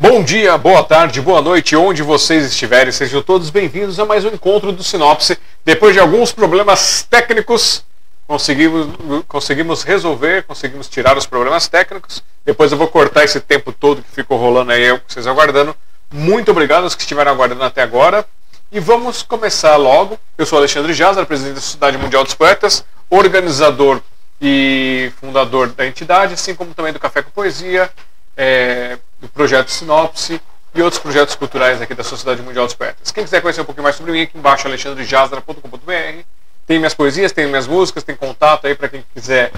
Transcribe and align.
Bom 0.00 0.22
dia, 0.22 0.56
boa 0.56 0.84
tarde, 0.84 1.20
boa 1.20 1.42
noite, 1.42 1.74
onde 1.74 2.04
vocês 2.04 2.46
estiverem, 2.46 2.92
sejam 2.92 3.20
todos 3.20 3.50
bem-vindos 3.50 3.98
a 3.98 4.04
mais 4.06 4.24
um 4.24 4.28
encontro 4.28 4.70
do 4.70 4.84
Sinopse. 4.84 5.36
Depois 5.64 5.92
de 5.92 5.98
alguns 5.98 6.30
problemas 6.30 7.02
técnicos, 7.02 7.84
conseguimos, 8.24 8.94
conseguimos 9.26 9.82
resolver, 9.82 10.44
conseguimos 10.44 10.88
tirar 10.88 11.18
os 11.18 11.26
problemas 11.26 11.66
técnicos. 11.66 12.22
Depois 12.46 12.70
eu 12.70 12.78
vou 12.78 12.86
cortar 12.86 13.24
esse 13.24 13.40
tempo 13.40 13.72
todo 13.72 14.00
que 14.00 14.12
ficou 14.12 14.38
rolando 14.38 14.70
aí, 14.70 14.88
vocês 15.08 15.26
aguardando. 15.26 15.74
Muito 16.12 16.52
obrigado 16.52 16.84
aos 16.84 16.94
que 16.94 17.02
estiveram 17.02 17.32
aguardando 17.32 17.64
até 17.64 17.82
agora. 17.82 18.24
E 18.70 18.78
vamos 18.78 19.24
começar 19.24 19.74
logo. 19.74 20.16
Eu 20.38 20.46
sou 20.46 20.58
Alexandre 20.58 20.94
Jazar, 20.94 21.26
presidente 21.26 21.56
da 21.56 21.60
Sociedade 21.60 21.98
Mundial 21.98 22.22
dos 22.22 22.34
Poetas, 22.34 22.84
organizador 23.10 24.00
e 24.40 25.10
fundador 25.20 25.70
da 25.70 25.84
entidade, 25.84 26.34
assim 26.34 26.54
como 26.54 26.72
também 26.72 26.92
do 26.92 27.00
Café 27.00 27.20
com 27.20 27.32
Poesia, 27.32 27.90
é, 28.36 28.96
do 29.20 29.28
projeto 29.28 29.70
Sinopse 29.70 30.40
e 30.74 30.82
outros 30.82 31.00
projetos 31.00 31.34
culturais 31.34 31.80
aqui 31.80 31.94
da 31.94 32.04
Sociedade 32.04 32.42
Mundial 32.42 32.66
dos 32.66 32.74
Poetas. 32.74 33.10
Quem 33.10 33.24
quiser 33.24 33.40
conhecer 33.40 33.60
um 33.60 33.64
pouquinho 33.64 33.84
mais 33.84 33.96
sobre 33.96 34.12
mim, 34.12 34.22
aqui 34.22 34.36
embaixo, 34.38 34.66
alexandrejazara.com.br. 34.66 36.22
Tem 36.66 36.78
minhas 36.78 36.94
poesias, 36.94 37.32
tem 37.32 37.46
minhas 37.46 37.66
músicas, 37.66 38.04
tem 38.04 38.14
contato 38.14 38.66
aí 38.66 38.74
para 38.74 38.88
quem 38.88 39.04
quiser 39.14 39.50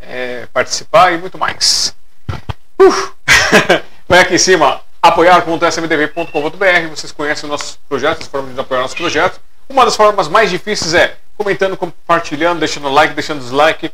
é, 0.00 0.46
participar 0.52 1.12
e 1.12 1.18
muito 1.18 1.38
mais. 1.38 1.94
Uh! 2.80 3.12
Vai 4.08 4.20
aqui 4.20 4.34
em 4.34 4.38
cima, 4.38 4.80
apoiar.smdv.com.br. 5.02 6.88
Vocês 6.90 7.12
conhecem 7.12 7.44
os 7.44 7.50
nossos 7.50 7.78
projetos, 7.88 8.22
as 8.22 8.28
formas 8.28 8.54
de 8.54 8.60
apoiar 8.60 8.80
nossos 8.80 8.96
projetos. 8.96 9.40
Uma 9.68 9.84
das 9.84 9.96
formas 9.96 10.28
mais 10.28 10.50
difíceis 10.50 10.94
é 10.94 11.16
comentando, 11.36 11.76
compartilhando, 11.76 12.60
deixando 12.60 12.88
like, 12.88 13.14
deixando 13.14 13.40
dislike 13.40 13.90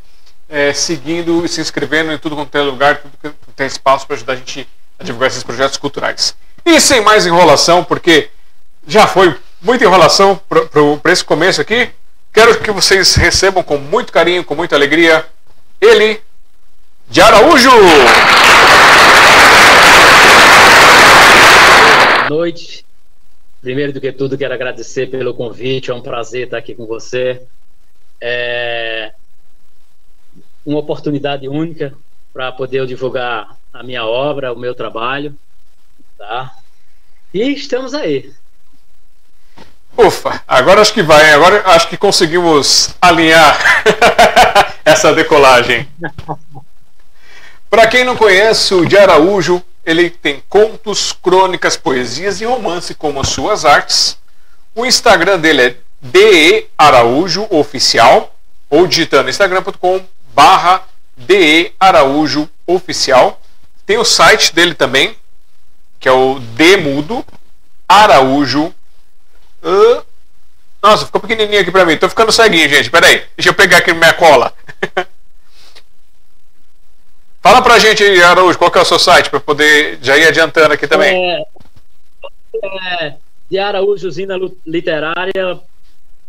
é, 0.51 0.73
seguindo 0.73 1.45
e 1.45 1.47
se 1.47 1.61
inscrevendo 1.61 2.11
em 2.11 2.17
tudo 2.17 2.35
quanto 2.35 2.49
tem 2.49 2.61
lugar, 2.61 2.97
tudo 2.97 3.13
que 3.21 3.51
tem 3.55 3.65
espaço 3.65 4.05
para 4.05 4.17
ajudar 4.17 4.33
a 4.33 4.35
gente 4.35 4.67
divulgar 5.03 5.29
esses 5.29 5.43
projetos 5.43 5.77
culturais. 5.77 6.35
E 6.65 6.79
sem 6.79 7.01
mais 7.01 7.25
enrolação, 7.25 7.83
porque 7.83 8.29
já 8.87 9.07
foi 9.07 9.35
muita 9.61 9.85
enrolação 9.85 10.39
para 10.47 11.11
esse 11.11 11.23
começo 11.23 11.61
aqui, 11.61 11.89
quero 12.33 12.59
que 12.59 12.71
vocês 12.71 13.15
recebam 13.15 13.63
com 13.63 13.77
muito 13.77 14.11
carinho, 14.11 14.43
com 14.43 14.55
muita 14.55 14.75
alegria, 14.75 15.25
ele, 15.79 16.21
de 17.09 17.21
Araújo! 17.21 17.71
Boa 22.27 22.29
noite. 22.29 22.85
Primeiro 23.61 23.93
do 23.93 24.01
que 24.01 24.11
tudo, 24.11 24.37
quero 24.37 24.53
agradecer 24.53 25.07
pelo 25.07 25.35
convite, 25.35 25.91
é 25.91 25.93
um 25.93 26.01
prazer 26.01 26.45
estar 26.45 26.57
aqui 26.57 26.73
com 26.73 26.87
você. 26.87 27.41
É, 28.19 29.13
uma 30.65 30.79
oportunidade 30.79 31.47
única 31.47 31.93
para 32.33 32.51
poder 32.51 32.85
divulgar 32.85 33.55
a 33.73 33.83
minha 33.83 34.05
obra, 34.05 34.53
o 34.53 34.59
meu 34.59 34.73
trabalho, 34.73 35.35
tá? 36.17 36.51
E 37.33 37.53
estamos 37.53 37.93
aí. 37.93 38.31
Ufa, 39.97 40.41
agora 40.47 40.81
acho 40.81 40.93
que 40.93 41.03
vai, 41.03 41.31
agora 41.33 41.63
acho 41.67 41.87
que 41.87 41.97
conseguimos 41.97 42.95
alinhar 43.01 43.57
essa 44.85 45.13
decolagem. 45.13 45.87
Para 47.69 47.87
quem 47.87 48.03
não 48.03 48.15
conhece 48.15 48.73
o 48.73 48.85
de 48.85 48.97
Araújo, 48.97 49.63
ele 49.85 50.09
tem 50.09 50.43
contos, 50.49 51.11
crônicas, 51.11 51.75
poesias 51.75 52.41
e 52.41 52.45
romance 52.45 52.93
como 52.93 53.19
as 53.19 53.29
suas 53.29 53.65
artes. 53.65 54.17
O 54.75 54.85
Instagram 54.85 55.39
dele 55.39 55.61
é 55.61 55.75
DE 56.01 56.67
Araújo 56.77 57.47
Oficial, 57.49 58.35
ou 58.69 58.87
digitando 58.87 59.29
instagram.com 59.29 60.01
barra 60.33 60.83
DE 61.27 61.73
Araújo 61.79 62.49
Oficial. 62.65 63.39
Tem 63.85 63.97
o 63.97 64.05
site 64.05 64.53
dele 64.53 64.73
também, 64.73 65.15
que 65.99 66.07
é 66.07 66.11
o 66.11 66.39
Demudo 66.39 67.25
Araújo. 67.87 68.73
Uh, 69.63 70.03
nossa, 70.81 71.05
ficou 71.05 71.21
pequenininho 71.21 71.61
aqui 71.61 71.71
pra 71.71 71.85
mim. 71.85 71.97
Tô 71.97 72.09
ficando 72.09 72.31
ceguinho, 72.31 72.67
gente. 72.67 72.89
Pera 72.89 73.07
aí. 73.07 73.23
Deixa 73.37 73.49
eu 73.49 73.53
pegar 73.53 73.77
aqui 73.77 73.93
minha 73.93 74.13
cola. 74.13 74.53
Fala 77.41 77.61
pra 77.61 77.79
gente 77.79 78.03
Araújo, 78.21 78.57
qual 78.57 78.69
que 78.69 78.77
é 78.77 78.81
o 78.81 78.85
seu 78.85 78.99
site 78.99 79.29
para 79.29 79.39
poder 79.39 79.97
já 80.01 80.15
ir 80.15 80.27
adiantando 80.27 80.73
aqui 80.73 80.87
também. 80.87 81.15
É, 81.15 81.43
é 83.07 83.15
de 83.49 83.59
Araújo 83.59 84.07
Usina 84.07 84.39
Literária, 84.65 85.59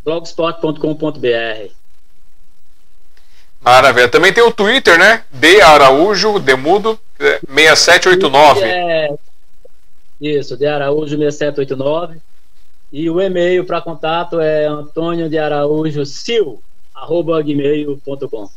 blogspot.com.br. 0.05 1.82
Maravilha. 3.63 4.09
Também 4.09 4.33
tem 4.33 4.43
o 4.43 4.51
Twitter, 4.51 4.99
né? 4.99 5.23
D 5.31 5.61
Araújo, 5.61 6.39
Demudo, 6.41 6.99
6789. 7.19 8.61
É, 8.63 9.15
isso, 10.21 10.57
D 10.57 10.67
Araújo 10.67 11.17
6789. 11.17 12.19
E 12.93 13.09
o 13.09 13.21
e-mail 13.21 13.65
para 13.65 13.81
contato 13.81 14.41
é 14.41 14.67
antônio 14.67 15.29
de 15.31 15.39
Araújo 15.39 16.05
sil, 16.05 16.61
arroba 16.95 17.41
gmail.com. 17.41 18.51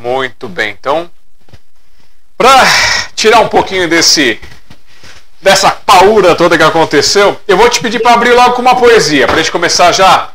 Muito 0.00 0.48
bem. 0.48 0.70
Então, 0.70 1.10
para 2.38 2.64
tirar 3.14 3.40
um 3.40 3.48
pouquinho 3.48 3.88
desse 3.88 4.40
dessa 5.42 5.72
paura 5.72 6.36
toda 6.36 6.56
que 6.56 6.62
aconteceu, 6.62 7.38
eu 7.48 7.56
vou 7.56 7.68
te 7.68 7.80
pedir 7.80 7.98
para 7.98 8.14
abrir 8.14 8.32
logo 8.32 8.54
com 8.54 8.62
uma 8.62 8.76
poesia, 8.76 9.26
para 9.26 9.34
a 9.34 9.38
gente 9.38 9.50
começar 9.50 9.90
já 9.90 10.31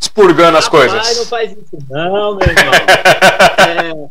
expurgando 0.00 0.58
as 0.58 0.68
coisas. 0.68 1.16
não 1.16 1.26
faz 1.26 1.52
isso 1.52 1.78
não, 1.88 2.36
meu 2.36 2.48
irmão. 2.48 4.10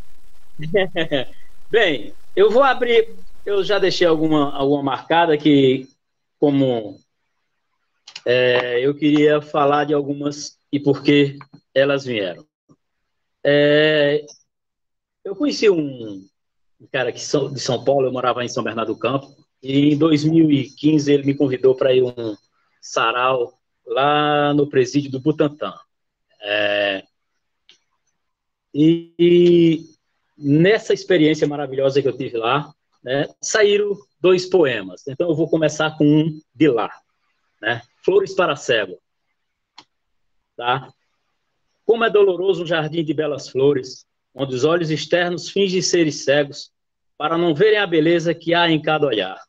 é... 0.60 1.28
Bem, 1.70 2.14
eu 2.34 2.50
vou 2.50 2.62
abrir. 2.62 3.14
Eu 3.44 3.64
já 3.64 3.78
deixei 3.78 4.06
alguma, 4.06 4.54
alguma 4.54 4.82
marcada 4.82 5.36
que, 5.38 5.88
como 6.38 6.98
é, 8.24 8.80
eu 8.80 8.94
queria 8.94 9.40
falar 9.40 9.84
de 9.84 9.94
algumas 9.94 10.58
e 10.70 10.78
por 10.78 11.02
que 11.02 11.38
elas 11.74 12.04
vieram. 12.04 12.44
É, 13.42 14.26
eu 15.24 15.34
conheci 15.34 15.70
um, 15.70 16.26
um 16.80 16.86
cara 16.92 17.10
que 17.10 17.18
de 17.18 17.60
São 17.60 17.84
Paulo, 17.84 18.06
eu 18.06 18.12
morava 18.12 18.44
em 18.44 18.48
São 18.48 18.62
Bernardo 18.62 18.92
do 18.92 18.98
Campo, 18.98 19.34
e 19.62 19.94
em 19.94 19.98
2015 19.98 21.12
ele 21.12 21.24
me 21.24 21.34
convidou 21.34 21.74
para 21.74 21.92
ir 21.92 22.02
um 22.02 22.36
sarau 22.80 23.57
lá 23.88 24.52
no 24.54 24.68
presídio 24.68 25.10
do 25.10 25.20
Butantã. 25.20 25.74
É, 26.40 27.04
e, 28.74 29.12
e, 29.18 29.84
nessa 30.36 30.92
experiência 30.92 31.48
maravilhosa 31.48 32.00
que 32.00 32.08
eu 32.08 32.16
tive 32.16 32.36
lá, 32.36 32.72
né, 33.02 33.26
saíram 33.42 33.96
dois 34.20 34.46
poemas. 34.46 35.06
Então 35.08 35.28
eu 35.28 35.34
vou 35.34 35.48
começar 35.48 35.96
com 35.96 36.04
um 36.04 36.40
de 36.54 36.68
lá, 36.68 36.90
né? 37.60 37.82
Flores 38.04 38.34
para 38.34 38.56
cego. 38.56 38.98
Tá? 40.56 40.92
Como 41.84 42.04
é 42.04 42.10
doloroso 42.10 42.62
um 42.62 42.66
jardim 42.66 43.04
de 43.04 43.14
belas 43.14 43.48
flores, 43.48 44.06
onde 44.34 44.54
os 44.54 44.64
olhos 44.64 44.90
externos 44.90 45.48
fingem 45.48 45.80
serem 45.80 46.12
cegos, 46.12 46.70
para 47.16 47.38
não 47.38 47.54
verem 47.54 47.78
a 47.78 47.86
beleza 47.86 48.34
que 48.34 48.54
há 48.54 48.70
em 48.70 48.80
cada 48.80 49.06
olhar. 49.06 49.40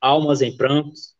Almas 0.00 0.42
em 0.42 0.56
prantos, 0.56 1.11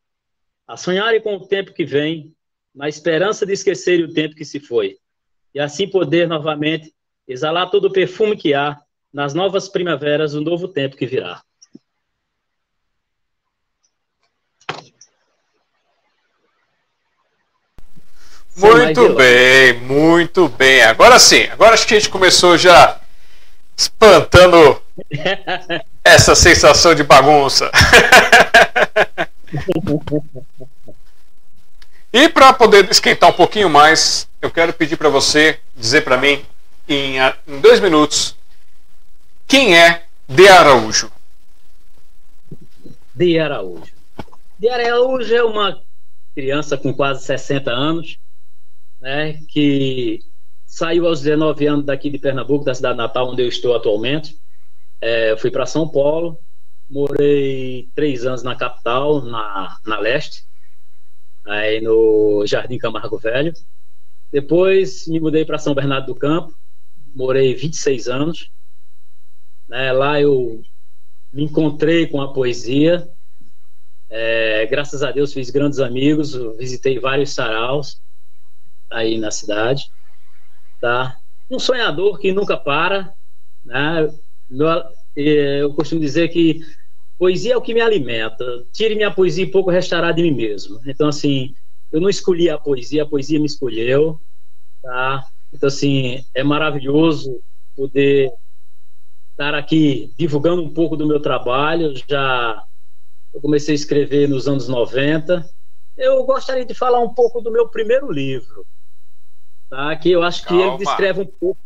a 0.67 0.77
sonharem 0.77 1.21
com 1.21 1.37
o 1.37 1.47
tempo 1.47 1.73
que 1.73 1.85
vem, 1.85 2.35
na 2.75 2.89
esperança 2.89 3.45
de 3.45 3.53
esquecer 3.53 4.03
o 4.03 4.13
tempo 4.13 4.35
que 4.35 4.45
se 4.45 4.59
foi, 4.59 4.97
e 5.55 5.61
assim 5.61 5.89
poder 5.89 6.27
novamente 6.27 6.93
exalar 7.29 7.71
todo 7.71 7.87
o 7.87 7.93
perfume 7.93 8.37
que 8.37 8.55
há 8.55 8.79
nas 9.13 9.35
novas 9.35 9.69
primaveras 9.69 10.33
do 10.33 10.41
novo 10.41 10.69
tempo 10.69 10.97
que 10.97 11.07
virá. 11.07 11.43
Muito 18.57 19.15
bem, 19.15 19.81
muito 19.81 20.49
bem. 20.49 20.83
Agora 20.83 21.19
sim, 21.19 21.45
agora 21.45 21.75
acho 21.75 21.87
que 21.87 21.95
a 21.95 21.99
gente 21.99 22.11
começou 22.11 22.59
já 22.59 23.01
espantando 23.77 24.83
essa 26.05 26.35
sensação 26.35 26.95
de 26.95 27.03
bagunça. 27.03 27.71
E 32.13 32.29
para 32.29 32.53
poder 32.53 32.91
esquentar 32.91 33.31
um 33.31 33.35
pouquinho 33.35 33.71
mais, 33.71 34.29
eu 34.41 34.51
quero 34.51 34.73
pedir 34.73 34.97
para 34.97 35.09
você 35.09 35.59
dizer 35.75 36.03
para 36.03 36.17
mim, 36.17 36.45
em, 36.89 37.17
em, 37.19 37.61
dois 37.61 37.81
minutos, 37.81 38.37
quem 39.47 39.77
é 39.77 40.05
De 40.29 40.47
Araújo? 40.49 41.11
De 43.15 43.39
Araújo. 43.39 43.93
De 44.59 44.69
Araújo 44.69 45.35
é 45.35 45.43
uma 45.43 45.81
criança 46.35 46.77
com 46.77 46.93
quase 46.93 47.25
60 47.25 47.71
anos, 47.71 48.19
né, 49.01 49.39
que 49.49 50.21
saiu 50.67 51.07
aos 51.07 51.21
19 51.21 51.67
anos 51.67 51.85
daqui 51.85 52.09
de 52.11 52.19
Pernambuco, 52.19 52.65
da 52.65 52.75
cidade 52.75 52.97
natal, 52.97 53.31
onde 53.31 53.43
eu 53.43 53.49
estou 53.49 53.77
atualmente. 53.77 54.39
É, 55.01 55.37
fui 55.37 55.51
para 55.51 55.67
São 55.67 55.89
Paulo, 55.89 56.39
morei 56.93 57.89
três 57.95 58.27
anos 58.27 58.43
na 58.43 58.55
capital, 58.55 59.23
na, 59.23 59.79
na 59.87 59.99
leste, 59.99 60.45
aí 61.47 61.81
no 61.81 62.45
Jardim 62.47 62.77
Camargo 62.77 63.17
Velho. 63.17 63.55
Depois 64.31 65.09
me 65.09 65.19
mudei 65.19 65.45
para 65.45 65.59
São 65.59 65.75
Bernardo 65.75 66.07
do 66.07 66.15
Campo, 66.15 66.55
morei 67.15 67.55
26 67.55 68.09
anos. 68.09 68.51
Né, 69.67 69.91
lá 69.91 70.21
eu 70.21 70.63
me 71.33 71.45
encontrei 71.45 72.07
com 72.07 72.21
a 72.21 72.31
poesia. 72.31 73.09
É, 74.11 74.67
graças 74.67 75.03
a 75.03 75.11
Deus 75.11 75.33
fiz 75.33 75.49
grandes 75.49 75.81
amigos, 75.81 76.35
visitei 76.59 76.99
vários 76.99 77.31
saraus 77.33 78.03
aí 78.91 79.17
na 79.17 79.31
cidade, 79.31 79.91
tá? 80.79 81.17
Um 81.51 81.59
sonhador 81.59 82.19
que 82.19 82.33
nunca 82.33 82.59
para, 82.59 83.15
né? 83.65 84.13
Eu 85.17 85.73
costumo 85.73 85.99
dizer 85.99 86.29
que 86.29 86.61
poesia 87.23 87.55
é 87.55 87.57
o 87.57 87.63
que 87.63 87.73
me 87.73 87.81
alimenta. 87.81 88.67
Tire 88.73 88.97
minha 88.97 89.09
poesia 89.09 89.45
e 89.45 89.51
pouco 89.51 89.71
restará 89.71 90.11
de 90.11 90.23
mim 90.23 90.33
mesmo. 90.33 90.81
Então, 90.85 91.07
assim, 91.07 91.55
eu 91.93 92.01
não 92.01 92.09
escolhi 92.09 92.51
a 92.51 92.59
poesia, 92.59 93.05
a 93.05 93.07
poesia 93.07 93.39
me 93.39 93.47
escolheu, 93.47 94.21
tá? 94.83 95.25
Então, 95.53 95.69
assim, 95.69 96.25
é 96.35 96.43
maravilhoso 96.43 97.41
poder 97.77 98.33
estar 99.31 99.55
aqui 99.55 100.13
divulgando 100.19 100.65
um 100.65 100.75
pouco 100.75 100.97
do 100.97 101.07
meu 101.07 101.21
trabalho. 101.21 101.95
Já 102.09 102.61
eu 103.33 103.41
comecei 103.41 103.73
a 103.73 103.77
escrever 103.77 104.29
nos 104.29 104.49
anos 104.49 104.67
90. 104.67 105.49
Eu 105.97 106.25
gostaria 106.25 106.65
de 106.65 106.75
falar 106.75 106.99
um 106.99 107.15
pouco 107.15 107.41
do 107.41 107.53
meu 107.53 107.69
primeiro 107.69 108.11
livro, 108.11 108.67
tá? 109.71 109.95
que 109.95 110.11
eu 110.11 110.25
acho 110.25 110.43
que 110.43 110.49
Calma. 110.49 110.65
ele 110.65 110.79
descreve 110.79 111.21
um 111.21 111.27
pouco, 111.27 111.61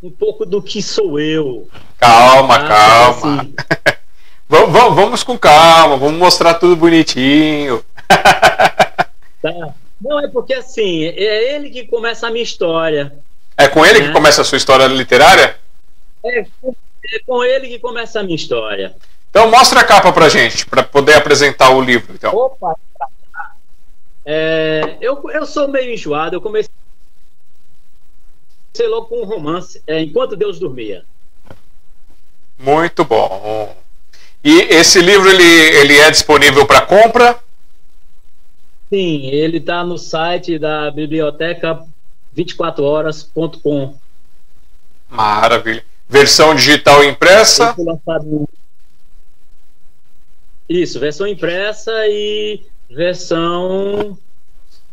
um 0.00 0.10
pouco 0.12 0.46
do 0.46 0.62
que 0.62 0.80
sou 0.80 1.18
eu. 1.18 1.68
Calma, 1.98 2.56
tá? 2.56 2.68
calma. 2.68 3.40
Assim, 3.42 3.54
vamos, 4.48 4.72
vamos, 4.72 4.94
vamos 4.94 5.22
com 5.22 5.38
calma, 5.38 5.96
vamos 5.96 6.18
mostrar 6.18 6.54
tudo 6.54 6.76
bonitinho. 6.76 7.84
tá. 9.42 9.74
Não, 10.00 10.20
é 10.20 10.28
porque 10.28 10.54
assim, 10.54 11.04
é 11.04 11.54
ele 11.54 11.70
que 11.70 11.86
começa 11.86 12.28
a 12.28 12.30
minha 12.30 12.42
história. 12.42 13.12
É 13.56 13.66
com 13.66 13.84
ele 13.84 14.00
né? 14.00 14.06
que 14.06 14.12
começa 14.12 14.42
a 14.42 14.44
sua 14.44 14.56
história 14.56 14.86
literária? 14.86 15.58
É, 16.24 16.40
é 16.40 17.18
com 17.26 17.42
ele 17.42 17.68
que 17.68 17.78
começa 17.78 18.20
a 18.20 18.22
minha 18.22 18.36
história. 18.36 18.94
Então 19.30 19.50
mostra 19.50 19.80
a 19.80 19.84
capa 19.84 20.12
pra 20.12 20.28
gente, 20.28 20.64
para 20.66 20.82
poder 20.82 21.14
apresentar 21.14 21.70
o 21.70 21.80
livro. 21.80 22.14
Então. 22.14 22.34
Opa! 22.34 22.76
É, 24.24 24.96
eu, 25.00 25.22
eu 25.30 25.46
sou 25.46 25.68
meio 25.68 25.92
enjoado, 25.92 26.36
eu 26.36 26.40
comecei 26.40 26.70
logo 28.80 29.06
com 29.06 29.22
um 29.22 29.24
romance, 29.24 29.82
é, 29.86 30.00
Enquanto 30.00 30.36
Deus 30.36 30.58
Dormia. 30.58 31.04
Muito 32.58 33.04
bom. 33.04 33.74
E 34.42 34.60
esse 34.74 35.00
livro 35.00 35.28
ele, 35.28 35.42
ele 35.42 35.98
é 35.98 36.10
disponível 36.10 36.66
para 36.66 36.82
compra? 36.82 37.38
Sim, 38.88 39.26
ele 39.26 39.58
está 39.58 39.84
no 39.84 39.98
site 39.98 40.58
da 40.58 40.90
biblioteca 40.90 41.84
24horas.com. 42.36 43.94
Maravilha. 45.08 45.84
Versão 46.08 46.54
digital 46.54 47.04
impressa? 47.04 47.76
Isso, 50.68 50.98
versão 50.98 51.26
impressa 51.26 51.92
e 52.06 52.62
versão. 52.88 54.16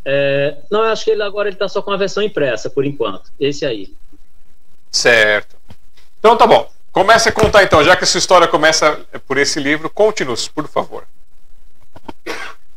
É... 0.04 0.58
Não, 0.70 0.84
eu 0.84 0.92
acho 0.92 1.06
que 1.06 1.12
ele 1.12 1.24
agora 1.24 1.50
está 1.50 1.68
só 1.70 1.82
com 1.82 1.92
a 1.92 1.98
versão 1.98 2.22
impressa, 2.22 2.70
por 2.70 2.86
enquanto. 2.86 3.32
Esse 3.40 3.66
aí. 3.66 3.94
Certo. 4.92 5.56
Então 6.20 6.38
tá 6.38 6.46
bom. 6.46 6.70
Comece 6.96 7.28
a 7.28 7.32
contar 7.34 7.62
então, 7.62 7.84
já 7.84 7.94
que 7.94 8.06
essa 8.06 8.18
história 8.18 8.48
começa 8.48 9.06
por 9.28 9.38
esse 9.38 9.60
livro, 9.60 9.90
conte-nos, 9.90 10.48
por 10.48 10.66
favor. 10.66 11.06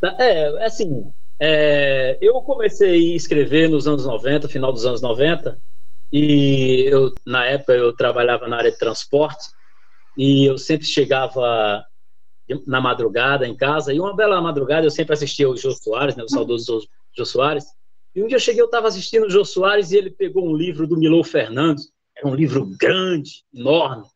Tá, 0.01 0.17
é, 0.19 0.67
assim, 0.67 1.09
é, 1.39 2.19
eu 2.21 2.35
comecei 2.43 3.13
a 3.13 3.17
escrever 3.17 3.69
nos 3.71 3.87
anos 3.87 4.05
90, 4.05 4.49
final 4.49 4.73
dos 4.73 4.85
anos 4.85 5.01
90, 5.01 5.57
e 6.13 6.89
eu, 6.91 7.15
na 7.25 7.45
época 7.45 7.75
eu 7.75 7.93
trabalhava 7.93 8.49
na 8.49 8.57
área 8.57 8.73
de 8.73 8.77
transporte 8.77 9.51
e 10.17 10.47
eu 10.47 10.59
sempre 10.59 10.89
chegava 10.89 11.85
na 12.67 12.81
madrugada 12.81 13.47
em 13.47 13.57
casa 13.57 13.95
e 13.95 14.01
uma 14.01 14.17
bela 14.17 14.41
madrugada 14.41 14.85
eu 14.85 14.91
sempre 14.91 15.13
assistia 15.13 15.49
o 15.49 15.57
Jô 15.57 15.71
Soares, 15.71 16.17
né, 16.17 16.25
o 16.25 16.29
saudoso 16.29 16.89
Jô 17.17 17.25
Soares. 17.25 17.67
E 18.17 18.21
um 18.21 18.27
dia 18.27 18.35
eu 18.35 18.41
cheguei, 18.41 18.63
eu 18.63 18.67
estava 18.67 18.89
assistindo 18.89 19.27
o 19.27 19.31
Jô 19.31 19.45
Soares 19.45 19.93
e 19.93 19.97
ele 19.97 20.11
pegou 20.11 20.45
um 20.45 20.57
livro 20.57 20.89
do 20.89 20.97
Milou 20.97 21.23
Fernandes, 21.23 21.93
era 22.19 22.29
um 22.29 22.35
livro 22.35 22.67
grande, 22.79 23.45
enorme, 23.55 24.07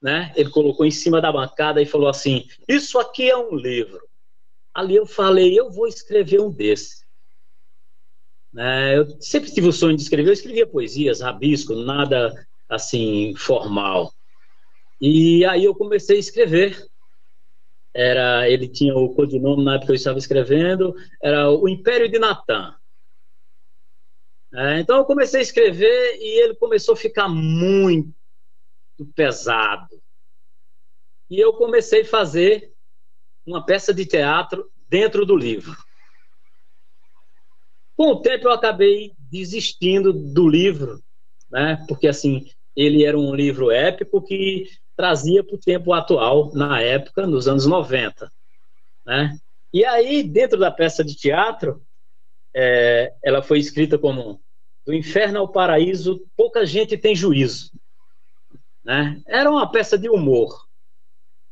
né? 0.00 0.32
Ele 0.36 0.50
colocou 0.50 0.86
em 0.86 0.90
cima 0.90 1.20
da 1.20 1.32
bancada 1.32 1.82
e 1.82 1.86
falou 1.86 2.08
assim: 2.08 2.44
"Isso 2.68 2.98
aqui 2.98 3.28
é 3.28 3.36
um 3.36 3.56
livro". 3.56 4.00
Ali 4.74 4.96
eu 4.96 5.06
falei: 5.06 5.58
"Eu 5.58 5.70
vou 5.70 5.86
escrever 5.88 6.40
um 6.40 6.50
desse". 6.50 7.04
É, 8.56 8.98
eu 8.98 9.20
sempre 9.20 9.50
tive 9.52 9.68
o 9.68 9.72
sonho 9.72 9.96
de 9.96 10.02
escrever, 10.02 10.30
eu 10.30 10.32
escrevia 10.32 10.66
poesias, 10.66 11.20
rabisco, 11.20 11.74
nada 11.74 12.32
assim 12.68 13.34
formal. 13.36 14.12
E 15.00 15.44
aí 15.44 15.64
eu 15.64 15.74
comecei 15.74 16.16
a 16.16 16.20
escrever. 16.20 16.76
Era, 17.94 18.48
ele 18.48 18.68
tinha 18.68 18.94
o 18.96 19.14
codinome 19.14 19.64
na 19.64 19.72
época 19.74 19.86
que 19.86 19.92
eu 19.92 19.96
estava 19.96 20.18
escrevendo, 20.18 20.94
era 21.22 21.50
o 21.50 21.68
Império 21.68 22.08
de 22.08 22.18
Natan. 22.18 22.77
É, 24.52 24.80
então 24.80 24.96
eu 24.98 25.04
comecei 25.04 25.40
a 25.40 25.42
escrever 25.42 26.16
e 26.18 26.42
ele 26.42 26.54
começou 26.54 26.94
a 26.94 26.96
ficar 26.96 27.28
muito 27.28 28.14
pesado. 29.14 30.00
E 31.30 31.38
eu 31.38 31.52
comecei 31.52 32.02
a 32.02 32.06
fazer 32.06 32.72
uma 33.46 33.64
peça 33.64 33.92
de 33.92 34.06
teatro 34.06 34.70
dentro 34.88 35.26
do 35.26 35.36
livro. 35.36 35.76
Com 37.96 38.12
o 38.12 38.22
tempo 38.22 38.46
eu 38.46 38.52
acabei 38.52 39.12
desistindo 39.18 40.12
do 40.12 40.48
livro, 40.48 41.02
né? 41.50 41.84
Porque 41.88 42.08
assim, 42.08 42.46
ele 42.74 43.04
era 43.04 43.18
um 43.18 43.34
livro 43.34 43.70
épico 43.70 44.22
que 44.22 44.66
trazia 44.96 45.44
para 45.44 45.56
o 45.56 45.60
tempo 45.60 45.92
atual, 45.92 46.52
na 46.54 46.80
época, 46.80 47.26
nos 47.26 47.46
anos 47.48 47.66
90, 47.66 48.30
né? 49.04 49.36
E 49.72 49.84
aí, 49.84 50.22
dentro 50.22 50.58
da 50.58 50.70
peça 50.70 51.04
de 51.04 51.14
teatro, 51.14 51.82
é, 52.60 53.14
ela 53.22 53.40
foi 53.40 53.60
escrita 53.60 53.96
como 53.96 54.42
Do 54.84 54.92
inferno 54.92 55.38
ao 55.38 55.48
paraíso, 55.48 56.26
pouca 56.36 56.66
gente 56.66 56.98
tem 56.98 57.14
juízo. 57.14 57.70
Né? 58.84 59.22
Era 59.28 59.48
uma 59.48 59.70
peça 59.70 59.96
de 59.96 60.08
humor. 60.08 60.66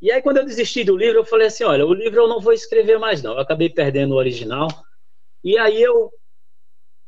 E 0.02 0.10
aí, 0.10 0.20
quando 0.20 0.38
eu 0.38 0.44
desisti 0.44 0.82
do 0.82 0.96
livro, 0.96 1.18
eu 1.18 1.24
falei 1.24 1.46
assim: 1.46 1.62
olha, 1.62 1.86
o 1.86 1.94
livro 1.94 2.22
eu 2.22 2.28
não 2.28 2.40
vou 2.40 2.52
escrever 2.52 2.98
mais, 2.98 3.22
não. 3.22 3.34
Eu 3.34 3.40
acabei 3.40 3.70
perdendo 3.70 4.14
o 4.14 4.16
original. 4.16 4.66
E 5.44 5.56
aí 5.56 5.80
eu 5.80 6.10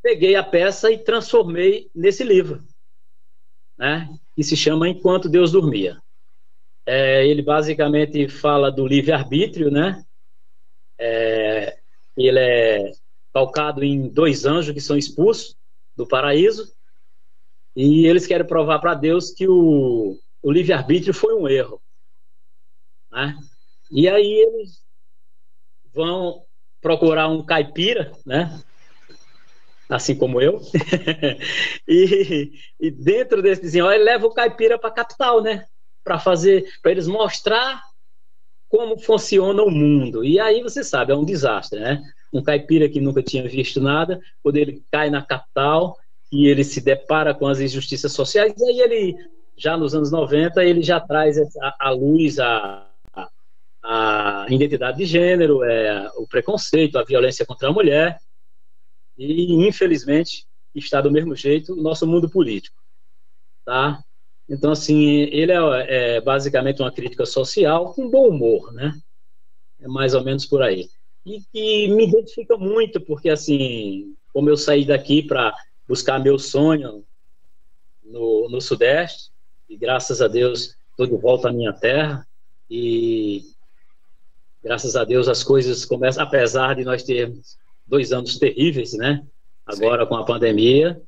peguei 0.01 0.37
a 0.37 0.45
peça 0.45 0.93
e 0.93 0.99
transformei 0.99 1.91
nesse 1.93 2.23
livro, 2.23 2.63
né? 3.77 4.09
Que 4.37 4.45
se 4.45 4.57
chama 4.57 4.89
Enquanto 4.89 5.29
Deus 5.29 5.51
Dormia. 5.51 6.01
É, 6.87 7.27
ele 7.27 7.43
basicamente 7.43 8.29
fala 8.29 8.71
do 8.71 8.87
livre-arbítrio, 8.87 9.71
né? 9.71 10.05
É, 10.99 11.79
ele 12.17 12.39
é 12.39 12.93
calcado 13.33 13.85
em 13.85 14.09
dois 14.09 14.45
anjos 14.45 14.75
que 14.75 14.81
são 14.81 14.97
expulsos 14.97 15.57
do 15.97 16.07
paraíso 16.07 16.73
e 17.75 18.07
eles 18.07 18.27
querem 18.27 18.47
provar 18.47 18.79
para 18.79 18.95
Deus 18.95 19.31
que 19.31 19.47
o, 19.47 20.19
o 20.43 20.51
livre-arbítrio 20.51 21.15
foi 21.15 21.35
um 21.35 21.49
erro. 21.49 21.81
Né? 23.11 23.39
E 23.91 24.09
aí 24.09 24.33
eles 24.33 24.83
vão 25.95 26.43
procurar 26.81 27.29
um 27.29 27.45
caipira, 27.45 28.13
né? 28.25 28.61
assim 29.89 30.15
como 30.15 30.41
eu. 30.41 30.61
e, 31.89 32.53
e, 32.79 32.91
dentro 32.91 33.41
desse 33.41 33.63
desenho, 33.63 33.91
ele 33.91 34.05
leva 34.05 34.27
o 34.27 34.35
caipira 34.35 34.79
para 34.79 34.91
a 34.91 34.93
capital, 34.93 35.43
né? 35.43 35.65
Para 36.05 36.19
fazer, 36.19 36.67
para 36.83 36.91
eles 36.91 37.07
mostrar 37.07 37.83
como 38.69 38.99
funciona 38.99 39.63
o 39.63 39.71
mundo. 39.71 40.23
E 40.23 40.39
aí 40.39 40.63
você 40.63 40.85
sabe, 40.85 41.13
é 41.13 41.17
um 41.17 41.25
desastre, 41.25 41.81
né? 41.81 42.03
Um 42.33 42.43
caipira 42.43 42.89
que 42.89 43.01
nunca 43.01 43.23
tinha 43.23 43.47
visto 43.49 43.81
nada, 43.81 44.21
quando 44.43 44.57
ele 44.57 44.83
cai 44.91 45.11
na 45.11 45.23
capital 45.23 45.97
e 46.31 46.47
ele 46.47 46.63
se 46.63 46.81
depara 46.81 47.35
com 47.35 47.47
as 47.47 47.61
injustiças 47.61 48.13
sociais, 48.13 48.53
e 48.59 48.65
aí 48.65 48.81
ele, 48.81 49.17
já 49.57 49.77
nos 49.77 49.95
anos 49.95 50.11
90, 50.11 50.63
ele 50.65 50.83
já 50.83 51.01
traz 51.01 51.39
à 51.81 51.91
luz 51.91 52.39
a, 52.39 52.87
a, 53.15 53.29
a 53.83 54.47
identidade 54.51 54.99
de 54.99 55.07
gênero, 55.07 55.65
é, 55.65 56.11
o 56.17 56.27
preconceito, 56.27 56.99
a 56.99 57.05
violência 57.05 57.47
contra 57.47 57.69
a 57.69 57.73
mulher, 57.73 58.19
e, 59.17 59.67
infelizmente, 59.67 60.47
está 60.75 61.01
do 61.01 61.11
mesmo 61.11 61.35
jeito 61.35 61.73
o 61.73 61.83
nosso 61.83 62.07
mundo 62.07 62.29
político. 62.29 62.77
Tá? 63.65 64.03
Então, 64.49 64.73
assim, 64.73 65.05
ele 65.05 65.53
é, 65.53 65.57
é, 66.17 66.21
basicamente 66.21 66.81
uma 66.81 66.93
crítica 66.93 67.27
social 67.27 67.93
com 67.93 68.09
bom 68.09 68.29
humor, 68.29 68.73
né? 68.73 68.99
É 69.81 69.87
mais 69.87 70.15
ou 70.15 70.25
menos 70.25 70.47
por 70.47 70.63
aí. 70.63 70.89
E, 71.29 71.85
e 71.85 71.89
me 71.89 72.07
identifica 72.09 72.57
muito, 72.57 73.01
porque, 73.03 73.29
assim, 73.29 74.15
como 74.33 74.49
eu 74.49 74.57
saí 74.57 74.87
daqui 74.87 75.23
para 75.23 75.55
buscar 75.87 76.19
meu 76.19 76.39
sonho 76.39 77.05
no, 78.03 78.49
no 78.49 78.61
Sudeste, 78.61 79.31
e 79.69 79.77
graças 79.77 80.23
a 80.23 80.29
Deus 80.29 80.75
estou 80.91 81.07
de 81.07 81.17
volta 81.17 81.49
à 81.49 81.53
minha 81.53 81.73
terra, 81.73 82.27
e 82.71 83.43
graças 84.65 84.97
a 84.97 85.05
Deus 85.05 85.29
as 85.29 85.45
coisas 85.45 85.85
começam, 85.85 86.23
apesar 86.23 86.75
de 86.75 86.85
nós 86.85 87.03
termos 87.03 87.59
dois 87.87 88.11
anos 88.13 88.39
terríveis, 88.39 88.95
né? 88.95 89.23
Agora 89.67 90.05
Sim. 90.05 90.09
com 90.09 90.17
a 90.17 90.25
pandemia, 90.25 91.01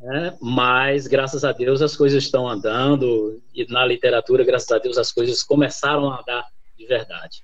né? 0.00 0.36
mas 0.40 1.06
graças 1.06 1.44
a 1.44 1.52
Deus 1.52 1.80
as 1.82 1.96
coisas 1.96 2.24
estão 2.24 2.48
andando 2.48 3.40
e 3.54 3.64
na 3.66 3.84
literatura, 3.84 4.44
graças 4.44 4.70
a 4.72 4.78
Deus, 4.78 4.98
as 4.98 5.12
coisas 5.12 5.42
começaram 5.42 6.10
a 6.10 6.20
andar 6.20 6.44
de 6.76 6.86
verdade. 6.86 7.42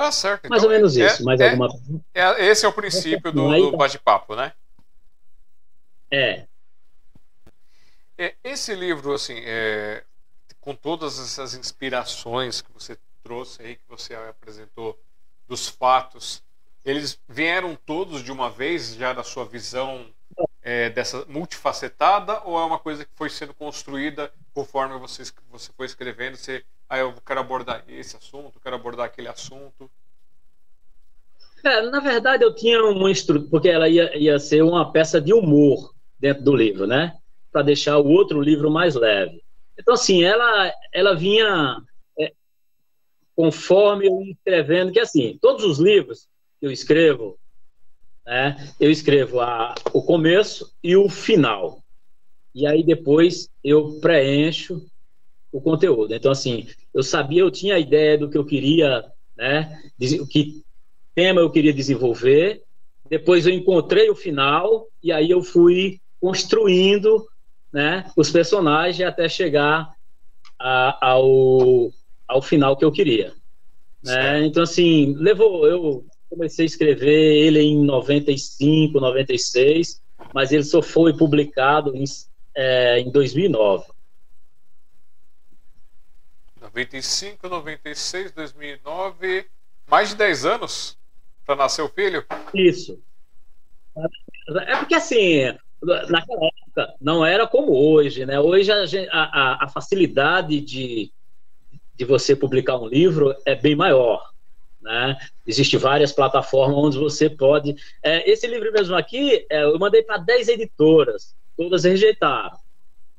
Tá 0.00 0.10
certo. 0.10 0.48
Mais 0.48 0.62
então, 0.62 0.70
ou 0.70 0.76
menos 0.76 0.96
isso. 0.96 1.20
É, 1.20 1.24
mais 1.24 1.40
é, 1.40 1.50
alguma... 1.50 1.68
É, 2.14 2.46
esse 2.46 2.64
é 2.64 2.68
o 2.68 2.72
princípio 2.72 3.30
do, 3.30 3.70
do 3.70 3.76
bate-papo, 3.76 4.34
né? 4.34 4.54
É. 6.10 6.46
é. 8.16 8.34
Esse 8.42 8.74
livro, 8.74 9.12
assim, 9.12 9.38
é, 9.44 10.02
com 10.58 10.74
todas 10.74 11.18
essas 11.18 11.54
inspirações 11.54 12.62
que 12.62 12.72
você 12.72 12.96
trouxe 13.22 13.62
aí, 13.62 13.76
que 13.76 13.82
você 13.86 14.14
apresentou 14.14 14.98
dos 15.46 15.68
fatos, 15.68 16.42
eles 16.82 17.20
vieram 17.28 17.76
todos 17.76 18.24
de 18.24 18.32
uma 18.32 18.48
vez, 18.48 18.94
já 18.94 19.12
da 19.12 19.22
sua 19.22 19.44
visão 19.44 20.06
é, 20.62 20.88
dessa 20.88 21.26
multifacetada, 21.26 22.40
ou 22.44 22.58
é 22.58 22.64
uma 22.64 22.78
coisa 22.78 23.04
que 23.04 23.10
foi 23.14 23.28
sendo 23.28 23.52
construída 23.52 24.32
conforme 24.54 24.98
você, 24.98 25.24
você 25.50 25.70
foi 25.76 25.84
escrevendo? 25.84 26.38
Você, 26.38 26.64
ah, 26.90 26.98
eu 26.98 27.14
quero 27.24 27.38
abordar 27.38 27.84
esse 27.86 28.16
assunto, 28.16 28.58
quero 28.58 28.74
abordar 28.74 29.06
aquele 29.06 29.28
assunto. 29.28 29.88
É, 31.64 31.82
na 31.82 32.00
verdade, 32.00 32.42
eu 32.42 32.52
tinha 32.52 32.82
uma 32.82 33.12
estrutura, 33.12 33.48
porque 33.48 33.68
ela 33.68 33.88
ia, 33.88 34.16
ia 34.18 34.40
ser 34.40 34.62
uma 34.62 34.90
peça 34.90 35.20
de 35.20 35.32
humor 35.32 35.94
dentro 36.18 36.42
do 36.42 36.56
livro, 36.56 36.88
né? 36.88 37.16
Para 37.52 37.62
deixar 37.62 37.96
o 37.98 38.08
outro 38.08 38.40
livro 38.40 38.68
mais 38.68 38.96
leve. 38.96 39.40
Então, 39.78 39.94
assim, 39.94 40.24
ela, 40.24 40.74
ela 40.92 41.14
vinha 41.14 41.80
é, 42.18 42.32
conforme 43.36 44.08
eu 44.08 44.22
escrevendo, 44.22 44.90
que 44.90 44.98
assim, 44.98 45.38
todos 45.40 45.64
os 45.64 45.78
livros 45.78 46.28
que 46.58 46.66
eu 46.66 46.72
escrevo, 46.72 47.38
né, 48.26 48.56
eu 48.80 48.90
escrevo 48.90 49.40
a, 49.40 49.76
o 49.92 50.02
começo 50.02 50.74
e 50.82 50.96
o 50.96 51.08
final. 51.08 51.84
E 52.52 52.66
aí 52.66 52.82
depois 52.82 53.48
eu 53.62 54.00
preencho 54.00 54.84
o 55.52 55.60
conteúdo. 55.60 56.14
Então, 56.14 56.30
assim, 56.30 56.66
eu 56.94 57.02
sabia, 57.02 57.40
eu 57.40 57.50
tinha 57.50 57.74
a 57.74 57.80
ideia 57.80 58.16
do 58.16 58.28
que 58.28 58.38
eu 58.38 58.44
queria, 58.44 59.04
né, 59.36 59.80
o 60.20 60.26
que 60.26 60.62
tema 61.14 61.40
eu 61.40 61.50
queria 61.50 61.72
desenvolver, 61.72 62.62
depois 63.08 63.46
eu 63.46 63.52
encontrei 63.52 64.08
o 64.08 64.14
final, 64.14 64.86
e 65.02 65.10
aí 65.10 65.30
eu 65.30 65.42
fui 65.42 66.00
construindo 66.20 67.26
né, 67.72 68.10
os 68.16 68.30
personagens 68.30 69.06
até 69.06 69.28
chegar 69.28 69.92
a, 70.58 71.08
ao, 71.10 71.90
ao 72.28 72.42
final 72.42 72.76
que 72.76 72.84
eu 72.84 72.92
queria. 72.92 73.32
Né? 74.02 74.46
Então, 74.46 74.62
assim, 74.62 75.14
levou. 75.16 75.66
Eu 75.66 76.04
comecei 76.28 76.64
a 76.64 76.66
escrever 76.66 77.36
ele 77.36 77.60
em 77.60 77.84
95, 77.84 79.00
96, 79.00 80.00
mas 80.32 80.52
ele 80.52 80.62
só 80.62 80.80
foi 80.80 81.16
publicado 81.16 81.94
em, 81.96 82.04
é, 82.54 83.00
em 83.00 83.10
2009. 83.10 83.84
95, 86.70 87.48
96, 87.48 88.30
2009, 88.30 89.46
mais 89.88 90.10
de 90.10 90.14
10 90.14 90.44
anos 90.44 90.96
para 91.44 91.56
nascer 91.56 91.82
o 91.82 91.88
filho? 91.88 92.24
Isso. 92.54 93.02
É 94.66 94.76
porque 94.76 94.94
assim, 94.94 95.52
naquela 95.82 96.46
época 96.46 96.94
não 97.00 97.26
era 97.26 97.46
como 97.46 97.72
hoje, 97.72 98.24
né? 98.24 98.38
Hoje 98.38 98.70
a, 98.70 98.84
a, 99.10 99.64
a 99.64 99.68
facilidade 99.68 100.60
de, 100.60 101.10
de 101.96 102.04
você 102.04 102.36
publicar 102.36 102.78
um 102.78 102.86
livro 102.86 103.34
é 103.44 103.56
bem 103.56 103.74
maior. 103.74 104.30
Né? 104.80 105.16
Existem 105.44 105.78
várias 105.78 106.12
plataformas 106.12 106.76
onde 106.78 106.98
você 106.98 107.28
pode. 107.28 107.74
É, 108.00 108.30
esse 108.30 108.46
livro 108.46 108.72
mesmo 108.72 108.94
aqui, 108.94 109.44
é, 109.50 109.64
eu 109.64 109.78
mandei 109.78 110.02
para 110.02 110.18
10 110.18 110.48
editoras, 110.48 111.34
todas 111.56 111.82
rejeitaram. 111.82 112.56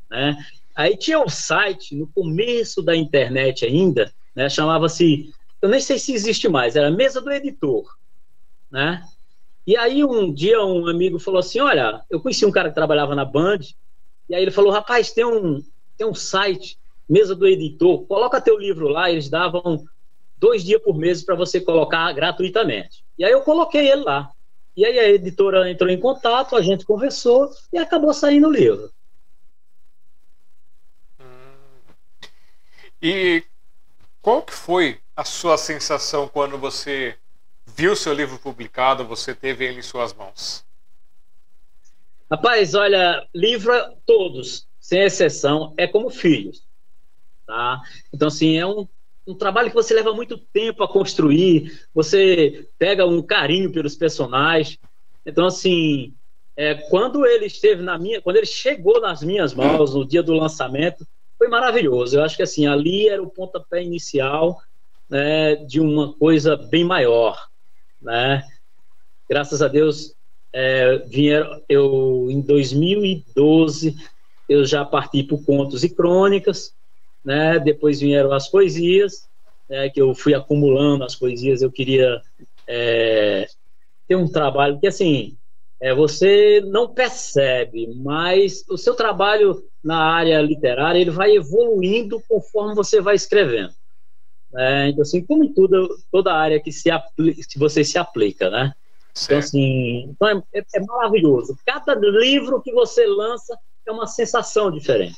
Né? 0.10 0.38
Aí 0.76 0.98
tinha 0.98 1.20
um 1.20 1.30
site 1.30 1.96
no 1.96 2.08
começo 2.08 2.82
da 2.82 2.96
internet 2.96 3.66
ainda, 3.66 4.12
né, 4.36 4.50
chamava-se, 4.50 5.30
eu 5.62 5.70
nem 5.70 5.80
sei 5.80 6.00
se 6.00 6.14
existe 6.14 6.48
mais, 6.48 6.76
era 6.76 6.90
Mesa 6.90 7.22
do 7.22 7.32
Editor. 7.32 7.86
Né? 8.72 9.04
E 9.68 9.78
aí 9.78 10.04
um 10.04 10.34
dia 10.34 10.64
um 10.64 10.88
amigo 10.88 11.20
falou 11.20 11.40
assim: 11.40 11.60
Olha, 11.60 12.02
eu 12.10 12.20
conheci 12.20 12.46
um 12.46 12.52
cara 12.52 12.70
que 12.70 12.76
trabalhava 12.76 13.14
na 13.14 13.26
Band, 13.26 13.60
e 14.30 14.36
aí 14.36 14.42
ele 14.42 14.52
falou: 14.52 14.72
Rapaz, 14.72 15.12
tem 15.12 15.26
um, 15.26 15.62
tem 15.98 16.08
um 16.08 16.16
site, 16.16 16.78
Mesa 17.08 17.36
do 17.36 17.46
Editor, 17.46 18.06
coloca 18.08 18.42
teu 18.42 18.58
livro 18.58 18.88
lá, 18.88 19.12
eles 19.12 19.30
davam 19.30 19.84
dois 20.38 20.64
dias 20.64 20.82
por 20.82 20.98
mês 20.98 21.24
para 21.24 21.36
você 21.36 21.62
colocar 21.62 22.12
gratuitamente. 22.14 23.04
E 23.18 23.24
aí 23.24 23.32
eu 23.32 23.42
coloquei 23.42 23.92
ele 23.92 24.04
lá. 24.04 24.32
E 24.76 24.86
aí 24.86 24.98
a 24.98 25.10
editora 25.10 25.70
entrou 25.70 25.90
em 25.90 26.00
contato, 26.00 26.56
a 26.56 26.62
gente 26.62 26.86
conversou 26.86 27.50
e 27.72 27.78
acabou 27.78 28.14
saindo 28.14 28.48
o 28.48 28.52
livro. 28.52 28.90
E 33.02 33.44
qual 34.22 34.44
que 34.44 34.54
foi 34.54 35.00
a 35.16 35.24
sua 35.24 35.58
sensação 35.58 36.28
quando 36.28 36.58
você 36.58 37.18
viu 37.66 37.96
seu 37.96 38.14
livro 38.14 38.38
publicado, 38.38 39.06
você 39.06 39.34
teve 39.34 39.66
ele 39.66 39.80
em 39.80 39.84
suas 39.84 40.14
mãos? 40.14 40.66
Rapaz, 42.30 42.76
olha, 42.76 43.28
livro 43.34 43.74
todos, 44.06 44.68
sem 44.80 45.02
exceção, 45.02 45.74
é 45.78 45.88
como 45.88 46.10
filhos, 46.10 46.66
tá? 47.46 47.82
Então, 48.14 48.28
assim, 48.28 48.58
é 48.58 48.66
um 48.66 48.88
um 49.28 49.36
trabalho 49.36 49.70
que 49.70 49.76
você 49.76 49.94
leva 49.94 50.14
muito 50.14 50.38
tempo 50.38 50.84
a 50.84 50.88
construir, 50.88 51.88
você 51.94 52.68
pega 52.78 53.06
um 53.06 53.22
carinho 53.22 53.72
pelos 53.72 53.96
personagens. 53.96 54.80
Então, 55.26 55.46
assim, 55.46 56.14
é, 56.56 56.76
quando 56.76 57.26
ele 57.26 57.46
esteve 57.46 57.82
na 57.84 57.98
minha, 57.98 58.22
quando 58.22 58.38
ele 58.38 58.46
chegou 58.46 59.00
nas 59.00 59.22
minhas 59.22 59.54
mãos 59.54 59.94
no 59.94 60.06
dia 60.06 60.24
do 60.24 60.34
lançamento, 60.34 61.08
foi 61.42 61.48
maravilhoso. 61.48 62.16
Eu 62.16 62.24
acho 62.24 62.38
que 62.38 62.44
assim 62.44 62.68
ali 62.68 63.10
era 63.10 63.24
o 63.24 63.28
pontapé 63.28 63.82
inicial 63.82 64.62
né, 65.10 65.56
de 65.56 65.80
uma 65.80 66.14
coisa 66.14 66.56
bem 66.56 66.84
maior, 66.84 67.36
né? 68.00 68.44
Graças 69.28 69.60
a 69.60 69.68
Deus, 69.68 70.14
é, 70.54 71.00
vieram, 71.00 71.60
eu 71.68 72.28
em 72.30 72.42
2012 72.42 73.96
eu 74.48 74.64
já 74.66 74.86
parti 74.86 75.24
para 75.24 75.36
contos 75.44 75.84
e 75.84 75.90
crônicas, 75.90 76.76
né? 77.26 77.58
Depois 77.58 78.00
vieram 78.00 78.32
as 78.34 78.48
poesias, 78.48 79.28
né? 79.68 79.90
que 79.90 80.00
eu 80.00 80.14
fui 80.14 80.36
acumulando 80.36 81.04
as 81.04 81.16
poesias. 81.16 81.64
Eu 81.64 81.72
queria 81.72 82.22
é, 82.68 83.48
ter 84.08 84.16
um 84.16 84.32
trabalho 84.32 84.80
que 84.80 84.86
assim 84.86 85.36
é, 85.82 85.96
você 85.96 86.62
não 86.62 86.94
percebe, 86.94 87.88
mas 87.96 88.64
o 88.70 88.78
seu 88.78 88.94
trabalho 88.94 89.64
na 89.84 89.98
área 89.98 90.40
literária 90.40 91.00
ele 91.00 91.10
vai 91.10 91.32
evoluindo 91.36 92.22
conforme 92.30 92.76
você 92.76 93.02
vai 93.02 93.16
escrevendo. 93.16 93.74
É, 94.56 94.90
então, 94.90 95.02
assim, 95.02 95.26
como 95.26 95.44
em 95.44 95.52
tudo, 95.52 95.98
toda 96.12 96.36
área 96.36 96.60
que 96.60 96.72
se 96.72 96.92
aplica, 96.92 97.42
que 97.50 97.58
você 97.58 97.84
se 97.84 97.98
aplica, 97.98 98.50
né? 98.50 98.74
Então, 99.24 99.38
assim, 99.40 100.04
então 100.10 100.28
é, 100.28 100.60
é, 100.60 100.64
é, 100.76 100.80
maravilhoso. 100.82 101.58
Cada 101.66 101.96
livro 101.96 102.62
que 102.62 102.72
você 102.72 103.08
lança 103.08 103.58
é 103.88 103.92
uma 103.92 104.06
sensação 104.06 104.70
diferente, 104.70 105.18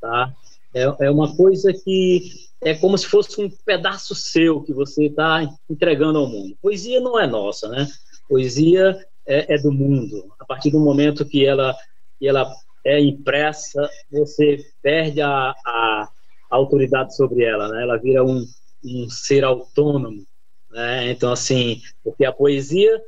tá? 0.00 0.34
É, 0.74 1.06
é 1.06 1.10
uma 1.10 1.34
coisa 1.34 1.72
que 1.72 2.30
é 2.60 2.74
como 2.74 2.98
se 2.98 3.06
fosse 3.06 3.40
um 3.40 3.48
pedaço 3.64 4.14
seu 4.14 4.60
que 4.60 4.72
você 4.72 5.06
está 5.06 5.42
entregando 5.70 6.18
ao 6.18 6.26
mundo. 6.26 6.56
Poesia 6.60 7.00
não 7.00 7.18
é 7.18 7.26
nossa, 7.26 7.68
né? 7.68 7.86
Poesia 8.28 8.98
é, 9.26 9.54
é, 9.54 9.58
do 9.58 9.72
mundo. 9.72 10.32
A 10.38 10.44
partir 10.44 10.70
do 10.70 10.80
momento 10.80 11.24
que 11.24 11.44
ela, 11.44 11.74
que 12.18 12.26
ela 12.26 12.50
é 12.84 13.00
impressa, 13.00 13.88
você 14.10 14.58
perde 14.82 15.20
a, 15.20 15.54
a, 15.64 16.08
autoridade 16.50 17.16
sobre 17.16 17.44
ela, 17.44 17.68
né? 17.68 17.82
Ela 17.82 17.96
vira 17.96 18.22
um, 18.22 18.44
um 18.84 19.08
ser 19.08 19.44
autônomo, 19.44 20.24
né? 20.70 21.10
Então, 21.10 21.32
assim, 21.32 21.80
porque 22.02 22.24
a 22.24 22.32
poesia, 22.32 23.00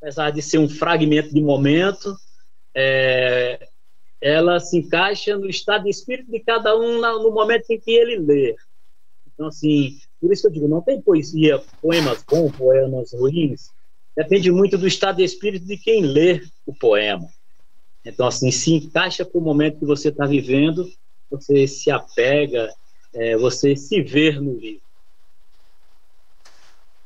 apesar 0.00 0.30
de 0.30 0.40
ser 0.40 0.58
um 0.58 0.68
fragmento 0.68 1.34
de 1.34 1.40
momento, 1.40 2.16
é, 2.74 3.68
ela 4.20 4.60
se 4.60 4.78
encaixa 4.78 5.36
no 5.36 5.48
estado 5.48 5.84
de 5.84 5.90
espírito 5.90 6.30
de 6.30 6.40
cada 6.40 6.76
um 6.76 7.00
no 7.00 7.30
momento 7.32 7.70
em 7.70 7.78
que 7.78 7.92
ele 7.92 8.18
lê. 8.18 8.56
Então, 9.32 9.48
assim, 9.48 9.98
por 10.20 10.32
isso 10.32 10.42
que 10.42 10.48
eu 10.48 10.52
digo, 10.52 10.68
não 10.68 10.80
tem 10.80 11.00
poesia, 11.00 11.62
poemas 11.80 12.24
bons, 12.24 12.56
poemas 12.56 13.12
ruins. 13.12 13.70
Depende 14.16 14.50
muito 14.50 14.78
do 14.78 14.86
estado 14.86 15.16
de 15.16 15.24
espírito 15.24 15.66
de 15.66 15.76
quem 15.76 16.02
lê 16.02 16.42
o 16.64 16.74
poema. 16.74 17.28
Então, 18.02 18.26
assim, 18.26 18.50
se 18.50 18.72
encaixa 18.72 19.24
para 19.24 19.38
o 19.38 19.42
momento 19.42 19.78
que 19.78 19.84
você 19.84 20.08
está 20.08 20.24
vivendo, 20.24 20.90
você 21.30 21.66
se 21.66 21.90
apega, 21.90 22.72
é, 23.12 23.36
você 23.36 23.76
se 23.76 24.00
vê 24.00 24.32
no 24.32 24.58
livro. 24.58 24.80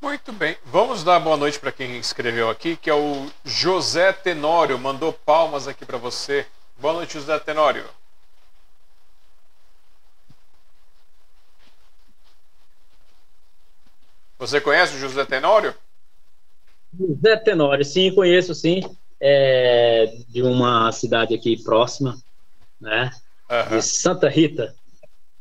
Muito 0.01 0.33
bem. 0.33 0.57
Vamos 0.65 1.03
dar 1.03 1.19
boa 1.19 1.37
noite 1.37 1.59
para 1.59 1.73
quem 1.73 1.99
escreveu 1.99 2.49
aqui, 2.49 2.77
que 2.77 2.89
é 2.89 2.95
o 2.95 3.29
José 3.45 4.13
Tenório. 4.13 4.79
Mandou 4.79 5.13
palmas 5.13 5.67
aqui 5.67 5.85
para 5.85 5.99
você. 5.99 6.47
Boa 6.79 6.95
noite, 6.95 7.15
José 7.15 7.39
Tenório. 7.41 7.85
Você 14.39 14.61
conhece 14.61 14.95
o 14.95 14.99
José 14.99 15.25
Tenório? 15.27 15.75
José 16.99 17.37
Tenório, 17.37 17.85
sim, 17.85 18.15
conheço, 18.15 18.55
sim. 18.55 18.81
é 19.21 20.13
de 20.29 20.43
uma 20.43 20.91
cidade 20.93 21.35
aqui 21.35 21.63
próxima, 21.63 22.21
né? 22.81 23.11
Uhum. 23.49 23.77
De 23.77 23.83
Santa 23.83 24.29
Rita. 24.29 24.75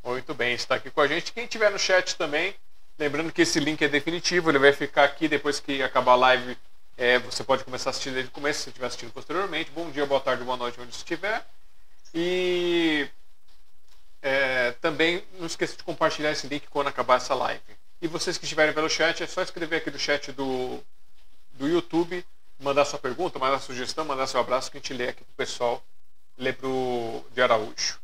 Muito 0.03 0.33
bem, 0.33 0.53
está 0.53 0.75
aqui 0.75 0.89
com 0.89 1.01
a 1.01 1.07
gente. 1.07 1.31
Quem 1.31 1.47
tiver 1.47 1.71
no 1.71 1.79
chat 1.79 2.15
também, 2.15 2.53
lembrando 2.97 3.31
que 3.31 3.41
esse 3.41 3.59
link 3.59 3.81
é 3.81 3.87
definitivo, 3.87 4.49
ele 4.49 4.59
vai 4.59 4.73
ficar 4.73 5.03
aqui 5.03 5.27
depois 5.27 5.59
que 5.59 5.81
acabar 5.81 6.13
a 6.13 6.15
live. 6.15 6.57
É, 6.97 7.17
você 7.19 7.43
pode 7.43 7.63
começar 7.63 7.89
a 7.89 7.91
assistir 7.91 8.11
desde 8.11 8.29
o 8.29 8.33
começo, 8.33 8.61
se 8.61 8.69
estiver 8.69 8.87
assistindo 8.87 9.11
posteriormente. 9.11 9.71
Bom 9.71 9.89
dia, 9.89 10.05
boa 10.05 10.19
tarde, 10.19 10.43
boa 10.43 10.57
noite, 10.57 10.79
onde 10.81 10.93
estiver. 10.93 11.45
E 12.13 13.07
é, 14.21 14.71
também 14.81 15.23
não 15.37 15.45
esqueça 15.45 15.77
de 15.77 15.83
compartilhar 15.83 16.31
esse 16.31 16.47
link 16.47 16.67
quando 16.69 16.87
acabar 16.87 17.17
essa 17.17 17.33
live. 17.33 17.61
E 18.01 18.07
vocês 18.07 18.37
que 18.37 18.45
estiverem 18.45 18.73
pelo 18.73 18.89
chat, 18.89 19.21
é 19.23 19.27
só 19.27 19.41
escrever 19.41 19.77
aqui 19.77 19.91
do 19.91 19.99
chat 19.99 20.31
do, 20.31 20.83
do 21.59 21.67
YouTube, 21.67 22.25
mandar 22.57 22.85
sua 22.85 22.97
pergunta, 22.97 23.37
mandar 23.37 23.59
sugestão, 23.59 24.05
mandar 24.05 24.25
seu 24.25 24.39
abraço 24.39 24.71
que 24.71 24.77
a 24.77 24.79
gente 24.79 24.93
lê 24.93 25.09
aqui 25.09 25.23
pro 25.23 25.33
pessoal, 25.35 25.83
lê 26.37 26.53
pro 26.53 27.21
de 27.33 27.41
Araújo. 27.41 27.99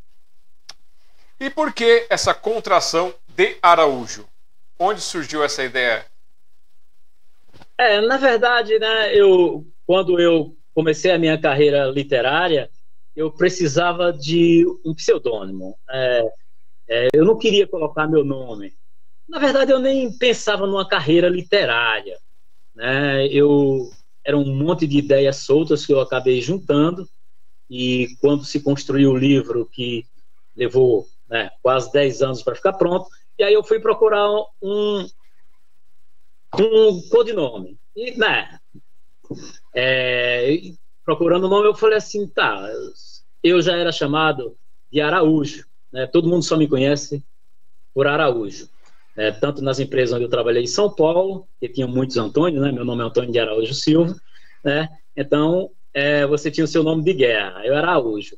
E 1.39 1.49
por 1.49 1.73
que 1.73 2.05
essa 2.09 2.33
contração 2.33 3.13
de 3.29 3.57
Araújo? 3.61 4.27
Onde 4.77 4.99
surgiu 4.99 5.43
essa 5.43 5.63
ideia? 5.63 6.05
É, 7.77 8.01
na 8.01 8.17
verdade, 8.17 8.77
né, 8.77 9.15
eu 9.15 9.65
quando 9.87 10.19
eu 10.19 10.55
comecei 10.73 11.11
a 11.11 11.17
minha 11.17 11.39
carreira 11.39 11.85
literária, 11.85 12.69
eu 13.15 13.31
precisava 13.31 14.11
de 14.11 14.65
um 14.85 14.93
pseudônimo. 14.93 15.77
É, 15.89 16.33
é, 16.89 17.07
eu 17.13 17.23
não 17.23 17.37
queria 17.37 17.65
colocar 17.65 18.07
meu 18.07 18.23
nome. 18.23 18.73
Na 19.27 19.39
verdade, 19.39 19.71
eu 19.71 19.79
nem 19.79 20.11
pensava 20.17 20.67
numa 20.67 20.87
carreira 20.87 21.29
literária. 21.29 22.17
Né? 22.75 23.27
Eu 23.27 23.91
era 24.23 24.37
um 24.37 24.55
monte 24.55 24.85
de 24.87 24.97
ideias 24.97 25.37
soltas 25.37 25.85
que 25.85 25.93
eu 25.93 25.99
acabei 25.99 26.41
juntando 26.41 27.07
e 27.69 28.09
quando 28.19 28.43
se 28.43 28.61
construiu 28.61 29.11
o 29.11 29.17
livro 29.17 29.67
que 29.71 30.05
levou 30.55 31.07
né, 31.27 31.49
quase 31.61 31.91
10 31.91 32.21
anos 32.21 32.43
para 32.43 32.55
ficar 32.55 32.73
pronto, 32.73 33.07
e 33.37 33.43
aí 33.43 33.53
eu 33.53 33.63
fui 33.63 33.79
procurar 33.79 34.29
um, 34.61 35.07
um 36.59 37.09
codinome. 37.09 37.77
E, 37.95 38.17
né, 38.17 38.59
é, 39.75 40.57
procurando 41.03 41.45
o 41.45 41.49
nome, 41.49 41.67
eu 41.67 41.75
falei 41.75 41.97
assim, 41.97 42.27
tá, 42.27 42.67
eu 43.43 43.61
já 43.61 43.75
era 43.75 43.91
chamado 43.91 44.57
de 44.91 45.01
Araújo, 45.01 45.65
né? 45.91 46.07
Todo 46.07 46.29
mundo 46.29 46.43
só 46.43 46.57
me 46.57 46.67
conhece 46.67 47.23
por 47.93 48.07
Araújo. 48.07 48.69
É, 49.17 49.31
tanto 49.31 49.61
nas 49.61 49.79
empresas 49.79 50.13
onde 50.13 50.25
eu 50.25 50.29
trabalhei 50.29 50.63
em 50.63 50.67
São 50.67 50.93
Paulo, 50.93 51.47
que 51.59 51.69
tinha 51.69 51.87
muitos 51.87 52.17
Antônio, 52.17 52.61
né? 52.61 52.71
Meu 52.71 52.83
nome 52.83 53.01
é 53.01 53.05
Antônio 53.05 53.31
de 53.31 53.39
Araújo 53.39 53.73
Silva, 53.73 54.15
né? 54.63 54.89
Então, 55.15 55.69
é, 55.93 56.25
você 56.25 56.51
tinha 56.51 56.65
o 56.65 56.67
seu 56.67 56.83
nome 56.83 57.03
de 57.03 57.13
guerra, 57.13 57.65
eu 57.65 57.73
era 57.73 57.91
Araújo. 57.91 58.37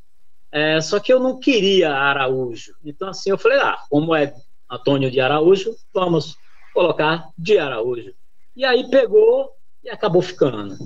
É, 0.52 0.80
só 0.80 1.00
que 1.00 1.12
eu 1.12 1.18
não 1.18 1.38
queria 1.38 1.92
Araújo. 1.92 2.74
Então, 2.84 3.08
assim, 3.08 3.30
eu 3.30 3.38
falei, 3.38 3.58
ah, 3.58 3.78
como 3.90 4.14
é 4.14 4.32
Antônio 4.70 5.10
de 5.10 5.20
Araújo, 5.20 5.74
vamos 5.92 6.36
colocar 6.72 7.28
de 7.36 7.58
Araújo. 7.58 8.14
E 8.54 8.64
aí 8.64 8.88
pegou 8.88 9.50
e 9.82 9.90
acabou 9.90 10.22
ficando. 10.22 10.76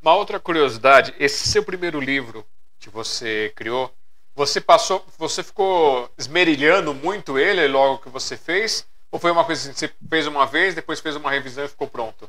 Uma 0.00 0.14
outra 0.14 0.40
curiosidade, 0.40 1.14
esse 1.18 1.46
seu 1.46 1.62
primeiro 1.62 2.00
livro 2.00 2.44
que 2.78 2.88
você 2.88 3.52
criou, 3.54 3.92
você 4.40 4.58
passou, 4.58 5.04
você 5.18 5.42
ficou 5.42 6.10
esmerilhando 6.16 6.94
muito 6.94 7.38
ele 7.38 7.68
logo 7.68 7.98
que 7.98 8.08
você 8.08 8.38
fez? 8.38 8.86
Ou 9.12 9.18
foi 9.18 9.30
uma 9.30 9.44
coisa 9.44 9.60
assim, 9.60 9.78
você 9.78 9.92
fez 10.08 10.26
uma 10.26 10.46
vez, 10.46 10.74
depois 10.74 10.98
fez 10.98 11.14
uma 11.14 11.30
revisão 11.30 11.66
e 11.66 11.68
ficou 11.68 11.86
pronto? 11.86 12.26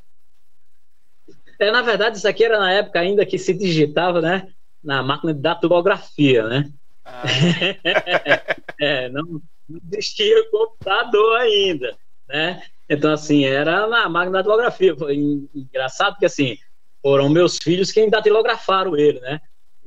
É, 1.57 1.71
na 1.71 1.81
verdade, 1.81 2.17
isso 2.17 2.27
aqui 2.27 2.43
era 2.43 2.59
na 2.59 2.69
época 2.69 2.99
ainda 2.99 3.25
que 3.25 3.37
se 3.37 3.53
digitava, 3.53 4.19
né? 4.19 4.51
Na 4.83 5.01
máquina 5.01 5.33
de 5.33 5.39
datilografia, 5.39 6.45
né? 6.45 6.69
Ah. 7.05 7.23
é, 8.81 9.07
não, 9.07 9.41
não 9.69 9.81
existia 9.93 10.49
computador 10.51 11.37
ainda, 11.37 11.95
né? 12.27 12.61
Então, 12.89 13.13
assim, 13.13 13.45
era 13.45 13.87
na 13.87 14.09
máquina 14.09 14.39
de 14.39 14.43
datilografia. 14.43 14.97
Foi 14.97 15.15
engraçado 15.55 16.15
porque, 16.15 16.25
assim, 16.25 16.57
foram 17.01 17.29
meus 17.29 17.57
filhos 17.57 17.89
quem 17.89 18.09
datilografaram 18.09 18.97
ele, 18.97 19.21
né? 19.21 19.39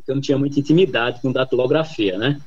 Porque 0.05 0.11
eu 0.11 0.15
não 0.17 0.23
tinha 0.23 0.37
muita 0.37 0.61
intimidade 0.61 1.23
com 1.23 1.33
datilografia, 1.33 2.19
né? 2.19 2.39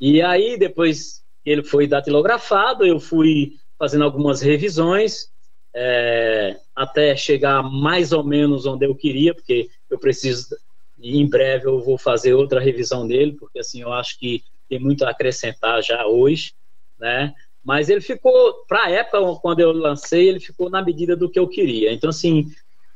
E 0.00 0.22
aí, 0.22 0.56
depois 0.56 1.20
ele 1.44 1.64
foi 1.64 1.88
datilografado, 1.88 2.86
eu 2.86 3.00
fui 3.00 3.54
fazendo 3.76 4.04
algumas 4.04 4.40
revisões 4.40 5.32
é, 5.74 6.56
até 6.76 7.16
chegar 7.16 7.60
mais 7.64 8.12
ou 8.12 8.22
menos 8.22 8.66
onde 8.66 8.86
eu 8.86 8.94
queria, 8.94 9.34
porque 9.34 9.68
eu 9.90 9.98
preciso, 9.98 10.56
em 11.00 11.28
breve 11.28 11.66
eu 11.66 11.80
vou 11.80 11.98
fazer 11.98 12.34
outra 12.34 12.60
revisão 12.60 13.06
dele, 13.06 13.32
porque 13.32 13.58
assim, 13.58 13.82
eu 13.82 13.92
acho 13.92 14.16
que 14.18 14.42
tem 14.68 14.78
muito 14.78 15.04
a 15.04 15.10
acrescentar 15.10 15.82
já 15.82 16.06
hoje, 16.06 16.52
né? 16.98 17.34
Mas 17.64 17.88
ele 17.88 18.00
ficou, 18.00 18.64
para 18.68 18.84
a 18.84 18.90
época, 18.90 19.18
quando 19.40 19.60
eu 19.60 19.72
lancei, 19.72 20.28
ele 20.28 20.40
ficou 20.40 20.70
na 20.70 20.82
medida 20.82 21.16
do 21.16 21.30
que 21.30 21.38
eu 21.38 21.48
queria. 21.48 21.92
Então, 21.92 22.10
assim, 22.10 22.46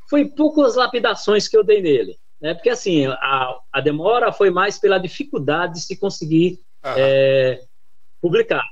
foi 0.09 0.25
poucas 0.25 0.75
lapidações 0.75 1.49
que 1.49 1.57
eu 1.57 1.62
dei 1.64 1.81
nele. 1.81 2.19
Né? 2.40 2.55
Porque, 2.55 2.70
assim, 2.70 3.07
a, 3.07 3.59
a 3.72 3.81
demora 3.81 4.33
foi 4.33 4.51
mais 4.51 4.79
pela 4.79 4.99
dificuldade 4.99 5.75
de 5.75 5.81
se 5.81 5.96
conseguir 5.96 6.61
é, 6.83 7.64
publicar. 8.20 8.64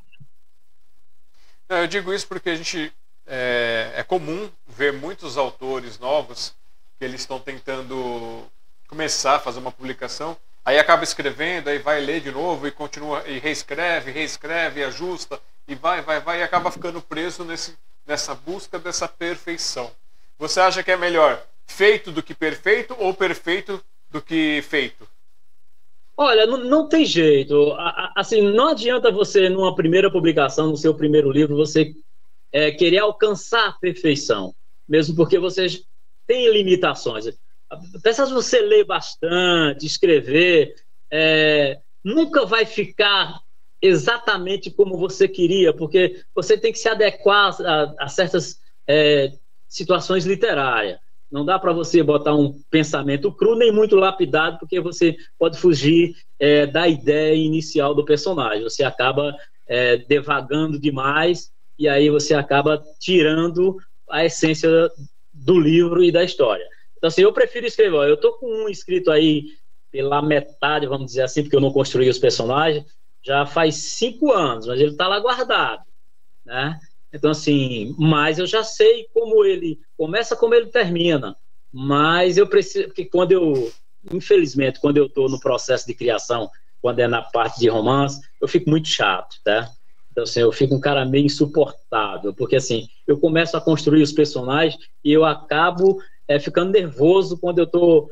eu 1.68 1.86
digo 1.86 2.12
isso 2.12 2.26
porque 2.28 2.50
a 2.50 2.56
gente 2.56 2.92
é, 3.26 3.92
é, 3.96 4.02
comum 4.02 4.50
ver 4.66 4.92
muitos 4.92 5.36
autores 5.36 5.98
novos 5.98 6.54
que 6.98 7.04
eles 7.04 7.20
estão 7.20 7.40
tentando 7.40 8.44
começar 8.86 9.36
a 9.36 9.40
fazer 9.40 9.58
uma 9.58 9.72
publicação, 9.72 10.36
aí 10.64 10.78
acaba 10.78 11.02
escrevendo, 11.02 11.68
aí 11.68 11.78
vai 11.78 12.00
ler 12.00 12.20
de 12.20 12.30
novo 12.30 12.66
e 12.66 12.70
continua 12.70 13.26
e 13.26 13.38
reescreve, 13.38 14.12
reescreve, 14.12 14.84
ajusta 14.84 15.40
e 15.66 15.74
vai, 15.74 16.02
vai, 16.02 16.20
vai 16.20 16.40
e 16.40 16.42
acaba 16.42 16.70
ficando 16.70 17.00
preso 17.00 17.44
nesse, 17.44 17.76
nessa 18.06 18.34
busca 18.34 18.78
dessa 18.78 19.08
perfeição. 19.08 19.90
Você 20.38 20.60
acha 20.60 20.82
que 20.82 20.90
é 20.90 20.96
melhor 20.96 21.44
feito 21.66 22.10
do 22.10 22.22
que 22.22 22.34
perfeito 22.34 22.94
ou 22.98 23.14
perfeito 23.14 23.82
do 24.10 24.20
que 24.20 24.62
feito? 24.62 25.08
Olha, 26.16 26.46
não, 26.46 26.58
não 26.58 26.88
tem 26.88 27.04
jeito. 27.04 27.74
Assim, 28.14 28.40
não 28.40 28.68
adianta 28.68 29.10
você, 29.10 29.48
numa 29.48 29.74
primeira 29.74 30.10
publicação, 30.10 30.68
no 30.68 30.76
seu 30.76 30.94
primeiro 30.94 31.30
livro, 31.30 31.56
você 31.56 31.92
é, 32.52 32.70
querer 32.70 32.98
alcançar 32.98 33.68
a 33.68 33.72
perfeição, 33.72 34.54
mesmo 34.88 35.16
porque 35.16 35.38
você 35.38 35.66
tem 36.26 36.52
limitações. 36.52 37.26
Apesar 37.68 38.26
de 38.26 38.32
você 38.32 38.60
ler 38.60 38.84
bastante, 38.84 39.84
escrever, 39.84 40.76
é, 41.10 41.80
nunca 42.04 42.46
vai 42.46 42.64
ficar 42.64 43.40
exatamente 43.82 44.70
como 44.70 44.96
você 44.96 45.26
queria, 45.26 45.72
porque 45.72 46.22
você 46.34 46.56
tem 46.56 46.72
que 46.72 46.78
se 46.78 46.88
adequar 46.88 47.54
a, 47.60 47.94
a 48.04 48.08
certas 48.08 48.60
é, 48.86 49.32
situações 49.68 50.24
literárias. 50.24 50.98
Não 51.34 51.44
dá 51.44 51.58
para 51.58 51.72
você 51.72 52.00
botar 52.00 52.32
um 52.32 52.62
pensamento 52.70 53.32
cru 53.32 53.56
nem 53.56 53.72
muito 53.72 53.96
lapidado, 53.96 54.56
porque 54.56 54.78
você 54.78 55.16
pode 55.36 55.58
fugir 55.58 56.14
é, 56.38 56.64
da 56.64 56.86
ideia 56.86 57.34
inicial 57.34 57.92
do 57.92 58.04
personagem. 58.04 58.62
Você 58.62 58.84
acaba 58.84 59.36
é, 59.66 59.96
devagando 59.96 60.78
demais 60.78 61.50
e 61.76 61.88
aí 61.88 62.08
você 62.08 62.34
acaba 62.34 62.80
tirando 63.00 63.76
a 64.08 64.24
essência 64.24 64.70
do 65.32 65.58
livro 65.58 66.04
e 66.04 66.12
da 66.12 66.22
história. 66.22 66.64
Então, 66.96 67.08
assim, 67.08 67.22
eu 67.22 67.32
prefiro 67.32 67.66
escrever. 67.66 67.96
Ó, 67.96 68.04
eu 68.04 68.14
estou 68.14 68.34
com 68.34 68.46
um 68.46 68.68
escrito 68.68 69.10
aí 69.10 69.46
pela 69.90 70.22
metade, 70.22 70.86
vamos 70.86 71.06
dizer 71.06 71.22
assim, 71.22 71.42
porque 71.42 71.56
eu 71.56 71.60
não 71.60 71.72
construí 71.72 72.08
os 72.08 72.18
personagens, 72.18 72.84
já 73.24 73.44
faz 73.44 73.74
cinco 73.74 74.30
anos, 74.30 74.68
mas 74.68 74.78
ele 74.78 74.92
está 74.92 75.08
lá 75.08 75.18
guardado. 75.18 75.82
Né? 76.46 76.78
Então, 77.14 77.30
assim, 77.30 77.94
mas 77.96 78.40
eu 78.40 78.46
já 78.46 78.64
sei 78.64 79.08
como 79.14 79.44
ele 79.44 79.78
começa, 79.96 80.34
como 80.34 80.52
ele 80.52 80.66
termina. 80.66 81.36
Mas 81.72 82.36
eu 82.36 82.46
preciso, 82.46 82.86
porque 82.88 83.04
quando 83.04 83.30
eu, 83.30 83.72
infelizmente, 84.12 84.80
quando 84.80 84.96
eu 84.96 85.06
estou 85.06 85.28
no 85.28 85.38
processo 85.38 85.86
de 85.86 85.94
criação, 85.94 86.50
quando 86.82 86.98
é 86.98 87.06
na 87.06 87.22
parte 87.22 87.60
de 87.60 87.68
romance, 87.68 88.20
eu 88.40 88.48
fico 88.48 88.68
muito 88.68 88.88
chato, 88.88 89.36
tá? 89.44 89.70
Então, 90.10 90.24
assim, 90.24 90.40
eu 90.40 90.50
fico 90.50 90.74
um 90.74 90.80
cara 90.80 91.04
meio 91.04 91.26
insuportável, 91.26 92.34
porque, 92.34 92.56
assim, 92.56 92.88
eu 93.06 93.18
começo 93.18 93.56
a 93.56 93.60
construir 93.60 94.02
os 94.02 94.12
personagens 94.12 94.76
e 95.04 95.12
eu 95.12 95.24
acabo 95.24 96.00
é, 96.26 96.40
ficando 96.40 96.72
nervoso 96.72 97.38
quando 97.38 97.60
eu 97.60 97.64
estou. 97.64 98.10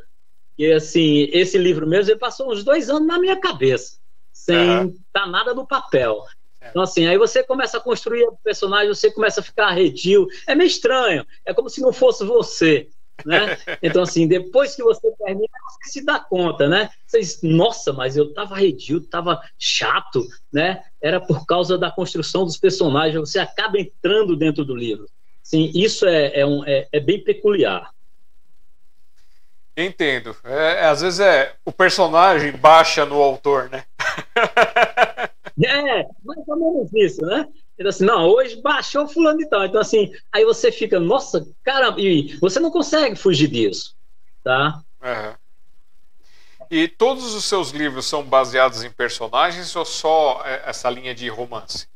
E, 0.56 0.72
assim, 0.72 1.28
esse 1.32 1.58
livro 1.58 1.88
mesmo, 1.88 2.12
ele 2.12 2.20
passou 2.20 2.52
uns 2.52 2.62
dois 2.62 2.88
anos 2.88 3.06
na 3.06 3.18
minha 3.18 3.36
cabeça, 3.36 3.96
sem 4.32 4.56
uhum. 4.56 4.96
dar 5.12 5.26
nada 5.26 5.54
no 5.54 5.66
papel. 5.66 6.24
É. 6.62 6.68
Então, 6.70 6.82
assim, 6.82 7.06
aí 7.06 7.18
você 7.18 7.42
começa 7.42 7.76
a 7.76 7.80
construir 7.80 8.22
o 8.24 8.38
personagem, 8.42 8.88
você 8.88 9.10
começa 9.10 9.40
a 9.40 9.44
ficar 9.44 9.66
arredio. 9.66 10.28
É 10.46 10.54
meio 10.54 10.68
estranho. 10.68 11.26
É 11.44 11.52
como 11.52 11.68
se 11.68 11.80
não 11.80 11.92
fosse 11.92 12.24
você. 12.24 12.88
Né? 13.26 13.58
Então, 13.82 14.02
assim, 14.02 14.26
depois 14.26 14.76
que 14.76 14.82
você 14.82 15.10
termina, 15.12 15.48
você 15.68 15.90
se 15.90 16.04
dá 16.04 16.20
conta, 16.20 16.68
né? 16.68 16.88
Você 17.06 17.18
diz, 17.18 17.42
nossa, 17.42 17.92
mas 17.92 18.16
eu 18.16 18.32
tava 18.32 18.54
arredio, 18.54 19.00
tava 19.00 19.40
chato, 19.58 20.24
né? 20.52 20.82
Era 21.00 21.20
por 21.20 21.44
causa 21.44 21.76
da 21.76 21.90
construção 21.90 22.44
dos 22.44 22.56
personagens, 22.56 23.18
você 23.18 23.38
acaba 23.38 23.78
entrando 23.78 24.36
dentro 24.36 24.64
do 24.64 24.74
livro. 24.74 25.06
Sim, 25.42 25.70
isso 25.74 26.06
é, 26.06 26.40
é, 26.40 26.46
um, 26.46 26.64
é, 26.64 26.86
é 26.92 27.00
bem 27.00 27.22
peculiar. 27.22 27.90
Entendo. 29.76 30.36
É, 30.44 30.86
às 30.86 31.00
vezes 31.00 31.18
é 31.20 31.54
o 31.64 31.72
personagem 31.72 32.52
baixa 32.52 33.04
no 33.04 33.20
autor, 33.20 33.68
né? 33.70 33.84
é, 35.66 36.08
mais 36.24 36.48
ou 36.48 36.56
menos 36.56 36.92
isso, 36.94 37.20
né? 37.22 37.48
Então, 37.78 37.88
assim, 37.88 38.04
não, 38.04 38.28
hoje 38.28 38.60
baixou 38.60 39.08
fulano 39.08 39.40
e 39.40 39.48
tal. 39.48 39.64
Então, 39.64 39.80
assim, 39.80 40.12
aí 40.30 40.44
você 40.44 40.70
fica, 40.70 41.00
nossa, 41.00 41.46
cara, 41.62 41.94
e 41.98 42.36
você 42.38 42.60
não 42.60 42.70
consegue 42.70 43.16
fugir 43.16 43.48
disso, 43.48 43.96
tá? 44.42 44.82
Uhum. 45.02 45.34
E 46.70 46.88
todos 46.88 47.34
os 47.34 47.44
seus 47.44 47.70
livros 47.70 48.06
são 48.06 48.22
baseados 48.22 48.82
em 48.82 48.90
personagens 48.90 49.74
ou 49.76 49.84
só 49.84 50.42
é, 50.44 50.62
essa 50.66 50.88
linha 50.88 51.14
de 51.14 51.28
romance? 51.28 51.86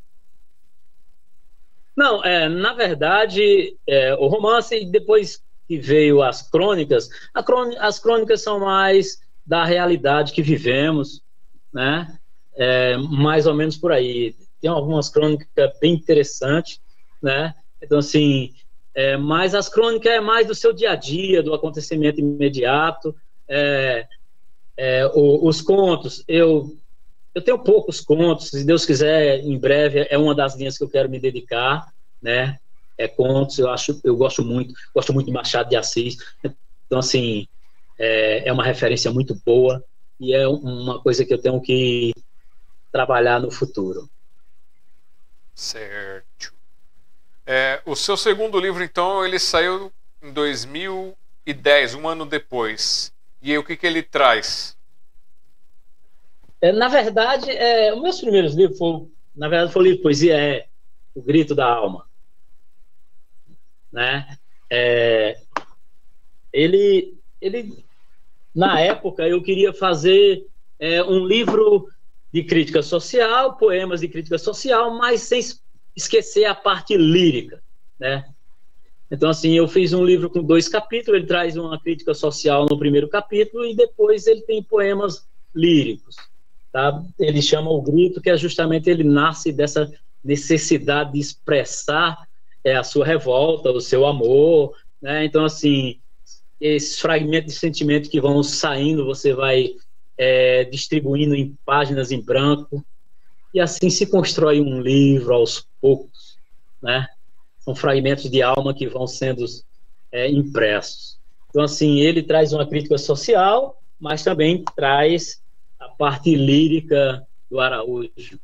Não, 1.96 2.22
é, 2.22 2.46
na 2.46 2.74
verdade, 2.74 3.74
é, 3.86 4.14
o 4.16 4.26
romance, 4.26 4.84
depois 4.84 5.42
que 5.66 5.78
veio 5.78 6.22
as 6.22 6.42
crônicas, 6.42 7.08
as 7.80 7.98
crônicas 7.98 8.42
são 8.42 8.60
mais 8.60 9.18
da 9.46 9.64
realidade 9.64 10.32
que 10.32 10.42
vivemos, 10.42 11.22
né? 11.72 12.18
É, 12.56 12.96
mais 12.96 13.46
ou 13.46 13.54
menos 13.54 13.76
por 13.76 13.92
aí. 13.92 14.34
Tem 14.60 14.70
algumas 14.70 15.08
crônicas 15.08 15.48
bem 15.80 15.94
interessantes, 15.94 16.80
né? 17.22 17.54
Então, 17.82 17.98
assim, 17.98 18.52
é, 18.94 19.16
mas 19.16 19.54
as 19.54 19.68
crônicas 19.68 20.10
é 20.10 20.20
mais 20.20 20.46
do 20.46 20.54
seu 20.54 20.72
dia 20.72 20.92
a 20.92 20.96
dia, 20.96 21.42
do 21.42 21.54
acontecimento 21.54 22.20
imediato. 22.20 23.14
É, 23.48 24.06
é, 24.76 25.06
o, 25.14 25.46
os 25.46 25.60
contos, 25.60 26.24
eu, 26.26 26.74
eu 27.34 27.42
tenho 27.42 27.58
poucos 27.58 28.00
contos, 28.00 28.48
se 28.48 28.64
Deus 28.64 28.84
quiser, 28.84 29.40
em 29.40 29.58
breve, 29.58 30.06
é 30.08 30.18
uma 30.18 30.34
das 30.34 30.56
linhas 30.56 30.76
que 30.78 30.84
eu 30.84 30.88
quero 30.88 31.10
me 31.10 31.18
dedicar, 31.18 31.92
né? 32.20 32.58
é, 32.98 33.06
contos, 33.06 33.58
eu 33.58 33.68
acho, 33.70 34.00
eu 34.02 34.16
gosto 34.16 34.42
muito, 34.42 34.74
gosto 34.94 35.12
muito 35.12 35.26
de 35.26 35.32
Machado 35.32 35.68
de 35.68 35.76
Assis. 35.76 36.16
Então, 36.86 36.98
assim, 36.98 37.46
é, 37.98 38.48
é 38.48 38.52
uma 38.52 38.64
referência 38.64 39.10
muito 39.10 39.38
boa 39.44 39.84
e 40.18 40.32
é 40.32 40.46
uma 40.48 41.00
coisa 41.00 41.24
que 41.24 41.32
eu 41.32 41.38
tenho 41.38 41.60
que 41.60 42.12
trabalhar 42.90 43.40
no 43.40 43.50
futuro. 43.50 44.08
Certo. 45.54 46.54
É, 47.46 47.80
o 47.86 47.94
seu 47.94 48.16
segundo 48.16 48.58
livro, 48.58 48.82
então, 48.82 49.24
ele 49.24 49.38
saiu 49.38 49.92
em 50.22 50.32
2010, 50.32 51.94
um 51.94 52.08
ano 52.08 52.26
depois. 52.26 53.12
E 53.40 53.52
aí, 53.52 53.58
o 53.58 53.64
que, 53.64 53.76
que 53.76 53.86
ele 53.86 54.02
traz? 54.02 54.76
É, 56.60 56.72
na 56.72 56.88
verdade, 56.88 57.50
é, 57.50 57.94
os 57.94 58.02
meus 58.02 58.20
primeiros 58.20 58.54
livros, 58.54 58.78
foi, 58.78 59.08
na 59.34 59.48
verdade, 59.48 59.72
foi 59.72 59.82
o 59.82 59.84
livro 59.84 59.98
de 59.98 60.02
poesia, 60.02 60.36
é 60.36 60.66
O 61.14 61.22
Grito 61.22 61.54
da 61.54 61.66
Alma 61.66 62.06
né? 63.96 64.36
É, 64.70 65.38
ele, 66.52 67.14
ele, 67.40 67.82
na 68.54 68.78
época, 68.78 69.26
eu 69.26 69.42
queria 69.42 69.72
fazer 69.72 70.46
é, 70.78 71.02
um 71.02 71.24
livro 71.24 71.88
de 72.36 72.44
crítica 72.44 72.82
social, 72.82 73.56
poemas 73.56 74.02
de 74.02 74.08
crítica 74.08 74.36
social, 74.36 74.94
mas 74.94 75.22
sem 75.22 75.40
esquecer 75.96 76.44
a 76.44 76.54
parte 76.54 76.94
lírica, 76.94 77.62
né? 77.98 78.26
Então, 79.10 79.30
assim, 79.30 79.54
eu 79.54 79.66
fiz 79.66 79.94
um 79.94 80.04
livro 80.04 80.28
com 80.28 80.42
dois 80.42 80.68
capítulos, 80.68 81.18
ele 81.18 81.26
traz 81.26 81.56
uma 81.56 81.80
crítica 81.80 82.12
social 82.12 82.66
no 82.68 82.78
primeiro 82.78 83.08
capítulo 83.08 83.64
e 83.64 83.74
depois 83.74 84.26
ele 84.26 84.42
tem 84.42 84.62
poemas 84.62 85.26
líricos, 85.54 86.16
tá? 86.70 87.02
Ele 87.18 87.40
chama 87.40 87.70
O 87.70 87.80
Grito, 87.80 88.20
que 88.20 88.28
é 88.28 88.36
justamente, 88.36 88.90
ele 88.90 89.02
nasce 89.02 89.50
dessa 89.50 89.90
necessidade 90.22 91.12
de 91.14 91.20
expressar 91.20 92.18
é 92.62 92.76
a 92.76 92.84
sua 92.84 93.06
revolta, 93.06 93.70
o 93.70 93.80
seu 93.80 94.04
amor, 94.04 94.76
né? 95.00 95.24
Então, 95.24 95.42
assim, 95.42 96.00
esses 96.60 97.00
fragmentos 97.00 97.54
de 97.54 97.58
sentimento 97.58 98.10
que 98.10 98.20
vão 98.20 98.42
saindo, 98.42 99.06
você 99.06 99.32
vai 99.32 99.70
é, 100.16 100.64
distribuindo 100.64 101.34
em 101.34 101.56
páginas 101.64 102.10
em 102.10 102.20
branco, 102.20 102.84
e 103.52 103.60
assim 103.60 103.90
se 103.90 104.06
constrói 104.06 104.60
um 104.60 104.80
livro 104.80 105.34
aos 105.34 105.66
poucos, 105.80 106.38
né? 106.82 107.06
São 107.60 107.74
fragmentos 107.74 108.30
de 108.30 108.42
alma 108.42 108.74
que 108.74 108.86
vão 108.86 109.06
sendo 109.06 109.44
é, 110.12 110.28
impressos. 110.30 111.18
Então, 111.48 111.62
assim, 111.62 112.00
ele 112.00 112.22
traz 112.22 112.52
uma 112.52 112.66
crítica 112.66 112.98
social, 112.98 113.80
mas 113.98 114.22
também 114.22 114.62
traz 114.74 115.42
a 115.78 115.88
parte 115.88 116.34
lírica 116.34 117.26
do 117.50 117.60
Araújo, 117.60 118.38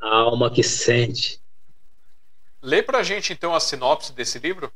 a 0.00 0.16
alma 0.16 0.50
que 0.50 0.62
sente, 0.62 1.40
Lê 2.64 2.82
pra 2.82 3.02
gente 3.02 3.30
então 3.30 3.54
a 3.54 3.60
sinopse 3.60 4.10
desse 4.10 4.38
livro. 4.38 4.72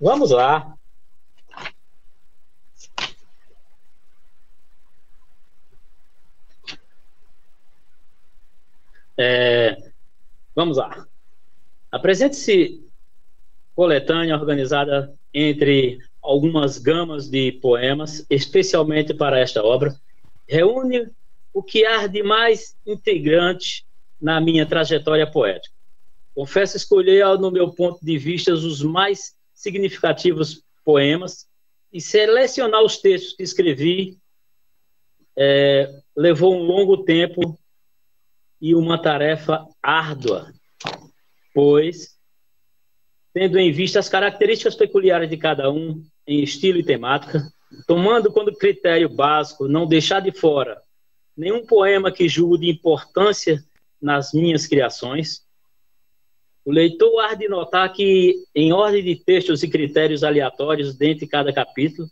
Vamos 0.00 0.32
lá. 0.32 0.76
É, 9.16 9.76
vamos 10.54 10.76
lá. 10.76 11.06
Apresente-se 11.90 12.84
coletânea 13.74 14.36
organizada 14.36 15.14
entre 15.32 15.98
algumas 16.22 16.78
gamas 16.78 17.28
de 17.28 17.52
poemas, 17.52 18.24
especialmente 18.30 19.12
para 19.12 19.38
esta 19.38 19.62
obra, 19.62 19.94
reúne 20.48 21.08
o 21.52 21.62
que 21.62 21.84
há 21.84 22.06
de 22.06 22.22
mais 22.22 22.76
integrante 22.86 23.84
na 24.20 24.40
minha 24.40 24.64
trajetória 24.64 25.30
poética. 25.30 25.74
Confesso 26.34 26.76
escolher, 26.76 27.24
no 27.38 27.50
meu 27.50 27.70
ponto 27.72 28.04
de 28.04 28.18
vista, 28.18 28.52
os 28.52 28.82
mais 28.82 29.34
significativos 29.52 30.62
poemas 30.84 31.46
e 31.92 32.00
selecionar 32.00 32.82
os 32.82 32.98
textos 32.98 33.34
que 33.34 33.42
escrevi 33.42 34.18
é, 35.36 35.90
levou 36.16 36.54
um 36.54 36.62
longo 36.62 37.04
tempo 37.04 37.58
e 38.64 38.74
uma 38.74 38.96
tarefa 38.96 39.68
árdua, 39.82 40.50
pois, 41.52 42.16
tendo 43.34 43.58
em 43.58 43.70
vista 43.70 43.98
as 43.98 44.08
características 44.08 44.74
peculiares 44.74 45.28
de 45.28 45.36
cada 45.36 45.70
um 45.70 46.02
em 46.26 46.42
estilo 46.42 46.78
e 46.78 46.82
temática, 46.82 47.46
tomando 47.86 48.32
como 48.32 48.56
critério 48.56 49.10
básico 49.10 49.68
não 49.68 49.86
deixar 49.86 50.20
de 50.20 50.32
fora 50.32 50.80
nenhum 51.36 51.66
poema 51.66 52.10
que 52.10 52.26
julgo 52.26 52.56
de 52.56 52.70
importância 52.70 53.62
nas 54.00 54.32
minhas 54.32 54.66
criações. 54.66 55.42
O 56.64 56.72
leitor 56.72 57.20
há 57.20 57.34
de 57.34 57.46
notar 57.48 57.92
que, 57.92 58.46
em 58.54 58.72
ordem 58.72 59.04
de 59.04 59.14
textos 59.14 59.62
e 59.62 59.68
critérios 59.68 60.24
aleatórios 60.24 60.96
dentro 60.96 61.20
de 61.20 61.26
cada 61.26 61.52
capítulo, 61.52 62.08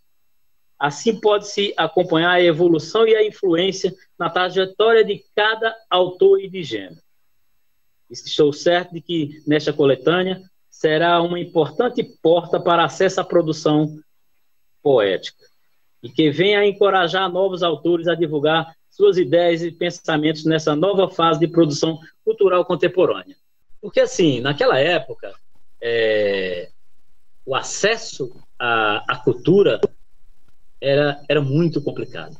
assim 0.82 1.20
pode-se 1.20 1.72
acompanhar 1.76 2.32
a 2.32 2.42
evolução 2.42 3.06
e 3.06 3.14
a 3.14 3.24
influência 3.24 3.94
na 4.18 4.28
trajetória 4.28 5.04
de 5.04 5.24
cada 5.32 5.72
autor 5.88 6.40
e 6.40 6.48
de 6.48 6.64
gênero. 6.64 7.00
Estou 8.10 8.52
certo 8.52 8.92
de 8.92 9.00
que, 9.00 9.40
nesta 9.46 9.72
coletânea, 9.72 10.42
será 10.68 11.22
uma 11.22 11.38
importante 11.38 12.02
porta 12.20 12.58
para 12.58 12.84
acesso 12.84 13.20
à 13.20 13.24
produção 13.24 13.96
poética 14.82 15.46
e 16.02 16.08
que 16.08 16.32
venha 16.32 16.58
a 16.58 16.66
encorajar 16.66 17.30
novos 17.30 17.62
autores 17.62 18.08
a 18.08 18.16
divulgar 18.16 18.74
suas 18.90 19.16
ideias 19.16 19.62
e 19.62 19.70
pensamentos 19.70 20.44
nessa 20.44 20.74
nova 20.74 21.08
fase 21.08 21.38
de 21.38 21.46
produção 21.46 22.00
cultural 22.24 22.64
contemporânea. 22.64 23.36
Porque, 23.80 24.00
assim, 24.00 24.40
naquela 24.40 24.80
época, 24.80 25.32
é, 25.80 26.70
o 27.46 27.54
acesso 27.54 28.34
à, 28.58 29.04
à, 29.08 29.16
cultura 29.18 29.80
era, 30.82 31.22
era 31.28 31.40
muito 31.40 31.80
complicado. 31.80 32.36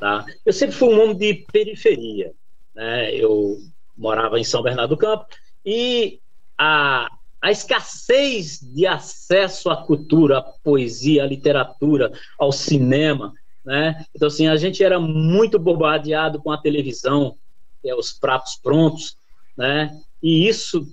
Tá? 0.00 0.24
Eu 0.44 0.52
sempre 0.52 0.74
fui 0.74 0.88
um 0.88 1.02
homem 1.02 1.16
de 1.16 1.46
periferia. 1.52 2.32
Né? 2.74 3.14
Eu 3.14 3.58
morava 3.96 4.40
em 4.40 4.44
São 4.44 4.62
Bernardo 4.62 4.94
do 4.94 4.98
Campo 4.98 5.26
e 5.64 6.20
a, 6.56 7.08
a 7.42 7.50
escassez 7.50 8.60
de 8.60 8.86
acesso 8.86 9.68
à 9.68 9.76
cultura, 9.76 10.38
à 10.38 10.42
poesia, 10.42 11.24
à 11.24 11.26
literatura, 11.26 12.12
ao 12.38 12.50
cinema, 12.50 13.34
né? 13.64 14.02
Então, 14.14 14.28
assim, 14.28 14.46
a 14.46 14.56
gente 14.56 14.82
era 14.82 14.98
muito 14.98 15.58
bombardeado 15.58 16.40
com 16.40 16.50
a 16.50 16.56
televisão, 16.56 17.36
que 17.82 17.90
é 17.90 17.94
os 17.94 18.12
pratos 18.12 18.56
prontos, 18.56 19.16
né? 19.56 20.00
E 20.22 20.48
isso 20.48 20.86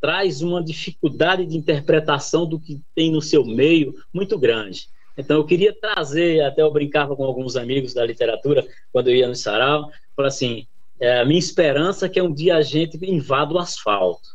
traz 0.00 0.40
uma 0.40 0.62
dificuldade 0.62 1.44
de 1.44 1.56
interpretação 1.56 2.46
do 2.46 2.60
que 2.60 2.80
tem 2.94 3.10
no 3.10 3.20
seu 3.20 3.44
meio 3.44 3.94
muito 4.14 4.38
grande. 4.38 4.88
Então, 5.20 5.36
eu 5.36 5.44
queria 5.44 5.72
trazer, 5.72 6.40
até 6.42 6.62
eu 6.62 6.70
brincava 6.70 7.14
com 7.14 7.24
alguns 7.24 7.56
amigos 7.56 7.94
da 7.94 8.04
literatura, 8.04 8.66
quando 8.92 9.08
eu 9.08 9.16
ia 9.16 9.28
no 9.28 9.34
sarau, 9.34 9.90
falei 10.16 10.28
assim, 10.28 10.66
é, 10.98 11.20
a 11.20 11.24
minha 11.24 11.38
esperança 11.38 12.06
é 12.06 12.08
que 12.08 12.20
um 12.20 12.32
dia 12.32 12.56
a 12.56 12.62
gente 12.62 12.98
invada 13.02 13.54
o 13.54 13.58
asfalto, 13.58 14.28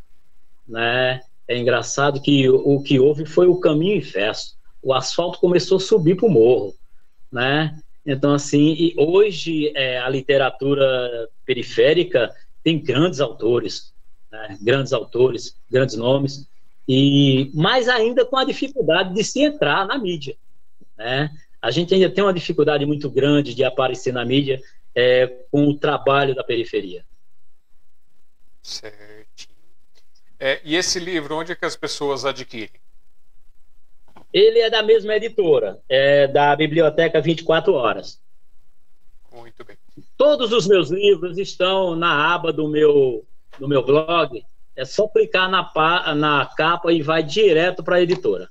né? 0.68 1.22
É 1.48 1.58
engraçado 1.58 2.22
que 2.22 2.50
o, 2.50 2.78
o 2.78 2.84
que 2.84 3.00
houve 3.00 3.26
foi 3.26 3.48
o 3.48 3.60
caminho 3.60 3.98
inverso. 3.98 4.56
O 4.82 4.94
asfalto 4.94 5.40
começou 5.40 5.78
a 5.78 5.82
subir 5.82 6.16
para 6.16 6.26
o 6.26 6.32
morro, 6.32 6.74
né? 7.32 7.78
Então, 8.06 8.34
assim, 8.34 8.94
hoje 8.98 9.72
é, 9.76 10.00
a 10.00 10.10
literatura 10.10 11.30
periférica 11.46 12.34
tem 12.64 12.80
grandes 12.80 13.20
autores, 13.20 13.94
né? 14.32 14.58
grandes 14.62 14.94
autores, 14.94 15.56
grandes 15.70 15.96
nomes, 15.96 16.48
E 16.88 17.50
mais 17.54 17.88
ainda 17.88 18.26
com 18.26 18.38
a 18.38 18.46
dificuldade 18.46 19.14
de 19.14 19.24
se 19.24 19.42
entrar 19.42 19.88
na 19.88 19.98
mídia, 19.98 20.36
né? 20.98 21.30
A 21.62 21.72
gente 21.72 21.94
ainda 21.94 22.10
tem 22.10 22.24
uma 22.24 22.34
dificuldade 22.34 22.86
muito 22.86 23.10
grande 23.10 23.54
de 23.54 23.64
aparecer 23.64 24.14
na 24.14 24.24
mídia 24.24 24.62
é, 24.94 25.28
com 25.52 25.68
o 25.68 25.78
trabalho 25.78 26.36
da 26.36 26.44
periferia. 26.44 27.06
Certo. 28.62 29.48
É, 30.40 30.62
e 30.64 30.76
esse 30.76 31.00
livro, 31.00 31.36
onde 31.36 31.52
é 31.52 31.56
que 31.56 31.66
as 31.66 31.76
pessoas 31.76 32.26
adquirem? 32.26 32.80
Ele 34.34 34.60
é 34.60 34.70
da 34.70 34.84
mesma 34.84 35.16
editora, 35.16 35.82
é 35.88 36.28
da 36.28 36.56
Biblioteca 36.56 37.22
24 37.22 37.74
Horas. 37.74 38.22
Muito 39.32 39.64
bem. 39.64 39.78
Todos 40.18 40.52
os 40.52 40.68
meus 40.68 40.90
livros 40.90 41.38
estão 41.38 41.96
na 41.96 42.34
aba 42.34 42.52
do 42.52 42.68
meu, 42.68 43.26
do 43.58 43.68
meu 43.68 43.84
blog. 43.84 44.46
É 44.76 44.84
só 44.84 45.08
clicar 45.08 45.50
na, 45.50 45.72
na 46.16 46.46
capa 46.46 46.92
e 46.92 47.02
vai 47.02 47.24
direto 47.24 47.84
para 47.84 47.96
a 47.96 48.02
editora. 48.02 48.50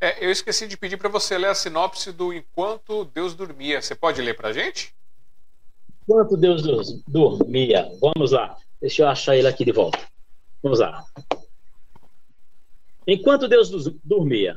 É, 0.00 0.24
eu 0.24 0.30
esqueci 0.30 0.66
de 0.66 0.78
pedir 0.78 0.96
para 0.96 1.10
você 1.10 1.36
ler 1.36 1.48
a 1.48 1.54
sinopse 1.54 2.10
do 2.10 2.32
Enquanto 2.32 3.04
Deus 3.04 3.34
Dormia. 3.34 3.82
Você 3.82 3.94
pode 3.94 4.22
ler 4.22 4.34
para 4.34 4.48
a 4.48 4.52
gente? 4.52 4.94
Enquanto 6.02 6.36
Deus 6.36 6.62
dormia. 7.06 7.86
Vamos 8.00 8.32
lá. 8.32 8.56
Deixa 8.80 9.02
eu 9.02 9.08
achar 9.08 9.36
ele 9.36 9.46
aqui 9.46 9.64
de 9.64 9.72
volta. 9.72 9.98
Vamos 10.62 10.78
lá. 10.78 11.04
Enquanto 13.06 13.46
Deus 13.46 13.68
dormia. 14.02 14.56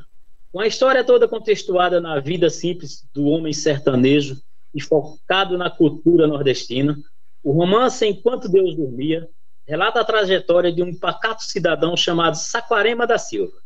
Com 0.50 0.60
a 0.60 0.66
história 0.66 1.04
toda 1.04 1.28
contextuada 1.28 2.00
na 2.00 2.20
vida 2.20 2.48
simples 2.48 3.06
do 3.12 3.26
homem 3.26 3.52
sertanejo 3.52 4.40
e 4.74 4.80
focado 4.80 5.58
na 5.58 5.68
cultura 5.68 6.26
nordestina, 6.26 6.96
o 7.42 7.52
romance 7.52 8.06
Enquanto 8.06 8.48
Deus 8.48 8.74
Dormia 8.74 9.28
relata 9.66 10.00
a 10.00 10.04
trajetória 10.04 10.72
de 10.72 10.82
um 10.82 10.94
pacato 10.94 11.42
cidadão 11.42 11.96
chamado 11.96 12.36
Saquarema 12.36 13.06
da 13.06 13.18
Silva, 13.18 13.63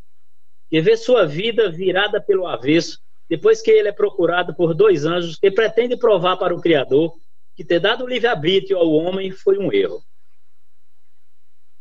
que 0.70 0.80
vê 0.80 0.96
sua 0.96 1.26
vida 1.26 1.70
virada 1.70 2.20
pelo 2.20 2.46
avesso 2.46 3.00
depois 3.28 3.60
que 3.60 3.70
ele 3.70 3.88
é 3.88 3.92
procurado 3.92 4.54
por 4.54 4.74
dois 4.74 5.04
anjos 5.04 5.36
que 5.36 5.50
pretendem 5.50 5.98
provar 5.98 6.36
para 6.36 6.54
o 6.54 6.60
Criador 6.60 7.14
que 7.54 7.64
ter 7.64 7.80
dado 7.80 8.06
livre-arbítrio 8.06 8.78
ao 8.78 8.90
homem 8.90 9.30
foi 9.30 9.58
um 9.58 9.72
erro. 9.72 10.02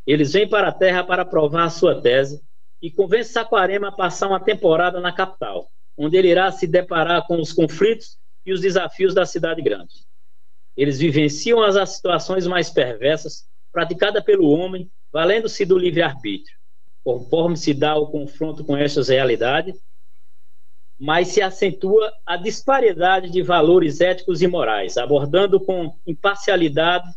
Eles 0.06 0.34
vêm 0.34 0.47
para 0.47 0.69
a 0.69 0.73
Terra 0.73 1.04
para 1.04 1.26
provar 1.26 1.65
a 1.65 1.69
sua 1.69 2.02
tese 2.02 2.41
e 2.82 2.89
convence 2.89 3.32
Saquarema 3.32 3.89
a 3.89 3.91
passar 3.91 4.28
uma 4.28 4.39
temporada 4.39 5.00
na 5.00 5.12
capital, 5.12 5.69
onde 5.97 6.17
ele 6.17 6.30
irá 6.30 6.52
se 6.52 6.65
deparar 6.65 7.26
com 7.28 7.39
os 7.39 7.54
conflitos 7.54 8.17
e 8.45 8.54
os 8.54 8.62
desafios 8.62 9.13
da 9.13 9.26
cidade 9.26 9.62
grande. 9.62 9.93
Eles 10.76 11.00
vivenciam 11.00 11.62
as 11.62 11.89
situações 11.89 12.47
mais 12.47 12.69
perversas 12.69 13.45
praticadas 13.71 14.23
pelo 14.23 14.50
homem, 14.50 14.89
valendo-se 15.12 15.65
do 15.65 15.78
livre-arbítrio. 15.78 16.56
Conforme 17.07 17.55
se 17.55 17.73
dá 17.73 17.95
o 17.95 18.07
confronto 18.07 18.65
com 18.65 18.75
estas 18.75 19.07
realidades, 19.07 19.81
mas 20.99 21.29
se 21.29 21.41
acentua 21.41 22.11
a 22.25 22.35
disparidade 22.35 23.29
de 23.29 23.41
valores 23.41 24.01
éticos 24.01 24.41
e 24.41 24.47
morais, 24.47 24.97
abordando 24.97 25.57
com 25.57 25.97
imparcialidade 26.05 27.07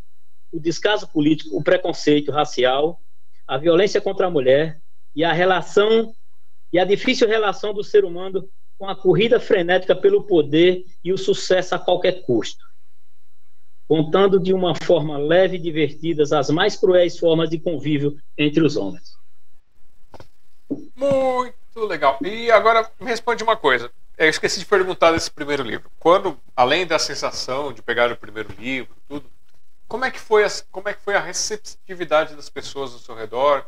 o 0.53 0.61
descaso 0.61 1.09
político, 1.09 1.57
o 1.57 1.64
preconceito 1.64 2.31
racial, 2.31 3.00
a 3.48 3.59
violência 3.59 4.00
contra 4.00 4.29
a 4.29 4.31
mulher 4.31 4.81
e 5.12 5.24
a 5.24 5.33
relação 5.33 6.14
e 6.72 6.79
a 6.79 6.85
difícil 6.85 7.26
relação 7.26 7.74
do 7.74 7.83
ser 7.83 8.05
humano 8.05 8.48
com 8.79 8.87
a 8.87 8.94
corrida 8.94 9.40
frenética 9.40 9.96
pelo 9.96 10.22
poder 10.22 10.85
e 11.03 11.12
o 11.12 11.18
sucesso 11.18 11.74
a 11.74 11.81
qualquer 11.81 12.22
custo, 12.22 12.64
contando 13.88 14.38
de 14.38 14.55
uma 14.55 14.72
forma 14.72 15.18
leve 15.18 15.57
e 15.57 15.61
divertida 15.61 16.22
as 16.38 16.48
mais 16.48 16.76
cruéis 16.76 17.18
formas 17.18 17.50
de 17.50 17.59
convívio 17.59 18.16
entre 18.38 18.62
os 18.62 18.76
homens. 18.76 19.18
Muito 20.97 21.87
legal. 21.87 22.19
E 22.23 22.51
agora 22.51 22.91
me 23.01 23.07
responde 23.07 23.43
uma 23.43 23.57
coisa. 23.57 23.91
Eu 24.17 24.29
esqueci 24.29 24.61
de 24.61 24.67
perguntar 24.67 25.13
desse 25.13 25.31
primeiro 25.31 25.63
livro. 25.63 25.91
Quando, 25.99 26.39
além 26.55 26.87
da 26.87 26.99
sensação 26.99 27.73
de 27.73 27.83
pegar 27.83 28.13
o 28.13 28.17
primeiro 28.17 28.51
livro, 28.59 28.95
tudo, 29.09 29.31
como 29.89 30.05
é 30.05 30.11
que 30.11 30.21
foi 30.21 30.45
a, 30.45 30.49
como 30.71 30.89
é 30.89 30.95
que 30.95 31.01
foi 31.01 31.15
a 31.15 31.21
receptividade 31.21 32.35
das 32.35 32.49
pessoas 32.49 32.93
ao 32.93 32.99
seu 32.99 33.15
redor? 33.15 33.65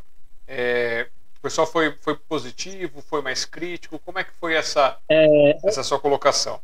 É, 0.47 1.09
o 1.39 1.41
pessoal 1.41 1.67
foi, 1.67 1.97
foi 2.01 2.15
positivo, 2.17 3.01
foi 3.01 3.23
mais 3.23 3.45
crítico? 3.45 3.99
Como 3.99 4.19
é 4.19 4.25
que 4.25 4.31
foi 4.39 4.55
essa, 4.55 4.99
é, 5.09 5.59
essa 5.67 5.83
sua 5.83 5.99
colocação? 5.99 6.61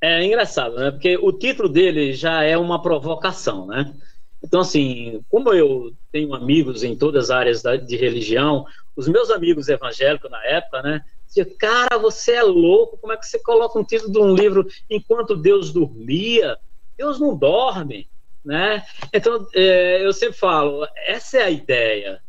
É 0.00 0.24
engraçado, 0.24 0.74
né? 0.74 0.90
Porque 0.90 1.16
o 1.16 1.32
título 1.32 1.68
dele 1.68 2.12
já 2.12 2.42
é 2.42 2.58
uma 2.58 2.82
provocação, 2.82 3.66
né? 3.68 3.94
Então, 4.42 4.60
assim, 4.60 5.24
como 5.28 5.52
eu 5.52 5.92
tenho 6.10 6.34
amigos 6.34 6.82
em 6.82 6.96
todas 6.96 7.24
as 7.24 7.30
áreas 7.30 7.62
da, 7.62 7.76
de 7.76 7.96
religião, 7.96 8.66
os 8.96 9.08
meus 9.08 9.30
amigos 9.30 9.68
evangélicos 9.68 10.30
na 10.30 10.44
época, 10.44 10.82
né? 10.82 11.04
Diziam, 11.26 11.46
cara, 11.58 11.96
você 11.98 12.32
é 12.32 12.42
louco, 12.42 12.98
como 12.98 13.12
é 13.12 13.16
que 13.16 13.26
você 13.26 13.38
coloca 13.38 13.78
um 13.78 13.84
título 13.84 14.12
de 14.12 14.18
um 14.18 14.34
livro 14.34 14.66
enquanto 14.90 15.36
Deus 15.36 15.72
dormia? 15.72 16.58
Deus 16.98 17.18
não 17.18 17.36
dorme, 17.36 18.08
né? 18.44 18.84
Então, 19.12 19.46
é, 19.54 20.04
eu 20.04 20.12
sempre 20.12 20.36
falo, 20.36 20.86
essa 21.06 21.38
é 21.38 21.44
a 21.44 21.50
ideia, 21.50 22.20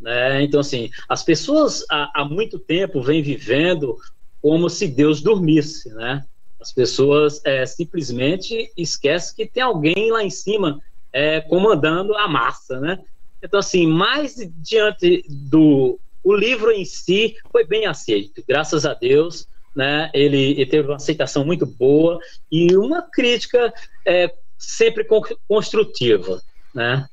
né? 0.00 0.42
Então, 0.42 0.60
assim, 0.60 0.90
as 1.08 1.22
pessoas 1.22 1.84
há, 1.90 2.22
há 2.22 2.24
muito 2.24 2.58
tempo 2.58 3.02
vêm 3.02 3.22
vivendo 3.22 3.96
como 4.40 4.70
se 4.70 4.88
Deus 4.88 5.20
dormisse, 5.20 5.90
né? 5.90 6.24
As 6.60 6.72
pessoas 6.72 7.40
é, 7.44 7.64
simplesmente 7.66 8.72
esquecem 8.76 9.36
que 9.36 9.46
tem 9.46 9.62
alguém 9.62 10.10
lá 10.10 10.24
em 10.24 10.30
cima 10.30 10.80
é, 11.12 11.40
comandando 11.40 12.16
a 12.16 12.28
massa, 12.28 12.80
né? 12.80 12.98
Então, 13.42 13.60
assim, 13.60 13.86
mais 13.86 14.34
diante 14.56 15.24
do 15.28 15.98
o 16.24 16.34
livro 16.34 16.70
em 16.70 16.84
si 16.84 17.36
foi 17.50 17.64
bem 17.64 17.86
aceito, 17.86 18.44
graças 18.46 18.84
a 18.84 18.92
Deus, 18.92 19.46
né? 19.74 20.10
Ele, 20.12 20.52
ele 20.52 20.66
teve 20.66 20.88
uma 20.88 20.96
aceitação 20.96 21.44
muito 21.44 21.64
boa 21.64 22.18
e 22.50 22.76
uma 22.76 23.02
crítica 23.02 23.72
é, 24.06 24.34
sempre 24.58 25.06
construtiva, 25.46 26.42
né? 26.74 27.08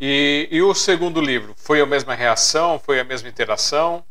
E, 0.00 0.48
e, 0.50 0.62
o 0.62 0.72
segundo 0.74 1.20
livro, 1.20 1.54
foi 1.54 1.80
a 1.80 1.86
mesma 1.86 2.14
reação, 2.14 2.78
foi 2.78 2.98
a 2.98 3.04
mesma 3.04 3.28
interação? 3.28 4.02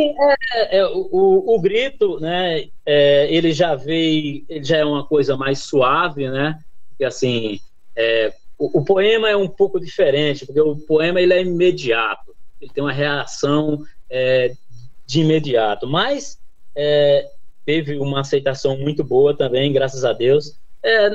É, 0.00 0.78
é, 0.78 0.86
o, 0.86 1.54
o, 1.54 1.60
grito, 1.60 2.20
né? 2.20 2.68
É, 2.86 3.32
ele 3.34 3.52
já 3.52 3.74
veio, 3.74 4.44
ele 4.48 4.64
já 4.64 4.78
é 4.78 4.84
uma 4.84 5.04
coisa 5.04 5.36
mais 5.36 5.60
suave, 5.60 6.30
né? 6.30 6.58
Porque 6.90 7.04
assim, 7.04 7.58
é, 7.96 8.32
o, 8.58 8.78
o, 8.78 8.84
poema 8.84 9.28
é 9.28 9.36
um 9.36 9.48
pouco 9.48 9.80
diferente, 9.80 10.46
porque 10.46 10.60
o 10.60 10.76
poema 10.76 11.20
ele 11.20 11.34
é 11.34 11.42
imediato, 11.42 12.34
ele 12.60 12.70
tem 12.72 12.82
uma 12.82 12.92
reação 12.92 13.82
é, 14.08 14.52
de 15.06 15.20
imediato, 15.20 15.86
mas 15.86 16.38
é, 16.76 17.28
teve 17.66 17.98
uma 17.98 18.20
aceitação 18.20 18.78
muito 18.78 19.02
boa 19.02 19.36
também, 19.36 19.72
graças 19.72 20.04
a 20.04 20.12
Deus. 20.12 20.56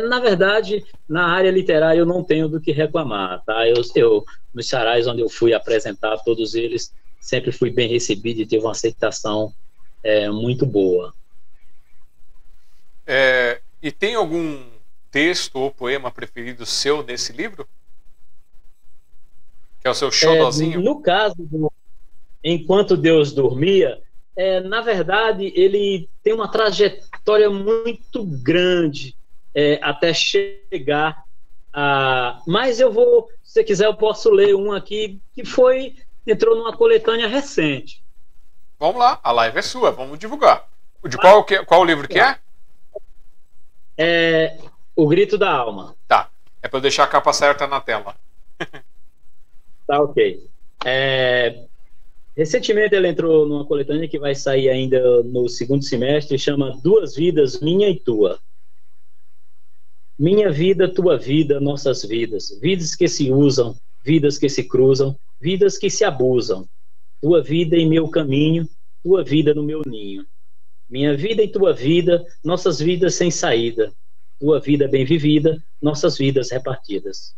Na 0.07 0.19
verdade, 0.19 0.83
na 1.07 1.25
área 1.25 1.49
literária 1.49 1.97
eu 1.97 2.05
não 2.05 2.23
tenho 2.23 2.49
do 2.49 2.59
que 2.59 2.71
reclamar, 2.71 3.41
tá? 3.45 3.67
Eu, 3.67 3.81
eu 3.95 4.23
nos 4.53 4.67
charais 4.67 5.07
onde 5.07 5.21
eu 5.21 5.29
fui 5.29 5.53
apresentar 5.53 6.17
todos 6.17 6.53
eles, 6.53 6.93
sempre 7.23 7.53
fui 7.53 7.71
bem 7.71 7.87
recebido 7.87 8.41
e 8.41 8.45
teve 8.45 8.65
uma 8.65 8.71
aceitação 8.71 9.53
é, 10.03 10.29
muito 10.29 10.65
boa. 10.65 11.13
É, 13.07 13.61
e 13.81 13.93
tem 13.93 14.13
algum 14.13 14.61
texto 15.09 15.55
ou 15.55 15.71
poema 15.71 16.11
preferido 16.11 16.65
seu 16.65 17.01
nesse 17.01 17.31
livro? 17.31 17.65
Que 19.79 19.87
é 19.87 19.91
o 19.91 19.93
seu 19.93 20.11
xodózinho? 20.11 20.81
É, 20.81 20.83
no 20.83 21.01
caso 21.01 21.35
do 21.39 21.71
Enquanto 22.43 22.97
Deus 22.97 23.31
Dormia, 23.31 24.01
é, 24.35 24.59
na 24.59 24.81
verdade, 24.81 25.53
ele 25.55 26.09
tem 26.21 26.33
uma 26.33 26.51
trajetória 26.51 27.49
muito 27.49 28.25
grande 28.25 29.15
é, 29.55 29.79
até 29.81 30.13
chegar 30.13 31.23
a. 31.71 32.41
Mas 32.45 32.81
eu 32.81 32.91
vou, 32.91 33.29
se 33.41 33.63
quiser, 33.63 33.85
eu 33.85 33.95
posso 33.95 34.29
ler 34.29 34.55
um 34.55 34.73
aqui 34.73 35.21
que 35.33 35.45
foi 35.45 35.95
entrou 36.25 36.55
numa 36.55 36.75
coletânea 36.75 37.27
recente. 37.27 38.03
Vamos 38.79 38.97
lá, 38.97 39.19
a 39.23 39.31
live 39.31 39.57
é 39.57 39.61
sua, 39.61 39.91
vamos 39.91 40.19
divulgar. 40.19 40.67
De 41.05 41.17
qual, 41.17 41.45
qual 41.65 41.81
o 41.81 41.85
livro 41.85 42.07
que 42.07 42.19
é? 42.19 42.37
É 43.97 44.57
O 44.95 45.07
Grito 45.07 45.37
da 45.37 45.51
Alma. 45.51 45.95
Tá, 46.07 46.29
é 46.61 46.67
para 46.67 46.77
eu 46.77 46.81
deixar 46.81 47.03
a 47.03 47.07
capa 47.07 47.33
certa 47.33 47.67
na 47.67 47.81
tela. 47.81 48.15
tá 49.87 50.01
ok. 50.01 50.49
É, 50.85 51.65
recentemente 52.35 52.95
ele 52.95 53.07
entrou 53.07 53.45
numa 53.47 53.65
coletânea 53.65 54.07
que 54.07 54.19
vai 54.19 54.33
sair 54.35 54.69
ainda 54.69 55.23
no 55.23 55.47
segundo 55.47 55.83
semestre, 55.83 56.37
chama 56.37 56.77
Duas 56.81 57.15
Vidas, 57.15 57.59
Minha 57.59 57.89
e 57.89 57.99
Tua. 57.99 58.39
Minha 60.17 60.51
vida, 60.51 60.87
tua 60.93 61.17
vida, 61.17 61.59
nossas 61.59 62.03
vidas. 62.03 62.57
Vidas 62.61 62.95
que 62.95 63.07
se 63.07 63.31
usam, 63.31 63.75
vidas 64.03 64.37
que 64.37 64.47
se 64.47 64.63
cruzam, 64.63 65.17
vidas 65.43 65.77
que 65.77 65.89
se 65.89 66.05
abusam. 66.05 66.65
Tua 67.21 67.43
vida 67.43 67.75
em 67.75 67.87
meu 67.87 68.07
caminho, 68.07 68.65
tua 69.03 69.25
vida 69.25 69.53
no 69.53 69.61
meu 69.61 69.81
ninho. 69.85 70.25
Minha 70.89 71.17
vida 71.17 71.43
e 71.43 71.49
tua 71.49 71.73
vida, 71.73 72.25
nossas 72.41 72.79
vidas 72.79 73.15
sem 73.15 73.29
saída. 73.29 73.91
Tua 74.39 74.61
vida 74.61 74.87
bem 74.87 75.03
vivida, 75.03 75.61
nossas 75.81 76.17
vidas 76.17 76.49
repartidas. 76.49 77.35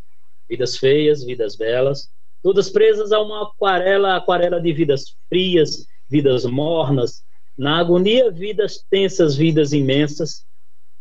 Vidas 0.48 0.78
feias, 0.78 1.24
vidas 1.24 1.56
belas, 1.56 2.08
todas 2.44 2.70
presas 2.70 3.12
a 3.12 3.20
uma 3.20 3.48
aquarela, 3.48 4.16
aquarela 4.16 4.62
de 4.62 4.72
vidas 4.72 5.16
frias, 5.28 5.88
vidas 6.08 6.46
mornas, 6.46 7.24
na 7.58 7.80
agonia, 7.80 8.30
vidas 8.30 8.86
tensas, 8.88 9.36
vidas 9.36 9.74
imensas. 9.74 10.46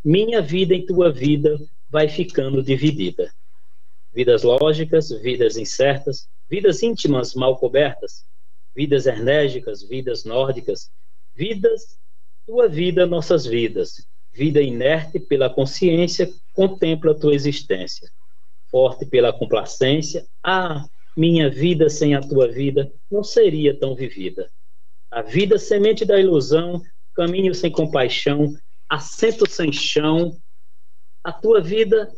Minha 0.03 0.41
vida 0.41 0.75
em 0.75 0.87
tua 0.87 1.13
vida 1.13 1.61
vai 1.91 2.09
ficando 2.09 2.63
dividida. 2.63 3.31
Vidas 4.11 4.43
lógicas, 4.43 5.11
vidas 5.11 5.59
incertas, 5.59 6.29
vidas 6.49 6.83
íntimas 6.83 7.35
mal 7.35 7.57
cobertas, 7.59 8.25
vidas 8.75 9.07
enérgicas, 9.07 9.83
vidas 9.83 10.25
nórdicas, 10.25 10.91
vidas, 11.35 11.99
tua 12.47 12.69
vida, 12.69 13.07
nossas 13.07 13.47
vidas. 13.47 14.07
Vida 14.33 14.61
inerte 14.61 15.21
pela 15.21 15.49
consciência, 15.49 16.29
contempla 16.53 17.19
tua 17.19 17.35
existência. 17.35 18.11
Forte 18.71 19.07
pela 19.07 19.33
complacência, 19.33 20.27
ah, 20.43 20.85
minha 21.17 21.49
vida 21.49 21.89
sem 21.89 22.15
a 22.15 22.21
tua 22.21 22.49
vida 22.49 22.93
não 23.11 23.23
seria 23.23 23.79
tão 23.79 23.95
vivida. 23.95 24.51
A 25.11 25.23
vida 25.23 25.59
semente 25.59 26.05
da 26.05 26.19
ilusão, 26.19 26.83
caminho 27.15 27.55
sem 27.55 27.71
compaixão, 27.71 28.53
assento 28.89 29.49
sem 29.49 29.73
chão. 29.73 30.37
A 31.23 31.33
tua 31.33 31.61
vida 31.61 32.13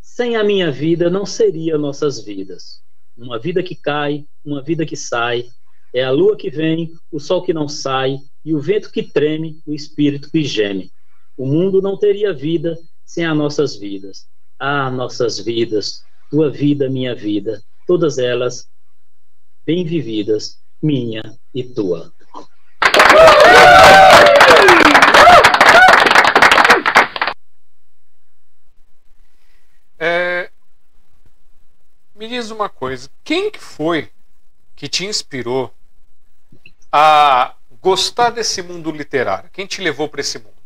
sem 0.00 0.36
a 0.36 0.42
minha 0.42 0.72
vida 0.72 1.10
não 1.10 1.26
seria 1.26 1.76
nossas 1.76 2.24
vidas. 2.24 2.82
Uma 3.18 3.36
vida 3.36 3.64
que 3.64 3.74
cai, 3.74 4.24
uma 4.44 4.62
vida 4.62 4.86
que 4.86 4.96
sai, 4.96 5.48
é 5.92 6.04
a 6.04 6.10
lua 6.12 6.36
que 6.36 6.48
vem, 6.50 6.92
o 7.10 7.18
sol 7.18 7.42
que 7.42 7.52
não 7.52 7.66
sai, 7.66 8.16
e 8.44 8.54
o 8.54 8.60
vento 8.60 8.92
que 8.92 9.02
treme, 9.02 9.60
o 9.66 9.74
espírito 9.74 10.30
que 10.30 10.44
geme. 10.44 10.92
O 11.36 11.44
mundo 11.44 11.82
não 11.82 11.98
teria 11.98 12.32
vida 12.32 12.78
sem 13.04 13.26
as 13.26 13.36
nossas 13.36 13.76
vidas. 13.76 14.28
Ah, 14.56 14.88
nossas 14.88 15.40
vidas, 15.40 16.04
tua 16.30 16.48
vida, 16.48 16.88
minha 16.88 17.12
vida, 17.12 17.60
todas 17.88 18.18
elas 18.18 18.68
bem 19.66 19.84
vividas, 19.84 20.60
minha 20.80 21.22
e 21.52 21.64
tua. 21.64 22.12
É, 29.98 30.50
me 32.28 32.36
diz 32.36 32.50
uma 32.50 32.68
coisa, 32.68 33.08
quem 33.24 33.50
que 33.50 33.58
foi 33.58 34.10
que 34.76 34.86
te 34.86 35.06
inspirou 35.06 35.72
a 36.92 37.54
gostar 37.80 38.30
desse 38.30 38.60
mundo 38.60 38.90
literário? 38.90 39.48
Quem 39.50 39.66
te 39.66 39.80
levou 39.80 40.08
para 40.08 40.20
esse 40.20 40.38
mundo? 40.38 40.58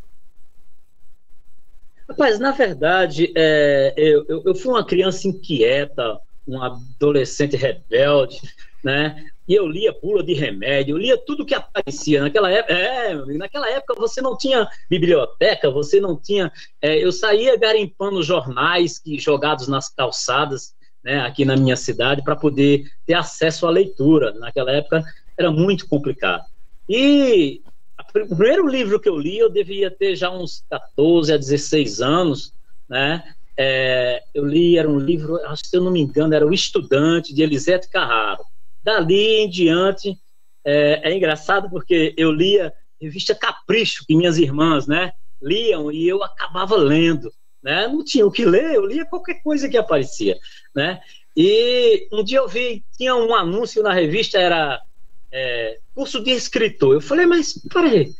Rapaz, 2.08 2.40
na 2.40 2.50
verdade, 2.50 3.32
é, 3.36 3.94
eu, 3.96 4.26
eu, 4.28 4.42
eu, 4.46 4.54
fui 4.54 4.72
uma 4.72 4.84
criança 4.84 5.28
inquieta, 5.28 6.18
um 6.46 6.60
adolescente 6.60 7.56
rebelde, 7.56 8.40
né? 8.82 9.24
E 9.46 9.54
eu 9.54 9.66
lia 9.66 9.92
bula 9.92 10.22
de 10.22 10.34
remédio, 10.34 10.94
eu 10.94 10.98
lia 10.98 11.16
tudo 11.16 11.46
que 11.46 11.54
aparecia. 11.54 12.22
Naquela 12.22 12.50
época, 12.50 12.74
é, 12.74 13.14
naquela 13.36 13.70
época 13.70 13.94
você 13.94 14.20
não 14.20 14.36
tinha 14.36 14.68
biblioteca, 14.90 15.70
você 15.70 16.00
não 16.00 16.16
tinha. 16.16 16.52
É, 16.80 16.98
eu 16.98 17.12
saía 17.12 17.56
garimpando 17.56 18.22
jornais 18.22 18.98
que 18.98 19.18
jogados 19.18 19.68
nas 19.68 19.88
calçadas, 19.88 20.74
né, 21.04 21.20
aqui 21.20 21.44
na 21.44 21.56
minha 21.56 21.76
cidade, 21.76 22.22
para 22.22 22.36
poder 22.36 22.84
ter 23.06 23.14
acesso 23.14 23.66
à 23.66 23.70
leitura. 23.70 24.32
Naquela 24.32 24.72
época 24.72 25.02
era 25.36 25.50
muito 25.50 25.88
complicado. 25.88 26.44
E 26.88 27.60
o 27.98 28.26
primeiro 28.26 28.66
livro 28.66 29.00
que 29.00 29.08
eu 29.08 29.18
li, 29.18 29.38
eu 29.38 29.48
devia 29.48 29.90
ter 29.90 30.16
já 30.16 30.30
uns 30.30 30.64
14 30.70 31.32
a 31.32 31.36
16 31.36 32.00
anos, 32.00 32.52
né? 32.88 33.22
É, 33.56 34.22
eu 34.34 34.46
li, 34.46 34.78
era 34.78 34.88
um 34.88 34.98
livro, 34.98 35.38
se 35.56 35.76
eu 35.76 35.82
não 35.82 35.90
me 35.90 36.00
engano, 36.00 36.34
era 36.34 36.46
O 36.46 36.54
Estudante, 36.54 37.34
de 37.34 37.42
Elisete 37.42 37.88
Carraro. 37.88 38.42
Dali 38.82 39.40
em 39.40 39.48
diante, 39.48 40.18
é, 40.64 41.10
é 41.10 41.16
engraçado 41.16 41.68
porque 41.70 42.14
eu 42.16 42.32
lia 42.32 42.72
revista 43.00 43.34
Capricho, 43.34 44.04
que 44.06 44.16
minhas 44.16 44.38
irmãs, 44.38 44.86
né, 44.86 45.12
liam 45.40 45.90
e 45.90 46.08
eu 46.08 46.22
acabava 46.22 46.76
lendo, 46.76 47.32
né? 47.62 47.86
Não 47.86 48.04
tinha 48.04 48.26
o 48.26 48.30
que 48.30 48.44
ler, 48.44 48.74
eu 48.74 48.86
lia 48.86 49.04
qualquer 49.04 49.42
coisa 49.42 49.68
que 49.68 49.76
aparecia, 49.76 50.36
né? 50.74 51.00
E 51.36 52.08
um 52.12 52.22
dia 52.22 52.38
eu 52.38 52.48
vi, 52.48 52.84
tinha 52.96 53.14
um 53.14 53.34
anúncio 53.34 53.82
na 53.82 53.92
revista, 53.92 54.38
era 54.38 54.82
é, 55.30 55.78
curso 55.94 56.22
de 56.22 56.30
escritor. 56.30 56.94
Eu 56.94 57.00
falei, 57.00 57.24
mas 57.24 57.54
peraí, 57.72 58.12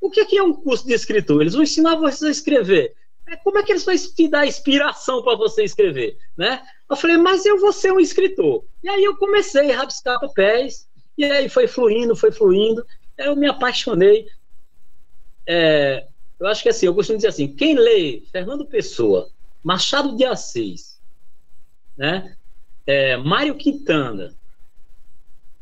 o 0.00 0.10
que 0.10 0.36
é, 0.36 0.42
um 0.42 0.52
curso 0.52 0.86
de 0.86 0.92
escritor? 0.92 1.40
Eles 1.40 1.54
vão 1.54 1.62
ensinar 1.62 1.96
você 1.96 2.26
a 2.26 2.30
escrever. 2.30 2.94
É, 3.26 3.36
como 3.36 3.58
é 3.58 3.62
que 3.62 3.72
eles 3.72 3.84
vão 3.84 3.94
te 3.96 4.28
dar 4.28 4.46
inspiração 4.46 5.22
para 5.22 5.36
você 5.36 5.64
escrever? 5.64 6.16
Né? 6.36 6.60
Eu 6.88 6.96
falei, 6.96 7.16
mas 7.16 7.44
eu 7.44 7.58
vou 7.58 7.72
ser 7.72 7.92
um 7.92 8.00
escritor. 8.00 8.64
E 8.82 8.88
aí 8.88 9.04
eu 9.04 9.16
comecei 9.16 9.70
a 9.72 9.78
rabiscar 9.78 10.20
papéis, 10.20 10.88
e 11.16 11.24
aí 11.24 11.48
foi 11.48 11.66
fluindo, 11.66 12.14
foi 12.14 12.30
fluindo. 12.30 12.84
Eu 13.16 13.34
me 13.34 13.48
apaixonei. 13.48 14.26
É, 15.46 16.06
eu 16.38 16.46
acho 16.46 16.62
que 16.62 16.68
assim, 16.68 16.86
eu 16.86 16.94
costumo 16.94 17.18
dizer 17.18 17.28
assim: 17.28 17.54
quem 17.54 17.74
lê 17.74 18.22
Fernando 18.30 18.66
Pessoa, 18.66 19.30
Machado 19.62 20.16
de 20.16 20.24
Assis, 20.24 21.00
né? 21.96 22.36
É, 22.86 23.16
Mário 23.16 23.56
Quintana, 23.56 24.34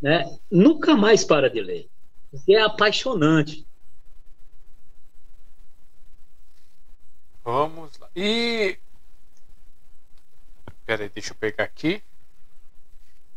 né, 0.01 0.39
nunca 0.51 0.95
mais 0.95 1.25
para 1.25 1.51
de 1.51 1.61
ler. 1.61 1.89
Porque 2.31 2.55
é 2.55 2.62
apaixonante. 2.62 3.67
Vamos 7.43 7.97
lá. 7.99 8.09
E. 8.15 8.79
Peraí, 10.85 11.09
deixa 11.09 11.33
eu 11.33 11.37
pegar 11.37 11.65
aqui. 11.65 12.03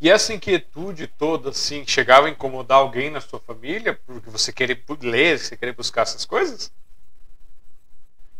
E 0.02 0.10
essa 0.10 0.34
inquietude 0.34 1.08
toda, 1.08 1.50
assim, 1.50 1.86
chegava 1.86 2.28
a 2.28 2.30
incomodar 2.30 2.80
alguém 2.80 3.10
na 3.10 3.20
sua 3.20 3.40
família? 3.40 4.00
Porque 4.06 4.30
você 4.30 4.52
querer 4.52 4.84
ler, 5.02 5.38
você 5.38 5.58
querer 5.58 5.76
buscar 5.76 6.04
essas 6.04 6.26
coisas? 6.26 6.72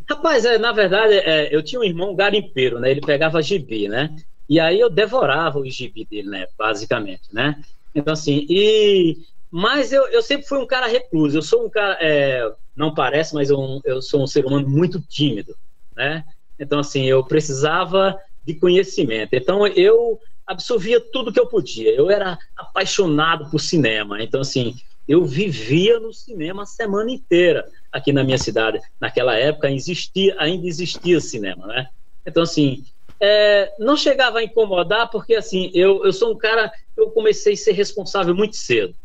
Rapaz, 0.10 0.44
é, 0.44 0.58
na 0.58 0.72
verdade, 0.72 1.14
é, 1.14 1.56
eu 1.56 1.62
tinha 1.62 1.80
um 1.80 1.84
irmão 1.84 2.16
garimpeiro, 2.16 2.80
né? 2.80 2.90
Ele 2.90 3.02
pegava 3.02 3.42
gibi, 3.44 3.88
né? 3.88 4.16
E 4.50 4.60
aí 4.60 4.80
eu 4.80 4.90
devorava 4.90 5.60
o 5.60 5.70
gibi 5.70 6.04
dele, 6.10 6.30
né? 6.30 6.48
Basicamente, 6.58 7.32
né? 7.32 7.62
Então, 7.94 8.14
assim, 8.14 8.46
e. 8.50 9.18
Mas 9.52 9.94
eu, 9.94 10.08
eu 10.08 10.22
sempre 10.24 10.48
fui 10.48 10.58
um 10.58 10.66
cara 10.66 10.88
recluso. 10.88 11.38
Eu 11.38 11.42
sou 11.44 11.66
um 11.66 11.70
cara. 11.70 11.98
É, 12.02 12.52
não 12.76 12.94
parece, 12.94 13.36
mas 13.36 13.52
eu, 13.52 13.82
eu 13.86 14.02
sou 14.02 14.24
um 14.24 14.28
ser 14.28 14.46
humano 14.46 14.68
muito 14.68 15.00
tímido, 15.00 15.56
né? 15.96 16.24
Então, 16.58 16.80
assim, 16.80 17.06
eu 17.06 17.24
precisava 17.24 18.18
de 18.44 18.56
conhecimento. 18.56 19.34
Então, 19.34 19.68
eu 19.68 20.20
absorvia 20.46 21.00
tudo 21.00 21.32
que 21.32 21.40
eu 21.40 21.48
podia. 21.48 21.94
Eu 21.94 22.10
era 22.10 22.38
apaixonado 22.58 23.50
por 23.52 23.60
cinema. 23.60 24.22
Então, 24.24 24.42
assim, 24.42 24.76
eu 25.08 25.24
vivia 25.24 26.00
no 26.00 26.12
cinema 26.12 26.64
a 26.64 26.66
semana 26.66 27.12
inteira 27.12 27.64
aqui 27.92 28.12
na 28.12 28.24
minha 28.24 28.38
cidade. 28.38 28.80
Naquela 29.00 29.36
época 29.36 29.70
existia, 29.72 30.36
ainda 30.40 30.68
existia 30.68 31.20
cinema, 31.20 31.68
né? 31.68 31.90
Então, 32.26 32.44
assim, 32.44 32.84
é, 33.20 33.74
não 33.78 33.98
chegava 33.98 34.40
a 34.40 34.44
incomodar, 34.44 35.10
porque 35.10 35.36
assim, 35.36 35.70
eu, 35.74 36.06
eu 36.06 36.14
sou 36.14 36.32
um 36.32 36.38
cara, 36.38 36.72
eu 36.96 37.10
comecei 37.12 37.54
a 37.54 37.58
ser 37.58 37.74
responsável 37.74 38.34
muito 38.34 38.56
cedo. 38.56 38.96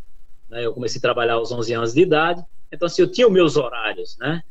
Né? 0.49 0.64
Eu 0.64 0.73
comecei 0.73 0.99
a 0.99 1.03
trabalhar 1.03 1.35
aos 1.35 1.51
11 1.51 1.73
anos 1.73 1.94
de 1.94 2.03
idade, 2.03 2.44
então 2.70 2.87
assim, 2.87 3.03
eu 3.03 3.11
tinha 3.11 3.27
os 3.27 3.33
meus 3.33 3.57
horários, 3.57 4.16
né? 4.18 4.42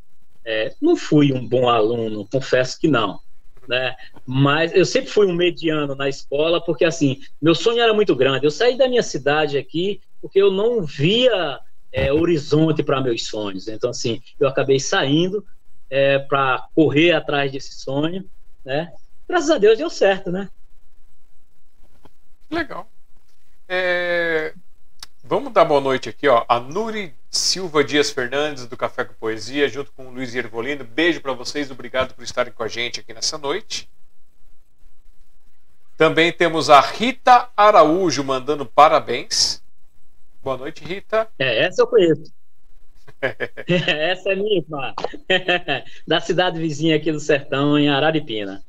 É, 0.46 0.74
não 0.82 0.98
fui 0.98 1.32
um 1.32 1.48
bom 1.48 1.70
aluno, 1.70 2.28
confesso 2.30 2.78
que 2.78 2.88
não. 2.88 3.20
Né? 3.66 3.96
Mas 4.26 4.76
eu 4.76 4.86
sempre 4.86 5.10
fui 5.10 5.26
um 5.26 5.34
mediano 5.34 5.96
na 5.96 6.10
escola, 6.10 6.60
porque 6.60 6.84
assim, 6.84 7.22
meu 7.42 7.56
sonho 7.56 7.80
era 7.80 7.94
muito 7.94 8.14
grande. 8.14 8.46
Eu 8.46 8.52
saí 8.52 8.78
da 8.78 8.90
minha 8.90 9.04
cidade 9.04 9.58
aqui 9.58 10.02
porque 10.22 10.42
eu 10.42 10.52
não 10.52 10.82
via 10.84 11.60
é, 11.94 12.12
horizonte 12.12 12.82
para 12.82 13.00
meus 13.00 13.28
sonhos. 13.28 13.68
Então, 13.68 13.92
assim, 13.92 14.22
eu 14.40 14.48
acabei 14.48 14.80
saindo 14.80 15.46
é, 15.90 16.18
para 16.18 16.68
correr 16.74 17.12
atrás 17.14 17.52
desse 17.52 17.76
sonho, 17.76 18.28
né? 18.66 18.92
graças 19.28 19.52
a 19.52 19.58
Deus 19.60 19.78
deu 19.78 19.90
certo, 19.90 20.32
né? 20.32 20.50
Legal. 22.50 22.90
É... 23.70 24.54
Vamos 25.24 25.54
dar 25.54 25.64
boa 25.64 25.80
noite 25.80 26.10
aqui, 26.10 26.28
ó. 26.28 26.46
A 26.50 26.60
Nuri 26.60 27.16
Silva 27.32 27.84
Dias 27.84 28.12
Fernandes, 28.12 28.68
do 28.68 28.76
Café 28.76 29.06
com 29.06 29.14
Poesia, 29.14 29.70
junto 29.70 29.92
com 29.94 30.08
o 30.08 30.12
Luiz 30.12 30.36
Ervolino. 30.36 30.84
Beijo 30.84 31.22
para 31.22 31.34
vocês, 31.34 31.72
obrigado 31.72 32.14
por 32.14 32.24
estarem 32.24 32.52
com 32.52 32.62
a 32.62 32.68
gente 32.68 33.00
aqui 33.00 33.14
nessa 33.14 33.38
noite. 33.38 33.90
Também 35.98 36.32
temos 36.32 36.70
a 36.70 36.82
Rita 36.82 37.50
Araújo 37.56 38.24
mandando 38.24 38.66
parabéns. 38.66 39.63
Boa 40.44 40.58
noite, 40.58 40.84
Rita. 40.84 41.28
É, 41.40 41.64
essa 41.64 41.82
eu 41.82 41.88
conheço. 41.88 42.32
essa 43.22 44.32
é 44.32 44.36
minha 44.36 44.58
irmã. 44.58 44.94
da 46.06 46.20
cidade 46.20 46.60
vizinha 46.60 46.98
aqui 46.98 47.12
do 47.12 47.20
sertão, 47.20 47.80
em 47.80 47.90
Araripina. 47.90 48.64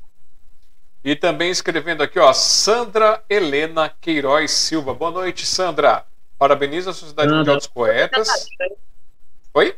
E 1.04 1.16
também 1.16 1.50
escrevendo 1.50 2.02
aqui, 2.02 2.18
ó, 2.18 2.32
Sandra 2.32 3.22
Helena 3.28 3.88
Queiroz 4.00 4.50
Silva. 4.52 4.94
Boa 4.94 5.10
noite, 5.10 5.44
Sandra. 5.44 6.06
Parabeniza 6.38 6.90
a 6.90 6.94
Sociedade 6.94 7.28
Sandra. 7.28 7.38
Mundial 7.38 7.56
dos 7.56 7.66
Poetas. 7.66 8.28
Oi? 9.52 9.76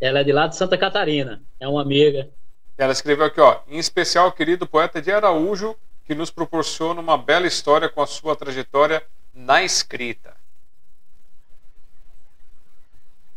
Ela 0.00 0.20
é 0.20 0.24
de 0.24 0.32
lá 0.32 0.48
de 0.48 0.56
Santa 0.56 0.76
Catarina. 0.76 1.40
É 1.60 1.68
uma 1.68 1.82
amiga. 1.82 2.28
Ela 2.76 2.92
escreveu 2.92 3.26
aqui, 3.26 3.40
ó, 3.40 3.60
em 3.68 3.78
especial, 3.78 4.32
querido 4.32 4.66
poeta 4.66 5.00
de 5.00 5.12
Araújo, 5.12 5.76
que 6.04 6.12
que 6.12 6.14
nos 6.14 6.30
proporciona 6.30 7.00
uma 7.00 7.16
bela 7.16 7.46
história 7.46 7.88
com 7.88 8.02
a 8.02 8.06
sua 8.06 8.36
trajetória 8.36 9.02
na 9.34 9.62
escrita. 9.62 10.36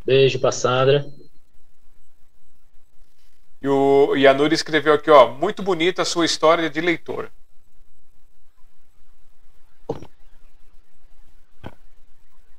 Beijo 0.06 0.39
para 0.39 0.52
Sandra. 0.52 1.12
E, 3.62 3.68
o, 3.68 4.16
e 4.16 4.28
a 4.28 4.34
Nuri 4.34 4.54
escreveu 4.54 4.93
aqui, 4.93 5.10
ó, 5.10 5.32
muito 5.32 5.64
bonita 5.64 6.04
a 6.04 6.06
sua 6.06 6.26
história 6.26 6.70
de 6.70 6.80
leitor. 6.80 7.32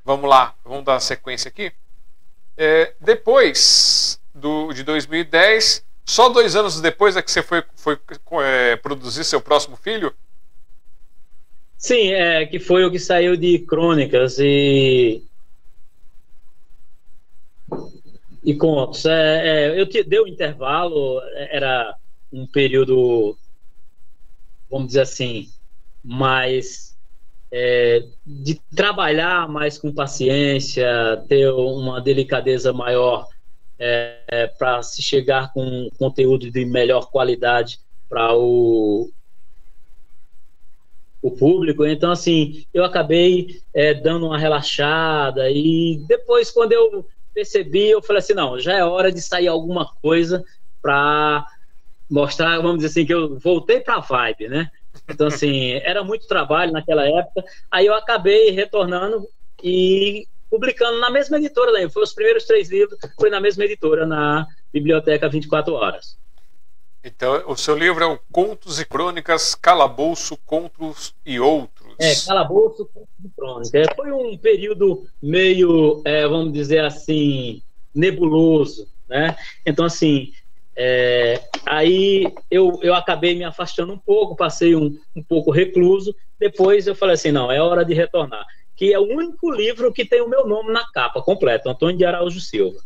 Vamos 0.04 0.28
lá, 0.28 0.54
vamos 0.64 0.84
dar 0.84 0.98
sequência 1.00 1.48
aqui. 1.48 1.72
É, 2.56 2.94
depois 3.00 4.20
do, 4.34 4.72
de 4.72 4.82
2010, 4.82 5.84
só 6.04 6.28
dois 6.28 6.56
anos 6.56 6.80
depois 6.80 7.16
é 7.16 7.22
que 7.22 7.30
você 7.30 7.42
foi, 7.42 7.64
foi 7.74 7.98
é, 8.42 8.76
produzir 8.76 9.24
seu 9.24 9.40
próximo 9.40 9.76
filho? 9.76 10.14
Sim, 11.78 12.12
é 12.12 12.46
que 12.46 12.58
foi 12.58 12.84
o 12.84 12.90
que 12.90 12.98
saiu 12.98 13.36
de 13.36 13.58
Crônicas 13.60 14.38
e 14.38 15.22
e 18.44 18.54
contos. 18.54 19.04
É, 19.04 19.74
é, 19.74 19.80
eu 19.80 19.88
te, 19.88 20.04
dei 20.04 20.20
um 20.20 20.26
intervalo, 20.26 21.20
era 21.50 21.94
um 22.32 22.46
período, 22.46 23.36
vamos 24.70 24.88
dizer 24.88 25.00
assim, 25.00 25.48
mais 26.02 26.96
é, 27.52 28.04
de 28.24 28.60
trabalhar 28.74 29.48
mais 29.48 29.78
com 29.78 29.92
paciência, 29.92 30.86
ter 31.28 31.50
uma 31.50 32.00
delicadeza 32.00 32.72
maior 32.72 33.26
é, 33.78 34.20
é, 34.28 34.46
para 34.46 34.82
se 34.82 35.02
chegar 35.02 35.52
com 35.52 35.88
conteúdo 35.98 36.50
de 36.50 36.64
melhor 36.64 37.10
qualidade 37.10 37.80
para 38.08 38.32
o, 38.36 39.10
o 41.22 41.30
público. 41.30 41.84
Então, 41.84 42.10
assim, 42.10 42.64
eu 42.72 42.84
acabei 42.84 43.60
é, 43.74 43.94
dando 43.94 44.26
uma 44.26 44.38
relaxada 44.38 45.50
e 45.50 46.02
depois, 46.06 46.50
quando 46.50 46.72
eu 46.72 47.06
percebi, 47.34 47.90
eu 47.90 48.02
falei 48.02 48.20
assim, 48.20 48.34
não, 48.34 48.58
já 48.58 48.74
é 48.78 48.84
hora 48.84 49.12
de 49.12 49.20
sair 49.20 49.48
alguma 49.48 49.92
coisa 50.00 50.44
para 50.80 51.44
mostrar, 52.08 52.56
vamos 52.58 52.76
dizer 52.76 52.88
assim, 52.88 53.06
que 53.06 53.12
eu 53.12 53.38
voltei 53.38 53.80
para 53.80 53.96
a 53.96 54.00
vibe, 54.00 54.48
né? 54.48 54.70
Então, 55.08 55.26
assim, 55.26 55.72
era 55.84 56.02
muito 56.02 56.26
trabalho 56.26 56.72
naquela 56.72 57.06
época. 57.06 57.44
Aí 57.70 57.86
eu 57.86 57.94
acabei 57.94 58.50
retornando 58.50 59.28
e 59.62 60.26
publicando 60.48 61.00
na 61.00 61.10
mesma 61.10 61.36
editora, 61.36 61.72
né? 61.72 61.88
Foi 61.88 62.02
os 62.02 62.14
primeiros 62.14 62.44
três 62.44 62.70
livros, 62.70 62.98
foi 63.18 63.28
na 63.28 63.40
mesma 63.40 63.64
editora, 63.64 64.06
na 64.06 64.46
Biblioteca 64.72 65.28
24 65.28 65.74
Horas. 65.74 66.16
Então, 67.06 67.40
o 67.46 67.56
seu 67.56 67.78
livro 67.78 68.02
é 68.02 68.06
o 68.06 68.18
Contos 68.32 68.80
e 68.80 68.84
Crônicas, 68.84 69.54
Calabouço, 69.54 70.36
Contos 70.44 71.14
e 71.24 71.38
Outros. 71.38 71.94
É, 72.00 72.12
Calabouço, 72.26 72.84
Contos 72.92 73.24
e 73.24 73.28
Crônicas. 73.28 73.86
Foi 73.94 74.10
um 74.10 74.36
período 74.36 75.06
meio, 75.22 76.02
é, 76.04 76.26
vamos 76.26 76.52
dizer 76.52 76.84
assim, 76.84 77.62
nebuloso, 77.94 78.88
né? 79.08 79.36
Então, 79.64 79.84
assim, 79.84 80.32
é, 80.74 81.48
aí 81.64 82.34
eu, 82.50 82.80
eu 82.82 82.92
acabei 82.92 83.36
me 83.36 83.44
afastando 83.44 83.92
um 83.92 83.98
pouco, 83.98 84.34
passei 84.34 84.74
um, 84.74 84.98
um 85.14 85.22
pouco 85.22 85.52
recluso. 85.52 86.12
Depois 86.40 86.88
eu 86.88 86.94
falei 86.96 87.14
assim: 87.14 87.30
não, 87.30 87.52
é 87.52 87.62
hora 87.62 87.84
de 87.84 87.94
retornar 87.94 88.44
que 88.74 88.92
é 88.92 88.98
o 88.98 89.04
único 89.04 89.50
livro 89.50 89.90
que 89.90 90.04
tem 90.04 90.20
o 90.20 90.28
meu 90.28 90.46
nome 90.46 90.70
na 90.70 90.84
capa 90.92 91.22
completo, 91.22 91.70
Antônio 91.70 91.96
de 91.96 92.04
Araújo 92.04 92.40
Silva. 92.40 92.78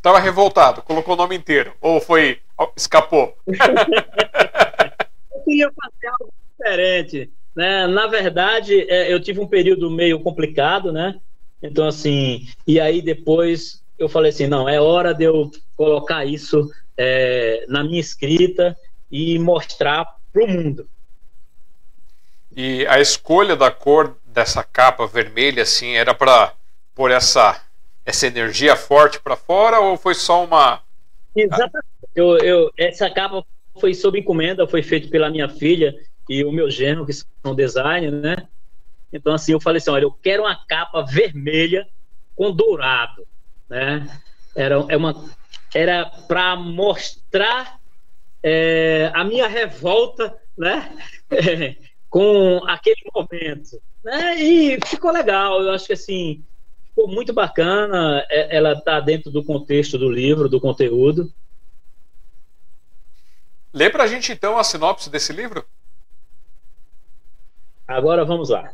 Estava 0.00 0.18
revoltado, 0.18 0.80
colocou 0.80 1.12
o 1.12 1.16
nome 1.16 1.36
inteiro, 1.36 1.74
ou 1.78 2.00
foi 2.00 2.40
escapou? 2.74 3.36
eu 3.46 5.40
queria 5.44 5.70
fazer 5.70 6.06
algo 6.06 6.32
diferente, 6.58 7.30
né? 7.54 7.86
Na 7.86 8.06
verdade, 8.06 8.86
é, 8.88 9.12
eu 9.12 9.20
tive 9.20 9.40
um 9.40 9.46
período 9.46 9.90
meio 9.90 10.18
complicado, 10.20 10.90
né? 10.90 11.20
Então 11.62 11.86
assim, 11.86 12.48
e 12.66 12.80
aí 12.80 13.02
depois 13.02 13.84
eu 13.98 14.08
falei 14.08 14.30
assim, 14.30 14.46
não, 14.46 14.66
é 14.66 14.80
hora 14.80 15.12
de 15.12 15.24
eu 15.24 15.50
colocar 15.76 16.24
isso 16.24 16.72
é, 16.96 17.66
na 17.68 17.84
minha 17.84 18.00
escrita 18.00 18.74
e 19.10 19.38
mostrar 19.38 20.06
para 20.32 20.42
o 20.42 20.48
mundo. 20.48 20.88
E 22.56 22.86
a 22.86 22.98
escolha 22.98 23.54
da 23.54 23.70
cor 23.70 24.16
dessa 24.24 24.64
capa 24.64 25.06
vermelha, 25.06 25.62
assim, 25.62 25.92
era 25.92 26.14
para 26.14 26.54
pôr 26.94 27.10
essa, 27.10 27.60
essa 28.10 28.26
energia 28.26 28.76
forte 28.76 29.20
para 29.20 29.36
fora 29.36 29.80
ou 29.80 29.96
foi 29.96 30.14
só 30.14 30.44
uma. 30.44 30.82
Exatamente. 31.34 31.86
Eu, 32.14 32.36
eu, 32.38 32.70
essa 32.76 33.08
capa 33.08 33.44
foi 33.80 33.94
sob 33.94 34.18
encomenda, 34.18 34.66
foi 34.66 34.82
feita 34.82 35.08
pela 35.08 35.30
minha 35.30 35.48
filha 35.48 35.94
e 36.28 36.44
o 36.44 36.52
meu 36.52 36.70
genro, 36.70 37.06
que 37.06 37.12
são 37.12 37.54
designer, 37.54 38.12
né? 38.12 38.36
Então, 39.12 39.32
assim, 39.32 39.52
eu 39.52 39.60
falei 39.60 39.78
assim: 39.78 39.90
olha, 39.90 40.04
eu 40.04 40.12
quero 40.12 40.42
uma 40.42 40.56
capa 40.66 41.02
vermelha 41.02 41.88
com 42.36 42.52
dourado, 42.52 43.26
né? 43.68 44.06
Era, 44.54 44.84
é 44.88 44.96
uma, 44.96 45.24
era 45.74 46.06
para 46.26 46.56
mostrar 46.56 47.78
é, 48.42 49.10
a 49.14 49.24
minha 49.24 49.46
revolta, 49.46 50.36
né? 50.58 50.96
com 52.10 52.60
aquele 52.66 53.02
momento. 53.14 53.80
Né? 54.02 54.40
E 54.40 54.78
ficou 54.84 55.12
legal, 55.12 55.62
eu 55.62 55.70
acho 55.70 55.86
que 55.86 55.92
assim, 55.92 56.42
ficou 56.90 57.08
muito 57.08 57.32
bacana, 57.32 58.24
é, 58.28 58.56
ela 58.56 58.72
está 58.72 59.00
dentro 59.00 59.30
do 59.30 59.42
contexto 59.42 59.96
do 59.96 60.10
livro, 60.10 60.48
do 60.48 60.60
conteúdo. 60.60 61.32
Lê 63.72 63.88
para 63.88 64.04
a 64.04 64.06
gente 64.06 64.32
então 64.32 64.58
a 64.58 64.64
sinopse 64.64 65.08
desse 65.08 65.32
livro? 65.32 65.64
Agora 67.86 68.24
vamos 68.24 68.50
lá. 68.50 68.72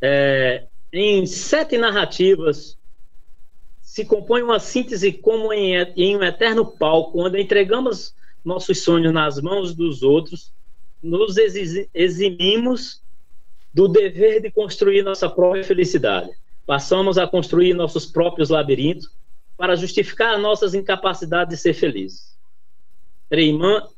É, 0.00 0.66
em 0.92 1.26
sete 1.26 1.76
narrativas 1.76 2.78
se 3.82 4.04
compõe 4.04 4.42
uma 4.42 4.60
síntese 4.60 5.12
como 5.12 5.52
em, 5.52 5.74
em 5.96 6.16
um 6.16 6.22
eterno 6.22 6.64
palco, 6.64 7.20
onde 7.20 7.40
entregamos 7.40 8.14
nossos 8.44 8.82
sonhos 8.82 9.12
nas 9.12 9.40
mãos 9.40 9.74
dos 9.74 10.02
outros, 10.02 10.52
nos 11.02 11.36
eximimos 11.92 13.02
do 13.72 13.88
dever 13.88 14.40
de 14.40 14.50
construir 14.50 15.02
nossa 15.02 15.28
própria 15.28 15.64
felicidade. 15.64 16.30
Passamos 16.66 17.18
a 17.18 17.26
construir 17.26 17.74
nossos 17.74 18.06
próprios 18.06 18.50
labirintos 18.50 19.10
para 19.56 19.76
justificar 19.76 20.38
nossas 20.38 20.74
incapacidades 20.74 21.56
de 21.56 21.62
ser 21.62 21.74
felizes. 21.74 22.36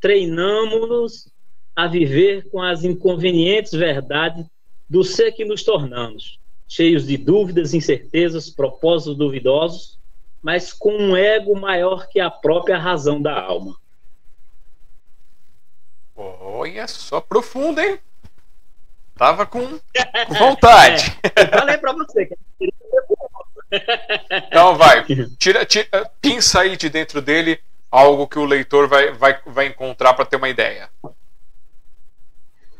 Treinamos-nos 0.00 1.30
a 1.74 1.86
viver 1.86 2.48
com 2.50 2.60
as 2.60 2.84
inconvenientes 2.84 3.72
verdades 3.72 4.46
do 4.88 5.02
ser 5.02 5.32
que 5.32 5.44
nos 5.44 5.62
tornamos, 5.62 6.38
cheios 6.68 7.06
de 7.06 7.16
dúvidas, 7.16 7.72
incertezas, 7.72 8.50
propósitos 8.50 9.16
duvidosos, 9.16 9.98
mas 10.42 10.72
com 10.72 10.94
um 10.94 11.16
ego 11.16 11.58
maior 11.58 12.08
que 12.08 12.20
a 12.20 12.30
própria 12.30 12.76
razão 12.76 13.22
da 13.22 13.40
alma. 13.40 13.76
Olha 16.14 16.86
só, 16.86 17.20
profundo, 17.20 17.80
hein? 17.80 17.98
Tava 19.16 19.46
com, 19.46 19.60
com 19.68 20.34
vontade. 20.38 21.16
É, 21.22 21.42
eu 21.42 21.48
falei 21.48 21.78
pra 21.78 21.92
você 21.92 22.26
que 22.26 22.36
Então 24.48 24.76
vai, 24.76 25.04
tira, 25.38 25.64
tira, 25.64 26.10
pinça 26.20 26.60
aí 26.60 26.76
de 26.76 26.88
dentro 26.88 27.22
dele 27.22 27.58
algo 27.90 28.26
que 28.26 28.38
o 28.38 28.44
leitor 28.44 28.88
vai, 28.88 29.12
vai, 29.12 29.38
vai 29.46 29.66
encontrar 29.66 30.14
para 30.14 30.24
ter 30.24 30.36
uma 30.36 30.48
ideia. 30.48 30.88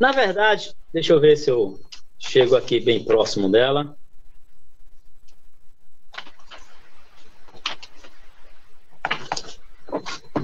Na 0.01 0.11
verdade, 0.11 0.74
deixa 0.93 1.12
eu 1.12 1.20
ver 1.20 1.37
se 1.37 1.51
eu 1.51 1.78
chego 2.18 2.57
aqui 2.57 2.80
bem 2.80 3.05
próximo 3.05 3.51
dela. 3.51 3.97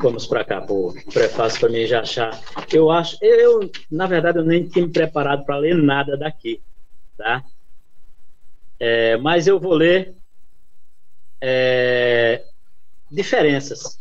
Vamos 0.00 0.26
para 0.26 0.44
cá, 0.44 0.64
o 0.68 0.94
prefácio 1.12 1.58
para 1.58 1.68
mim 1.68 1.84
já 1.86 2.00
achar. 2.00 2.30
Eu 2.72 2.90
acho, 2.90 3.18
eu, 3.20 3.68
na 3.90 4.06
verdade, 4.06 4.38
eu 4.38 4.44
nem 4.44 4.66
tinha 4.68 4.86
me 4.86 4.92
preparado 4.92 5.44
para 5.44 5.58
ler 5.58 5.74
nada 5.76 6.16
daqui, 6.16 6.62
tá? 7.16 7.42
É, 8.78 9.16
mas 9.16 9.48
eu 9.48 9.58
vou 9.58 9.74
ler 9.74 10.14
é, 11.42 12.44
diferenças. 13.10 13.98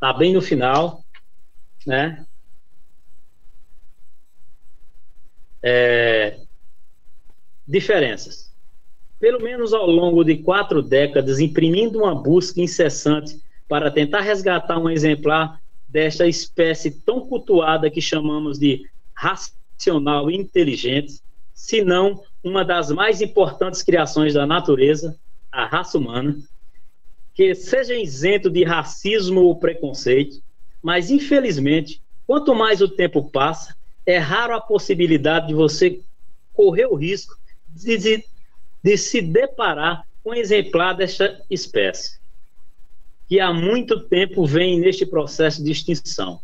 Tá 0.00 0.12
bem 0.12 0.32
no 0.32 0.42
final, 0.42 1.04
né? 1.86 2.26
É, 5.62 6.40
diferenças. 7.66 8.50
Pelo 9.20 9.40
menos 9.40 9.72
ao 9.72 9.86
longo 9.86 10.24
de 10.24 10.42
quatro 10.42 10.82
décadas, 10.82 11.38
imprimindo 11.38 12.00
uma 12.00 12.14
busca 12.20 12.60
incessante 12.60 13.40
para 13.70 13.88
tentar 13.88 14.22
resgatar 14.22 14.80
um 14.80 14.90
exemplar 14.90 15.60
desta 15.88 16.26
espécie 16.26 16.90
tão 16.90 17.20
cultuada 17.20 17.88
que 17.88 18.00
chamamos 18.00 18.58
de 18.58 18.84
racional 19.14 20.28
inteligente, 20.28 21.20
se 21.54 21.80
não 21.80 22.20
uma 22.42 22.64
das 22.64 22.90
mais 22.90 23.22
importantes 23.22 23.80
criações 23.80 24.34
da 24.34 24.44
natureza, 24.44 25.16
a 25.52 25.66
raça 25.66 25.98
humana, 25.98 26.36
que 27.32 27.54
seja 27.54 27.94
isento 27.94 28.50
de 28.50 28.64
racismo 28.64 29.42
ou 29.42 29.54
preconceito, 29.54 30.42
mas 30.82 31.08
infelizmente 31.08 32.02
quanto 32.26 32.56
mais 32.56 32.80
o 32.80 32.88
tempo 32.88 33.30
passa, 33.30 33.76
é 34.04 34.18
raro 34.18 34.52
a 34.52 34.60
possibilidade 34.60 35.46
de 35.46 35.54
você 35.54 36.00
correr 36.52 36.86
o 36.86 36.96
risco 36.96 37.38
de, 37.68 37.96
de, 37.96 38.24
de 38.82 38.98
se 38.98 39.22
deparar 39.22 40.04
com 40.24 40.30
um 40.30 40.34
exemplar 40.34 40.96
desta 40.96 41.40
espécie, 41.48 42.19
que 43.30 43.38
há 43.38 43.52
muito 43.52 44.00
tempo 44.00 44.44
vem 44.44 44.80
neste 44.80 45.06
processo 45.06 45.62
de 45.62 45.70
extinção. 45.70 46.40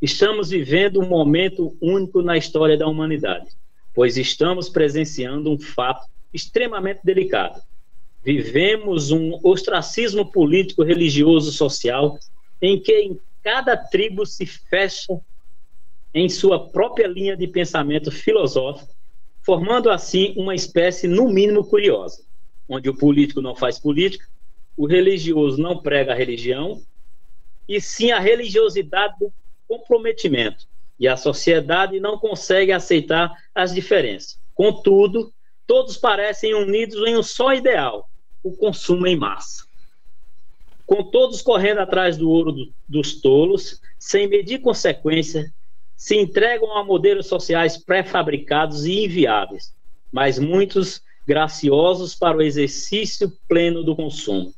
Estamos 0.00 0.50
vivendo 0.50 1.00
um 1.00 1.08
momento 1.08 1.76
único 1.80 2.22
na 2.22 2.36
história 2.36 2.78
da 2.78 2.86
humanidade, 2.86 3.48
pois 3.92 4.16
estamos 4.16 4.68
presenciando 4.68 5.50
um 5.50 5.58
fato 5.58 6.06
extremamente 6.32 7.00
delicado. 7.02 7.60
Vivemos 8.24 9.10
um 9.10 9.40
ostracismo 9.42 10.24
político, 10.24 10.84
religioso, 10.84 11.50
social, 11.50 12.16
em 12.62 12.78
que 12.78 13.16
cada 13.42 13.76
tribo 13.76 14.24
se 14.24 14.46
fecha 14.46 15.20
em 16.14 16.28
sua 16.28 16.68
própria 16.68 17.08
linha 17.08 17.36
de 17.36 17.48
pensamento 17.48 18.12
filosófico, 18.12 18.94
formando 19.42 19.90
assim 19.90 20.32
uma 20.36 20.54
espécie, 20.54 21.08
no 21.08 21.28
mínimo, 21.28 21.64
curiosa, 21.64 22.22
onde 22.68 22.88
o 22.88 22.96
político 22.96 23.42
não 23.42 23.56
faz 23.56 23.80
política, 23.80 24.24
o 24.80 24.86
religioso 24.86 25.60
não 25.60 25.76
prega 25.76 26.12
a 26.12 26.16
religião, 26.16 26.80
e 27.68 27.82
sim 27.82 28.12
a 28.12 28.18
religiosidade 28.18 29.14
do 29.20 29.30
comprometimento, 29.68 30.66
e 30.98 31.06
a 31.06 31.18
sociedade 31.18 32.00
não 32.00 32.16
consegue 32.16 32.72
aceitar 32.72 33.30
as 33.54 33.74
diferenças. 33.74 34.40
Contudo, 34.54 35.34
todos 35.66 35.98
parecem 35.98 36.54
unidos 36.54 37.06
em 37.06 37.14
um 37.14 37.22
só 37.22 37.52
ideal: 37.52 38.08
o 38.42 38.56
consumo 38.56 39.06
em 39.06 39.16
massa. 39.16 39.66
Com 40.86 41.10
todos 41.10 41.42
correndo 41.42 41.80
atrás 41.80 42.16
do 42.16 42.30
ouro 42.30 42.50
do, 42.50 42.72
dos 42.88 43.20
tolos, 43.20 43.82
sem 43.98 44.28
medir 44.28 44.60
consequência, 44.60 45.52
se 45.94 46.16
entregam 46.16 46.74
a 46.74 46.82
modelos 46.82 47.26
sociais 47.26 47.76
pré-fabricados 47.76 48.86
e 48.86 49.04
inviáveis, 49.04 49.74
mas 50.10 50.38
muitos 50.38 51.02
graciosos 51.28 52.14
para 52.14 52.38
o 52.38 52.42
exercício 52.42 53.30
pleno 53.46 53.84
do 53.84 53.94
consumo. 53.94 54.54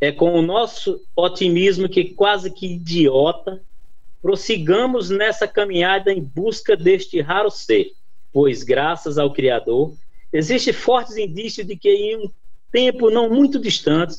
É 0.00 0.12
com 0.12 0.32
o 0.32 0.42
nosso 0.42 1.00
otimismo 1.16 1.88
que 1.88 2.04
quase 2.14 2.50
que 2.50 2.74
idiota 2.74 3.60
prossigamos 4.22 5.10
nessa 5.10 5.46
caminhada 5.46 6.12
em 6.12 6.20
busca 6.22 6.76
deste 6.76 7.20
raro 7.20 7.50
ser, 7.50 7.92
pois 8.32 8.62
graças 8.62 9.18
ao 9.18 9.32
Criador 9.32 9.94
Existem 10.32 10.72
fortes 10.72 11.16
indícios 11.16 11.66
de 11.66 11.76
que 11.76 11.88
em 11.88 12.16
um 12.16 12.30
tempo 12.70 13.10
não 13.10 13.30
muito 13.30 13.58
distante 13.58 14.16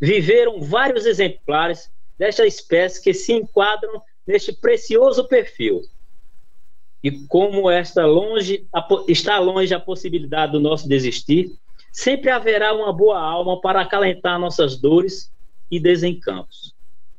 viveram 0.00 0.60
vários 0.60 1.06
exemplares 1.06 1.90
desta 2.18 2.46
espécie 2.46 3.02
que 3.02 3.14
se 3.14 3.32
enquadram 3.32 4.02
neste 4.26 4.52
precioso 4.52 5.28
perfil. 5.28 5.82
E 7.02 7.10
como 7.26 7.70
esta 7.70 8.06
longe, 8.06 8.66
está 9.06 9.38
longe 9.38 9.74
a 9.74 9.78
possibilidade 9.78 10.52
do 10.52 10.60
nosso 10.60 10.88
desistir, 10.88 11.52
sempre 11.94 12.28
haverá 12.28 12.74
uma 12.74 12.92
boa 12.92 13.20
alma 13.20 13.60
para 13.60 13.80
acalentar 13.80 14.36
nossas 14.36 14.76
dores 14.76 15.32
e 15.70 15.78
desencantos. 15.78 16.74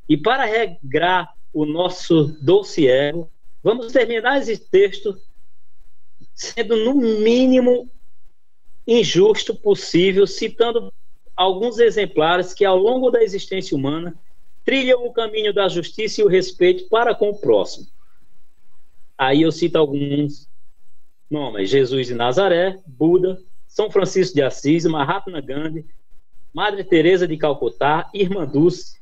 E 0.07 0.17
para 0.17 0.43
regrar 0.43 1.33
o 1.53 1.65
nosso 1.65 2.25
doce 2.41 2.85
ego, 2.85 3.31
vamos 3.63 3.93
terminar 3.93 4.41
esse 4.41 4.57
texto 4.57 5.17
sendo, 6.33 6.75
no 6.75 6.93
mínimo, 6.93 7.89
injusto 8.85 9.55
possível, 9.55 10.27
citando 10.27 10.93
alguns 11.37 11.79
exemplares 11.79 12.53
que, 12.53 12.65
ao 12.65 12.77
longo 12.77 13.09
da 13.09 13.23
existência 13.23 13.77
humana, 13.77 14.13
trilham 14.65 15.05
o 15.05 15.13
caminho 15.13 15.53
da 15.53 15.69
justiça 15.69 16.19
e 16.19 16.23
o 16.25 16.27
respeito 16.27 16.89
para 16.89 17.15
com 17.15 17.29
o 17.29 17.39
próximo. 17.39 17.87
Aí 19.17 19.43
eu 19.43 19.53
cito 19.53 19.77
alguns 19.77 20.49
nomes: 21.31 21.69
Jesus 21.69 22.07
de 22.07 22.13
Nazaré, 22.13 22.77
Buda, 22.85 23.41
São 23.75 23.91
Francisco 23.91 24.33
de 24.33 24.41
Assis, 24.41 24.85
Mahatma 24.85 25.41
Gandhi, 25.41 25.85
Madre 26.53 26.81
Teresa 26.81 27.27
de 27.27 27.35
Calcutá, 27.35 28.09
Irmã 28.13 28.45
Dulce, 28.45 28.95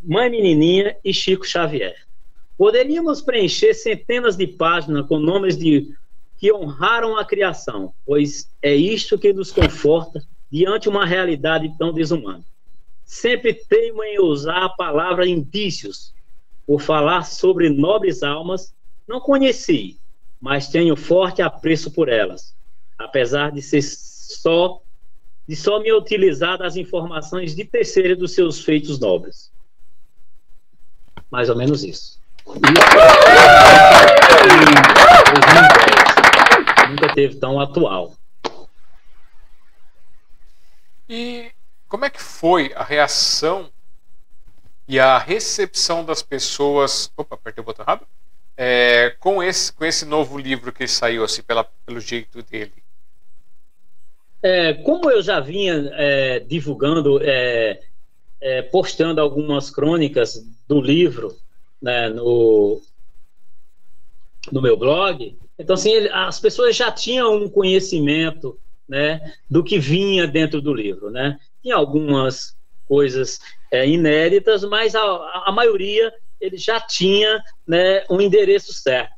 Mãe 0.00 0.30
Menininha 0.30 0.96
e 1.04 1.12
Chico 1.12 1.44
Xavier. 1.44 1.96
Poderíamos 2.56 3.20
preencher 3.20 3.74
centenas 3.74 4.36
de 4.36 4.46
páginas 4.46 5.04
com 5.08 5.18
nomes 5.18 5.58
de 5.58 5.92
que 6.38 6.52
honraram 6.52 7.16
a 7.16 7.24
criação, 7.24 7.92
pois 8.06 8.48
é 8.62 8.72
isto 8.72 9.18
que 9.18 9.32
nos 9.32 9.50
conforta 9.50 10.22
diante 10.48 10.88
uma 10.88 11.04
realidade 11.04 11.76
tão 11.76 11.92
desumana. 11.92 12.44
Sempre 13.04 13.52
teimo 13.52 14.04
em 14.04 14.20
usar 14.20 14.62
a 14.62 14.68
palavra 14.68 15.26
indícios, 15.26 16.14
por 16.64 16.80
falar 16.80 17.24
sobre 17.24 17.68
nobres 17.68 18.22
almas, 18.22 18.72
não 19.08 19.18
conheci, 19.18 19.98
mas 20.40 20.68
tenho 20.68 20.94
forte 20.94 21.42
apreço 21.42 21.90
por 21.90 22.08
elas, 22.08 22.55
apesar 22.98 23.52
de 23.52 23.62
ser 23.62 23.82
só 23.82 24.80
de 25.48 25.54
só 25.54 25.78
me 25.78 25.92
utilizar 25.92 26.58
das 26.58 26.74
informações 26.74 27.54
de 27.54 27.64
terceiro 27.64 28.16
dos 28.16 28.34
seus 28.34 28.64
feitos 28.64 28.98
nobres. 28.98 29.52
Mais 31.30 31.48
ou 31.48 31.56
menos 31.56 31.84
isso. 31.84 32.20
nunca 36.90 37.14
teve 37.14 37.36
tão 37.36 37.60
atual. 37.60 38.14
E 41.08 41.52
como 41.86 42.04
é 42.04 42.10
que 42.10 42.20
foi 42.20 42.72
a 42.74 42.82
reação 42.82 43.70
e 44.88 45.00
a 45.00 45.18
recepção 45.18 46.04
das 46.04 46.22
pessoas. 46.22 47.10
Opa, 47.16 47.34
apertei 47.34 47.62
o 47.62 47.64
botão 47.64 47.84
errado. 47.84 48.06
É, 48.56 49.14
com, 49.18 49.42
esse, 49.42 49.72
com 49.72 49.84
esse 49.84 50.04
novo 50.04 50.38
livro 50.38 50.72
que 50.72 50.86
saiu, 50.88 51.24
assim, 51.24 51.42
pela, 51.42 51.64
pelo 51.64 52.00
jeito 52.00 52.42
dele? 52.42 52.72
É, 54.42 54.74
como 54.74 55.10
eu 55.10 55.22
já 55.22 55.40
vinha 55.40 55.90
é, 55.94 56.40
divulgando, 56.40 57.20
é, 57.22 57.80
é, 58.40 58.62
postando 58.62 59.20
algumas 59.20 59.70
crônicas 59.70 60.44
do 60.68 60.80
livro 60.80 61.36
né, 61.80 62.08
no, 62.08 62.80
no 64.52 64.62
meu 64.62 64.76
blog, 64.76 65.36
então, 65.58 65.74
assim, 65.74 65.90
ele, 65.90 66.08
as 66.10 66.38
pessoas 66.38 66.76
já 66.76 66.92
tinham 66.92 67.34
um 67.34 67.48
conhecimento 67.48 68.58
né, 68.88 69.32
do 69.50 69.64
que 69.64 69.78
vinha 69.78 70.26
dentro 70.26 70.60
do 70.60 70.72
livro. 70.72 71.10
Né? 71.10 71.38
Tinha 71.62 71.76
algumas 71.76 72.54
coisas 72.86 73.40
é, 73.70 73.88
inéditas, 73.88 74.64
mas 74.64 74.94
a, 74.94 75.02
a, 75.46 75.52
maioria 75.52 76.12
ele 76.40 76.56
já 76.56 76.78
tinha 76.78 77.42
né, 77.66 78.04
um 78.10 78.20
endereço 78.20 78.72
certo. 78.72 79.14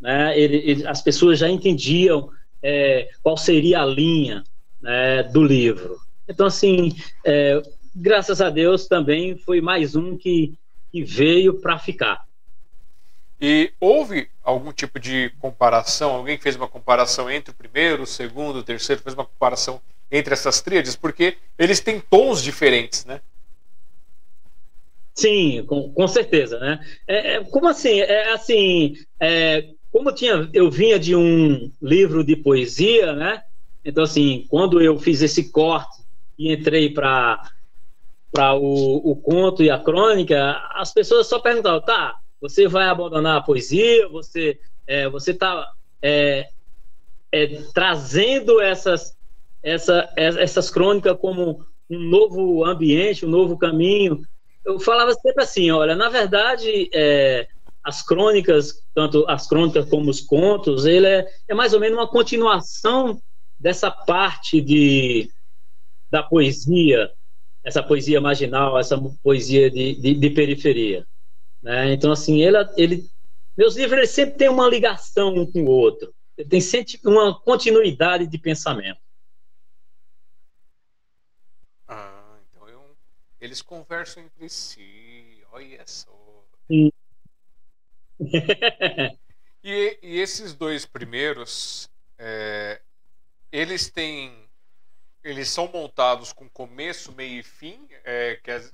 Né? 0.00 0.38
Ele, 0.38 0.56
ele, 0.56 0.86
as 0.86 1.02
pessoas 1.02 1.38
já 1.38 1.48
entendiam 1.48 2.30
é, 2.62 3.08
qual 3.22 3.36
seria 3.36 3.82
a 3.82 3.86
linha 3.86 4.42
né, 4.84 5.22
do 5.22 5.42
livro. 5.42 5.98
Então, 6.28 6.46
assim, 6.46 6.94
é, 7.24 7.62
graças 7.96 8.40
a 8.40 8.50
Deus 8.50 8.86
também 8.86 9.36
foi 9.38 9.60
mais 9.62 9.96
um 9.96 10.16
que, 10.16 10.54
que 10.92 11.02
veio 11.02 11.54
para 11.60 11.78
ficar. 11.78 12.22
E 13.40 13.72
houve 13.80 14.28
algum 14.42 14.72
tipo 14.72 15.00
de 15.00 15.30
comparação? 15.40 16.12
Alguém 16.12 16.38
fez 16.38 16.54
uma 16.54 16.68
comparação 16.68 17.30
entre 17.30 17.50
o 17.50 17.56
primeiro, 17.56 18.02
o 18.02 18.06
segundo, 18.06 18.58
o 18.58 18.62
terceiro, 18.62 19.02
fez 19.02 19.14
uma 19.14 19.24
comparação 19.24 19.80
entre 20.10 20.34
essas 20.34 20.60
tríades? 20.60 20.94
Porque 20.94 21.38
eles 21.58 21.80
têm 21.80 21.98
tons 21.98 22.42
diferentes, 22.42 23.04
né? 23.06 23.20
Sim, 25.14 25.64
com, 25.66 25.92
com 25.92 26.08
certeza, 26.08 26.58
né? 26.58 26.78
É, 27.08 27.36
é, 27.36 27.44
como 27.44 27.68
assim? 27.68 28.00
É 28.00 28.32
assim, 28.32 28.96
é, 29.18 29.68
como 29.90 30.12
tinha, 30.12 30.48
eu 30.52 30.70
vinha 30.70 30.98
de 30.98 31.14
um 31.14 31.70
livro 31.80 32.24
de 32.24 32.36
poesia, 32.36 33.12
né? 33.14 33.42
Então 33.84 34.04
assim, 34.04 34.46
quando 34.48 34.80
eu 34.80 34.98
fiz 34.98 35.22
esse 35.22 35.50
corte 35.50 36.02
e 36.38 36.52
entrei 36.52 36.90
para 36.92 37.40
o, 38.54 39.10
o 39.10 39.16
conto 39.16 39.62
e 39.62 39.70
a 39.70 39.78
crônica, 39.78 40.56
as 40.72 40.92
pessoas 40.92 41.26
só 41.26 41.38
perguntavam, 41.38 41.80
tá? 41.80 42.16
Você 42.40 42.66
vai 42.66 42.88
abandonar 42.88 43.38
a 43.38 43.42
poesia? 43.42 44.08
Você 44.08 44.58
é, 44.86 45.08
você 45.08 45.30
está 45.30 45.72
é, 46.02 46.48
é, 47.32 47.46
trazendo 47.72 48.60
essas 48.60 49.16
essa, 49.62 50.12
essas 50.14 50.70
crônicas 50.70 51.16
como 51.18 51.64
um 51.88 51.98
novo 51.98 52.64
ambiente, 52.64 53.24
um 53.24 53.30
novo 53.30 53.56
caminho. 53.56 54.20
Eu 54.64 54.78
falava 54.78 55.12
sempre 55.14 55.42
assim, 55.42 55.70
olha, 55.70 55.96
na 55.96 56.10
verdade, 56.10 56.90
é, 56.92 57.48
as 57.82 58.02
crônicas, 58.02 58.82
tanto 58.94 59.24
as 59.26 59.46
crônicas 59.46 59.88
como 59.88 60.10
os 60.10 60.20
contos, 60.20 60.84
ele 60.84 61.06
é, 61.06 61.26
é 61.48 61.54
mais 61.54 61.72
ou 61.72 61.80
menos 61.80 61.98
uma 61.98 62.08
continuação 62.08 63.18
dessa 63.64 63.90
parte 63.90 64.60
de, 64.60 65.32
da 66.10 66.22
poesia, 66.22 67.10
essa 67.64 67.82
poesia 67.82 68.20
marginal, 68.20 68.78
essa 68.78 69.00
poesia 69.22 69.70
de, 69.70 69.94
de, 69.94 70.12
de 70.12 70.30
periferia. 70.30 71.06
Né? 71.62 71.94
Então, 71.94 72.12
assim, 72.12 72.42
ele, 72.42 72.58
ele, 72.76 73.08
meus 73.56 73.74
livros 73.74 73.96
eles 73.96 74.10
sempre 74.10 74.36
têm 74.36 74.50
uma 74.50 74.68
ligação 74.68 75.34
um 75.34 75.50
com 75.50 75.62
o 75.62 75.70
outro. 75.70 76.14
Ele 76.36 76.46
tem 76.46 76.60
sempre 76.60 77.00
uma 77.06 77.40
continuidade 77.40 78.26
de 78.26 78.36
pensamento. 78.36 79.00
Ah, 81.88 82.36
então 82.50 82.68
eu, 82.68 82.94
eles 83.40 83.62
conversam 83.62 84.24
entre 84.24 84.46
si. 84.50 85.42
Olha 85.50 85.82
só. 85.86 86.12
e, 89.64 89.98
e, 90.02 90.18
esses 90.20 90.52
dois 90.52 90.84
primeiros, 90.84 91.88
é, 92.18 92.82
eles 93.54 93.88
têm. 93.88 94.32
Eles 95.22 95.48
são 95.48 95.70
montados 95.72 96.32
com 96.32 96.48
começo, 96.48 97.12
meio 97.12 97.38
e 97.38 97.42
fim, 97.42 97.88
é, 98.04 98.38
que 98.42 98.50
as, 98.50 98.70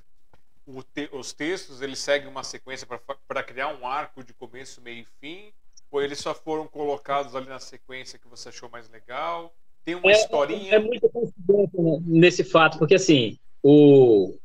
te, 0.93 1.09
os 1.13 1.31
textos 1.31 1.81
eles 1.81 1.99
seguem 1.99 2.27
uma 2.27 2.43
sequência 2.43 2.85
para 3.25 3.43
criar 3.43 3.69
um 3.69 3.87
arco 3.87 4.21
de 4.21 4.33
começo, 4.33 4.81
meio 4.81 5.03
e 5.03 5.07
fim, 5.21 5.53
ou 5.89 6.01
eles 6.01 6.19
só 6.19 6.33
foram 6.33 6.67
colocados 6.67 7.37
ali 7.37 7.47
na 7.47 7.59
sequência 7.59 8.19
que 8.19 8.27
você 8.27 8.49
achou 8.49 8.69
mais 8.69 8.89
legal? 8.89 9.53
Tem 9.85 9.95
uma 9.95 10.11
é, 10.11 10.13
historinha. 10.13 10.73
É, 10.73 10.75
é 10.75 10.79
muita 10.79 11.07
coincidência 11.07 11.79
nesse 12.05 12.43
fato, 12.43 12.77
porque 12.77 12.95
assim, 12.95 13.39
o, 13.63 14.35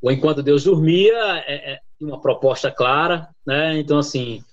o 0.00 0.12
Enquanto 0.12 0.44
Deus 0.44 0.62
Dormia 0.62 1.42
é, 1.46 1.72
é 1.72 1.80
uma 2.00 2.20
proposta 2.20 2.70
clara, 2.70 3.28
né? 3.44 3.78
Então, 3.80 3.98
assim, 3.98 4.44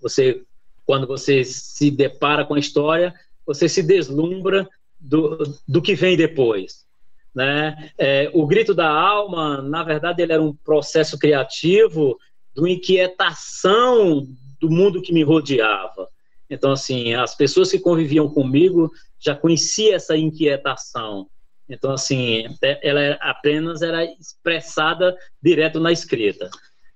você, 0.00 0.44
quando 0.86 1.08
você 1.08 1.42
se 1.44 1.90
depara 1.90 2.44
com 2.44 2.54
a 2.54 2.58
história, 2.58 3.12
você 3.46 3.68
se 3.68 3.82
deslumbra 3.82 4.68
do, 4.98 5.38
do 5.66 5.82
que 5.82 5.94
vem 5.94 6.16
depois. 6.16 6.84
Né? 7.34 7.90
É, 7.98 8.30
o 8.32 8.46
Grito 8.46 8.74
da 8.74 8.88
Alma, 8.88 9.60
na 9.60 9.82
verdade, 9.82 10.22
ele 10.22 10.32
era 10.32 10.42
um 10.42 10.54
processo 10.54 11.18
criativo 11.18 12.16
do 12.54 12.66
inquietação 12.66 14.26
do 14.60 14.70
mundo 14.70 15.02
que 15.02 15.12
me 15.12 15.22
rodeava. 15.22 16.08
Então, 16.48 16.72
assim, 16.72 17.14
as 17.14 17.34
pessoas 17.34 17.70
que 17.70 17.78
conviviam 17.78 18.28
comigo 18.28 18.90
já 19.18 19.34
conheciam 19.34 19.94
essa 19.94 20.16
inquietação. 20.16 21.28
Então, 21.68 21.92
assim, 21.92 22.44
ela 22.82 23.14
apenas 23.20 23.82
era 23.82 24.04
expressada 24.04 25.16
direto 25.42 25.80
na 25.80 25.90
escrita. 25.90 26.48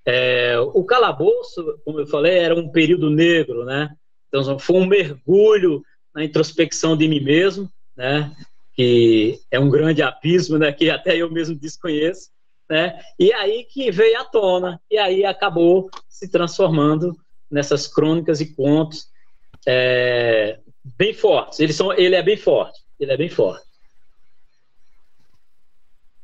É, 0.05 0.59
o 0.59 0.85
calabouço, 0.85 1.81
como 1.85 2.01
eu 2.01 2.07
falei, 2.07 2.39
era 2.39 2.55
um 2.55 2.71
período 2.71 3.11
negro, 3.11 3.65
né? 3.65 3.91
Então, 4.29 4.59
foi 4.59 4.77
um 4.77 4.87
mergulho 4.87 5.83
na 6.15 6.25
introspecção 6.25 6.97
de 6.97 7.07
mim 7.09 7.21
mesmo, 7.21 7.71
né? 7.97 8.35
Que 8.75 9.41
é 9.51 9.59
um 9.59 9.71
grande 9.71 10.03
abismo, 10.03 10.59
né? 10.59 10.73
Que 10.73 10.91
até 10.91 11.17
eu 11.17 11.31
mesmo 11.31 11.55
desconheço, 11.55 12.31
né? 12.69 13.01
E 13.19 13.33
aí 13.33 13.65
que 13.65 13.91
veio 13.91 14.21
à 14.21 14.25
tona, 14.25 14.81
e 14.91 14.99
aí 14.99 15.25
acabou 15.25 15.91
se 16.09 16.31
transformando 16.31 17.17
nessas 17.51 17.87
crônicas 17.87 18.41
e 18.41 18.55
contos 18.55 19.09
é, 19.67 20.61
bem 20.85 21.13
fortes. 21.15 21.61
Eles 21.61 21.77
são, 21.77 21.93
ele 21.93 22.15
é 22.15 22.23
bem 22.23 22.37
forte, 22.37 22.83
ele 22.99 23.13
é 23.13 23.17
bem 23.17 23.29
forte. 23.29 23.67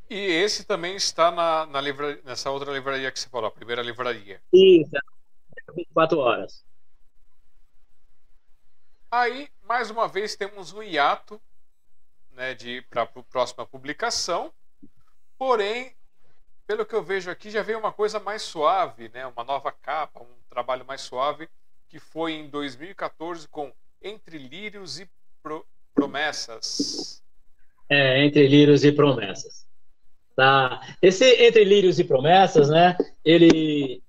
E 0.08 0.16
esse 0.16 0.64
também 0.64 0.94
está 0.96 1.30
na, 1.30 1.66
na 1.66 1.80
livra, 1.80 2.20
nessa 2.24 2.50
outra 2.50 2.72
livraria 2.72 3.10
que 3.10 3.18
você 3.18 3.28
falou, 3.28 3.48
a 3.48 3.50
primeira 3.50 3.82
livraria. 3.82 4.40
Isso, 4.52 4.90
é 4.96 5.84
quatro 5.92 6.18
horas. 6.18 6.62
Aí, 9.10 9.48
mais 9.66 9.90
uma 9.90 10.06
vez, 10.06 10.36
temos 10.36 10.72
um 10.72 10.82
hiato 10.82 11.40
né, 12.32 12.56
para 12.88 13.02
a 13.02 13.06
próxima 13.06 13.66
publicação. 13.66 14.52
Porém, 15.38 15.92
pelo 16.66 16.86
que 16.86 16.94
eu 16.94 17.02
vejo 17.02 17.30
aqui, 17.30 17.50
já 17.50 17.62
veio 17.62 17.78
uma 17.78 17.92
coisa 17.92 18.18
mais 18.18 18.42
suave, 18.42 19.10
né, 19.12 19.26
uma 19.26 19.44
nova 19.44 19.72
capa, 19.72 20.22
um 20.22 20.48
trabalho 20.48 20.84
mais 20.84 21.00
suave, 21.00 21.48
que 21.88 21.98
foi 21.98 22.32
em 22.32 22.48
2014 22.48 23.48
com 23.48 23.72
Entre 24.02 24.38
Lírios 24.38 24.98
e 24.98 25.08
Pro 25.42 25.64
Promessas. 25.94 27.22
É, 27.88 28.24
Entre 28.24 28.46
Lírios 28.48 28.84
e 28.84 28.90
Promessas. 28.90 29.66
Tá. 30.34 30.80
Esse 31.00 31.24
Entre 31.44 31.62
Lírios 31.62 31.98
e 31.98 32.04
Promessas, 32.04 32.68
né? 32.68 32.96
Ele, 33.24 34.02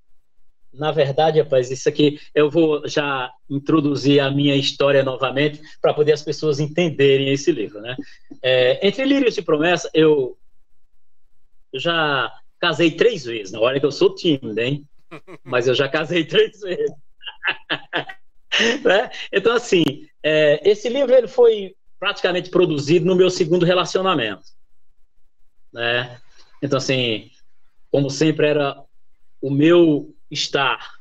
na 0.78 0.92
verdade, 0.92 1.40
rapaz, 1.40 1.72
isso 1.72 1.88
aqui 1.88 2.20
eu 2.34 2.50
vou 2.50 2.88
já 2.88 3.32
introduzir 3.50 4.20
a 4.20 4.32
minha 4.32 4.56
história 4.56 5.04
novamente 5.04 5.62
para 5.82 5.94
poder 5.94 6.14
as 6.14 6.22
pessoas 6.22 6.60
entenderem 6.60 7.30
esse 7.32 7.52
livro, 7.52 7.82
né? 7.82 7.96
É, 8.42 8.86
Entre 8.88 9.06
Lírios 9.06 9.38
e 9.38 9.42
Promessas, 9.42 9.90
eu, 9.94 10.38
eu 11.74 11.80
já 11.80 12.32
casei 12.60 12.92
três 12.92 13.26
vezes. 13.26 13.52
Na 13.52 13.60
hora 13.60 13.80
que 13.80 13.86
eu 13.86 13.92
sou 13.92 14.14
tímido, 14.14 14.60
hein? 14.60 14.88
Mas 15.44 15.68
eu 15.68 15.76
já 15.76 15.88
casei 15.88 16.26
três 16.26 16.60
vezes. 16.60 16.92
né? 18.84 19.10
Então, 19.32 19.54
assim, 19.54 19.84
é, 20.24 20.70
esse 20.70 20.90
livro 20.90 21.14
ele 21.14 21.28
foi 21.28 21.76
praticamente 22.00 22.50
produzido 22.50 23.06
no 23.06 23.16
meu 23.16 23.30
segundo 23.30 23.66
relacionamento 23.66 24.56
né? 25.76 26.22
Então, 26.62 26.78
assim, 26.78 27.30
como 27.92 28.10
sempre 28.10 28.48
era 28.48 28.82
o 29.42 29.52
meu 29.52 30.14
estar 30.36 30.96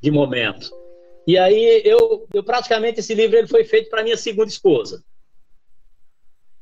de 0.00 0.10
momento. 0.10 0.70
E 1.26 1.36
aí 1.36 1.82
eu, 1.84 2.26
eu 2.32 2.42
praticamente 2.42 3.00
esse 3.00 3.14
livro 3.14 3.36
ele 3.36 3.46
foi 3.46 3.64
feito 3.64 3.90
para 3.90 4.02
minha 4.02 4.16
segunda 4.16 4.48
esposa, 4.48 5.04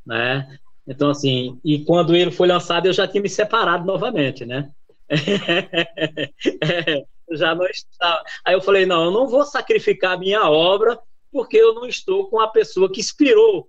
né? 0.05 0.59
Então 0.87 1.11
assim, 1.11 1.61
e 1.65 1.85
quando 1.85 2.17
ele 2.17 2.33
foi 2.33 2.49
lançado 2.49 2.87
eu 2.87 2.93
já 2.93 3.07
tinha 3.07 3.23
me 3.23 3.29
separado 3.29 3.87
novamente, 3.87 4.45
né? 4.45 4.71
já 7.31 7.55
não 7.55 7.67
estava. 7.67 8.25
Aí 8.45 8.55
eu 8.55 8.61
falei 8.61 8.87
não, 8.87 9.05
eu 9.05 9.11
não 9.13 9.29
vou 9.29 9.45
sacrificar 9.45 10.19
minha 10.19 10.49
obra 10.51 10.99
porque 11.31 11.57
eu 11.57 11.75
não 11.75 11.87
estou 11.87 12.29
com 12.29 12.41
a 12.41 12.49
pessoa 12.49 12.91
que 12.91 13.01
inspirou 13.01 13.69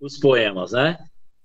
os 0.00 0.18
poemas, 0.18 0.72
né? 0.72 0.98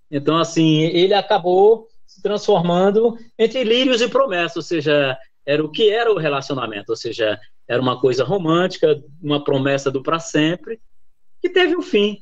Então, 0.09 0.37
assim, 0.37 0.81
ele 0.81 1.13
acabou 1.13 1.87
se 2.05 2.21
transformando 2.21 3.17
entre 3.39 3.63
lírios 3.63 3.99
e 3.99 4.07
promessas, 4.07 4.55
ou 4.55 4.61
seja, 4.61 5.17
era 5.45 5.63
o 5.63 5.69
que 5.69 5.89
era 5.89 6.11
o 6.11 6.17
relacionamento, 6.17 6.91
ou 6.91 6.95
seja, 6.95 7.39
era 7.67 7.81
uma 7.81 7.99
coisa 7.99 8.23
romântica, 8.23 9.01
uma 9.21 9.43
promessa 9.43 9.91
do 9.91 10.01
para 10.01 10.19
sempre, 10.19 10.79
que 11.41 11.49
teve 11.49 11.75
um 11.75 11.81
fim. 11.81 12.19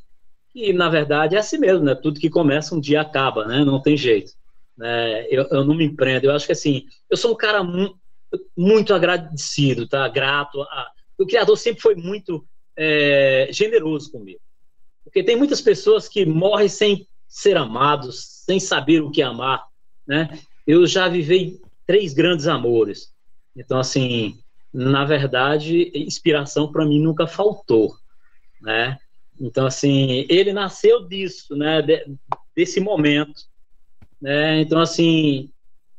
E, 0.53 0.73
na 0.73 0.89
verdade, 0.89 1.35
é 1.35 1.39
assim 1.39 1.57
mesmo, 1.57 1.83
né? 1.83 1.95
Tudo 1.95 2.19
que 2.19 2.29
começa 2.29 2.75
um 2.75 2.79
dia 2.79 3.01
acaba, 3.01 3.45
né? 3.45 3.63
Não 3.63 3.81
tem 3.81 3.95
jeito. 3.95 4.33
Né? 4.77 5.25
Eu, 5.29 5.47
eu 5.51 5.63
não 5.63 5.73
me 5.73 5.85
empreendo. 5.85 6.25
Eu 6.25 6.33
acho 6.33 6.45
que, 6.45 6.51
assim, 6.51 6.83
eu 7.09 7.15
sou 7.15 7.31
um 7.31 7.37
cara 7.37 7.63
mu 7.63 7.95
muito 8.57 8.93
agradecido, 8.93 9.87
tá? 9.87 10.07
Grato. 10.07 10.61
A... 10.61 10.91
O 11.17 11.25
Criador 11.25 11.57
sempre 11.57 11.81
foi 11.81 11.95
muito 11.95 12.45
é, 12.75 13.47
generoso 13.51 14.11
comigo. 14.11 14.39
Porque 15.03 15.23
tem 15.23 15.35
muitas 15.35 15.61
pessoas 15.61 16.07
que 16.07 16.25
morrem 16.25 16.67
sem 16.67 17.07
ser 17.27 17.57
amados, 17.57 18.43
sem 18.45 18.59
saber 18.59 19.01
o 19.01 19.11
que 19.11 19.21
amar, 19.21 19.65
né? 20.07 20.37
Eu 20.65 20.85
já 20.85 21.07
vivei 21.07 21.59
três 21.91 22.13
grandes 22.13 22.47
amores. 22.47 23.13
Então, 23.53 23.77
assim, 23.77 24.39
na 24.73 25.03
verdade, 25.03 25.91
inspiração 25.93 26.71
para 26.71 26.85
mim 26.85 27.01
nunca 27.01 27.27
faltou, 27.27 27.93
né? 28.61 28.97
Então, 29.37 29.65
assim, 29.65 30.25
ele 30.29 30.53
nasceu 30.53 31.05
disso, 31.05 31.53
né? 31.53 31.81
De, 31.81 32.05
desse 32.55 32.79
momento, 32.79 33.41
né? 34.21 34.61
Então, 34.61 34.79
assim, 34.79 35.51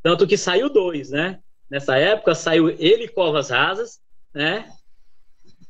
tanto 0.03 0.27
que 0.27 0.39
saiu 0.39 0.73
dois, 0.73 1.11
né? 1.11 1.41
Nessa 1.71 1.99
época 1.99 2.35
saiu 2.35 2.71
ele 2.71 3.07
Covas 3.07 3.51
Rasas, 3.51 4.01
né? 4.33 4.67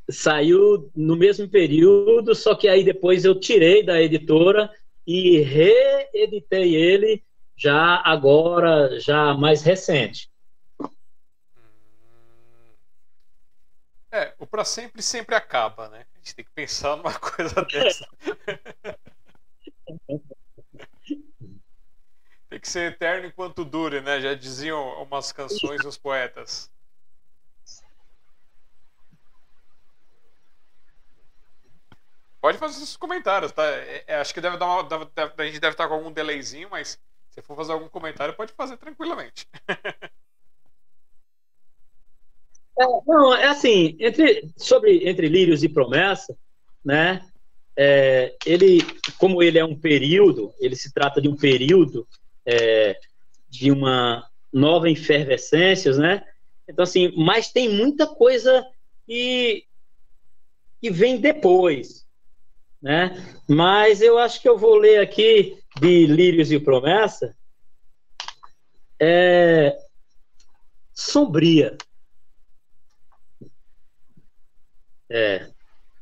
Saiu 0.09 0.89
no 0.95 1.17
mesmo 1.17 1.49
período, 1.49 2.33
só 2.33 2.55
que 2.55 2.69
aí 2.69 2.85
depois 2.85 3.25
eu 3.25 3.37
tirei 3.37 3.83
da 3.83 4.01
editora 4.01 4.71
e 5.05 5.39
reeditei 5.39 6.75
ele 6.75 7.21
já 7.55 8.01
agora, 8.03 8.99
já 8.99 9.33
mais 9.33 9.61
recente. 9.61 10.31
É, 14.11 14.33
o 14.37 14.45
para 14.45 14.63
sempre 14.63 15.01
sempre 15.01 15.33
acaba, 15.33 15.89
né? 15.89 16.05
A 16.13 16.17
gente 16.19 16.35
tem 16.35 16.45
que 16.45 16.51
pensar 16.51 16.95
numa 16.95 17.13
coisa 17.19 17.65
dessa. 17.65 18.07
tem 22.47 22.59
que 22.59 22.69
ser 22.69 22.91
eterno 22.91 23.25
enquanto 23.25 23.65
dure, 23.65 24.01
né? 24.01 24.21
Já 24.21 24.35
diziam 24.35 25.01
umas 25.01 25.31
canções 25.31 25.81
dos 25.81 25.97
poetas. 25.97 26.71
Pode 32.39 32.57
fazer 32.57 32.75
seus 32.75 32.97
comentários, 32.97 33.51
tá? 33.51 33.63
É, 33.65 34.03
é, 34.05 34.15
acho 34.17 34.33
que 34.33 34.41
deve 34.41 34.57
dar 34.57 34.65
uma, 34.65 34.83
deve, 34.83 35.33
a 35.37 35.45
gente 35.45 35.59
deve 35.59 35.73
estar 35.73 35.87
com 35.87 35.93
algum 35.95 36.11
delayzinho, 36.11 36.69
mas 36.69 36.99
se 37.33 37.41
for 37.41 37.55
fazer 37.55 37.71
algum 37.71 37.89
comentário, 37.89 38.35
pode 38.35 38.53
fazer 38.53 38.77
tranquilamente. 38.77 39.47
é, 42.79 42.85
não, 43.07 43.33
é 43.33 43.47
assim, 43.47 43.97
entre, 43.99 44.47
sobre 44.55 45.09
entre 45.09 45.27
lírios 45.27 45.63
e 45.63 45.69
promessa, 45.69 46.37
né? 46.85 47.27
É, 47.75 48.35
ele, 48.45 48.81
como 49.17 49.41
ele 49.41 49.57
é 49.57 49.65
um 49.65 49.75
período, 49.75 50.53
ele 50.59 50.75
se 50.75 50.93
trata 50.93 51.19
de 51.19 51.27
um 51.27 51.35
período 51.35 52.07
é, 52.45 52.99
de 53.49 53.71
uma 53.71 54.29
nova 54.51 54.87
efervescência, 54.87 55.91
né? 55.93 56.23
Então 56.69 56.83
assim, 56.83 57.11
mas 57.17 57.51
tem 57.51 57.67
muita 57.67 58.05
coisa 58.05 58.63
que, 59.07 59.65
que 60.79 60.91
vem 60.91 61.19
depois, 61.19 62.05
né? 62.79 63.41
Mas 63.49 64.03
eu 64.03 64.19
acho 64.19 64.39
que 64.39 64.47
eu 64.47 64.55
vou 64.55 64.75
ler 64.75 64.99
aqui 64.99 65.62
de 65.79 66.05
Lírios 66.05 66.51
e 66.51 66.59
Promessa 66.59 67.35
é 68.99 69.77
sombria. 70.93 71.77
É, 75.09 75.49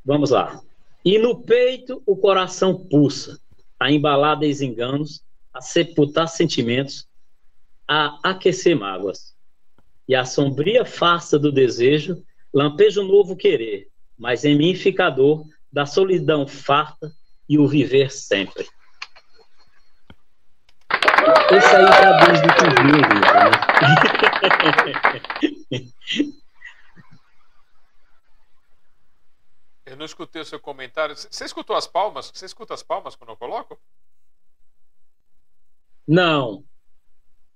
vamos 0.05 0.29
lá. 0.29 0.61
E 1.03 1.17
no 1.17 1.41
peito 1.41 2.01
o 2.05 2.15
coração 2.15 2.77
pulsa, 2.87 3.39
a 3.79 3.91
embalar 3.91 4.37
desenganos, 4.37 5.23
a 5.53 5.61
sepultar 5.61 6.27
sentimentos, 6.27 7.07
a 7.87 8.19
aquecer 8.23 8.77
mágoas. 8.77 9.35
E 10.07 10.15
a 10.15 10.25
sombria 10.25 10.85
farsa 10.85 11.39
do 11.39 11.51
desejo, 11.51 12.23
lampeja 12.53 13.01
o 13.01 13.07
novo 13.07 13.35
querer, 13.35 13.87
mas 14.17 14.45
em 14.45 14.55
mim 14.55 14.75
fica 14.75 15.07
a 15.07 15.09
dor 15.09 15.45
da 15.71 15.85
solidão 15.85 16.47
farta 16.47 17.11
e 17.49 17.57
o 17.57 17.67
viver 17.67 18.11
sempre. 18.11 18.67
Esse 21.51 21.75
aí 21.75 21.85
do 22.41 22.49
que 22.55 22.67
viu, 22.81 23.01
né? 23.01 23.21
Eu 29.85 29.97
não 29.97 30.05
escutei 30.05 30.41
o 30.41 30.45
seu 30.45 30.57
comentário. 30.59 31.15
Você 31.17 31.43
escutou 31.43 31.75
as 31.75 31.85
palmas? 31.85 32.31
Você 32.33 32.45
escuta 32.45 32.73
as 32.73 32.81
palmas 32.81 33.13
quando 33.13 33.31
eu 33.31 33.35
coloco? 33.35 33.77
Não. 36.07 36.63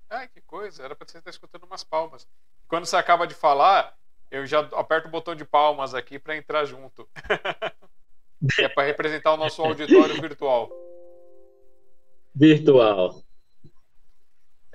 Ai, 0.09 0.28
que 0.28 0.41
coisa. 0.41 0.84
Era 0.84 0.95
para 0.95 1.07
você 1.07 1.20
estar 1.20 1.30
escutando 1.30 1.63
umas 1.63 1.86
palmas. 1.86 2.28
Quando 2.68 2.86
você 2.86 2.97
acaba 2.97 3.26
de 3.26 3.34
falar, 3.34 3.97
eu 4.30 4.45
já 4.45 4.59
aperto 4.59 5.07
o 5.07 5.11
botão 5.11 5.34
de 5.34 5.45
palmas 5.45 5.93
aqui 5.93 6.20
para 6.20 6.36
entrar 6.36 6.66
junto. 6.66 7.07
é 8.59 8.68
para 8.68 8.84
representar 8.84 9.34
o 9.34 9.38
nosso 9.38 9.61
auditório 9.61 10.20
virtual. 10.22 10.70
Virtual. 12.36 13.24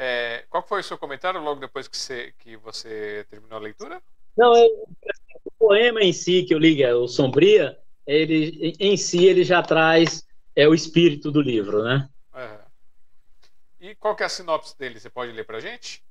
É, 0.02 0.46
qual 0.48 0.66
foi 0.66 0.80
o 0.80 0.82
seu 0.82 0.96
comentário 0.96 1.42
logo 1.42 1.60
depois 1.60 1.86
que 1.86 1.94
você, 1.94 2.32
que 2.38 2.56
você 2.56 3.26
terminou 3.28 3.58
a 3.58 3.60
leitura? 3.60 4.00
Não, 4.34 4.56
eu, 4.56 4.88
o 5.44 5.50
poema 5.58 6.00
em 6.00 6.10
si 6.10 6.42
que 6.42 6.54
eu 6.54 6.58
li, 6.58 6.82
é 6.82 6.94
o 6.94 7.06
Sombria, 7.06 7.78
ele 8.06 8.74
em 8.80 8.96
si 8.96 9.26
ele 9.26 9.44
já 9.44 9.62
traz 9.62 10.26
é 10.56 10.66
o 10.66 10.72
espírito 10.72 11.30
do 11.30 11.42
livro, 11.42 11.82
né? 11.84 12.08
É. 12.32 12.58
E 13.78 13.94
qual 13.94 14.16
que 14.16 14.22
é 14.22 14.26
a 14.26 14.30
sinopse 14.30 14.78
dele? 14.78 14.98
Você 14.98 15.10
pode 15.10 15.32
ler 15.32 15.44
para 15.44 15.60
gente? 15.60 16.02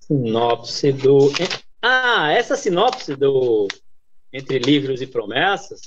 Sinopse 0.00 0.90
do 0.90 1.30
ah, 1.82 2.32
essa 2.32 2.56
sinopse 2.56 3.14
do 3.14 3.68
Entre 4.32 4.58
Livros 4.58 5.02
e 5.02 5.06
Promessas 5.06 5.82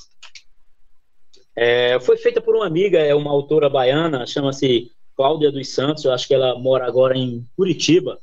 é, 1.55 1.99
foi 1.99 2.17
feita 2.17 2.39
por 2.39 2.55
uma 2.55 2.67
amiga, 2.67 2.99
é 2.99 3.15
uma 3.15 3.31
autora 3.31 3.67
baiana, 3.67 4.27
chama-se 4.27 4.91
Cláudia 5.17 5.51
dos 5.51 5.69
Santos, 5.69 6.05
eu 6.05 6.13
acho 6.13 6.27
que 6.27 6.33
ela 6.35 6.57
mora 6.59 6.85
agora 6.85 7.17
em 7.17 7.43
Curitiba. 7.57 8.19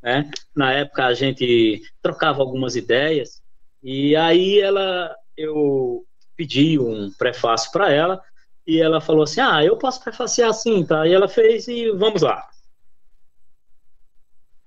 Né? 0.00 0.30
Na 0.54 0.72
época 0.72 1.04
a 1.04 1.12
gente 1.12 1.82
trocava 2.00 2.40
algumas 2.40 2.76
ideias 2.76 3.42
e 3.82 4.14
aí 4.14 4.60
ela, 4.60 5.12
eu 5.36 6.06
pedi 6.36 6.78
um 6.78 7.10
prefácio 7.18 7.72
para 7.72 7.90
ela 7.92 8.22
e 8.64 8.80
ela 8.80 9.00
falou 9.00 9.24
assim, 9.24 9.40
ah, 9.40 9.64
eu 9.64 9.76
posso 9.76 10.02
prefaciar 10.02 10.50
assim, 10.50 10.86
tá? 10.86 11.06
E 11.06 11.12
ela 11.12 11.28
fez 11.28 11.66
e 11.66 11.90
vamos 11.90 12.22
lá. 12.22 12.48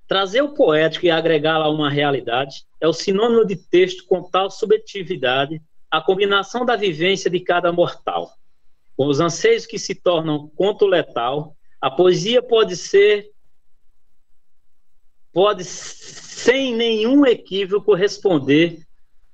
Trazer 0.05 0.41
o 0.41 0.53
poético 0.53 1.05
e 1.05 1.11
agregá-lo 1.11 1.63
a 1.63 1.69
uma 1.69 1.89
realidade 1.89 2.65
é 2.81 2.87
o 2.87 2.93
sinônimo 2.93 3.45
de 3.45 3.55
texto 3.55 4.05
com 4.05 4.23
tal 4.23 4.49
subjetividade, 4.49 5.61
a 5.89 6.01
combinação 6.01 6.65
da 6.65 6.75
vivência 6.75 7.29
de 7.29 7.39
cada 7.39 7.71
mortal. 7.71 8.33
Com 8.97 9.07
os 9.07 9.19
anseios 9.19 9.65
que 9.65 9.79
se 9.79 9.95
tornam 9.95 10.49
conto 10.55 10.85
letal, 10.85 11.55
a 11.81 11.89
poesia 11.89 12.41
pode 12.41 12.75
ser 12.75 13.31
pode 15.31 15.63
sem 15.63 16.75
nenhum 16.75 17.25
equívoco 17.25 17.93
responder 17.93 18.85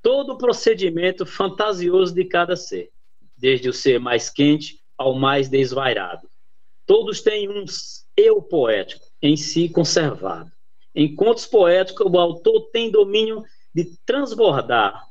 todo 0.02 0.34
o 0.34 0.38
procedimento 0.38 1.26
fantasioso 1.26 2.14
de 2.14 2.26
cada 2.26 2.56
ser, 2.56 2.92
desde 3.36 3.70
o 3.70 3.74
ser 3.74 4.00
mais 4.00 4.30
quente 4.30 4.80
ao 4.98 5.16
mais 5.16 5.50
desvairado. 5.50 6.30
Todos 6.86 7.22
têm 7.22 7.50
um 7.50 7.66
eu 8.16 8.42
poético 8.42 9.06
em 9.22 9.36
si 9.36 9.68
conservado. 9.68 10.52
Em 10.94 11.16
contos 11.16 11.46
poéticos, 11.46 12.06
o 12.06 12.20
autor 12.20 12.70
tem 12.72 12.92
domínio 12.92 13.44
de 13.74 13.98
transbordar 14.06 15.06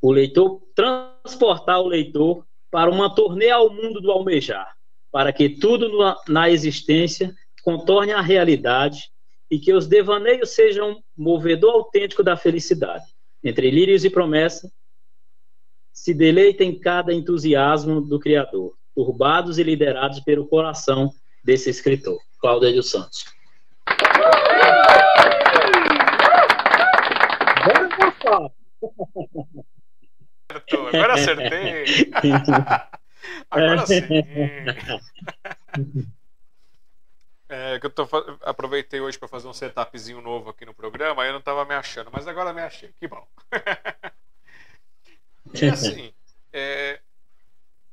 o 0.00 0.12
leitor, 0.12 0.62
transportar 0.74 1.80
o 1.80 1.88
leitor 1.88 2.46
para 2.70 2.90
uma 2.90 3.12
turnê 3.12 3.50
ao 3.50 3.68
mundo 3.68 4.00
do 4.00 4.12
almejar, 4.12 4.77
para 5.10 5.32
que 5.32 5.48
tudo 5.48 5.90
na 6.28 6.50
existência 6.50 7.34
contorne 7.62 8.12
a 8.12 8.20
realidade 8.20 9.10
e 9.50 9.58
que 9.58 9.72
os 9.72 9.86
devaneios 9.86 10.50
sejam 10.50 11.02
movedor 11.16 11.74
autêntico 11.74 12.22
da 12.22 12.36
felicidade. 12.36 13.04
Entre 13.42 13.70
lírios 13.70 14.04
e 14.04 14.10
promessa, 14.10 14.70
se 15.92 16.12
deleita 16.12 16.62
em 16.64 16.78
cada 16.78 17.12
entusiasmo 17.12 18.00
do 18.00 18.18
Criador, 18.20 18.74
turbados 18.94 19.58
e 19.58 19.62
liderados 19.62 20.20
pelo 20.20 20.46
coração 20.46 21.10
desse 21.44 21.70
escritor, 21.70 22.18
Cláudio 22.40 22.74
dos 22.74 22.90
Santos. 22.90 23.24
Agora 30.92 31.14
acertei. 31.14 31.84
Agora 33.50 33.86
sim. 33.86 34.02
É, 37.50 37.80
que 37.80 37.86
eu 37.86 37.90
tô, 37.90 38.06
aproveitei 38.42 39.00
hoje 39.00 39.18
para 39.18 39.26
fazer 39.26 39.48
um 39.48 39.54
setupzinho 39.54 40.20
novo 40.20 40.50
aqui 40.50 40.66
no 40.66 40.74
programa, 40.74 41.22
aí 41.22 41.30
eu 41.30 41.32
não 41.32 41.40
estava 41.40 41.64
me 41.64 41.74
achando, 41.74 42.10
mas 42.12 42.28
agora 42.28 42.52
me 42.52 42.60
achei. 42.60 42.92
Que 42.92 43.08
bom. 43.08 43.26
e 45.54 45.64
assim, 45.64 46.12
é, 46.52 47.00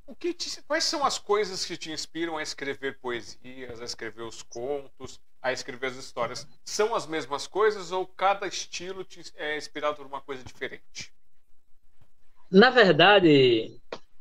o 0.06 0.14
que 0.14 0.34
te, 0.34 0.62
quais 0.64 0.84
são 0.84 1.06
as 1.06 1.18
coisas 1.18 1.66
que 1.66 1.78
te 1.78 1.90
inspiram 1.90 2.38
a 2.38 2.44
escrever 2.44 3.00
poesias, 3.00 3.82
a 3.82 3.86
escrever 3.86 4.24
os 4.24 4.44
contos, 4.44 5.22
a 5.42 5.54
escrever 5.54 5.88
as 5.88 5.96
histórias? 5.96 6.46
São 6.66 6.94
as 6.94 7.08
mesmas 7.08 7.48
coisas 7.48 7.94
ou 7.94 8.06
cada 8.06 8.46
estilo 8.46 9.06
te, 9.06 9.24
é 9.36 9.58
inspirado 9.58 9.96
por 9.96 10.06
uma 10.06 10.20
coisa 10.20 10.44
diferente? 10.44 11.14
Na 12.52 12.70
verdade, 12.70 13.80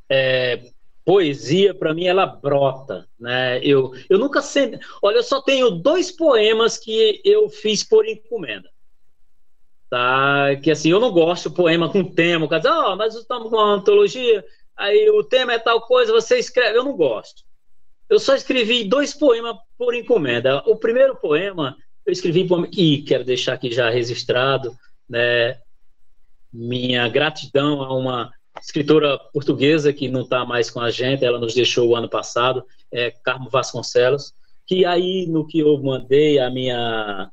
é, 0.09 0.73
poesia 1.05 1.75
para 1.75 1.93
mim 1.93 2.07
ela 2.07 2.27
brota, 2.27 3.07
né? 3.19 3.61
Eu, 3.63 3.93
eu 4.09 4.19
nunca 4.19 4.41
sei. 4.41 4.79
Olha, 5.03 5.17
eu 5.17 5.23
só 5.23 5.43
tenho 5.43 5.71
dois 5.71 6.11
poemas 6.11 6.79
que 6.79 7.21
eu 7.25 7.49
fiz 7.49 7.85
por 7.85 8.09
encomenda. 8.09 8.69
Tá? 9.91 10.57
Que 10.63 10.71
assim, 10.71 10.91
eu 10.91 10.99
não 10.99 11.13
gosto 11.13 11.51
de 11.51 11.57
poema 11.57 11.91
com 11.91 12.03
tema, 12.03 12.49
dizer, 12.49 12.71
oh, 12.71 12.97
mas 12.97 13.15
estamos 13.15 13.51
com 13.51 13.57
uma 13.57 13.75
antologia, 13.75 14.45
aí 14.77 15.09
o 15.11 15.23
tema 15.23 15.53
é 15.53 15.59
tal 15.59 15.83
coisa, 15.83 16.13
você 16.13 16.39
escreve, 16.39 16.79
eu 16.79 16.85
não 16.85 16.97
gosto. 16.97 17.43
Eu 18.09 18.19
só 18.19 18.35
escrevi 18.35 18.85
dois 18.85 19.15
poemas 19.15 19.57
por 19.79 19.95
encomenda. 19.95 20.63
O 20.67 20.77
primeiro 20.77 21.17
poema 21.17 21.77
eu 22.05 22.13
escrevi 22.13 22.47
e 22.77 23.03
quero 23.03 23.25
deixar 23.25 23.55
aqui 23.55 23.71
já 23.71 23.89
registrado, 23.89 24.77
né? 25.09 25.59
Minha 26.53 27.09
gratidão 27.09 27.83
a 27.83 27.97
uma 27.97 28.33
escritora 28.65 29.19
portuguesa 29.19 29.93
que 29.93 30.09
não 30.09 30.23
está 30.23 30.45
mais 30.45 30.71
com 30.71 30.81
a 30.81 30.91
gente, 30.91 31.25
ela 31.25 31.39
nos 31.39 31.55
deixou 31.55 31.89
o 31.89 31.97
ano 31.97 32.09
passado, 32.09 32.65
é 32.91 33.11
Carmo 33.11 33.51
Vasconcelos, 33.51 34.33
que 34.67 34.87
aí 34.87 35.27
no 35.27 35.47
que 35.47 35.59
eu 35.59 35.79
mandei 35.83 36.39
a 36.39 36.51
minha 36.51 37.31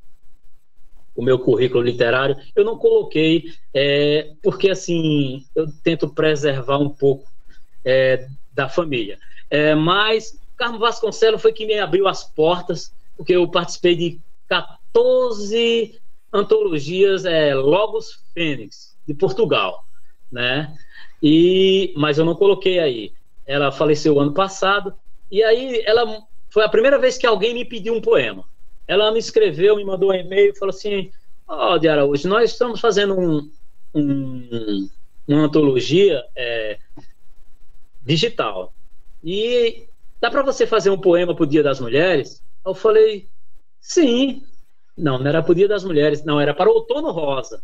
o 1.15 1.21
meu 1.21 1.37
currículo 1.39 1.83
literário, 1.83 2.37
eu 2.55 2.63
não 2.63 2.77
coloquei, 2.77 3.43
é, 3.73 4.33
porque 4.41 4.69
assim, 4.69 5.45
eu 5.53 5.67
tento 5.83 6.09
preservar 6.09 6.77
um 6.77 6.89
pouco 6.89 7.29
é, 7.83 8.27
da 8.53 8.69
família. 8.69 9.19
É, 9.49 9.75
mas 9.75 10.39
Carmo 10.57 10.79
Vasconcelos 10.79 11.41
foi 11.41 11.51
que 11.51 11.65
me 11.65 11.77
abriu 11.79 12.07
as 12.07 12.23
portas, 12.23 12.93
porque 13.17 13.35
eu 13.35 13.45
participei 13.49 13.95
de 13.95 14.21
14 14.47 15.99
antologias 16.33 17.25
é, 17.25 17.53
Logos 17.53 18.23
Fênix, 18.33 18.97
de 19.05 19.13
Portugal, 19.13 19.83
né? 20.31 20.73
E, 21.21 21.93
mas 21.95 22.17
eu 22.17 22.25
não 22.25 22.35
coloquei 22.35 22.79
aí. 22.79 23.13
Ela 23.45 23.71
faleceu 23.71 24.19
ano 24.19 24.33
passado, 24.33 24.93
e 25.29 25.43
aí 25.43 25.83
ela 25.85 26.23
foi 26.49 26.63
a 26.63 26.69
primeira 26.69 26.97
vez 26.97 27.17
que 27.17 27.27
alguém 27.27 27.53
me 27.53 27.65
pediu 27.65 27.93
um 27.93 28.01
poema. 28.01 28.43
Ela 28.87 29.11
me 29.11 29.19
escreveu, 29.19 29.75
me 29.75 29.85
mandou 29.85 30.09
um 30.09 30.13
e-mail, 30.13 30.55
falou 30.55 30.73
assim: 30.73 31.11
Ó, 31.47 31.73
oh, 31.73 31.77
de 31.77 31.87
Araújo, 31.87 32.27
nós 32.27 32.51
estamos 32.51 32.79
fazendo 32.79 33.17
um, 33.17 33.49
um, 33.93 34.89
uma 35.27 35.43
antologia 35.43 36.23
é, 36.35 36.77
digital. 38.01 38.73
E 39.23 39.85
dá 40.19 40.29
para 40.29 40.41
você 40.41 40.65
fazer 40.65 40.89
um 40.89 40.99
poema 40.99 41.35
para 41.35 41.43
o 41.43 41.47
Dia 41.47 41.63
das 41.63 41.79
Mulheres? 41.79 42.43
Eu 42.65 42.73
falei: 42.73 43.27
sim. 43.79 44.43
Não, 44.97 45.17
não 45.17 45.27
era 45.27 45.41
para 45.41 45.51
o 45.51 45.55
Dia 45.55 45.67
das 45.67 45.83
Mulheres, 45.83 46.23
não, 46.23 46.39
era 46.39 46.53
para 46.53 46.69
o 46.69 46.73
Outono 46.73 47.11
Rosa. 47.11 47.63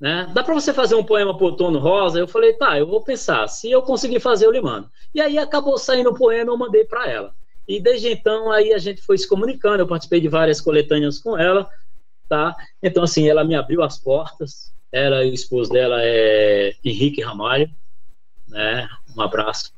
Né? 0.00 0.30
Dá 0.32 0.42
para 0.42 0.54
você 0.54 0.72
fazer 0.72 0.94
um 0.94 1.04
poema 1.04 1.36
para 1.36 1.46
Outono 1.46 1.78
Rosa? 1.78 2.18
Eu 2.18 2.26
falei, 2.26 2.54
tá, 2.54 2.78
eu 2.78 2.86
vou 2.86 3.02
pensar. 3.02 3.46
Se 3.48 3.70
eu 3.70 3.82
conseguir 3.82 4.18
fazer, 4.18 4.46
eu 4.46 4.50
lhe 4.50 4.60
mando. 4.60 4.90
E 5.14 5.20
aí 5.20 5.38
acabou 5.38 5.76
saindo 5.76 6.10
o 6.10 6.14
poema, 6.14 6.50
eu 6.50 6.56
mandei 6.56 6.84
para 6.84 7.08
ela. 7.08 7.34
E 7.68 7.78
desde 7.78 8.08
então 8.08 8.50
aí 8.50 8.72
a 8.72 8.78
gente 8.78 9.02
foi 9.02 9.18
se 9.18 9.28
comunicando. 9.28 9.82
Eu 9.82 9.86
participei 9.86 10.20
de 10.20 10.28
várias 10.28 10.60
coletâneas 10.60 11.18
com 11.18 11.38
ela, 11.38 11.68
tá? 12.28 12.56
Então 12.82 13.02
assim, 13.02 13.28
ela 13.28 13.44
me 13.44 13.54
abriu 13.54 13.82
as 13.82 13.98
portas 13.98 14.72
Ela 14.90 15.24
e 15.24 15.30
o 15.30 15.34
esposo 15.34 15.70
dela 15.70 15.96
é 16.00 16.74
Henrique 16.82 17.22
Ramalho, 17.22 17.70
né? 18.48 18.88
Um 19.14 19.20
abraço 19.20 19.72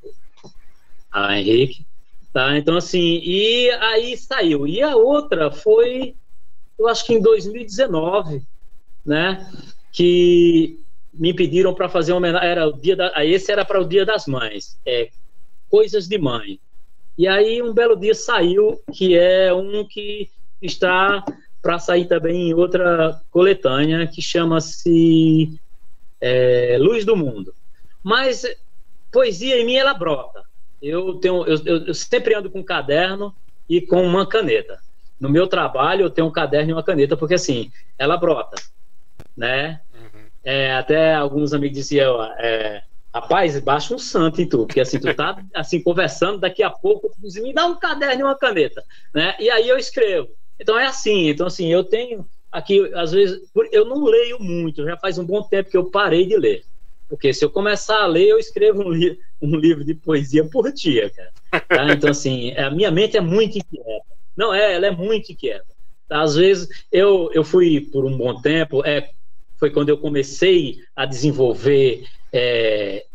a 1.11 1.37
Henrique. 1.37 1.85
Tá? 2.33 2.57
Então, 2.57 2.79
assim, 2.79 3.21
e 3.23 3.71
aí 3.73 4.17
saiu. 4.17 4.67
E 4.67 4.81
a 4.81 4.97
outra 4.97 5.51
foi, 5.51 6.17
eu 6.79 6.89
acho 6.89 7.05
que 7.05 7.13
em 7.13 7.21
2019, 7.21 8.43
né? 9.05 9.47
Que 9.93 10.81
me 11.13 11.35
pediram 11.35 11.75
para 11.75 11.89
fazer 11.89 12.13
uma 12.13 12.19
homenagem. 12.19 12.49
Era 12.49 12.67
o 12.67 12.73
dia 12.73 12.97
da, 12.97 13.25
esse 13.25 13.53
era 13.53 13.65
para 13.65 13.81
o 13.81 13.85
Dia 13.85 14.05
das 14.05 14.27
Mães. 14.27 14.79
É, 14.85 15.11
Coisas 15.69 16.09
de 16.09 16.19
Mãe. 16.19 16.59
E 17.17 17.29
aí, 17.29 17.63
um 17.63 17.75
belo 17.75 17.95
dia 17.95 18.15
saiu, 18.15 18.81
que 18.93 19.17
é 19.17 19.53
um 19.53 19.87
que 19.87 20.31
está 20.61 21.23
para 21.61 21.79
sair 21.79 22.07
também 22.07 22.51
em 22.51 22.55
outra 22.55 23.21
coletânea, 23.31 24.07
que 24.07 24.23
chama-se 24.23 25.61
é, 26.21 26.77
Luz 26.81 27.05
do 27.05 27.15
Mundo. 27.15 27.55
Mas 28.03 28.45
poesia 29.13 29.61
em 29.61 29.67
mim, 29.67 29.77
ela 29.77 29.95
brota. 29.95 30.43
Eu, 30.81 31.15
tenho, 31.15 31.45
eu, 31.47 31.87
eu 31.87 31.95
sempre 31.95 32.35
ando 32.35 32.51
com 32.51 32.61
um 32.61 32.65
caderno 32.65 33.35
e 33.69 33.81
com 33.81 34.03
uma 34.03 34.27
caneta. 34.27 34.81
No 35.21 35.29
meu 35.29 35.47
trabalho, 35.47 36.07
eu 36.07 36.11
tenho 36.11 36.27
um 36.27 36.33
caderno 36.33 36.71
e 36.71 36.73
uma 36.73 36.83
caneta, 36.83 37.17
porque 37.17 37.35
assim, 37.35 37.71
ela 37.97 38.17
brota, 38.17 38.57
né? 39.37 39.81
Uhum. 39.95 40.27
É, 40.45 40.75
até 40.75 41.15
alguns 41.15 41.53
amigos 41.53 41.77
diziam, 41.77 42.23
é, 42.39 42.83
rapaz, 43.15 43.59
baixa 43.61 43.95
um 43.95 43.99
santo 43.99 44.41
em 44.41 44.49
tu, 44.49 44.67
porque 44.67 44.81
assim, 44.81 44.99
tu 44.99 45.13
tá 45.15 45.43
assim, 45.55 45.83
conversando, 45.83 46.39
daqui 46.39 46.63
a 46.63 46.71
pouco 46.71 47.09
tu 47.09 47.17
diz, 47.21 47.35
me 47.37 47.53
dá 47.53 47.67
um 47.67 47.79
caderno 47.79 48.21
e 48.21 48.25
uma 48.25 48.37
caneta, 48.37 48.83
né? 49.15 49.37
E 49.39 49.51
aí 49.51 49.69
eu 49.69 49.79
escrevo. 49.79 50.29
Então 50.59 50.79
é 50.79 50.87
assim, 50.87 51.29
então 51.29 51.47
assim, 51.47 51.69
eu 51.69 51.85
tenho 51.85 52.27
aqui, 52.53 52.93
às 52.95 53.13
vezes, 53.13 53.41
eu 53.73 53.87
não 53.87 54.05
leio 54.05 54.39
muito, 54.39 54.85
já 54.85 54.97
faz 54.97 55.19
um 55.19 55.25
bom 55.25 55.43
tempo 55.43 55.71
que 55.71 55.77
eu 55.77 55.91
parei 55.91 56.27
de 56.27 56.37
ler. 56.37 56.65
Porque 57.09 57.33
se 57.33 57.45
eu 57.45 57.51
começar 57.51 58.03
a 58.03 58.07
ler, 58.07 58.29
eu 58.29 58.39
escrevo 58.39 58.83
um, 58.83 58.91
li 58.91 59.19
um 59.41 59.57
livro 59.57 59.85
de 59.85 59.95
poesia 59.95 60.45
por 60.45 60.73
dia, 60.73 61.11
cara. 61.11 61.33
Tá? 61.69 61.93
Então, 61.93 62.11
assim, 62.11 62.57
a 62.57 62.71
minha 62.71 62.91
mente 62.91 63.17
é 63.17 63.21
muito 63.21 63.59
inquieta. 63.59 64.07
Não 64.37 64.55
é, 64.55 64.75
ela 64.75 64.87
é 64.87 64.91
muito 64.91 65.31
inquieta. 65.33 65.67
Tá? 66.09 66.23
Às 66.23 66.37
vezes, 66.37 66.69
eu, 66.91 67.31
eu 67.35 67.45
fui 67.45 67.81
por 67.81 68.05
um 68.07 68.17
bom 68.17 68.41
tempo, 68.41 68.83
é, 68.87 69.11
foi 69.63 69.71
quando 69.71 69.91
eu 69.91 69.97
comecei 69.97 70.81
a 70.97 71.07
desenvolver 71.07 72.05
é, 72.33 73.07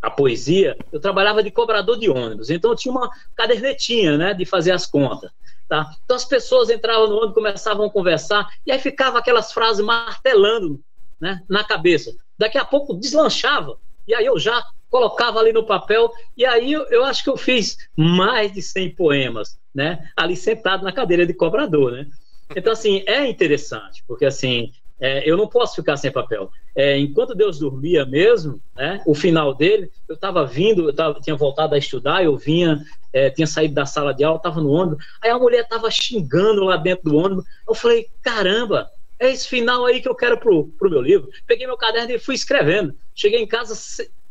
a 0.00 0.10
poesia, 0.10 0.76
eu 0.90 0.98
trabalhava 0.98 1.44
de 1.44 1.50
cobrador 1.52 1.96
de 1.96 2.10
ônibus. 2.10 2.50
Então, 2.50 2.72
eu 2.72 2.76
tinha 2.76 2.90
uma 2.90 3.08
cadernetinha, 3.36 4.18
né, 4.18 4.34
de 4.34 4.44
fazer 4.44 4.72
as 4.72 4.84
contas. 4.84 5.30
Tá? 5.68 5.94
Então, 6.04 6.16
as 6.16 6.24
pessoas 6.24 6.70
entravam 6.70 7.06
no 7.06 7.18
ônibus, 7.18 7.34
começavam 7.34 7.86
a 7.86 7.90
conversar, 7.90 8.48
e 8.66 8.72
aí 8.72 8.80
ficava 8.80 9.20
aquelas 9.20 9.52
frases 9.52 9.84
martelando 9.84 10.80
né, 11.20 11.40
na 11.48 11.62
cabeça. 11.62 12.12
Daqui 12.36 12.58
a 12.58 12.64
pouco 12.64 12.94
deslanchava, 12.94 13.78
e 14.04 14.12
aí 14.12 14.26
eu 14.26 14.40
já 14.40 14.60
colocava 14.90 15.38
ali 15.38 15.52
no 15.52 15.64
papel, 15.64 16.10
e 16.36 16.44
aí 16.44 16.72
eu, 16.72 16.82
eu 16.86 17.04
acho 17.04 17.22
que 17.22 17.30
eu 17.30 17.36
fiz 17.36 17.76
mais 17.96 18.52
de 18.52 18.60
100 18.60 18.96
poemas, 18.96 19.56
né, 19.72 20.10
ali 20.16 20.34
sentado 20.34 20.82
na 20.82 20.90
cadeira 20.90 21.24
de 21.24 21.32
cobrador, 21.32 21.92
né. 21.92 22.08
Então, 22.56 22.72
assim, 22.72 23.04
é 23.06 23.24
interessante, 23.28 24.02
porque, 24.04 24.24
assim, 24.24 24.72
é, 25.02 25.28
eu 25.28 25.36
não 25.36 25.48
posso 25.48 25.74
ficar 25.74 25.96
sem 25.96 26.12
papel. 26.12 26.48
É, 26.76 26.96
enquanto 26.96 27.34
Deus 27.34 27.58
dormia 27.58 28.06
mesmo, 28.06 28.62
né, 28.76 29.02
o 29.04 29.16
final 29.16 29.52
dele, 29.52 29.90
eu 30.08 30.14
estava 30.14 30.46
vindo, 30.46 30.88
eu 30.88 30.94
tava, 30.94 31.20
tinha 31.20 31.34
voltado 31.34 31.74
a 31.74 31.78
estudar, 31.78 32.22
eu 32.22 32.36
vinha, 32.36 32.80
é, 33.12 33.28
tinha 33.28 33.46
saído 33.46 33.74
da 33.74 33.84
sala 33.84 34.14
de 34.14 34.22
aula, 34.22 34.36
estava 34.36 34.60
no 34.60 34.70
ônibus, 34.70 35.04
aí 35.20 35.28
a 35.28 35.38
mulher 35.38 35.64
estava 35.64 35.90
xingando 35.90 36.62
lá 36.62 36.76
dentro 36.76 37.10
do 37.10 37.16
ônibus, 37.16 37.44
eu 37.68 37.74
falei, 37.74 38.06
caramba, 38.22 38.88
é 39.18 39.32
esse 39.32 39.48
final 39.48 39.84
aí 39.84 40.00
que 40.00 40.08
eu 40.08 40.14
quero 40.14 40.38
pro, 40.38 40.68
pro 40.78 40.90
meu 40.90 41.00
livro. 41.00 41.28
Peguei 41.48 41.66
meu 41.66 41.76
caderno 41.76 42.12
e 42.12 42.18
fui 42.18 42.34
escrevendo. 42.34 42.94
Cheguei 43.14 43.40
em 43.40 43.46
casa, 43.46 43.74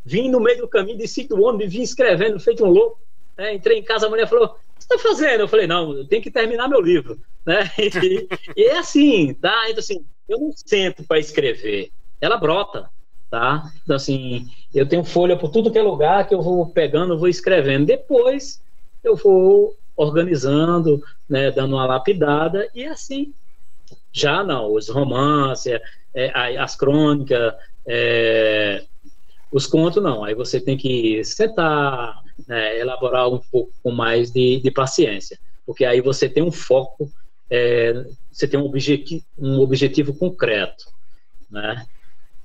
vim 0.04 0.30
no 0.30 0.40
meio 0.40 0.58
do 0.58 0.68
caminho, 0.68 0.98
desci 0.98 1.28
do 1.28 1.42
ônibus 1.42 1.72
vim 1.72 1.82
escrevendo, 1.82 2.40
feito 2.40 2.64
um 2.64 2.68
louco. 2.68 2.98
É, 3.36 3.54
entrei 3.54 3.78
em 3.78 3.82
casa, 3.82 4.06
a 4.06 4.10
mulher 4.10 4.28
falou: 4.28 4.56
O 4.71 4.71
você 4.82 4.94
está 4.94 4.98
fazendo? 4.98 5.40
Eu 5.40 5.48
falei: 5.48 5.66
Não, 5.66 5.96
eu 5.96 6.06
tenho 6.06 6.22
que 6.22 6.30
terminar 6.30 6.68
meu 6.68 6.80
livro. 6.80 7.20
Né? 7.44 7.70
E, 7.78 8.28
e 8.56 8.64
é 8.64 8.78
assim, 8.78 9.34
tá? 9.34 9.64
Então, 9.68 9.80
assim, 9.80 10.04
eu 10.28 10.38
não 10.38 10.52
sento 10.52 11.04
para 11.04 11.18
escrever, 11.18 11.90
ela 12.20 12.36
brota. 12.36 12.90
Tá? 13.30 13.72
Então, 13.82 13.96
assim, 13.96 14.46
eu 14.74 14.86
tenho 14.86 15.04
folha 15.04 15.38
por 15.38 15.50
tudo 15.50 15.72
que 15.72 15.78
é 15.78 15.82
lugar 15.82 16.28
que 16.28 16.34
eu 16.34 16.42
vou 16.42 16.66
pegando, 16.66 17.18
vou 17.18 17.28
escrevendo. 17.28 17.86
Depois 17.86 18.60
eu 19.02 19.16
vou 19.16 19.74
organizando, 19.96 21.02
né, 21.28 21.50
dando 21.50 21.74
uma 21.74 21.86
lapidada, 21.86 22.68
e 22.74 22.84
assim 22.84 23.32
já 24.12 24.44
não, 24.44 24.74
os 24.74 24.88
romances, 24.88 25.72
é, 26.14 26.26
é, 26.26 26.58
as 26.58 26.76
crônicas, 26.76 27.54
é, 27.86 28.84
os 29.50 29.66
contos 29.66 30.02
não. 30.02 30.24
Aí 30.24 30.34
você 30.34 30.60
tem 30.60 30.76
que 30.76 31.24
sentar, 31.24 32.21
né, 32.46 32.78
elaborar 32.78 33.28
um 33.28 33.38
pouco 33.38 33.72
com 33.82 33.90
mais 33.90 34.30
de, 34.30 34.60
de, 34.60 34.70
paciência, 34.70 35.38
porque 35.66 35.84
aí 35.84 36.00
você 36.00 36.28
tem 36.28 36.42
um 36.42 36.52
foco, 36.52 37.10
é, 37.50 38.04
você 38.30 38.46
tem 38.46 38.58
um, 38.58 38.64
objetivo, 38.64 39.24
um 39.38 39.60
objetivo 39.60 40.14
concreto, 40.14 40.86
né? 41.50 41.86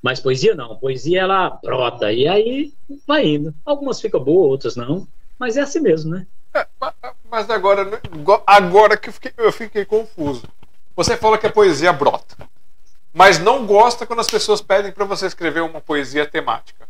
Mas 0.01 0.19
poesia 0.19 0.53
não, 0.53 0.77
poesia 0.77 1.21
ela 1.21 1.49
brota 1.49 2.13
e 2.13 2.27
aí 2.27 2.73
vai 3.07 3.25
indo. 3.25 3.53
Algumas 3.65 3.99
ficam 3.99 4.23
boas, 4.23 4.51
outras 4.51 4.75
não, 4.75 5.07
mas 5.39 5.57
é 5.57 5.61
assim 5.61 5.79
mesmo, 5.79 6.11
né? 6.11 6.27
É, 6.53 6.65
mas 7.29 7.49
agora, 7.49 8.01
agora 8.45 8.97
que 8.97 9.09
eu 9.09 9.13
fiquei, 9.13 9.33
eu 9.37 9.51
fiquei 9.51 9.85
confuso. 9.85 10.43
Você 10.95 11.17
fala 11.17 11.37
que 11.37 11.45
a 11.45 11.51
poesia 11.51 11.93
brota, 11.93 12.35
mas 13.13 13.39
não 13.39 13.65
gosta 13.65 14.05
quando 14.05 14.19
as 14.19 14.29
pessoas 14.29 14.61
pedem 14.61 14.91
para 14.91 15.05
você 15.05 15.25
escrever 15.25 15.61
uma 15.61 15.81
poesia 15.81 16.25
temática. 16.25 16.87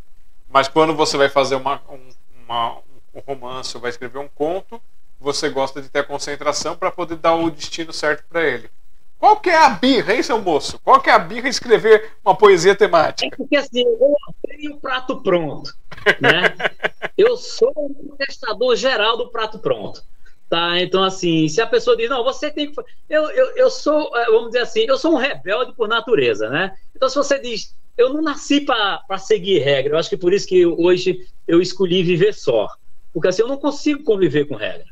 Mas 0.48 0.68
quando 0.68 0.94
você 0.94 1.16
vai 1.16 1.28
fazer 1.28 1.54
uma, 1.54 1.80
um, 1.88 2.08
uma, 2.44 2.78
um 3.18 3.34
romance 3.34 3.76
ou 3.76 3.80
vai 3.80 3.90
escrever 3.90 4.18
um 4.18 4.28
conto, 4.28 4.80
você 5.20 5.48
gosta 5.48 5.82
de 5.82 5.88
ter 5.88 6.00
a 6.00 6.04
concentração 6.04 6.76
para 6.76 6.90
poder 6.90 7.16
dar 7.16 7.34
o 7.34 7.50
destino 7.50 7.92
certo 7.92 8.24
para 8.28 8.46
ele. 8.46 8.70
Qual 9.18 9.40
que 9.40 9.50
é 9.50 9.56
a 9.56 9.70
birra, 9.70 10.14
hein, 10.14 10.22
seu 10.22 10.40
moço? 10.40 10.78
Qual 10.78 11.00
que 11.00 11.10
é 11.10 11.12
a 11.12 11.18
birra 11.18 11.48
escrever 11.48 12.12
uma 12.24 12.36
poesia 12.36 12.74
temática? 12.76 13.34
É 13.34 13.36
porque 13.36 13.56
assim, 13.56 13.82
eu 13.82 14.16
tenho 14.46 14.76
o 14.76 14.80
prato 14.80 15.20
pronto, 15.20 15.74
né? 16.20 16.54
eu 17.18 17.36
sou 17.36 17.72
o 17.76 18.14
testador 18.16 18.76
geral 18.76 19.16
do 19.16 19.28
prato 19.28 19.58
pronto. 19.58 20.02
Tá, 20.48 20.80
então 20.80 21.04
assim, 21.04 21.46
se 21.46 21.60
a 21.60 21.66
pessoa 21.66 21.94
diz, 21.94 22.08
não, 22.08 22.24
você 22.24 22.50
tem 22.50 22.72
que. 22.72 22.80
Eu, 23.10 23.28
eu, 23.30 23.56
eu 23.56 23.70
sou, 23.70 24.16
é, 24.16 24.26
vamos 24.26 24.46
dizer 24.46 24.60
assim, 24.60 24.86
eu 24.88 24.96
sou 24.96 25.12
um 25.12 25.18
rebelde 25.18 25.74
por 25.74 25.86
natureza, 25.86 26.48
né? 26.48 26.74
Então, 26.96 27.08
se 27.08 27.16
você 27.16 27.38
diz, 27.38 27.74
eu 27.98 28.14
não 28.14 28.22
nasci 28.22 28.62
para 28.62 29.18
seguir 29.18 29.58
regra, 29.58 29.94
eu 29.94 29.98
acho 29.98 30.08
que 30.08 30.16
por 30.16 30.32
isso 30.32 30.48
que 30.48 30.64
hoje 30.64 31.26
eu 31.46 31.60
escolhi 31.60 32.02
viver 32.02 32.32
só. 32.32 32.68
Porque 33.12 33.28
assim, 33.28 33.42
eu 33.42 33.48
não 33.48 33.56
consigo 33.56 34.04
conviver 34.04 34.46
com 34.46 34.54
regra. 34.54 34.86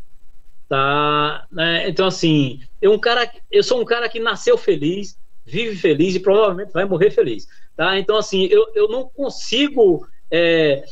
Tá? 0.68 1.46
Né? 1.50 1.88
Então, 1.88 2.06
assim, 2.06 2.60
eu, 2.82 2.92
um 2.92 2.98
cara, 2.98 3.30
eu 3.50 3.62
sou 3.62 3.80
um 3.80 3.84
cara 3.84 4.08
que 4.08 4.18
nasceu 4.18 4.58
feliz, 4.58 5.16
vive 5.44 5.76
feliz 5.76 6.14
e 6.14 6.20
provavelmente 6.20 6.72
vai 6.72 6.84
morrer 6.84 7.10
feliz. 7.10 7.46
Tá? 7.76 7.98
Então, 7.98 8.16
assim, 8.16 8.46
eu, 8.46 8.66
eu 8.74 8.88
não 8.88 9.08
consigo. 9.08 10.06
É, 10.30 10.84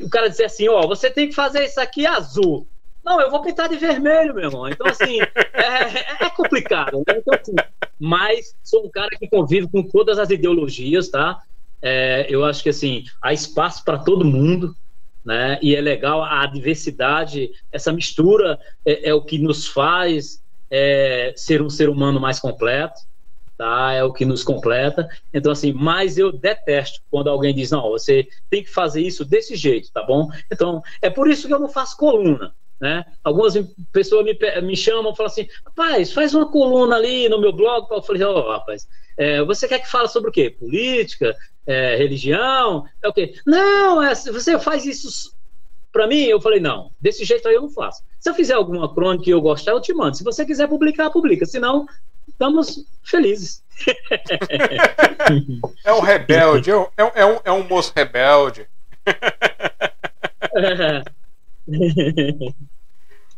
o 0.00 0.08
cara 0.08 0.28
dizer 0.28 0.44
assim, 0.44 0.68
ó, 0.68 0.86
você 0.86 1.10
tem 1.10 1.28
que 1.28 1.34
fazer 1.34 1.64
isso 1.64 1.80
aqui 1.80 2.06
azul. 2.06 2.66
Não, 3.04 3.20
eu 3.20 3.30
vou 3.30 3.42
pintar 3.42 3.68
de 3.68 3.76
vermelho, 3.76 4.34
meu 4.34 4.44
irmão. 4.44 4.68
Então, 4.68 4.86
assim, 4.86 5.20
é, 5.20 5.62
é, 5.62 6.26
é 6.26 6.30
complicado. 6.30 6.98
Né? 6.98 7.14
Então, 7.16 7.38
assim, 7.38 7.54
mas 7.98 8.54
sou 8.62 8.86
um 8.86 8.90
cara 8.90 9.10
que 9.18 9.28
convive 9.28 9.68
com 9.68 9.82
todas 9.82 10.18
as 10.18 10.30
ideologias, 10.30 11.08
tá? 11.08 11.38
É, 11.80 12.26
eu 12.28 12.44
acho 12.44 12.62
que, 12.62 12.68
assim, 12.68 13.04
há 13.22 13.32
espaço 13.32 13.84
para 13.84 13.98
todo 13.98 14.24
mundo, 14.24 14.74
né? 15.24 15.58
E 15.62 15.74
é 15.74 15.80
legal 15.80 16.22
a 16.22 16.44
diversidade, 16.46 17.50
essa 17.70 17.92
mistura 17.92 18.58
é, 18.84 19.10
é 19.10 19.14
o 19.14 19.22
que 19.22 19.38
nos 19.38 19.66
faz 19.66 20.42
é, 20.70 21.32
ser 21.36 21.62
um 21.62 21.70
ser 21.70 21.88
humano 21.88 22.20
mais 22.20 22.38
completo, 22.40 23.00
tá? 23.56 23.92
É 23.92 24.04
o 24.04 24.12
que 24.12 24.24
nos 24.24 24.44
completa. 24.44 25.08
Então, 25.34 25.50
assim, 25.50 25.72
mas 25.72 26.16
eu 26.16 26.30
detesto 26.32 27.00
quando 27.10 27.28
alguém 27.28 27.54
diz, 27.54 27.70
não, 27.70 27.90
você 27.90 28.26
tem 28.48 28.62
que 28.62 28.70
fazer 28.70 29.02
isso 29.02 29.24
desse 29.24 29.56
jeito, 29.56 29.90
tá 29.92 30.02
bom? 30.02 30.28
Então, 30.50 30.82
é 31.02 31.10
por 31.10 31.28
isso 31.28 31.48
que 31.48 31.54
eu 31.54 31.58
não 31.58 31.68
faço 31.68 31.96
coluna. 31.96 32.54
Né? 32.80 33.04
Algumas 33.24 33.54
pessoas 33.92 34.24
me, 34.24 34.38
me 34.62 34.76
chamam 34.76 35.12
e 35.12 35.16
falam 35.16 35.32
assim: 35.32 35.48
rapaz, 35.64 36.12
faz 36.12 36.32
uma 36.34 36.48
coluna 36.48 36.94
ali 36.96 37.28
no 37.28 37.40
meu 37.40 37.52
blog. 37.52 37.88
Eu 37.90 38.02
falei: 38.02 38.22
ó, 38.22 38.38
oh, 38.38 38.52
rapaz, 38.52 38.86
é, 39.16 39.42
você 39.42 39.66
quer 39.66 39.80
que 39.80 39.90
fale 39.90 40.06
sobre 40.08 40.30
o 40.30 40.32
quê? 40.32 40.50
Política? 40.50 41.36
É, 41.66 41.96
religião? 41.96 42.84
É 43.02 43.08
o 43.08 43.12
quê? 43.12 43.34
Não, 43.44 44.00
é, 44.02 44.14
você 44.14 44.58
faz 44.60 44.86
isso 44.86 45.34
para 45.92 46.06
mim? 46.06 46.22
Eu 46.22 46.40
falei: 46.40 46.60
não, 46.60 46.92
desse 47.00 47.24
jeito 47.24 47.48
aí 47.48 47.56
eu 47.56 47.62
não 47.62 47.70
faço. 47.70 48.04
Se 48.20 48.30
eu 48.30 48.34
fizer 48.34 48.54
alguma 48.54 48.94
crônica 48.94 49.28
e 49.28 49.32
eu 49.32 49.40
gostar, 49.40 49.72
eu 49.72 49.80
te 49.80 49.92
mando. 49.92 50.16
Se 50.16 50.22
você 50.22 50.46
quiser 50.46 50.68
publicar, 50.68 51.10
publica. 51.10 51.44
Senão, 51.46 51.84
estamos 52.28 52.86
felizes. 53.02 53.60
é 55.84 55.92
um 55.92 56.00
rebelde, 56.00 56.70
é 56.70 56.76
um, 56.76 56.86
é 56.96 57.26
um, 57.26 57.40
é 57.44 57.52
um 57.52 57.64
moço 57.64 57.92
rebelde. 57.94 58.68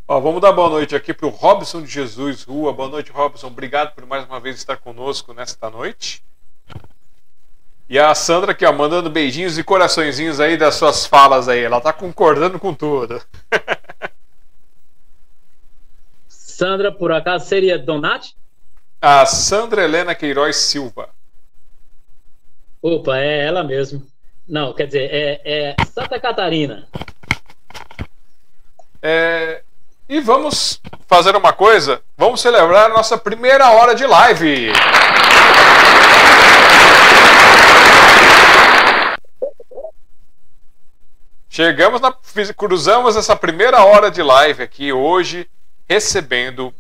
Ó, 0.07 0.21
vamos 0.21 0.41
dar 0.41 0.53
boa 0.53 0.69
noite 0.69 0.95
aqui 0.95 1.13
para 1.13 1.27
o 1.27 1.31
Robson 1.31 1.83
de 1.83 1.89
Jesus 1.89 2.45
Rua. 2.45 2.73
Boa 2.73 2.89
noite, 2.89 3.11
Robson. 3.11 3.49
Obrigado 3.49 3.95
por 3.95 4.07
mais 4.07 4.25
uma 4.25 4.41
vez 4.41 4.57
estar 4.57 4.77
conosco 4.77 5.33
nesta 5.33 5.71
noite. 5.71 6.23
E 7.89 7.99
a 7.99 8.15
Sandra 8.15 8.53
aqui, 8.53 8.65
ó, 8.65 8.73
mandando 8.73 9.11
beijinhos 9.11 9.59
e 9.59 9.65
coraçõezinhos 9.65 10.39
aí 10.39 10.57
das 10.57 10.77
suas 10.77 11.07
falas 11.07 11.49
aí. 11.49 11.61
Ela 11.61 11.81
tá 11.81 11.93
concordando 11.93 12.59
com 12.59 12.73
tudo. 12.73 13.21
Sandra, 16.29 16.93
por 16.93 17.11
acaso, 17.11 17.47
seria 17.47 17.79
Donati? 17.79 18.37
A 19.01 19.27
Sandra 19.27 19.83
Helena 19.83 20.15
Queiroz 20.15 20.57
Silva. 20.57 21.09
Opa, 22.83 23.19
é 23.19 23.47
ela 23.47 23.65
mesmo. 23.65 24.07
Não, 24.47 24.73
quer 24.73 24.87
dizer, 24.87 25.11
é, 25.13 25.41
é 25.45 25.77
Santa 25.85 26.21
Catarina. 26.21 26.87
É, 29.03 29.63
e 30.09 30.21
vamos 30.21 30.81
fazer 31.07 31.37
uma 31.37 31.53
coisa. 31.53 32.03
Vamos 32.17 32.41
celebrar 32.41 32.91
a 32.91 32.95
nossa 32.95 33.17
primeira 33.17 33.71
hora 33.71 33.95
de 33.95 34.07
live. 34.07 34.73
Chegamos 41.49 42.01
na. 42.01 42.15
Cruzamos 42.57 43.17
essa 43.17 43.35
primeira 43.35 43.85
hora 43.85 44.11
de 44.11 44.23
live 44.23 44.63
aqui 44.63 44.93
hoje, 44.93 45.49
recebendo 45.89 46.73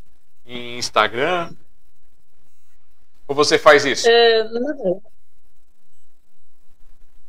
em 0.52 0.78
Instagram? 0.78 1.54
Ou 3.28 3.34
você 3.34 3.58
faz 3.58 3.86
isso? 3.86 4.08
É, 4.10 4.48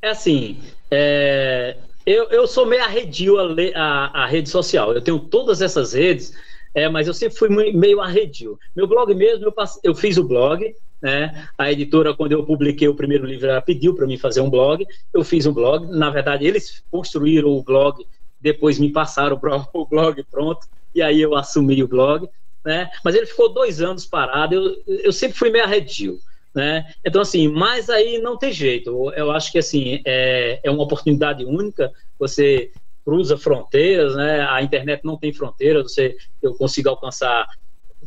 é 0.02 0.08
assim, 0.08 0.60
é, 0.90 1.76
eu, 2.04 2.24
eu 2.30 2.48
sou 2.48 2.66
meio 2.66 2.82
arredio 2.82 3.38
a, 3.38 3.54
a, 3.76 4.24
a, 4.24 4.26
rede 4.26 4.48
social. 4.50 4.92
Eu 4.92 5.00
tenho 5.00 5.20
todas 5.20 5.62
essas 5.62 5.92
redes, 5.92 6.34
é, 6.74 6.88
mas 6.88 7.06
eu 7.06 7.14
sempre 7.14 7.38
fui 7.38 7.48
meio 7.48 8.00
arredio. 8.00 8.58
Meu 8.74 8.88
blog 8.88 9.14
mesmo, 9.14 9.44
eu, 9.44 9.52
passe, 9.52 9.78
eu 9.84 9.94
fiz 9.94 10.16
o 10.16 10.24
blog, 10.24 10.74
né? 11.00 11.48
A 11.56 11.70
editora, 11.70 12.14
quando 12.14 12.32
eu 12.32 12.44
publiquei 12.44 12.88
o 12.88 12.96
primeiro 12.96 13.24
livro, 13.24 13.48
ela 13.48 13.62
pediu 13.62 13.94
para 13.94 14.06
mim 14.06 14.18
fazer 14.18 14.40
um 14.40 14.50
blog. 14.50 14.84
Eu 15.14 15.22
fiz 15.22 15.46
um 15.46 15.52
blog. 15.52 15.86
Na 15.86 16.10
verdade, 16.10 16.44
eles 16.44 16.82
construíram 16.90 17.50
o 17.50 17.62
blog, 17.62 18.04
depois 18.40 18.80
me 18.80 18.90
passaram 18.90 19.38
o 19.72 19.86
blog 19.86 20.24
pronto, 20.28 20.66
e 20.92 21.00
aí 21.00 21.20
eu 21.20 21.36
assumi 21.36 21.80
o 21.84 21.88
blog. 21.88 22.28
Né? 22.64 22.90
Mas 23.04 23.14
ele 23.14 23.26
ficou 23.26 23.52
dois 23.52 23.80
anos 23.80 24.06
parado. 24.06 24.54
Eu, 24.54 25.00
eu 25.04 25.12
sempre 25.12 25.36
fui 25.36 25.50
meio 25.50 25.64
arredio. 25.64 26.18
Né? 26.54 26.92
Então, 27.04 27.22
assim, 27.22 27.48
mas 27.48 27.88
aí 27.88 28.18
não 28.18 28.36
tem 28.36 28.52
jeito. 28.52 29.10
Eu 29.14 29.30
acho 29.30 29.50
que, 29.50 29.58
assim, 29.58 30.02
é, 30.04 30.60
é 30.62 30.70
uma 30.70 30.82
oportunidade 30.82 31.44
única. 31.44 31.90
Você 32.18 32.70
cruza 33.04 33.36
fronteiras, 33.36 34.14
né? 34.14 34.46
A 34.48 34.62
internet 34.62 35.02
não 35.04 35.16
tem 35.16 35.32
fronteiras. 35.32 35.92
Você, 35.92 36.16
eu 36.40 36.54
consigo 36.54 36.88
alcançar 36.88 37.46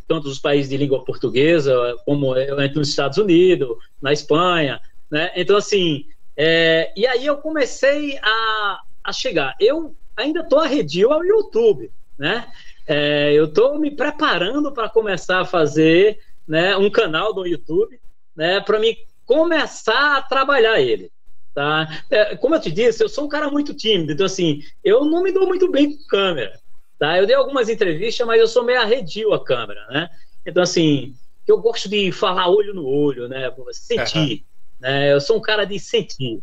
tanto 0.07 0.27
os 0.27 0.39
países 0.39 0.69
de 0.69 0.77
língua 0.77 1.03
portuguesa, 1.03 1.95
como 2.05 2.35
eu 2.35 2.61
entro 2.61 2.79
nos 2.79 2.89
Estados 2.89 3.17
Unidos, 3.17 3.75
na 4.01 4.13
Espanha, 4.13 4.79
né? 5.09 5.31
Então, 5.35 5.57
assim, 5.57 6.05
é, 6.37 6.91
e 6.95 7.07
aí 7.07 7.25
eu 7.25 7.37
comecei 7.37 8.17
a, 8.21 8.81
a 9.03 9.13
chegar. 9.13 9.55
Eu 9.59 9.95
ainda 10.15 10.41
estou 10.41 10.59
arredio 10.59 11.11
ao 11.11 11.23
YouTube, 11.23 11.91
né? 12.17 12.47
É, 12.87 13.33
eu 13.33 13.45
estou 13.45 13.79
me 13.79 13.91
preparando 13.91 14.71
para 14.71 14.89
começar 14.89 15.41
a 15.41 15.45
fazer 15.45 16.19
né, 16.47 16.77
um 16.77 16.89
canal 16.89 17.33
no 17.33 17.45
YouTube 17.45 17.99
né, 18.35 18.59
para 18.61 18.79
mim 18.79 18.95
começar 19.25 20.17
a 20.17 20.21
trabalhar 20.21 20.79
ele. 20.79 21.11
Tá? 21.53 22.03
É, 22.09 22.35
como 22.35 22.55
eu 22.55 22.61
te 22.61 22.69
disse, 22.69 23.03
eu 23.03 23.09
sou 23.09 23.25
um 23.25 23.29
cara 23.29 23.49
muito 23.49 23.73
tímido, 23.73 24.11
então 24.11 24.25
assim, 24.25 24.61
eu 24.83 25.05
não 25.05 25.23
me 25.23 25.31
dou 25.31 25.47
muito 25.47 25.71
bem 25.71 25.95
com 25.95 26.03
câmera. 26.07 26.59
Tá? 26.99 27.17
Eu 27.17 27.25
dei 27.25 27.35
algumas 27.35 27.69
entrevistas, 27.69 28.27
mas 28.27 28.39
eu 28.39 28.47
sou 28.47 28.63
meio 28.63 28.79
arredio 28.79 29.33
a 29.33 29.43
câmera, 29.43 29.85
né? 29.87 30.09
Então 30.45 30.61
assim, 30.61 31.15
eu 31.47 31.57
gosto 31.57 31.87
de 31.87 32.11
falar 32.11 32.49
olho 32.49 32.73
no 32.73 32.85
olho, 32.85 33.27
né? 33.27 33.51
Sentir. 33.71 34.17
Uhum. 34.17 34.43
Né? 34.79 35.13
Eu 35.13 35.21
sou 35.21 35.37
um 35.37 35.41
cara 35.41 35.65
de 35.65 35.79
sentir. 35.79 36.41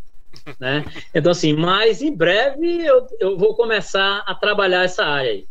Né? 0.58 0.84
Então, 1.14 1.32
assim, 1.32 1.52
mas 1.52 2.00
em 2.00 2.14
breve 2.14 2.84
eu, 2.84 3.06
eu 3.20 3.36
vou 3.36 3.54
começar 3.54 4.22
a 4.26 4.34
trabalhar 4.34 4.84
essa 4.84 5.04
área 5.04 5.30
aí. 5.30 5.46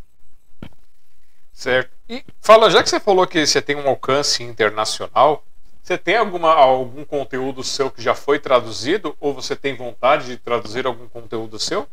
Certo. 1.52 1.90
E 2.08 2.24
fala, 2.40 2.70
já 2.70 2.82
que 2.82 2.88
você 2.88 2.98
falou 2.98 3.26
que 3.26 3.46
você 3.46 3.60
tem 3.60 3.76
um 3.76 3.88
alcance 3.88 4.42
internacional, 4.42 5.44
você 5.82 5.98
tem 5.98 6.16
alguma, 6.16 6.52
algum 6.52 7.04
conteúdo 7.04 7.62
seu 7.62 7.90
que 7.90 8.00
já 8.00 8.14
foi 8.14 8.38
traduzido 8.38 9.16
ou 9.20 9.34
você 9.34 9.54
tem 9.56 9.74
vontade 9.74 10.26
de 10.26 10.36
traduzir 10.36 10.86
algum 10.86 11.08
conteúdo 11.08 11.58
seu? 11.58 11.86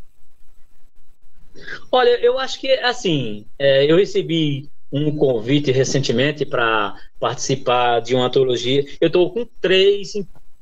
Olha, 1.91 2.11
eu 2.21 2.37
acho 2.39 2.59
que 2.59 2.71
assim, 2.79 3.45
é, 3.57 3.91
eu 3.91 3.97
recebi 3.97 4.69
um 4.91 5.15
convite 5.15 5.71
recentemente 5.71 6.45
para 6.45 6.95
participar 7.19 7.99
de 7.99 8.15
uma 8.15 8.25
antologia. 8.25 8.85
Eu 8.99 9.07
estou 9.07 9.31
com 9.31 9.45
três, 9.59 10.13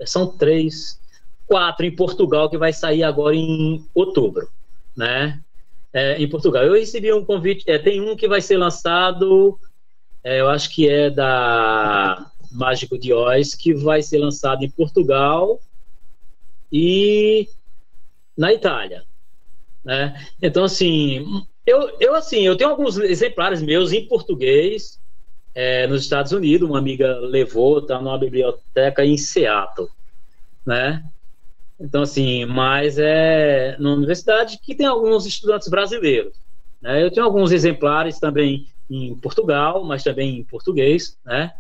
são 0.06 0.28
três, 0.28 1.00
quatro 1.46 1.86
em 1.86 1.96
Portugal 1.96 2.50
que 2.50 2.58
vai 2.58 2.74
sair 2.74 3.04
agora 3.04 3.36
em 3.36 3.86
outubro, 3.94 4.50
né? 4.96 5.40
É, 5.98 6.22
em 6.22 6.30
Portugal. 6.30 6.64
Eu 6.64 6.74
recebi 6.74 7.12
um 7.12 7.26
convite. 7.26 7.64
É, 7.68 7.80
tem 7.80 8.00
um 8.00 8.16
que 8.16 8.28
vai 8.28 8.40
ser 8.40 8.56
lançado, 8.56 9.60
é, 10.24 10.42
eu 10.42 10.48
acho 10.48 10.70
que 10.70 10.88
é 10.88 11.10
da 11.10 12.32
Mágico 12.52 13.00
de 13.00 13.12
Oz, 13.12 13.56
que 13.56 13.74
vai 13.74 14.04
ser 14.04 14.20
lançado 14.20 14.64
em 14.64 14.70
Portugal 14.70 15.60
e 16.72 17.50
na 18.38 18.54
Itália. 18.54 19.06
Né? 19.84 20.24
Então, 20.40 20.66
assim, 20.66 21.26
eu, 21.66 21.98
eu, 22.00 22.14
assim, 22.14 22.42
eu 22.42 22.56
tenho 22.56 22.70
alguns 22.70 23.00
exemplares 23.00 23.60
meus 23.60 23.92
em 23.92 24.08
português 24.08 25.00
é, 25.56 25.88
nos 25.88 26.04
Estados 26.04 26.32
Unidos, 26.32 26.70
uma 26.70 26.78
amiga 26.78 27.18
levou, 27.22 27.80
está 27.80 28.00
numa 28.00 28.20
biblioteca 28.20 29.04
em 29.04 29.18
Seattle, 29.18 29.90
né? 30.64 31.04
Então, 31.80 32.02
assim, 32.02 32.46
mas 32.46 32.98
é 32.98 33.76
numa 33.78 33.96
universidade 33.96 34.60
que 34.60 34.74
tem 34.74 34.86
alguns 34.86 35.26
estudantes 35.26 35.68
brasileiros. 35.68 36.36
Né? 36.82 37.04
Eu 37.04 37.12
tenho 37.12 37.26
alguns 37.26 37.52
exemplares 37.52 38.20
também 38.20 38.68
em 38.90 39.16
Portugal, 39.16 39.84
mas 39.84 40.04
também 40.04 40.40
em 40.40 40.44
português, 40.44 41.18
né? 41.26 41.54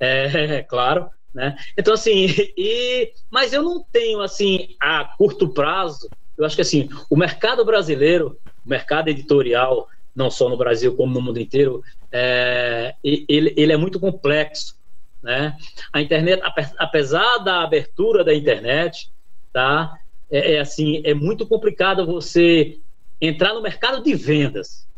É, 0.00 0.62
claro, 0.68 1.08
né? 1.32 1.56
Então, 1.78 1.94
assim, 1.94 2.26
e, 2.56 3.12
mas 3.30 3.52
eu 3.52 3.62
não 3.62 3.84
tenho, 3.92 4.20
assim, 4.20 4.74
a 4.80 5.04
curto 5.04 5.48
prazo, 5.48 6.10
eu 6.36 6.44
acho 6.44 6.56
que, 6.56 6.62
assim, 6.62 6.88
o 7.10 7.16
mercado 7.16 7.64
brasileiro, 7.64 8.38
o 8.64 8.68
mercado 8.68 9.08
editorial, 9.08 9.86
não 10.14 10.30
só 10.30 10.48
no 10.48 10.56
Brasil 10.56 10.96
como 10.96 11.12
no 11.12 11.20
mundo 11.20 11.38
inteiro, 11.38 11.82
é, 12.10 12.94
ele, 13.02 13.54
ele 13.56 13.72
é 13.72 13.76
muito 13.76 14.00
complexo, 14.00 14.74
né? 15.22 15.56
A 15.92 16.00
internet, 16.00 16.42
apesar 16.78 17.38
da 17.38 17.62
abertura 17.62 18.24
da 18.24 18.34
internet, 18.34 19.11
tá? 19.52 19.98
É, 20.30 20.54
é 20.54 20.60
assim, 20.60 21.02
é 21.04 21.14
muito 21.14 21.46
complicado 21.46 22.06
você 22.06 22.78
entrar 23.20 23.54
no 23.54 23.62
mercado 23.62 24.02
de 24.02 24.14
vendas, 24.14 24.88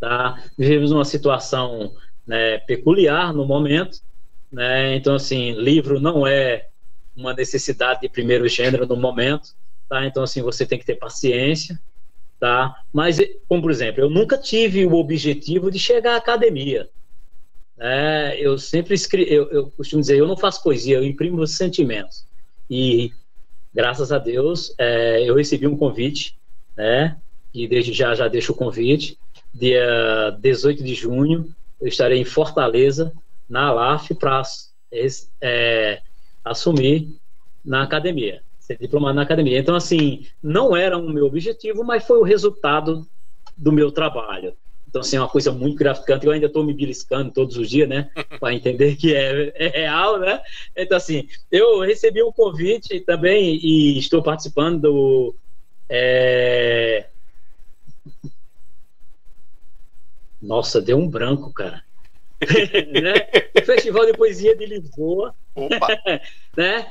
tá? 0.00 0.42
Vivemos 0.58 0.90
uma 0.90 1.04
situação 1.04 1.94
né, 2.26 2.58
peculiar 2.58 3.32
no 3.32 3.46
momento, 3.46 3.98
né? 4.50 4.96
Então, 4.96 5.14
assim, 5.14 5.52
livro 5.52 6.00
não 6.00 6.26
é 6.26 6.66
uma 7.14 7.32
necessidade 7.32 8.00
de 8.00 8.08
primeiro 8.08 8.48
gênero 8.48 8.86
no 8.86 8.96
momento, 8.96 9.50
tá? 9.88 10.04
Então, 10.06 10.22
assim, 10.22 10.42
você 10.42 10.66
tem 10.66 10.78
que 10.78 10.86
ter 10.86 10.96
paciência, 10.96 11.78
tá? 12.40 12.74
Mas, 12.92 13.18
como 13.48 13.62
por 13.62 13.70
exemplo, 13.70 14.00
eu 14.00 14.10
nunca 14.10 14.36
tive 14.36 14.84
o 14.84 14.94
objetivo 14.94 15.70
de 15.70 15.78
chegar 15.78 16.14
à 16.14 16.16
academia. 16.16 16.88
É, 17.78 18.36
eu 18.38 18.56
sempre 18.56 18.94
escrevo, 18.94 19.30
eu, 19.30 19.50
eu, 19.50 19.70
costumo 19.72 20.00
dizer, 20.00 20.18
eu 20.18 20.28
não 20.28 20.36
faço 20.36 20.62
poesia, 20.62 20.96
eu 20.96 21.04
imprimo 21.04 21.44
sentimentos. 21.46 22.26
E 22.70 23.12
graças 23.74 24.12
a 24.12 24.18
Deus, 24.18 24.74
é, 24.78 25.28
eu 25.28 25.34
recebi 25.34 25.66
um 25.66 25.76
convite, 25.76 26.36
né? 26.76 27.16
E 27.52 27.66
desde 27.66 27.92
já 27.92 28.14
já 28.14 28.28
deixo 28.28 28.52
o 28.52 28.56
convite. 28.56 29.18
Dia 29.52 30.36
18 30.40 30.82
de 30.82 30.94
junho, 30.94 31.54
eu 31.80 31.88
estarei 31.88 32.18
em 32.18 32.24
Fortaleza, 32.24 33.12
na 33.48 33.68
ALAF, 33.68 34.14
para 34.14 34.42
é, 35.40 36.00
assumir 36.44 37.08
na 37.64 37.82
academia, 37.82 38.42
ser 38.58 38.78
diplomado 38.78 39.16
na 39.16 39.22
academia. 39.22 39.58
Então, 39.58 39.74
assim, 39.74 40.26
não 40.42 40.76
era 40.76 40.96
o 40.96 41.08
meu 41.08 41.26
objetivo, 41.26 41.84
mas 41.84 42.06
foi 42.06 42.18
o 42.18 42.24
resultado 42.24 43.06
do 43.56 43.72
meu 43.72 43.90
trabalho. 43.90 44.54
Então, 44.94 45.00
assim, 45.00 45.16
é 45.16 45.20
uma 45.20 45.28
coisa 45.28 45.50
muito 45.50 45.76
gratificante. 45.76 46.24
Eu 46.24 46.30
ainda 46.30 46.46
estou 46.46 46.62
me 46.62 46.72
beliscando 46.72 47.32
todos 47.32 47.56
os 47.56 47.68
dias, 47.68 47.88
né? 47.88 48.08
Para 48.38 48.54
entender 48.54 48.94
que 48.94 49.12
é, 49.12 49.52
é, 49.56 49.66
real, 49.80 50.20
né? 50.20 50.40
Então, 50.76 50.96
assim, 50.96 51.28
eu 51.50 51.80
recebi 51.80 52.22
um 52.22 52.30
convite 52.30 53.00
também 53.00 53.56
e 53.56 53.98
estou 53.98 54.22
participando 54.22 54.82
do. 54.82 55.34
É... 55.88 57.06
Nossa, 60.40 60.80
deu 60.80 60.96
um 60.96 61.08
branco, 61.08 61.52
cara. 61.52 61.82
né? 62.92 63.50
O 63.60 63.66
Festival 63.66 64.06
de 64.06 64.12
Poesia 64.12 64.54
de 64.54 64.64
Lisboa. 64.64 65.34
né? 66.56 66.86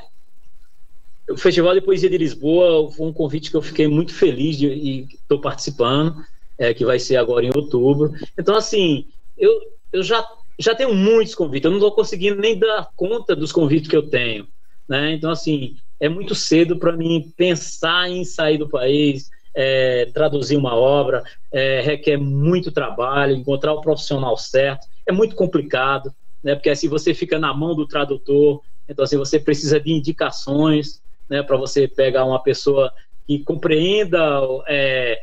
O 1.30 1.38
Festival 1.38 1.74
de 1.74 1.80
Poesia 1.80 2.10
de 2.10 2.18
Lisboa 2.18 2.92
foi 2.92 3.08
um 3.08 3.14
convite 3.14 3.50
que 3.50 3.56
eu 3.56 3.62
fiquei 3.62 3.88
muito 3.88 4.14
feliz 4.14 4.58
de, 4.58 4.68
e 4.68 5.06
estou 5.06 5.40
participando 5.40 6.22
é, 6.58 6.74
que 6.74 6.86
vai 6.86 7.00
ser 7.00 7.18
agora 7.18 7.46
em 7.46 7.52
outubro. 7.56 8.14
Então, 8.38 8.56
assim, 8.56 9.08
eu, 9.38 9.52
eu 9.92 10.04
já, 10.04 10.26
já 10.60 10.76
tenho 10.76 10.94
muitos 10.94 11.36
convites, 11.36 11.66
eu 11.66 11.72
não 11.72 11.78
estou 11.78 11.92
conseguindo 11.92 12.40
nem 12.40 12.58
dar 12.58 12.90
conta 12.96 13.36
dos 13.36 13.52
convites 13.52 13.90
que 13.90 13.96
eu 13.96 14.10
tenho. 14.10 14.48
Né? 14.88 15.14
Então, 15.14 15.32
assim, 15.32 15.76
é 16.00 16.10
muito 16.10 16.36
cedo 16.36 16.78
para 16.78 16.92
mim 16.96 17.32
pensar 17.36 18.10
em 18.10 18.24
sair 18.26 18.58
do 18.58 18.70
país, 18.70 19.30
é, 19.56 20.08
traduzir 20.14 20.58
uma 20.58 20.76
obra, 20.76 21.24
é, 21.52 21.82
requer 21.82 22.18
muito 22.18 22.72
trabalho, 22.72 23.36
encontrar 23.36 23.74
o 23.74 23.82
profissional 23.82 24.36
certo, 24.38 24.88
é 25.08 25.12
muito 25.12 25.36
complicado, 25.36 26.14
né? 26.44 26.56
porque 26.56 26.70
assim 26.70 26.90
você 26.90 27.14
fica 27.14 27.38
na 27.40 27.54
mão 27.54 27.76
do 27.76 27.88
tradutor, 27.88 28.62
então 28.88 29.04
assim, 29.04 29.18
você 29.18 29.40
precisa 29.40 29.80
de 29.80 29.92
indicações 29.92 31.02
né, 31.30 31.42
para 31.42 31.56
você 31.56 31.88
pegar 31.88 32.26
uma 32.26 32.42
pessoa 32.42 32.92
que 33.26 33.40
compreenda 33.40 34.42
é, 34.68 35.20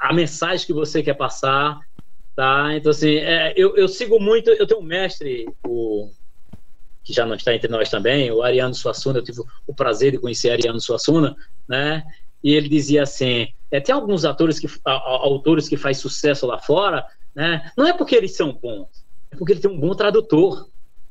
a, 0.00 0.12
mensagem 0.12 0.66
que 0.66 0.72
você 0.72 1.02
quer 1.02 1.14
passar, 1.14 1.78
tá? 2.34 2.74
Então, 2.74 2.90
assim, 2.90 3.16
é, 3.16 3.52
eu, 3.56 3.76
eu 3.76 3.88
sigo 3.88 4.20
muito, 4.20 4.50
eu 4.50 4.66
tenho 4.66 4.80
um 4.80 4.84
mestre, 4.84 5.48
o, 5.66 6.10
que 7.02 7.12
já 7.12 7.24
não 7.24 7.34
está 7.34 7.54
entre 7.54 7.68
nós 7.68 7.88
também, 7.88 8.30
o 8.30 8.42
Ariano 8.42 8.74
Suassuna, 8.74 9.18
eu 9.18 9.24
tive 9.24 9.40
o 9.66 9.74
prazer 9.74 10.12
de 10.12 10.18
conhecer 10.18 10.50
Ariano 10.50 10.80
Suassuna, 10.80 11.36
né? 11.68 12.04
E 12.42 12.54
ele 12.54 12.68
dizia 12.68 13.02
assim, 13.02 13.48
é, 13.70 13.80
tem 13.80 13.94
alguns 13.94 14.24
atores 14.24 14.58
que, 14.58 14.66
a, 14.84 14.92
a, 14.92 15.08
autores 15.22 15.68
que 15.68 15.76
faz 15.76 15.98
sucesso 15.98 16.46
lá 16.46 16.58
fora, 16.58 17.06
né? 17.34 17.70
Não 17.76 17.86
é 17.86 17.92
porque 17.92 18.16
eles 18.16 18.36
são 18.36 18.52
bons, 18.52 19.04
é 19.30 19.36
porque 19.36 19.52
ele 19.52 19.60
tem 19.60 19.70
um 19.70 19.80
bom 19.80 19.94
tradutor, 19.94 20.68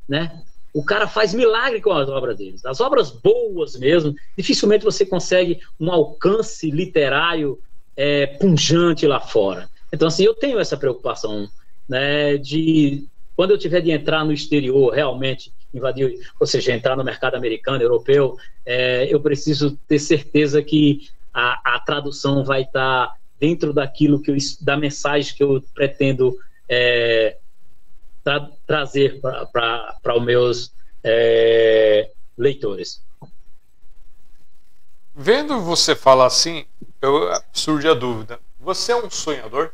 né? 0.08 0.44
O 0.74 0.84
cara 0.84 1.08
faz 1.08 1.34
milagre 1.34 1.82
com 1.82 1.92
as 1.92 2.08
obras 2.10 2.38
deles. 2.38 2.64
As 2.64 2.80
obras 2.80 3.10
boas 3.10 3.76
mesmo, 3.76 4.14
dificilmente 4.38 4.86
você 4.86 5.04
consegue 5.04 5.60
um 5.80 5.92
alcance 5.92 6.70
literário 6.70 7.60
é, 8.00 8.26
punjante 8.26 9.06
lá 9.06 9.20
fora. 9.20 9.70
Então, 9.92 10.08
assim, 10.08 10.24
eu 10.24 10.34
tenho 10.34 10.58
essa 10.58 10.78
preocupação 10.78 11.50
né, 11.88 12.38
de 12.38 13.06
quando 13.36 13.52
eu 13.52 13.58
tiver 13.58 13.82
de 13.82 13.92
entrar 13.92 14.24
no 14.24 14.32
exterior, 14.32 14.94
realmente 14.94 15.52
invadir, 15.74 16.18
ou 16.40 16.48
seja, 16.48 16.72
entrar 16.72 16.96
no 16.96 17.04
mercado 17.04 17.36
americano, 17.36 17.84
europeu, 17.84 18.38
é, 18.66 19.14
eu 19.14 19.20
preciso 19.20 19.78
ter 19.86 20.00
certeza 20.00 20.64
que 20.64 21.10
a, 21.34 21.76
a 21.76 21.80
tradução 21.82 22.46
vai 22.46 22.62
estar 22.62 23.08
tá 23.08 23.14
dentro 23.38 23.74
daquilo 23.74 24.22
que 24.22 24.32
eu, 24.32 24.38
da 24.62 24.78
mensagem 24.78 25.36
que 25.36 25.44
eu 25.44 25.62
pretendo 25.74 26.38
é, 26.70 27.38
tra 28.24 28.50
trazer 28.66 29.20
para 29.20 30.16
os 30.16 30.24
meus 30.24 30.74
é, 31.04 32.10
leitores. 32.38 33.04
Vendo 35.14 35.60
você 35.60 35.96
falar 35.96 36.28
assim, 36.28 36.66
eu, 37.02 37.30
surge 37.54 37.88
a 37.88 37.94
dúvida. 37.94 38.40
Você 38.60 38.92
é 38.92 38.96
um 38.96 39.10
sonhador? 39.10 39.72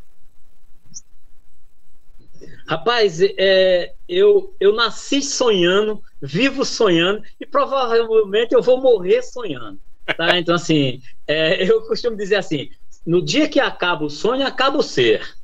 Rapaz, 2.66 3.20
é, 3.22 3.92
eu, 4.08 4.54
eu 4.58 4.74
nasci 4.74 5.22
sonhando, 5.22 6.02
vivo 6.20 6.64
sonhando 6.64 7.22
e 7.40 7.46
provavelmente 7.46 8.54
eu 8.54 8.62
vou 8.62 8.80
morrer 8.80 9.22
sonhando. 9.22 9.78
Tá? 10.16 10.36
Então, 10.38 10.54
assim, 10.54 11.00
é, 11.26 11.68
eu 11.68 11.82
costumo 11.82 12.16
dizer 12.16 12.36
assim: 12.36 12.70
no 13.04 13.22
dia 13.22 13.48
que 13.48 13.60
acaba 13.60 14.04
o 14.04 14.10
sonho, 14.10 14.46
acaba 14.46 14.78
o 14.78 14.82
ser. 14.82 15.36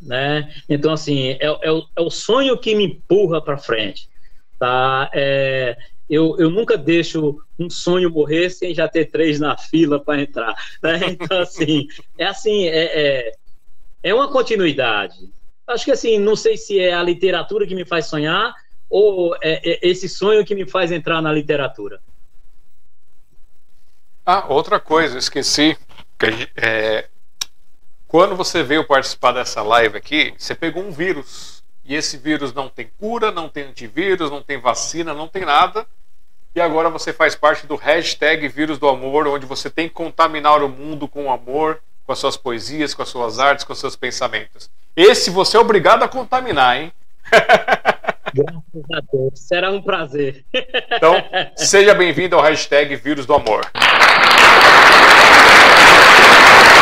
Né? 0.00 0.52
Então, 0.68 0.92
assim, 0.92 1.30
é, 1.30 1.38
é, 1.40 1.72
o, 1.72 1.86
é 1.96 2.00
o 2.00 2.10
sonho 2.10 2.58
que 2.58 2.74
me 2.74 2.84
empurra 2.84 3.40
para 3.40 3.56
frente. 3.56 4.08
Tá? 4.58 5.10
É, 5.12 5.76
eu, 6.08 6.36
eu 6.38 6.50
nunca 6.50 6.76
deixo 6.76 7.38
um 7.58 7.70
sonho 7.70 8.10
morrer 8.10 8.50
sem 8.50 8.74
já 8.74 8.88
ter 8.88 9.06
três 9.06 9.40
na 9.40 9.56
fila 9.56 9.98
para 9.98 10.22
entrar. 10.22 10.54
Né? 10.82 11.00
Então, 11.20 11.40
assim, 11.40 11.88
é 12.18 12.26
assim, 12.26 12.66
é, 12.66 12.84
é, 12.84 13.32
é, 14.02 14.14
uma 14.14 14.30
continuidade. 14.30 15.30
Acho 15.66 15.84
que 15.84 15.92
assim, 15.92 16.18
não 16.18 16.36
sei 16.36 16.56
se 16.56 16.78
é 16.78 16.92
a 16.92 17.02
literatura 17.02 17.66
que 17.66 17.74
me 17.74 17.84
faz 17.84 18.06
sonhar 18.06 18.54
ou 18.90 19.34
é, 19.36 19.60
é 19.64 19.88
esse 19.88 20.08
sonho 20.08 20.44
que 20.44 20.54
me 20.54 20.68
faz 20.68 20.92
entrar 20.92 21.22
na 21.22 21.32
literatura. 21.32 22.00
Ah, 24.26 24.46
outra 24.48 24.80
coisa, 24.80 25.18
esqueci. 25.18 25.76
É, 26.56 27.08
quando 28.06 28.36
você 28.36 28.62
veio 28.62 28.86
participar 28.86 29.32
dessa 29.32 29.62
live 29.62 29.96
aqui, 29.96 30.34
você 30.38 30.54
pegou 30.54 30.82
um 30.82 30.90
vírus 30.90 31.53
e 31.84 31.94
esse 31.94 32.16
vírus 32.16 32.52
não 32.52 32.68
tem 32.68 32.90
cura, 32.98 33.30
não 33.30 33.48
tem 33.48 33.64
antivírus, 33.64 34.30
não 34.30 34.42
tem 34.42 34.58
vacina, 34.58 35.12
não 35.12 35.28
tem 35.28 35.44
nada. 35.44 35.86
E 36.54 36.60
agora 36.60 36.88
você 36.88 37.12
faz 37.12 37.34
parte 37.34 37.66
do 37.66 37.76
hashtag 37.76 38.48
Vírus 38.48 38.78
do 38.78 38.88
Amor, 38.88 39.26
onde 39.26 39.44
você 39.44 39.68
tem 39.68 39.88
que 39.88 39.94
contaminar 39.94 40.62
o 40.62 40.68
mundo 40.68 41.08
com 41.08 41.32
amor, 41.32 41.80
com 42.06 42.12
as 42.12 42.18
suas 42.18 42.36
poesias, 42.36 42.94
com 42.94 43.02
as 43.02 43.08
suas 43.08 43.38
artes, 43.38 43.64
com 43.64 43.72
os 43.72 43.80
seus 43.80 43.96
pensamentos. 43.96 44.70
Esse 44.96 45.30
você 45.30 45.56
é 45.56 45.60
obrigado 45.60 46.04
a 46.04 46.08
contaminar, 46.08 46.76
hein? 46.76 46.92
Graças 48.32 48.84
a 48.92 49.00
Deus. 49.12 49.40
Será 49.40 49.70
um 49.70 49.82
prazer. 49.82 50.44
Então, 50.92 51.14
seja 51.56 51.94
bem-vindo 51.94 52.36
ao 52.36 52.42
hashtag 52.42 52.94
Vírus 52.96 53.26
do 53.26 53.34
Amor. 53.34 53.68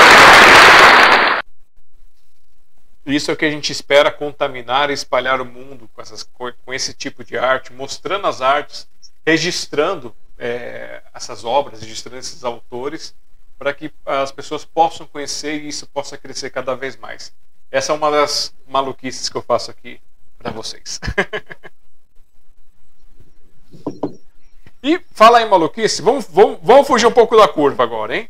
Isso 3.05 3.31
é 3.31 3.35
o 3.35 3.37
que 3.37 3.45
a 3.45 3.51
gente 3.51 3.73
espera 3.73 4.11
contaminar 4.11 4.91
e 4.91 4.93
espalhar 4.93 5.41
o 5.41 5.45
mundo 5.45 5.91
com, 5.93 6.01
essas, 6.01 6.23
com 6.23 6.73
esse 6.73 6.95
tipo 6.95 7.25
de 7.25 7.37
arte, 7.37 7.73
mostrando 7.73 8.27
as 8.27 8.41
artes, 8.41 8.89
registrando 9.27 10.15
é, 10.39 11.03
essas 11.13 11.45
obras, 11.45 11.81
registrando 11.81 12.19
esses 12.19 12.45
autores, 12.45 13.15
para 13.59 13.75
que 13.75 13.93
as 14.07 14.31
pessoas 14.31 14.65
possam 14.65 15.07
conhecer 15.07 15.63
e 15.63 15.69
isso 15.69 15.87
possa 15.87 16.17
crescer 16.17 16.51
cada 16.51 16.75
vez 16.75 16.97
mais. 16.97 17.33
Essa 17.71 17.93
é 17.93 17.97
uma 17.97 18.11
das 18.11 18.55
maluquices 18.67 19.29
que 19.29 19.37
eu 19.37 19.43
faço 19.43 19.71
aqui 19.71 20.01
para 20.39 20.51
vocês. 20.51 21.01
e 24.83 25.01
fala 25.13 25.43
em 25.43 25.49
maluquice, 25.49 26.03
vamos, 26.03 26.27
vamos, 26.29 26.59
vamos 26.63 26.87
fugir 26.87 27.07
um 27.07 27.13
pouco 27.13 27.37
da 27.37 27.49
curva 27.49 27.83
agora, 27.83 28.17
hein? 28.17 28.29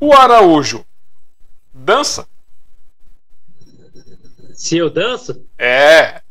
O 0.00 0.12
Araújo 0.12 0.84
dança? 1.72 2.28
Se 4.56 4.78
eu 4.78 4.88
danço? 4.88 5.46
É. 5.58 6.22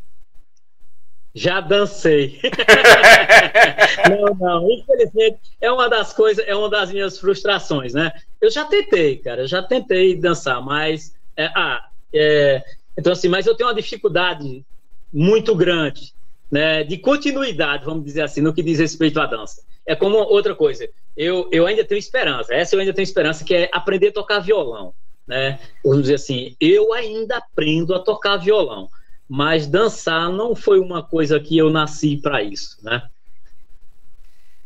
Já 1.34 1.62
dancei. 1.62 2.40
não, 4.10 4.34
não. 4.34 4.72
Infelizmente, 4.72 5.38
é 5.62 5.72
uma 5.72 5.88
das 5.88 6.12
coisas, 6.12 6.44
é 6.48 6.56
uma 6.56 6.68
das 6.68 6.92
minhas 6.92 7.20
frustrações, 7.20 7.94
né? 7.94 8.12
Eu 8.42 8.50
já 8.50 8.66
tentei, 8.66 9.18
cara, 9.18 9.44
eu 9.44 9.48
já 9.48 9.62
tentei 9.62 10.16
dançar, 10.16 10.60
mas. 10.60 11.16
É, 11.38 11.46
ah, 11.56 11.88
é, 12.12 12.64
então, 12.98 13.14
assim, 13.14 13.30
mas 13.30 13.46
eu 13.46 13.56
tenho 13.56 13.70
uma 13.70 13.76
dificuldade 13.76 14.66
muito 15.14 15.54
grande, 15.56 16.12
né? 16.50 16.84
De 16.84 16.98
continuidade, 16.98 17.86
vamos 17.86 18.04
dizer 18.04 18.22
assim, 18.22 18.42
no 18.42 18.54
que 18.54 18.64
diz 18.64 18.80
respeito 18.80 19.20
à 19.22 19.28
dança. 19.28 19.62
É 19.86 19.96
como 19.96 20.18
outra 20.18 20.56
coisa. 20.56 20.90
Eu, 21.16 21.48
eu 21.52 21.68
ainda 21.68 21.86
tenho 21.86 22.00
esperança, 22.00 22.56
essa 22.56 22.76
eu 22.76 22.80
ainda 22.80 22.94
tenho 22.94 23.04
esperança, 23.04 23.46
que 23.46 23.54
é 23.54 23.70
aprender 23.72 24.08
a 24.08 24.14
tocar 24.14 24.40
violão 24.40 24.96
né? 25.28 25.60
Vamos 25.84 26.04
dizer 26.04 26.16
assim, 26.16 26.56
eu 26.60 26.94
ainda 26.94 27.38
aprendo 27.38 27.94
a 27.96 28.00
tocar 28.00 28.38
violão, 28.38 28.90
mas 29.28 29.68
dançar 29.68 30.30
não 30.30 30.56
foi 30.56 30.80
uma 30.80 31.02
coisa 31.02 31.40
que 31.40 31.58
eu 31.58 31.70
nasci 31.70 32.18
para 32.18 32.44
isso, 32.44 32.78
né? 32.84 33.08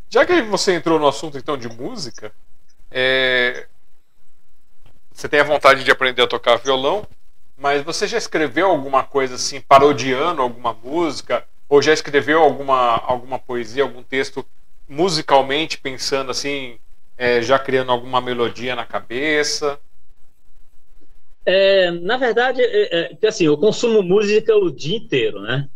Já 0.09 0.25
que 0.25 0.41
você 0.41 0.73
entrou 0.73 0.99
no 0.99 1.07
assunto 1.07 1.37
então 1.37 1.57
de 1.57 1.69
música, 1.69 2.33
é... 2.89 3.67
você 5.13 5.29
tem 5.29 5.39
a 5.39 5.43
vontade 5.43 5.83
de 5.83 5.91
aprender 5.91 6.23
a 6.23 6.27
tocar 6.27 6.57
violão, 6.57 7.07
mas 7.55 7.83
você 7.83 8.07
já 8.07 8.17
escreveu 8.17 8.67
alguma 8.67 9.03
coisa 9.03 9.35
assim, 9.35 9.61
parodiando 9.61 10.41
alguma 10.41 10.73
música? 10.73 11.45
Ou 11.67 11.81
já 11.81 11.93
escreveu 11.93 12.41
alguma, 12.41 12.97
alguma 12.97 13.37
poesia, 13.37 13.83
algum 13.83 14.01
texto 14.01 14.43
musicalmente, 14.87 15.77
pensando 15.77 16.31
assim, 16.31 16.79
é, 17.15 17.41
já 17.41 17.59
criando 17.59 17.91
alguma 17.91 18.19
melodia 18.19 18.75
na 18.75 18.85
cabeça? 18.85 19.79
É, 21.51 21.89
na 21.89 22.15
verdade, 22.15 22.61
é, 22.61 23.17
é, 23.19 23.27
assim, 23.27 23.45
eu 23.45 23.57
consumo 23.57 24.03
música 24.03 24.55
o 24.55 24.69
dia 24.69 24.97
inteiro, 24.97 25.41
né? 25.41 25.67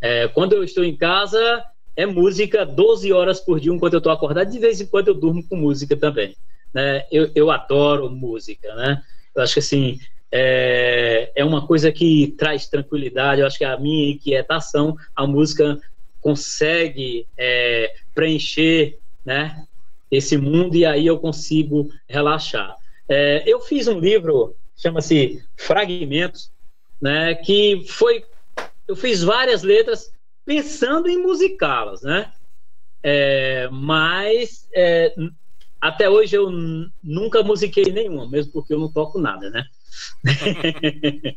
É, 0.00 0.28
quando 0.28 0.52
eu 0.52 0.62
estou 0.62 0.84
em 0.84 0.96
casa, 0.96 1.64
é 1.96 2.06
música 2.06 2.64
12 2.64 3.12
horas 3.12 3.40
por 3.40 3.58
dia 3.58 3.72
enquanto 3.72 3.94
eu 3.94 3.98
estou 3.98 4.12
acordado. 4.12 4.52
De 4.52 4.58
vez 4.60 4.80
em 4.80 4.86
quando 4.86 5.08
eu 5.08 5.14
durmo 5.14 5.42
com 5.48 5.56
música 5.56 5.96
também. 5.96 6.36
Né? 6.72 7.04
Eu, 7.10 7.28
eu 7.34 7.50
adoro 7.50 8.08
música, 8.08 8.72
né? 8.76 9.02
Eu 9.34 9.42
acho 9.42 9.54
que 9.54 9.58
assim, 9.58 9.98
é, 10.30 11.32
é 11.34 11.44
uma 11.44 11.66
coisa 11.66 11.90
que 11.90 12.32
traz 12.38 12.68
tranquilidade. 12.68 13.40
Eu 13.40 13.48
acho 13.48 13.58
que 13.58 13.64
a 13.64 13.76
minha 13.76 14.12
inquietação, 14.12 14.94
a 15.16 15.26
música 15.26 15.76
consegue 16.20 17.26
é, 17.36 17.92
preencher, 18.14 18.96
né? 19.26 19.60
Esse 20.08 20.36
mundo 20.36 20.76
e 20.76 20.86
aí 20.86 21.04
eu 21.04 21.18
consigo 21.18 21.90
relaxar. 22.08 22.76
É, 23.08 23.42
eu 23.44 23.60
fiz 23.60 23.88
um 23.88 23.98
livro, 23.98 24.54
chama-se 24.76 25.44
Fragmentos, 25.56 26.50
né? 27.00 27.34
Que 27.34 27.84
foi, 27.88 28.24
eu 28.86 28.96
fiz 28.96 29.22
várias 29.22 29.62
letras 29.62 30.12
pensando 30.44 31.08
em 31.08 31.18
musicá-las, 31.18 32.02
né? 32.02 32.32
É, 33.02 33.68
mas 33.70 34.66
é, 34.74 35.14
até 35.80 36.08
hoje 36.08 36.34
eu 36.34 36.50
nunca 37.02 37.42
musiquei 37.42 37.84
nenhuma, 37.92 38.26
mesmo 38.28 38.52
porque 38.52 38.72
eu 38.72 38.78
não 38.78 38.90
toco 38.90 39.18
nada, 39.18 39.50
né? 39.50 39.64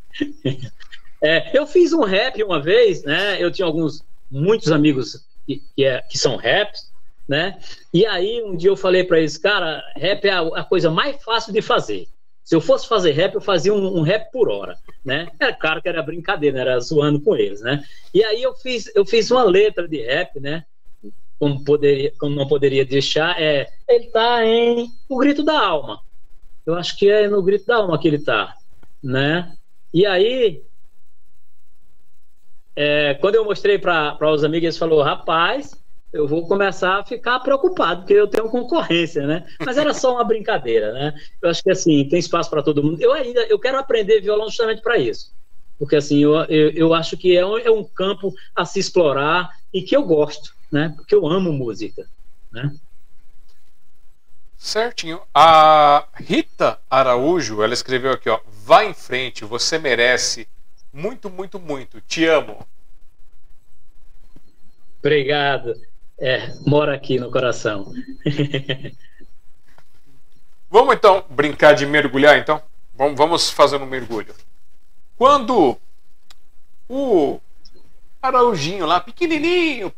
é, 1.21 1.57
eu 1.57 1.67
fiz 1.67 1.91
um 1.91 2.03
rap 2.03 2.41
uma 2.41 2.61
vez, 2.61 3.03
né? 3.03 3.41
Eu 3.43 3.51
tinha 3.51 3.65
alguns, 3.65 4.01
muitos 4.31 4.71
amigos 4.71 5.25
que, 5.45 5.61
que, 5.75 5.83
é, 5.83 6.01
que 6.01 6.17
são 6.17 6.37
raps, 6.37 6.89
né? 7.27 7.59
E 7.93 8.05
aí 8.05 8.41
um 8.41 8.55
dia 8.55 8.69
eu 8.69 8.77
falei 8.77 9.03
para 9.03 9.19
eles, 9.19 9.37
cara, 9.37 9.83
rap 9.97 10.25
é 10.25 10.31
a, 10.31 10.39
a, 10.39 10.63
coisa 10.63 10.89
mais 10.89 11.21
fácil 11.21 11.51
de 11.51 11.61
fazer. 11.61 12.07
Se 12.47 12.55
eu 12.55 12.61
fosse 12.61 12.87
fazer 12.87 13.11
rap, 13.11 13.35
eu 13.35 13.41
fazia 13.41 13.73
um, 13.73 13.97
um 13.97 14.01
rap 14.03 14.31
por 14.31 14.47
hora, 14.47 14.79
né? 15.03 15.29
Era 15.37 15.53
claro 15.53 15.81
que 15.81 15.89
era 15.89 16.01
brincadeira, 16.01 16.61
era 16.61 16.79
zoando 16.79 17.19
com 17.19 17.35
eles, 17.35 17.59
né? 17.59 17.83
E 18.13 18.23
aí 18.23 18.41
eu 18.41 18.55
fiz, 18.55 18.89
eu 18.95 19.05
fiz 19.05 19.29
uma 19.29 19.43
letra 19.43 19.85
de 19.85 20.01
rap, 20.01 20.39
né? 20.39 20.63
Como, 21.37 21.61
poderia, 21.65 22.13
como 22.17 22.33
não 22.37 22.47
poderia 22.47 22.85
deixar, 22.85 23.37
é 23.37 23.67
ele 23.85 24.05
tá 24.11 24.45
em 24.45 24.87
O 25.09 25.17
Grito 25.17 25.43
da 25.43 25.59
Alma. 25.59 25.99
Eu 26.65 26.75
acho 26.75 26.95
que 26.97 27.09
é 27.09 27.27
no 27.27 27.43
Grito 27.43 27.65
da 27.65 27.75
Alma 27.75 27.99
que 27.99 28.07
ele 28.07 28.19
tá, 28.19 28.55
né? 29.03 29.53
E 29.93 30.05
aí, 30.05 30.63
é, 32.77 33.13
quando 33.15 33.35
eu 33.35 33.43
mostrei 33.43 33.77
para 33.77 34.17
os 34.31 34.45
amigos, 34.45 34.63
eles 34.63 34.77
falaram, 34.77 35.01
rapaz, 35.01 35.71
eu 36.11 36.27
vou 36.27 36.47
começar 36.47 36.99
a 36.99 37.03
ficar 37.03 37.39
preocupado, 37.41 38.01
porque 38.01 38.13
eu 38.13 38.27
tenho 38.27 38.49
concorrência, 38.49 39.27
né? 39.27 39.45
Mas 39.65 39.77
era 39.77 39.93
só 39.93 40.13
uma 40.13 40.23
brincadeira, 40.23 40.93
né? 40.93 41.13
Eu 41.41 41.49
acho 41.49 41.61
que, 41.61 41.69
assim, 41.69 42.07
tem 42.07 42.19
espaço 42.19 42.49
para 42.49 42.63
todo 42.63 42.83
mundo. 42.83 43.01
Eu 43.01 43.13
ainda, 43.13 43.41
eu 43.47 43.59
quero 43.59 43.77
aprender 43.77 44.21
violão 44.21 44.47
justamente 44.47 44.81
para 44.81 44.97
isso. 44.97 45.33
Porque, 45.77 45.95
assim, 45.95 46.23
eu, 46.23 46.33
eu, 46.45 46.71
eu 46.71 46.93
acho 46.93 47.17
que 47.17 47.37
é 47.37 47.45
um, 47.45 47.57
é 47.57 47.69
um 47.69 47.83
campo 47.83 48.33
a 48.55 48.65
se 48.65 48.79
explorar 48.79 49.49
e 49.73 49.81
que 49.81 49.95
eu 49.95 50.03
gosto, 50.03 50.55
né? 50.71 50.93
Porque 50.95 51.13
eu 51.13 51.27
amo 51.27 51.51
música, 51.51 52.07
né? 52.51 52.73
Certinho. 54.57 55.21
A 55.33 56.07
Rita 56.15 56.79
Araújo, 56.89 57.61
ela 57.61 57.73
escreveu 57.73 58.11
aqui, 58.11 58.29
ó. 58.29 58.39
Vá 58.63 58.83
em 58.83 58.93
frente, 58.93 59.45
você 59.45 59.77
merece. 59.77 60.47
Muito, 60.91 61.29
muito, 61.29 61.59
muito. 61.59 62.01
Te 62.01 62.25
amo. 62.25 62.65
Obrigado. 64.99 65.75
É, 66.19 66.51
mora 66.65 66.95
aqui 66.95 67.19
no 67.19 67.29
coração. 67.29 67.93
vamos 70.69 70.95
então 70.95 71.23
brincar 71.29 71.73
de 71.73 71.85
mergulhar, 71.85 72.37
então? 72.37 72.61
Vamos 72.95 73.51
fazer 73.51 73.77
um 73.77 73.85
mergulho. 73.85 74.33
Quando 75.15 75.77
o 76.89 77.39
Araujinho 78.21 78.85
lá, 78.85 78.99
pequenininho, 78.99 79.93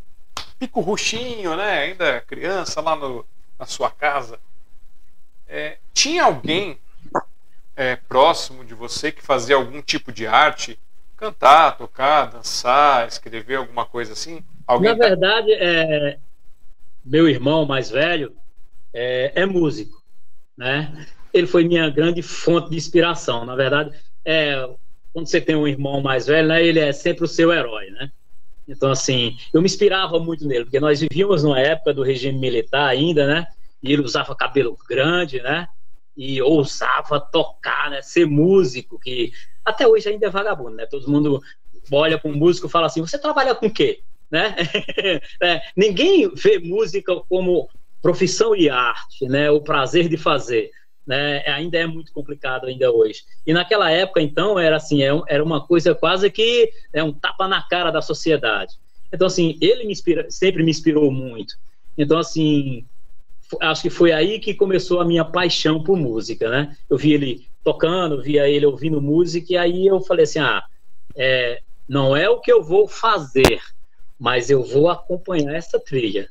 pico 0.57 0.81
roxinho, 0.81 1.55
né? 1.55 1.83
Ainda 1.83 2.21
criança 2.21 2.81
lá 2.81 2.95
no, 2.95 3.25
na 3.57 3.65
sua 3.65 3.89
casa, 3.89 4.39
é, 5.47 5.77
tinha 5.93 6.25
alguém 6.25 6.77
é, 7.75 7.95
próximo 7.95 8.65
de 8.65 8.73
você 8.73 9.11
que 9.11 9.21
fazia 9.21 9.55
algum 9.55 9.81
tipo 9.81 10.11
de 10.11 10.27
arte? 10.27 10.77
Cantar, 11.15 11.77
tocar, 11.77 12.25
dançar, 12.25 13.07
escrever 13.07 13.55
alguma 13.55 13.85
coisa 13.85 14.13
assim? 14.13 14.43
Alguém 14.69 14.91
Na 14.91 14.97
tá- 14.97 15.07
verdade, 15.09 15.51
é, 15.53 16.19
meu 17.03 17.27
irmão 17.27 17.65
mais 17.65 17.89
velho 17.89 18.35
é, 18.93 19.41
é, 19.41 19.45
músico, 19.45 20.01
né? 20.57 21.05
Ele 21.33 21.47
foi 21.47 21.63
minha 21.63 21.89
grande 21.89 22.21
fonte 22.21 22.69
de 22.69 22.77
inspiração. 22.77 23.45
Na 23.45 23.55
verdade, 23.55 23.97
é, 24.25 24.55
quando 25.11 25.27
você 25.27 25.41
tem 25.41 25.55
um 25.55 25.67
irmão 25.67 26.01
mais 26.01 26.27
velho, 26.27 26.47
né, 26.47 26.63
ele 26.63 26.79
é 26.79 26.91
sempre 26.91 27.25
o 27.25 27.27
seu 27.27 27.51
herói, 27.51 27.89
né? 27.91 28.11
Então, 28.67 28.91
assim, 28.91 29.35
eu 29.53 29.61
me 29.61 29.65
inspirava 29.65 30.19
muito 30.19 30.47
nele, 30.47 30.65
porque 30.65 30.79
nós 30.79 30.99
vivíamos 31.01 31.43
numa 31.43 31.59
época 31.59 31.93
do 31.93 32.03
regime 32.03 32.37
militar 32.39 32.87
ainda, 32.87 33.25
né? 33.27 33.47
e 33.81 33.91
ele 33.93 34.01
usava 34.03 34.35
cabelo 34.35 34.77
grande, 34.87 35.41
né? 35.41 35.67
E 36.15 36.41
ousava 36.41 37.19
tocar, 37.19 37.89
né? 37.89 38.01
Ser 38.01 38.25
músico, 38.25 38.99
que 38.99 39.31
até 39.63 39.87
hoje 39.87 40.09
ainda 40.09 40.27
é 40.27 40.29
vagabundo, 40.29 40.75
né? 40.75 40.85
Todo 40.85 41.09
mundo 41.09 41.41
olha 41.91 42.19
para 42.19 42.29
um 42.29 42.35
músico 42.35 42.67
e 42.67 42.69
fala 42.69 42.87
assim: 42.87 43.01
você 43.01 43.17
trabalha 43.17 43.55
com 43.55 43.67
o 43.67 43.73
quê? 43.73 44.03
Né? 44.31 44.55
é, 45.41 45.61
ninguém 45.75 46.29
vê 46.33 46.59
música 46.59 47.15
como 47.27 47.69
profissão 48.01 48.55
e 48.55 48.69
arte, 48.69 49.27
né? 49.27 49.49
O 49.51 49.61
prazer 49.61 50.07
de 50.07 50.17
fazer. 50.17 50.71
Né, 51.07 51.43
ainda 51.47 51.75
é 51.79 51.87
muito 51.87 52.13
complicado 52.13 52.67
ainda 52.67 52.91
hoje. 52.91 53.23
E 53.43 53.51
naquela 53.51 53.89
época, 53.89 54.21
então, 54.21 54.59
era 54.59 54.75
assim, 54.75 55.01
é 55.01 55.09
era 55.27 55.43
uma 55.43 55.59
coisa 55.59 55.95
quase 55.95 56.29
que 56.29 56.71
é 56.93 57.03
um 57.03 57.11
tapa 57.11 57.47
na 57.47 57.63
cara 57.63 57.89
da 57.89 57.99
sociedade. 57.99 58.75
Então, 59.11 59.25
assim, 59.25 59.57
ele 59.59 59.85
me 59.85 59.91
inspira, 59.91 60.29
sempre 60.29 60.61
me 60.61 60.69
inspirou 60.69 61.09
muito. 61.11 61.55
Então, 61.97 62.19
assim, 62.19 62.85
acho 63.59 63.81
que 63.81 63.89
foi 63.89 64.11
aí 64.11 64.39
que 64.39 64.53
começou 64.53 65.01
a 65.01 65.05
minha 65.05 65.25
paixão 65.25 65.81
por 65.81 65.97
música, 65.97 66.47
né? 66.49 66.77
Eu 66.87 66.97
vi 66.97 67.13
ele 67.13 67.47
tocando, 67.63 68.21
via 68.21 68.47
ele 68.47 68.65
ouvindo 68.65 69.01
música, 69.01 69.53
e 69.53 69.57
aí 69.57 69.87
eu 69.87 69.99
falei 70.01 70.23
assim: 70.23 70.39
ah, 70.39 70.63
é, 71.15 71.59
não 71.87 72.15
é 72.15 72.29
o 72.29 72.39
que 72.39 72.51
eu 72.51 72.61
vou 72.61 72.87
fazer, 72.87 73.59
mas 74.19 74.49
eu 74.49 74.63
vou 74.63 74.89
acompanhar 74.89 75.55
essa 75.55 75.79
trilha. 75.79 76.29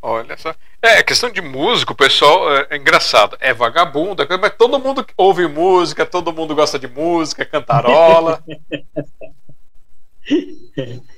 Olha 0.00 0.36
só. 0.36 0.54
É, 0.80 1.02
questão 1.02 1.30
de 1.30 1.40
músico, 1.40 1.94
pessoal 1.94 2.52
é, 2.56 2.66
é 2.70 2.76
engraçado. 2.76 3.36
É 3.40 3.54
vagabundo, 3.54 4.22
é 4.22 4.36
mas 4.36 4.54
todo 4.56 4.78
mundo 4.78 5.06
ouve 5.16 5.46
música, 5.46 6.04
todo 6.04 6.32
mundo 6.32 6.54
gosta 6.54 6.78
de 6.78 6.88
música, 6.88 7.44
cantarola. 7.44 8.42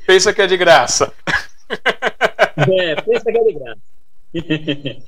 Pensa 0.07 0.32
que 0.32 0.43
é 0.43 0.47
de 0.47 0.57
graça. 0.57 1.12
É, 2.57 2.95
pensa 3.03 3.24
que 3.24 3.39
é 3.39 3.45
de 3.45 3.53
graça. 3.53 3.81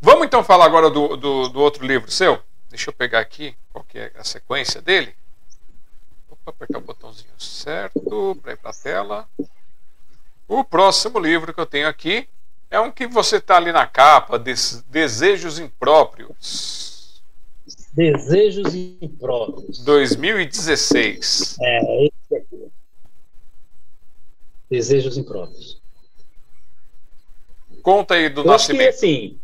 Vamos 0.00 0.26
então 0.26 0.42
falar 0.44 0.64
agora 0.64 0.88
do, 0.90 1.16
do, 1.16 1.48
do, 1.48 1.60
outro 1.60 1.86
livro 1.86 2.10
seu? 2.10 2.40
Deixa 2.70 2.90
eu 2.90 2.94
pegar 2.94 3.20
aqui 3.20 3.54
qual 3.70 3.84
que 3.84 3.98
é 3.98 4.12
a 4.16 4.24
sequência 4.24 4.80
dele. 4.80 5.14
Apertar 6.48 6.78
o 6.78 6.82
botãozinho 6.82 7.30
certo 7.38 8.38
para 8.42 8.52
ir 8.52 8.56
para 8.56 8.70
a 8.70 8.74
tela. 8.74 9.28
O 10.46 10.64
próximo 10.64 11.18
livro 11.18 11.52
que 11.52 11.60
eu 11.60 11.66
tenho 11.66 11.88
aqui 11.88 12.28
é 12.70 12.80
um 12.80 12.90
que 12.90 13.06
você 13.06 13.36
está 13.36 13.56
ali 13.56 13.72
na 13.72 13.86
capa, 13.86 14.38
Des 14.38 14.82
Desejos 14.88 15.58
Impróprios. 15.58 17.22
Desejos 17.92 18.74
Impróprios. 18.74 19.78
2016. 19.84 21.56
É, 21.60 22.04
esse 22.06 22.36
aqui. 22.36 22.72
Desejos 24.70 25.18
Impróprios. 25.18 25.80
Conta 27.82 28.14
aí 28.14 28.28
do 28.28 28.42
Eu 28.42 28.46
nascimento. 28.46 28.88
Acho 28.88 29.00
que, 29.00 29.06
assim, 29.06 29.40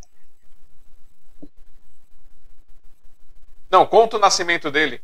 Não, 3.75 3.85
conta 3.85 4.17
o 4.17 4.21
nascimento 4.21 4.71
dele. 4.71 5.01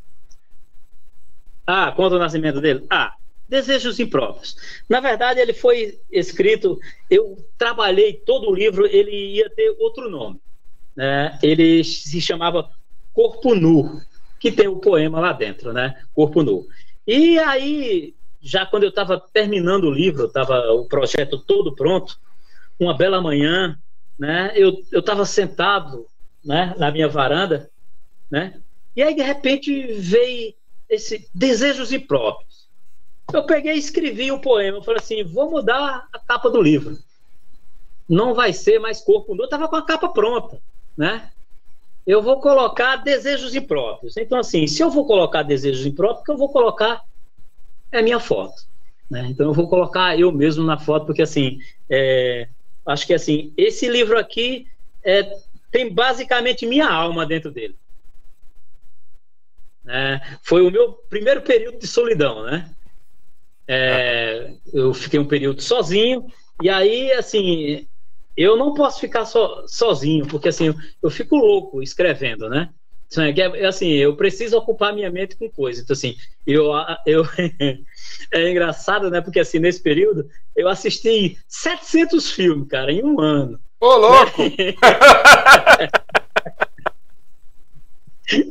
Ah, 1.66 1.92
conta 1.92 2.16
o 2.16 2.18
nascimento 2.18 2.60
dele? 2.60 2.84
Ah, 2.90 3.14
Desejos 3.48 3.98
Impróprios. 3.98 4.56
Na 4.88 5.00
verdade, 5.00 5.40
ele 5.40 5.52
foi 5.52 5.98
escrito. 6.10 6.78
Eu 7.10 7.36
trabalhei 7.58 8.12
todo 8.12 8.48
o 8.48 8.54
livro, 8.54 8.86
ele 8.86 9.34
ia 9.34 9.50
ter 9.50 9.74
outro 9.78 10.08
nome. 10.08 10.40
Né? 10.94 11.36
Ele 11.42 11.82
se 11.82 12.20
chamava 12.20 12.70
Corpo 13.12 13.54
Nu, 13.54 14.00
que 14.38 14.52
tem 14.52 14.68
o 14.68 14.78
poema 14.78 15.18
lá 15.18 15.32
dentro, 15.32 15.72
né? 15.72 16.00
Corpo 16.14 16.42
Nu. 16.44 16.64
E 17.06 17.38
aí 17.40 18.14
já 18.40 18.64
quando 18.64 18.84
eu 18.84 18.88
estava 18.88 19.20
terminando 19.32 19.84
o 19.84 19.90
livro, 19.90 20.26
estava 20.26 20.72
o 20.72 20.86
projeto 20.86 21.38
todo 21.38 21.74
pronto, 21.74 22.18
uma 22.78 22.96
bela 22.96 23.20
manhã, 23.20 23.78
né, 24.18 24.52
eu 24.54 24.82
estava 24.92 25.24
sentado 25.26 26.06
né, 26.44 26.74
na 26.78 26.90
minha 26.90 27.08
varanda, 27.08 27.70
né? 28.30 28.60
E 28.96 29.02
aí 29.02 29.14
de 29.14 29.22
repente 29.22 29.92
veio 29.94 30.54
esse 30.90 31.28
desejos 31.32 31.92
impróprios. 31.92 32.68
Eu 33.32 33.46
peguei 33.46 33.74
e 33.74 33.78
escrevi 33.78 34.32
um 34.32 34.40
poema, 34.40 34.78
eu 34.78 34.82
falei 34.82 35.00
assim, 35.00 35.22
vou 35.22 35.50
mudar 35.50 36.08
a 36.12 36.18
capa 36.18 36.50
do 36.50 36.60
livro. 36.60 36.98
Não 38.08 38.34
vai 38.34 38.52
ser 38.52 38.80
mais 38.80 39.00
corpo 39.00 39.34
nu, 39.34 39.42
eu 39.42 39.44
estava 39.44 39.68
com 39.68 39.76
a 39.76 39.86
capa 39.86 40.08
pronta, 40.08 40.60
né? 40.96 41.30
Eu 42.04 42.20
vou 42.20 42.40
colocar 42.40 42.96
desejos 42.96 43.54
impróprios. 43.54 44.16
Então 44.16 44.38
assim, 44.38 44.66
se 44.66 44.82
eu 44.82 44.90
vou 44.90 45.06
colocar 45.06 45.44
desejos 45.44 45.86
impróprios, 45.86 46.28
eu 46.28 46.36
vou 46.36 46.48
colocar 46.48 47.02
é 47.92 48.02
minha 48.02 48.18
foto. 48.18 48.68
Né? 49.08 49.26
Então 49.28 49.46
eu 49.46 49.52
vou 49.52 49.68
colocar 49.68 50.18
eu 50.18 50.32
mesmo 50.32 50.64
na 50.64 50.78
foto, 50.78 51.06
porque 51.06 51.22
assim, 51.22 51.58
é, 51.88 52.48
acho 52.86 53.06
que 53.06 53.14
assim, 53.14 53.52
esse 53.56 53.88
livro 53.88 54.18
aqui 54.18 54.66
é, 55.04 55.38
tem 55.70 55.92
basicamente 55.92 56.66
minha 56.66 56.88
alma 56.88 57.24
dentro 57.24 57.50
dele. 57.50 57.76
É, 59.92 60.20
foi 60.42 60.62
o 60.62 60.70
meu 60.70 60.92
primeiro 61.08 61.42
período 61.42 61.78
de 61.78 61.86
solidão, 61.86 62.44
né? 62.44 62.70
É, 63.66 64.52
eu 64.72 64.94
fiquei 64.94 65.18
um 65.18 65.26
período 65.26 65.60
sozinho, 65.60 66.26
e 66.62 66.68
aí, 66.68 67.10
assim, 67.12 67.88
eu 68.36 68.56
não 68.56 68.72
posso 68.74 69.00
ficar 69.00 69.24
so, 69.24 69.64
sozinho, 69.66 70.26
porque 70.26 70.48
assim, 70.48 70.66
eu, 70.66 70.74
eu 71.02 71.10
fico 71.10 71.36
louco 71.36 71.82
escrevendo, 71.82 72.48
né? 72.48 72.70
É, 73.16 73.62
é 73.62 73.66
assim, 73.66 73.88
eu 73.88 74.14
preciso 74.14 74.56
ocupar 74.56 74.94
minha 74.94 75.10
mente 75.10 75.36
com 75.36 75.50
coisas. 75.50 75.82
Então, 75.82 75.94
assim, 75.94 76.14
eu, 76.46 76.70
eu 77.04 77.24
é 78.32 78.50
engraçado, 78.50 79.10
né? 79.10 79.20
Porque 79.20 79.40
assim, 79.40 79.58
nesse 79.58 79.82
período, 79.82 80.28
eu 80.56 80.68
assisti 80.68 81.36
700 81.48 82.30
filmes, 82.30 82.68
cara, 82.68 82.92
em 82.92 83.02
um 83.02 83.20
ano. 83.20 83.58
Ô, 83.80 83.96
louco! 83.96 84.42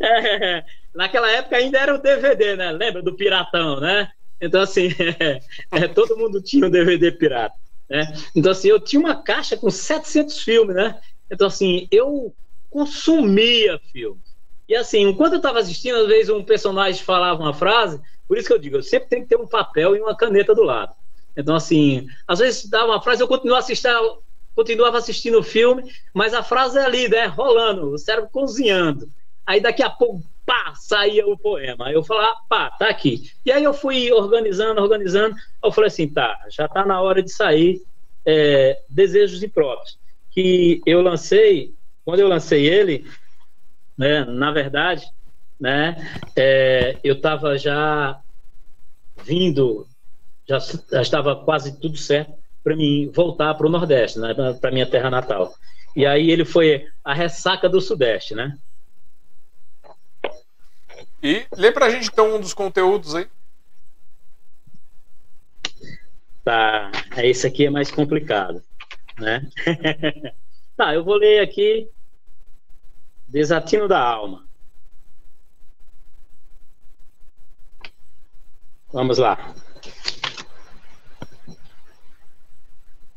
é, 0.02 0.66
naquela 1.00 1.32
época 1.32 1.56
ainda 1.56 1.80
era 1.80 1.96
o 1.96 1.98
DVD, 1.98 2.58
né? 2.58 2.74
Lembra 2.74 3.02
do 3.02 3.16
Piratão, 3.16 3.80
né? 3.80 4.12
Então, 4.42 4.60
assim, 4.60 4.90
é, 5.72 5.88
todo 5.88 6.18
mundo 6.18 6.42
tinha 6.42 6.68
um 6.68 6.70
DVD 6.70 7.10
pirata. 7.10 7.56
Né? 7.90 8.06
Então, 8.36 8.52
assim, 8.52 8.68
eu 8.68 8.82
tinha 8.82 9.00
uma 9.00 9.24
caixa 9.24 9.56
com 9.56 9.70
700 9.70 10.40
filmes, 10.40 10.76
né? 10.76 11.00
Então, 11.32 11.48
assim, 11.48 11.88
eu 11.90 12.36
consumia 12.70 13.80
filmes. 13.94 14.36
E 14.68 14.76
assim, 14.76 15.04
enquanto 15.04 15.34
eu 15.34 15.38
estava 15.38 15.60
assistindo, 15.60 15.96
às 15.96 16.08
vezes 16.08 16.30
um 16.30 16.44
personagem 16.44 17.02
falava 17.02 17.42
uma 17.42 17.54
frase, 17.54 18.00
por 18.28 18.38
isso 18.38 18.48
que 18.48 18.54
eu 18.54 18.60
digo, 18.60 18.76
eu 18.76 18.84
sempre 18.84 19.08
tenho 19.08 19.24
que 19.24 19.30
ter 19.30 19.38
um 19.38 19.48
papel 19.48 19.96
e 19.96 20.02
uma 20.02 20.16
caneta 20.16 20.54
do 20.54 20.64
lado. 20.64 20.94
Então, 21.36 21.56
assim, 21.56 22.08
às 22.28 22.40
vezes 22.40 22.70
dava 22.70 22.88
uma 22.88 23.02
frase, 23.02 23.24
eu 23.24 23.28
continuava 23.28 23.64
assistindo, 23.64 24.22
continuava 24.54 24.98
assistindo 24.98 25.40
o 25.40 25.44
filme, 25.44 25.90
mas 26.14 26.34
a 26.34 26.44
frase 26.44 26.78
é 26.78 26.84
ali, 26.84 27.08
né, 27.08 27.26
rolando, 27.26 27.94
o 27.94 27.98
cérebro 27.98 28.30
cozinhando. 28.30 29.10
Aí 29.50 29.60
daqui 29.60 29.82
a 29.82 29.90
pouco, 29.90 30.22
pá, 30.50 30.74
saía 30.74 31.28
o 31.28 31.38
poema. 31.38 31.86
Aí 31.86 31.94
eu 31.94 32.04
falava, 32.04 32.36
pá, 32.50 32.72
tá 32.72 32.90
aqui. 32.90 33.22
E 33.46 33.52
aí 33.52 33.64
eu 33.64 33.72
fui 33.72 34.12
organizando, 34.12 34.82
organizando. 34.82 35.36
Eu 35.64 35.72
falei 35.72 35.90
assim, 35.90 36.12
tá, 36.12 36.40
já 36.50 36.68
tá 36.68 36.84
na 36.84 37.00
hora 37.00 37.22
de 37.22 37.32
sair 37.32 37.80
é, 38.26 38.76
Desejos 38.90 39.44
Impróprios. 39.44 40.00
Que 40.32 40.82
eu 40.88 41.04
lancei, 41.04 41.76
quando 42.04 42.22
eu 42.22 42.28
lancei 42.28 42.66
ele, 42.68 43.06
né? 43.96 44.26
Na 44.26 44.52
verdade, 44.52 45.06
né? 45.60 45.96
É, 46.36 46.98
eu 47.04 47.14
estava 47.14 47.56
já 47.56 48.20
vindo, 49.24 49.86
já, 50.48 50.58
já, 50.58 51.02
estava 51.02 51.36
quase 51.36 51.80
tudo 51.80 51.96
certo 51.96 52.34
para 52.64 52.76
mim 52.76 53.12
voltar 53.14 53.54
para 53.54 53.68
o 53.68 53.70
Nordeste, 53.70 54.18
né? 54.18 54.34
Para 54.60 54.72
minha 54.72 54.90
terra 54.90 55.12
natal. 55.12 55.54
E 55.96 56.08
aí 56.08 56.32
ele 56.32 56.44
foi 56.44 56.88
a 57.04 57.14
ressaca 57.14 57.70
do 57.70 57.80
Sudeste, 57.80 58.34
né? 58.34 58.58
E 61.22 61.46
lê 61.56 61.72
para 61.72 61.88
a 61.88 61.90
gente 61.90 62.08
então 62.08 62.36
um 62.36 62.40
dos 62.40 62.54
conteúdos 62.54 63.16
aí. 63.16 63.28
Tá, 66.44 66.92
esse 67.18 67.46
aqui 67.46 67.66
é 67.66 67.70
mais 67.70 67.92
complicado, 67.92 68.64
né? 69.18 69.48
tá, 70.76 70.94
eu 70.96 71.04
vou 71.04 71.16
ler 71.16 71.42
aqui 71.42 71.90
Desatino 73.30 73.88
da 73.88 74.02
alma. 74.02 74.44
Vamos 78.92 79.20
lá. 79.20 79.54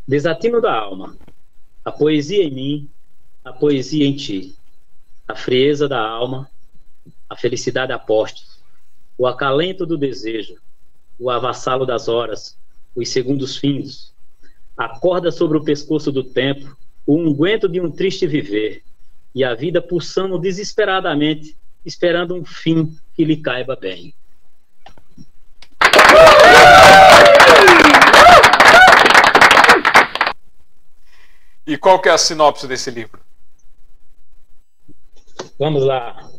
Desatino 0.06 0.60
da 0.60 0.74
alma. 0.74 1.16
A 1.82 1.90
poesia 1.90 2.44
em 2.44 2.50
mim, 2.50 2.90
a 3.42 3.54
poesia 3.54 4.06
em 4.06 4.14
ti. 4.14 4.54
A 5.26 5.34
frieza 5.34 5.88
da 5.88 5.98
alma, 5.98 6.50
a 7.32 7.36
felicidade 7.36 7.92
a 7.92 7.98
postos, 7.98 8.60
o 9.16 9.26
acalento 9.26 9.86
do 9.86 9.96
desejo, 9.96 10.56
o 11.18 11.30
avassalo 11.30 11.86
das 11.86 12.06
horas, 12.06 12.58
os 12.94 13.08
segundos 13.08 13.56
fins, 13.56 14.12
a 14.76 14.88
corda 15.00 15.30
sobre 15.30 15.56
o 15.56 15.64
pescoço 15.64 16.12
do 16.12 16.22
tempo, 16.22 16.76
o 17.06 17.16
unguento 17.16 17.70
de 17.70 17.80
um 17.80 17.90
triste 17.90 18.26
viver, 18.26 18.82
e 19.34 19.42
a 19.42 19.54
vida 19.54 19.80
pulsando 19.80 20.38
desesperadamente, 20.38 21.56
esperando 21.86 22.34
um 22.34 22.44
fim 22.44 22.94
que 23.14 23.24
lhe 23.24 23.38
caiba 23.38 23.74
bem. 23.76 24.14
E 31.66 31.78
qual 31.78 31.98
que 31.98 32.10
é 32.10 32.12
a 32.12 32.18
sinopse 32.18 32.66
desse 32.66 32.90
livro? 32.90 33.20
Vamos 35.58 35.82
lá. 35.82 36.30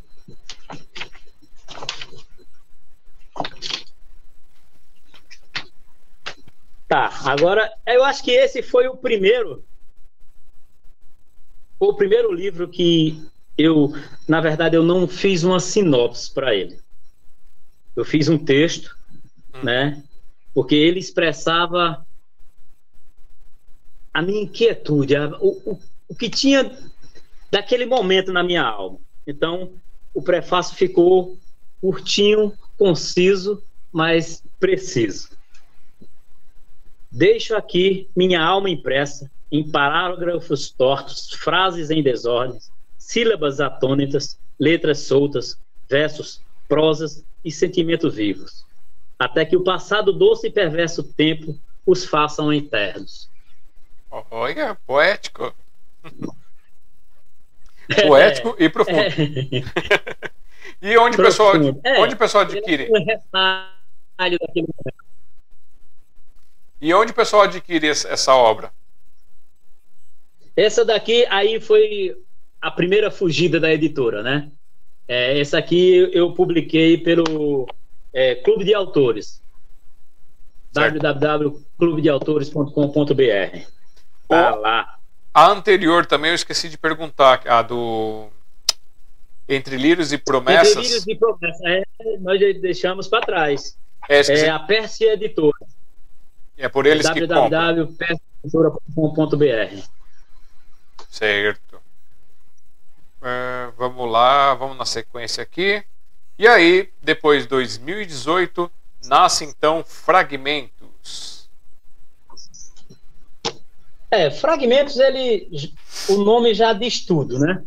Tá, 6.87 7.11
agora 7.25 7.71
eu 7.87 8.03
acho 8.03 8.23
que 8.23 8.31
esse 8.31 8.61
foi 8.61 8.87
o 8.87 8.95
primeiro 8.95 9.63
foi 11.79 11.87
o 11.87 11.95
primeiro 11.95 12.31
livro 12.31 12.67
que 12.67 13.19
eu, 13.57 13.93
na 14.27 14.39
verdade, 14.39 14.75
eu 14.75 14.83
não 14.83 15.07
fiz 15.07 15.43
uma 15.43 15.59
sinopse 15.59 16.33
para 16.33 16.55
ele. 16.55 16.79
Eu 17.95 18.05
fiz 18.05 18.29
um 18.29 18.37
texto, 18.37 18.95
hum. 19.53 19.63
né? 19.63 20.03
Porque 20.53 20.75
ele 20.75 20.99
expressava 20.99 22.05
a 24.13 24.21
minha 24.21 24.43
inquietude, 24.43 25.15
a, 25.15 25.27
o, 25.39 25.71
o, 25.71 25.79
o 26.07 26.15
que 26.15 26.29
tinha 26.29 26.71
daquele 27.51 27.85
momento 27.85 28.31
na 28.31 28.43
minha 28.43 28.63
alma. 28.63 28.99
Então, 29.27 29.73
o 30.13 30.21
prefácio 30.21 30.75
ficou 30.75 31.37
curtinho, 31.81 32.53
conciso, 32.77 33.63
mas 33.91 34.43
preciso. 34.59 35.29
Deixo 37.11 37.55
aqui 37.55 38.09
minha 38.15 38.41
alma 38.41 38.69
impressa 38.69 39.29
em 39.51 39.69
parágrafos 39.69 40.71
tortos, 40.71 41.29
frases 41.33 41.91
em 41.91 42.01
desordem, 42.01 42.59
sílabas 42.97 43.59
atônitas, 43.59 44.39
letras 44.59 44.99
soltas, 44.99 45.57
versos, 45.87 46.41
prosas 46.67 47.23
e 47.45 47.51
sentimentos 47.51 48.15
vivos, 48.15 48.65
até 49.19 49.45
que 49.45 49.55
o 49.55 49.63
passado 49.63 50.11
doce 50.11 50.47
e 50.47 50.51
perverso 50.51 51.03
tempo 51.03 51.55
os 51.85 52.05
façam 52.05 52.51
eternos. 52.51 53.29
Olha, 54.31 54.75
poético. 54.87 55.53
Poético 58.07 58.55
e 58.59 58.69
profundo. 58.69 58.99
É. 58.99 59.63
e 60.81 60.97
onde 60.97 61.19
o 61.19 61.23
pessoal, 61.23 61.53
é. 61.83 61.99
onde 61.99 62.15
o 62.15 62.17
pessoal 62.17 62.43
adquire? 62.43 62.89
E 66.81 66.93
onde 66.93 67.11
o 67.11 67.15
pessoal 67.15 67.43
adquire 67.43 67.87
essa 67.87 68.35
obra? 68.35 68.71
Essa 70.55 70.85
daqui 70.85 71.25
aí 71.29 71.59
foi 71.59 72.15
a 72.61 72.69
primeira 72.69 73.09
fugida 73.09 73.59
da 73.59 73.73
editora, 73.73 74.21
né? 74.21 74.51
É, 75.07 75.39
essa 75.39 75.57
aqui 75.57 76.11
eu 76.13 76.31
publiquei 76.33 76.97
pelo 76.97 77.67
é, 78.13 78.35
Clube 78.35 78.63
de 78.63 78.73
Autores. 78.73 79.41
www.clubedeautores.com.br 80.71 83.67
Tá 84.27 84.55
lá. 84.55 84.99
A 85.33 85.47
anterior 85.47 86.05
também 86.05 86.29
eu 86.29 86.35
esqueci 86.35 86.69
de 86.69 86.77
perguntar, 86.77 87.41
a 87.47 87.61
do 87.61 88.29
Entre 89.49 89.75
Lírios 89.77 90.13
e 90.13 90.17
Promessas. 90.17 90.77
Entre 90.77 90.83
Lírios 90.83 91.07
e 91.07 91.15
Promessas, 91.15 91.61
é, 91.65 91.83
nós 92.19 92.39
deixamos 92.61 93.07
para 93.07 93.25
trás. 93.25 93.75
É, 94.07 94.19
é 94.19 94.49
a 94.49 94.59
Pérsia 94.59 95.13
Editora. 95.13 95.65
É 96.57 96.67
por 96.69 96.85
eles 96.85 97.09
que 97.09 97.21
compram. 97.21 97.49
www.persiaeditora.com.br 97.49 99.83
Certo. 101.09 101.81
Uh, 103.21 103.71
vamos 103.77 104.11
lá, 104.11 104.53
vamos 104.53 104.77
na 104.77 104.85
sequência 104.85 105.41
aqui. 105.41 105.83
E 106.37 106.47
aí, 106.47 106.91
depois 107.01 107.41
de 107.43 107.49
2018, 107.49 108.69
nasce 109.05 109.45
então 109.45 109.83
Fragmentos. 109.83 111.32
É, 114.13 114.29
Fragmentos, 114.29 114.99
ele, 114.99 115.49
o 116.07 116.17
nome 116.17 116.53
já 116.53 116.71
diz 116.71 117.03
tudo, 117.03 117.39
né? 117.39 117.63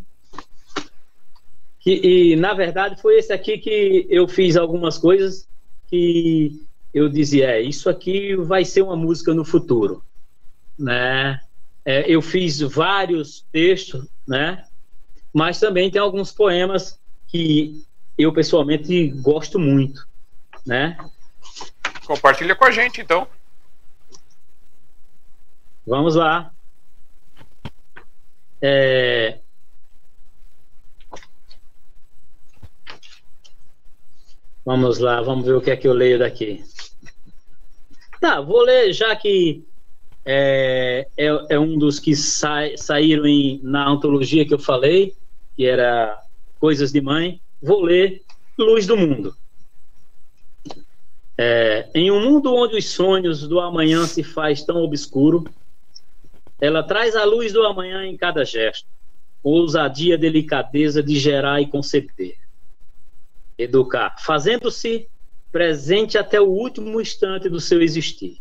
E, 1.84 2.34
e, 2.34 2.36
na 2.36 2.54
verdade, 2.54 3.02
foi 3.02 3.18
esse 3.18 3.32
aqui 3.32 3.58
que 3.58 4.06
eu 4.08 4.28
fiz 4.28 4.56
algumas 4.56 4.96
coisas 4.96 5.48
que 5.88 6.64
eu 6.94 7.08
dizia, 7.08 7.50
é, 7.50 7.62
isso 7.62 7.90
aqui 7.90 8.36
vai 8.36 8.64
ser 8.64 8.82
uma 8.82 8.94
música 8.94 9.34
no 9.34 9.44
futuro, 9.44 10.04
né? 10.78 11.40
É, 11.84 12.08
eu 12.08 12.22
fiz 12.22 12.60
vários 12.60 13.44
textos, 13.50 14.06
né? 14.24 14.64
Mas 15.34 15.58
também 15.58 15.90
tem 15.90 16.00
alguns 16.00 16.30
poemas 16.30 16.96
que 17.26 17.84
eu 18.16 18.32
pessoalmente 18.32 19.08
gosto 19.08 19.58
muito, 19.58 20.06
né? 20.64 20.96
Compartilha 22.06 22.54
com 22.54 22.66
a 22.66 22.70
gente, 22.70 23.00
então. 23.00 23.26
Vamos 25.86 26.16
lá. 26.16 26.52
É... 28.60 29.38
Vamos 34.64 34.98
lá, 34.98 35.22
vamos 35.22 35.46
ver 35.46 35.54
o 35.54 35.60
que 35.60 35.70
é 35.70 35.76
que 35.76 35.86
eu 35.86 35.92
leio 35.92 36.18
daqui. 36.18 36.64
Tá, 38.20 38.40
vou 38.40 38.62
ler, 38.62 38.92
já 38.92 39.14
que 39.14 39.64
é, 40.24 41.06
é, 41.16 41.26
é 41.50 41.58
um 41.58 41.78
dos 41.78 42.00
que 42.00 42.16
sa, 42.16 42.62
saíram 42.76 43.24
em, 43.26 43.60
na 43.62 43.88
antologia 43.88 44.44
que 44.44 44.52
eu 44.52 44.58
falei, 44.58 45.14
que 45.56 45.64
era 45.64 46.20
Coisas 46.58 46.90
de 46.90 47.00
Mãe, 47.00 47.40
vou 47.62 47.82
ler 47.82 48.24
Luz 48.58 48.88
do 48.88 48.96
Mundo. 48.96 49.36
É, 51.38 51.88
em 51.94 52.10
um 52.10 52.20
mundo 52.20 52.52
onde 52.52 52.76
os 52.76 52.88
sonhos 52.88 53.46
do 53.46 53.60
amanhã 53.60 54.04
se 54.04 54.24
faz 54.24 54.64
tão 54.64 54.82
obscuro, 54.82 55.44
ela 56.60 56.82
traz 56.82 57.14
a 57.14 57.24
luz 57.24 57.52
do 57.52 57.62
amanhã 57.64 58.04
em 58.04 58.16
cada 58.16 58.44
gesto, 58.44 58.88
ousadia, 59.42 60.16
delicadeza 60.16 61.02
de 61.02 61.18
gerar 61.18 61.60
e 61.60 61.66
conceber. 61.66 62.36
Educar, 63.58 64.16
fazendo-se 64.18 65.08
presente 65.52 66.18
até 66.18 66.40
o 66.40 66.48
último 66.48 67.00
instante 67.00 67.48
do 67.48 67.60
seu 67.60 67.80
existir, 67.80 68.38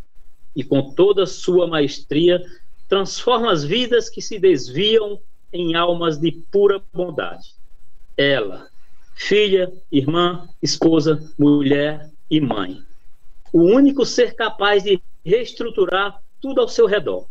e 0.56 0.64
com 0.64 0.94
toda 0.94 1.26
sua 1.26 1.68
maestria 1.68 2.44
transforma 2.88 3.52
as 3.52 3.64
vidas 3.64 4.10
que 4.10 4.22
se 4.22 4.40
desviam 4.40 5.20
em 5.52 5.76
almas 5.76 6.18
de 6.18 6.32
pura 6.32 6.82
bondade. 6.94 7.54
Ela, 8.18 8.68
filha, 9.16 9.72
irmã, 9.92 10.48
esposa, 10.62 11.32
mulher 11.38 12.10
e 12.30 12.42
mãe. 12.42 12.82
O 13.52 13.62
único 13.62 14.06
ser 14.06 14.36
capaz 14.36 14.84
de 14.84 15.02
reestruturar 15.24 16.22
tudo 16.42 16.62
ao 16.62 16.68
seu 16.68 16.86
redor. 16.86 17.28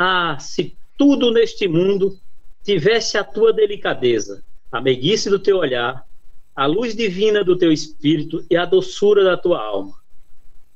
Ah, 0.00 0.38
se 0.38 0.76
tudo 0.96 1.32
neste 1.32 1.66
mundo 1.66 2.16
tivesse 2.62 3.18
a 3.18 3.24
tua 3.24 3.52
delicadeza, 3.52 4.44
a 4.70 4.80
meiguice 4.80 5.28
do 5.28 5.40
teu 5.40 5.56
olhar, 5.56 6.06
a 6.54 6.66
luz 6.66 6.94
divina 6.94 7.42
do 7.42 7.58
teu 7.58 7.72
espírito 7.72 8.46
e 8.48 8.56
a 8.56 8.64
doçura 8.64 9.24
da 9.24 9.36
tua 9.36 9.60
alma, 9.60 9.96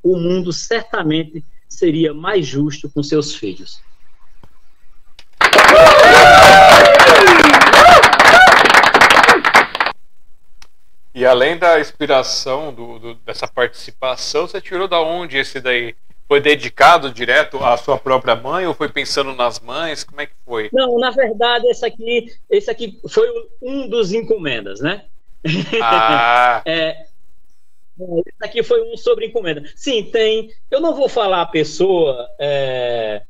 o 0.03 0.17
mundo 0.17 0.53
certamente 0.53 1.45
seria 1.69 2.13
mais 2.13 2.45
justo 2.45 2.91
com 2.91 3.01
seus 3.01 3.33
filhos. 3.33 3.81
E 11.15 11.25
além 11.25 11.57
da 11.57 11.79
inspiração 11.79 12.75
do, 12.75 12.99
do, 12.99 13.15
dessa 13.15 13.47
participação, 13.47 14.49
você 14.49 14.61
tirou 14.61 14.89
da 14.89 15.01
onde 15.01 15.39
esse 15.39 15.61
daí? 15.61 15.95
Foi 16.33 16.41
dedicado 16.41 17.13
direto 17.13 17.63
à 17.63 17.77
sua 17.77 17.99
própria 17.99 18.35
mãe 18.35 18.67
ou 18.67 18.73
foi 18.73 18.89
pensando 18.89 19.35
nas 19.35 19.61
mães? 19.61 20.03
Como 20.03 20.19
é 20.19 20.25
que 20.25 20.33
foi? 20.47 20.71
Não, 20.73 20.99
na 20.99 21.11
verdade, 21.11 21.67
esse 21.67 21.85
aqui, 21.85 22.35
esse 22.49 22.71
aqui 22.71 22.99
foi 23.07 23.29
um 23.61 23.87
dos 23.87 24.15
encomendas, 24.15 24.81
né? 24.81 25.05
Ah. 25.83 26.63
é, 26.65 27.05
esse 28.01 28.43
aqui 28.43 28.63
foi 28.63 28.81
um 28.91 28.97
sobre 28.97 29.27
encomenda. 29.27 29.63
Sim, 29.77 30.05
tem. 30.05 30.51
Eu 30.71 30.81
não 30.81 30.95
vou 30.95 31.07
falar 31.07 31.43
a 31.43 31.47
pessoa, 31.47 32.27
é, 32.39 33.21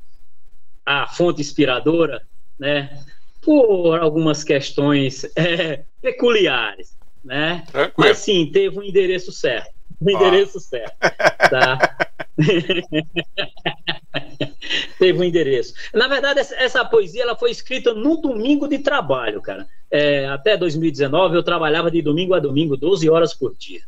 a 0.85 1.05
fonte 1.07 1.41
inspiradora, 1.41 2.21
né? 2.57 3.03
Por 3.41 3.99
algumas 3.99 4.45
questões 4.45 5.29
é, 5.35 5.83
peculiares 6.01 6.95
né? 7.23 7.63
Tranquilo. 7.71 8.09
Mas 8.09 8.17
sim, 8.19 8.49
teve 8.51 8.77
um 8.77 8.83
endereço 8.83 9.31
certo. 9.31 9.71
Um 10.01 10.09
endereço 10.09 10.59
certo. 10.59 10.95
Tá? 10.99 11.97
teve 14.97 15.19
um 15.19 15.23
endereço. 15.23 15.73
Na 15.93 16.07
verdade, 16.07 16.39
essa, 16.39 16.83
poesia 16.85 17.23
ela 17.23 17.35
foi 17.35 17.51
escrita 17.51 17.93
num 17.93 18.19
domingo 18.19 18.67
de 18.67 18.79
trabalho, 18.79 19.41
cara. 19.41 19.67
É, 19.89 20.25
até 20.27 20.57
2019 20.57 21.35
eu 21.35 21.43
trabalhava 21.43 21.91
de 21.91 22.01
domingo 22.01 22.33
a 22.33 22.39
domingo, 22.39 22.75
12 22.75 23.09
horas 23.09 23.33
por 23.33 23.55
dia. 23.55 23.81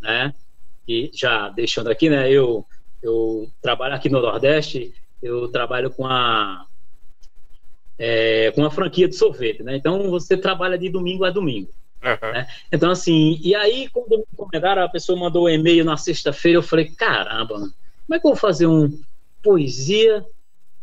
Né? 0.00 0.34
E 0.88 1.10
já 1.14 1.48
deixando 1.48 1.90
aqui, 1.90 2.08
né? 2.08 2.30
Eu, 2.30 2.66
eu 3.02 3.48
trabalho 3.60 3.94
aqui 3.94 4.08
no 4.08 4.20
Nordeste, 4.20 4.94
eu 5.22 5.48
trabalho 5.48 5.90
com 5.90 6.06
a 6.06 6.66
é, 7.98 8.50
com 8.52 8.64
a 8.64 8.70
franquia 8.70 9.06
de 9.06 9.14
sorvete, 9.14 9.62
né? 9.62 9.76
Então 9.76 10.10
você 10.10 10.36
trabalha 10.36 10.76
de 10.76 10.88
domingo 10.88 11.24
a 11.24 11.30
domingo. 11.30 11.70
Uhum. 12.02 12.32
Né? 12.32 12.48
Então, 12.72 12.90
assim, 12.90 13.38
e 13.42 13.54
aí, 13.54 13.88
quando 13.90 14.18
me 14.18 14.24
encomendaram, 14.32 14.82
a 14.82 14.88
pessoa 14.88 15.18
mandou 15.18 15.44
um 15.44 15.48
e-mail 15.48 15.84
na 15.84 15.96
sexta-feira, 15.96 16.58
eu 16.58 16.62
falei, 16.62 16.90
caramba, 16.90 17.70
como 18.06 18.16
é 18.16 18.20
que 18.20 18.26
eu 18.26 18.30
vou 18.30 18.36
fazer 18.36 18.66
um 18.66 18.90
poesia, 19.42 20.24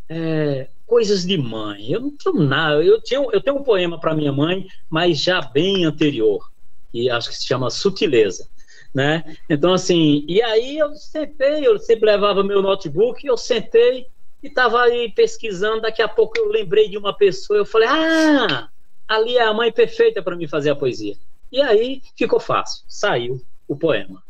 é, 0.08 0.68
coisas 0.86 1.26
de 1.26 1.38
mãe? 1.38 1.92
Eu 1.92 2.02
não 2.02 2.18
tenho 2.18 2.40
nada, 2.44 2.84
eu, 2.84 3.00
eu 3.32 3.42
tenho 3.42 3.58
um 3.58 3.64
poema 3.64 4.00
para 4.00 4.16
minha 4.16 4.32
mãe, 4.32 4.68
mas 4.90 5.22
já 5.22 5.42
bem 5.42 5.86
anterior, 5.86 6.52
que 6.92 7.10
acho 7.10 7.30
que 7.30 7.36
se 7.36 7.46
chama 7.46 7.70
Sutileza. 7.70 8.48
Né? 8.94 9.38
Então, 9.48 9.74
assim, 9.74 10.26
e 10.28 10.42
aí 10.42 10.80
eu 10.80 10.96
sentei, 10.96 11.66
eu 11.66 11.78
sempre 11.78 12.10
levava 12.10 12.44
meu 12.44 12.62
notebook, 12.62 13.26
eu 13.26 13.38
sentei 13.38 14.08
e 14.42 14.48
estava 14.48 14.82
aí 14.82 15.12
pesquisando, 15.12 15.82
daqui 15.82 16.02
a 16.02 16.08
pouco 16.08 16.38
eu 16.38 16.48
lembrei 16.48 16.90
de 16.90 16.98
uma 16.98 17.14
pessoa, 17.14 17.60
eu 17.60 17.66
falei, 17.66 17.88
ah, 17.88 18.68
ali 19.08 19.38
é 19.38 19.44
a 19.44 19.54
mãe 19.54 19.72
perfeita 19.72 20.24
para 20.24 20.36
mim 20.36 20.48
fazer 20.48 20.72
a 20.72 20.76
poesia. 20.76 21.16
E 21.52 21.62
aí 21.62 22.02
ficou 22.16 22.40
fácil, 22.40 22.84
saiu 22.88 23.42
o 23.68 23.76
poema. 23.76 24.24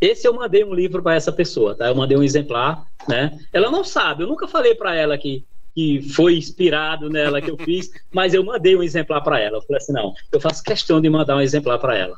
Esse 0.00 0.26
eu 0.26 0.32
mandei 0.32 0.64
um 0.64 0.74
livro 0.74 1.02
para 1.02 1.14
essa 1.14 1.30
pessoa, 1.30 1.74
tá? 1.74 1.86
Eu 1.88 1.94
mandei 1.94 2.16
um 2.16 2.22
exemplar, 2.22 2.86
né? 3.08 3.38
Ela 3.52 3.70
não 3.70 3.84
sabe, 3.84 4.22
eu 4.22 4.28
nunca 4.28 4.48
falei 4.48 4.74
para 4.74 4.94
ela 4.94 5.18
que 5.18 5.44
que 5.74 6.02
foi 6.02 6.36
inspirado 6.36 7.08
nela 7.08 7.40
que 7.40 7.50
eu 7.50 7.56
fiz, 7.56 7.90
mas 8.12 8.34
eu 8.34 8.44
mandei 8.44 8.76
um 8.76 8.82
exemplar 8.82 9.22
para 9.22 9.38
ela. 9.38 9.58
Eu 9.58 9.62
falei 9.62 9.76
assim, 9.76 9.92
não, 9.92 10.12
eu 10.32 10.40
faço 10.40 10.62
questão 10.62 11.00
de 11.00 11.08
mandar 11.08 11.36
um 11.36 11.40
exemplar 11.40 11.78
para 11.78 11.96
ela. 11.96 12.16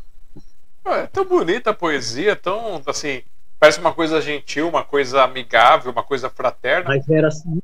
É 0.85 1.07
tão 1.07 1.25
bonita 1.25 1.71
a 1.71 1.75
poesia, 1.75 2.35
tão 2.35 2.83
assim, 2.87 3.23
parece 3.61 3.79
uma 3.79 3.93
coisa 3.93 4.21
gentil, 4.21 4.69
uma 4.69 4.83
coisa 4.83 5.23
amigável, 5.23 5.93
uma 5.93 6.03
coisa 6.03 6.29
fraterna. 6.29 6.89
Mas 6.89 7.09
era 7.09 7.29
assim. 7.29 7.63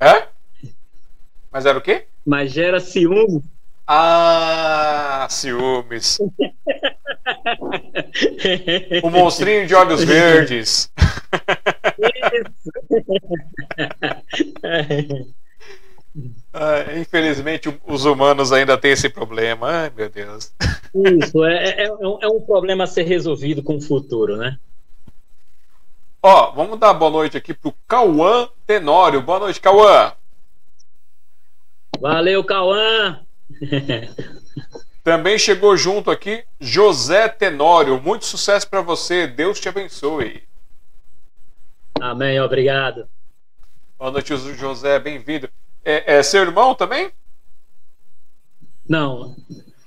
É? 0.00 0.26
Mas 1.52 1.64
era 1.64 1.78
o 1.78 1.82
quê? 1.82 2.06
Mas 2.26 2.50
gera 2.50 2.80
ciúmes. 2.80 3.42
Ah, 3.86 5.26
ciúmes. 5.30 6.18
o 9.02 9.10
monstrinho 9.10 9.66
de 9.66 9.74
olhos 9.74 10.04
verdes. 10.04 10.90
ah, 16.52 16.84
infelizmente, 16.98 17.80
os 17.86 18.04
humanos 18.04 18.52
ainda 18.52 18.76
têm 18.76 18.92
esse 18.92 19.08
problema. 19.08 19.68
Ai, 19.68 19.92
meu 19.96 20.08
Deus. 20.08 20.52
Isso, 20.94 21.44
é, 21.44 21.84
é, 21.84 21.86
é, 21.86 22.28
um 22.28 22.40
problema 22.40 22.84
a 22.84 22.86
ser 22.86 23.04
resolvido 23.04 23.62
com 23.62 23.76
o 23.76 23.80
futuro, 23.80 24.36
né? 24.36 24.58
Ó, 26.22 26.50
vamos 26.50 26.78
dar 26.78 26.94
boa 26.94 27.10
noite 27.10 27.36
aqui 27.36 27.54
pro 27.54 27.72
Cauã 27.86 28.48
Tenório. 28.66 29.22
Boa 29.22 29.38
noite, 29.38 29.60
Cauã. 29.60 30.12
Valeu, 32.00 32.44
Cauã! 32.44 33.20
Também 35.08 35.38
chegou 35.38 35.74
junto 35.74 36.10
aqui 36.10 36.44
José 36.60 37.30
Tenório. 37.30 37.98
Muito 37.98 38.26
sucesso 38.26 38.68
para 38.68 38.82
você. 38.82 39.26
Deus 39.26 39.58
te 39.58 39.66
abençoe. 39.66 40.42
Amém, 41.98 42.38
obrigado. 42.38 43.08
Boa 43.98 44.10
noite, 44.10 44.36
José. 44.36 44.98
Bem-vindo. 44.98 45.48
É, 45.82 46.18
é, 46.18 46.22
seu 46.22 46.42
irmão 46.42 46.74
também? 46.74 47.10
Não, 48.86 49.34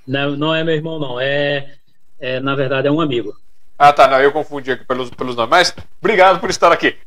não, 0.04 0.36
não 0.36 0.52
é 0.52 0.64
meu 0.64 0.74
irmão, 0.74 0.98
não. 0.98 1.20
É, 1.20 1.72
é, 2.18 2.40
na 2.40 2.56
verdade, 2.56 2.88
é 2.88 2.90
um 2.90 3.00
amigo. 3.00 3.32
Ah, 3.78 3.92
tá. 3.92 4.08
Não, 4.08 4.20
eu 4.20 4.32
confundi 4.32 4.72
aqui 4.72 4.84
pelos, 4.84 5.08
pelos 5.10 5.36
nomes. 5.36 5.50
Mas 5.50 5.76
obrigado 6.00 6.40
por 6.40 6.50
estar 6.50 6.72
aqui. 6.72 6.98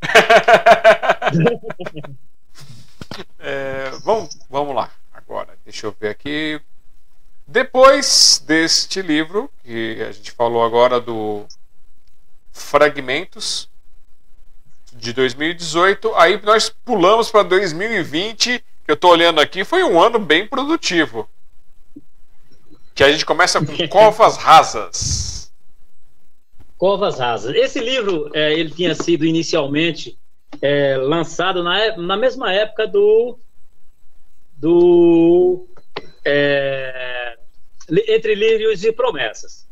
É, 3.38 3.90
vamos, 4.02 4.36
vamos 4.50 4.74
lá, 4.74 4.90
agora, 5.14 5.56
deixa 5.64 5.86
eu 5.86 5.96
ver 6.00 6.08
aqui. 6.08 6.60
Depois 7.46 8.42
deste 8.44 9.00
livro, 9.00 9.50
que 9.62 10.02
a 10.02 10.10
gente 10.10 10.32
falou 10.32 10.64
agora 10.64 11.00
do 11.00 11.46
Fragmentos, 12.52 13.68
de 14.92 15.12
2018, 15.12 16.12
aí 16.16 16.40
nós 16.42 16.68
pulamos 16.68 17.30
para 17.30 17.42
2020, 17.44 18.58
que 18.58 18.90
eu 18.90 18.94
estou 18.94 19.12
olhando 19.12 19.40
aqui, 19.40 19.64
foi 19.64 19.84
um 19.84 20.00
ano 20.00 20.18
bem 20.18 20.46
produtivo. 20.46 21.28
Que 22.94 23.04
a 23.04 23.12
gente 23.12 23.24
começa 23.24 23.64
com 23.64 23.76
Covas 23.88 24.36
Rasas. 24.36 25.52
Covas 26.76 27.18
Rasas. 27.18 27.54
Esse 27.54 27.78
livro, 27.78 28.30
é, 28.34 28.54
ele 28.54 28.70
tinha 28.70 28.94
sido 28.94 29.24
inicialmente 29.24 30.18
é, 30.60 30.96
lançado 30.96 31.62
na, 31.62 31.96
na 31.96 32.16
mesma 32.16 32.52
época 32.52 32.86
do 32.86 33.38
do 34.56 35.68
é, 36.26 37.38
Entre 38.08 38.34
Lírios 38.34 38.84
e 38.84 38.90
Promessas. 38.90 39.66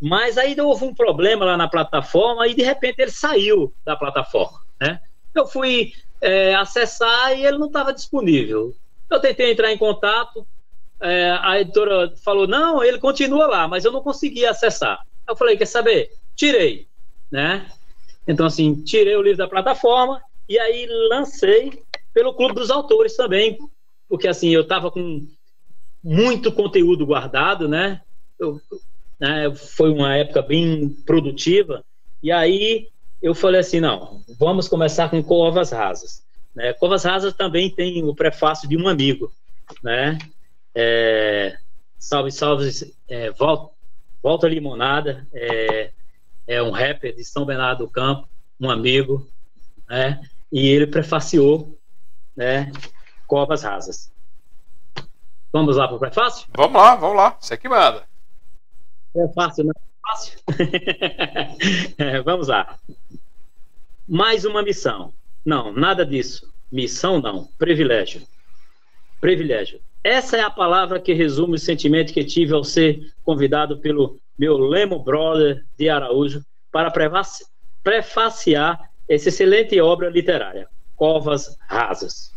Mas 0.00 0.36
aí 0.36 0.58
houve 0.60 0.84
um 0.84 0.94
problema 0.94 1.44
lá 1.44 1.56
na 1.56 1.68
plataforma 1.68 2.48
e 2.48 2.54
de 2.54 2.62
repente 2.62 3.00
ele 3.00 3.10
saiu 3.10 3.72
da 3.84 3.94
plataforma. 3.94 4.60
Né? 4.80 4.98
Eu 5.34 5.46
fui 5.46 5.92
é, 6.20 6.54
acessar 6.54 7.38
e 7.38 7.46
ele 7.46 7.58
não 7.58 7.68
estava 7.68 7.92
disponível. 7.92 8.74
Eu 9.08 9.20
tentei 9.20 9.52
entrar 9.52 9.70
em 9.70 9.78
contato, 9.78 10.46
é, 11.00 11.38
a 11.40 11.60
editora 11.60 12.12
falou: 12.24 12.46
não, 12.46 12.82
ele 12.82 12.98
continua 12.98 13.46
lá, 13.46 13.68
mas 13.68 13.84
eu 13.84 13.92
não 13.92 14.02
consegui 14.02 14.44
acessar. 14.44 15.00
Eu 15.28 15.36
falei: 15.36 15.56
quer 15.56 15.66
saber? 15.66 16.10
Tirei. 16.34 16.88
Né? 17.30 17.70
Então, 18.26 18.46
assim, 18.46 18.74
tirei 18.82 19.14
o 19.16 19.22
livro 19.22 19.38
da 19.38 19.48
plataforma 19.48 20.20
e 20.48 20.58
aí 20.58 20.86
lancei 21.08 21.82
pelo 22.12 22.34
Clube 22.34 22.54
dos 22.54 22.70
Autores 22.70 23.14
também, 23.16 23.58
porque 24.08 24.26
assim, 24.26 24.48
eu 24.48 24.62
estava 24.62 24.90
com 24.90 25.28
muito 26.02 26.52
conteúdo 26.52 27.06
guardado, 27.06 27.68
né? 27.68 28.00
Eu, 28.38 28.60
né? 29.18 29.54
Foi 29.54 29.90
uma 29.90 30.16
época 30.16 30.40
bem 30.40 30.88
produtiva, 31.04 31.84
e 32.22 32.32
aí 32.32 32.88
eu 33.22 33.34
falei 33.34 33.60
assim, 33.60 33.80
não, 33.80 34.22
vamos 34.38 34.66
começar 34.66 35.10
com 35.10 35.22
Covas 35.22 35.70
Rasas. 35.70 36.24
Né? 36.54 36.72
Covas 36.72 37.04
Rasas 37.04 37.34
também 37.34 37.70
tem 37.70 38.02
o 38.02 38.14
prefácio 38.14 38.68
de 38.68 38.76
um 38.76 38.88
amigo, 38.88 39.30
né? 39.82 40.18
É, 40.74 41.56
salve, 41.98 42.32
salve, 42.32 42.70
é, 43.08 43.30
Volta, 43.32 43.74
Volta 44.22 44.48
Limonada, 44.48 45.26
é, 45.34 45.90
é 46.46 46.62
um 46.62 46.70
rapper 46.70 47.14
de 47.14 47.24
São 47.24 47.44
Bernardo 47.44 47.84
do 47.84 47.90
Campo, 47.90 48.28
um 48.58 48.70
amigo, 48.70 49.28
né? 49.88 50.20
E 50.50 50.68
ele 50.68 50.86
prefaciou, 50.86 51.78
né? 52.34 52.72
Covas 53.26 53.62
Rasas. 53.62 54.10
Vamos 55.52 55.76
lá 55.76 55.88
para 55.88 55.96
o 55.96 56.00
prefácio? 56.00 56.46
Vamos 56.56 56.80
lá, 56.80 56.94
vamos 56.94 57.16
lá. 57.16 57.36
Você 57.40 57.56
que 57.56 57.68
manda. 57.68 58.04
É 59.16 59.28
fácil, 59.34 59.64
não 59.64 59.72
é 59.72 60.08
fácil? 60.08 60.38
é, 61.98 62.20
vamos 62.22 62.48
lá. 62.48 62.78
Mais 64.08 64.44
uma 64.44 64.62
missão. 64.62 65.12
Não, 65.44 65.72
nada 65.72 66.06
disso. 66.06 66.52
Missão 66.70 67.20
não, 67.20 67.48
privilégio. 67.58 68.22
Privilégio. 69.20 69.80
Essa 70.02 70.36
é 70.36 70.40
a 70.40 70.50
palavra 70.50 71.00
que 71.00 71.12
resume 71.12 71.56
o 71.56 71.58
sentimento 71.58 72.12
que 72.12 72.24
tive 72.24 72.54
ao 72.54 72.64
ser 72.64 73.12
convidado 73.24 73.78
pelo 73.78 74.18
meu 74.38 74.56
Lemo 74.56 74.98
Brother 75.02 75.64
de 75.76 75.90
Araújo 75.90 76.44
para 76.72 76.90
prefaciar 77.82 78.90
essa 79.08 79.28
excelente 79.28 79.78
obra 79.80 80.08
literária, 80.08 80.68
Covas 80.96 81.58
Rasas. 81.68 82.32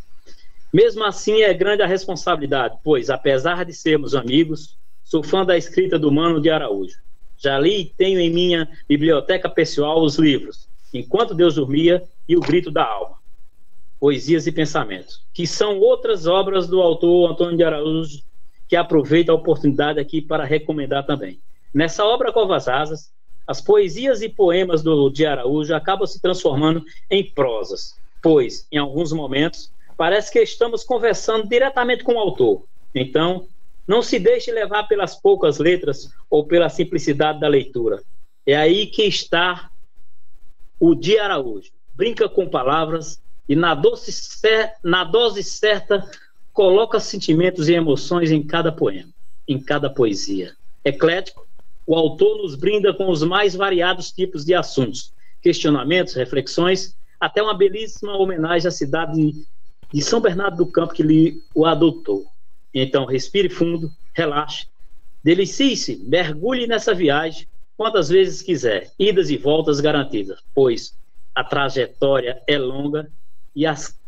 Mesmo 0.73 1.03
assim, 1.03 1.43
é 1.43 1.53
grande 1.53 1.83
a 1.83 1.87
responsabilidade, 1.87 2.79
pois, 2.83 3.11
apesar 3.11 3.63
de 3.63 3.73
sermos 3.73 4.15
amigos, 4.15 4.75
sou 5.03 5.21
fã 5.21 5.45
da 5.45 5.55
escrita 5.55 5.99
do 5.99 6.11
Mano 6.11 6.41
de 6.41 6.49
Araújo. 6.49 6.97
Já 7.37 7.59
li 7.59 7.81
e 7.81 7.85
tenho 7.85 8.19
em 8.19 8.31
minha 8.31 8.67
biblioteca 8.87 9.47
pessoal 9.47 10.01
os 10.01 10.17
livros 10.17 10.67
Enquanto 10.93 11.33
Deus 11.33 11.55
Dormia 11.55 12.03
e 12.29 12.37
O 12.37 12.39
Grito 12.39 12.69
da 12.69 12.85
Alma, 12.85 13.17
Poesias 13.99 14.45
e 14.45 14.51
Pensamentos, 14.51 15.21
que 15.33 15.47
são 15.47 15.79
outras 15.79 16.27
obras 16.27 16.67
do 16.67 16.81
autor 16.81 17.31
Antônio 17.31 17.57
de 17.57 17.63
Araújo, 17.63 18.21
que 18.67 18.75
aproveito 18.75 19.29
a 19.29 19.33
oportunidade 19.33 19.99
aqui 19.99 20.21
para 20.21 20.45
recomendar 20.45 21.05
também. 21.05 21.39
Nessa 21.73 22.05
obra 22.05 22.31
Covas 22.31 22.67
Asas, 22.67 23.11
as 23.47 23.59
poesias 23.59 24.21
e 24.21 24.29
poemas 24.29 24.83
do 24.83 25.09
de 25.09 25.25
Araújo 25.25 25.73
acabam 25.73 26.05
se 26.05 26.21
transformando 26.21 26.83
em 27.09 27.23
prosas, 27.23 27.99
pois, 28.21 28.67
em 28.71 28.77
alguns 28.77 29.11
momentos, 29.11 29.72
parece 29.97 30.31
que 30.31 30.39
estamos 30.41 30.83
conversando 30.83 31.47
diretamente 31.47 32.03
com 32.03 32.15
o 32.15 32.19
autor. 32.19 32.63
Então, 32.93 33.47
não 33.87 34.01
se 34.01 34.19
deixe 34.19 34.51
levar 34.51 34.83
pelas 34.83 35.15
poucas 35.15 35.57
letras 35.57 36.09
ou 36.29 36.45
pela 36.45 36.69
simplicidade 36.69 37.39
da 37.39 37.47
leitura. 37.47 38.01
É 38.45 38.55
aí 38.55 38.87
que 38.87 39.03
está 39.03 39.69
o 40.79 40.95
de 40.95 41.17
Araújo. 41.17 41.71
Brinca 41.95 42.27
com 42.27 42.47
palavras 42.47 43.21
e 43.47 43.55
na, 43.55 43.75
doce, 43.75 44.11
na 44.83 45.03
dose 45.03 45.43
certa 45.43 46.09
coloca 46.51 46.99
sentimentos 46.99 47.67
e 47.67 47.73
emoções 47.73 48.31
em 48.31 48.43
cada 48.43 48.71
poema, 48.71 49.09
em 49.47 49.59
cada 49.59 49.89
poesia. 49.89 50.55
Eclético, 50.83 51.45
o 51.85 51.95
autor 51.95 52.37
nos 52.37 52.55
brinda 52.55 52.93
com 52.93 53.09
os 53.09 53.23
mais 53.23 53.55
variados 53.55 54.11
tipos 54.11 54.45
de 54.45 54.53
assuntos, 54.53 55.13
questionamentos, 55.41 56.13
reflexões, 56.13 56.95
até 57.19 57.41
uma 57.41 57.53
belíssima 57.53 58.15
homenagem 58.17 58.67
à 58.67 58.71
cidade 58.71 59.45
de 59.93 60.01
São 60.01 60.19
Bernardo 60.19 60.57
do 60.57 60.71
Campo 60.71 60.93
que 60.93 61.03
lhe 61.03 61.41
o 61.53 61.65
adotou. 61.65 62.25
Então, 62.73 63.05
respire 63.05 63.49
fundo, 63.49 63.91
relaxe, 64.13 64.67
delicie-se, 65.23 65.97
mergulhe 65.97 66.65
nessa 66.65 66.93
viagem 66.93 67.47
quantas 67.77 68.09
vezes 68.09 68.41
quiser, 68.41 68.91
idas 68.97 69.29
e 69.29 69.37
voltas 69.37 69.79
garantidas, 69.79 70.39
pois 70.53 70.97
a 71.35 71.43
trajetória 71.43 72.41
é 72.47 72.57
longa 72.57 73.11
e 73.55 73.65
as 73.65 73.99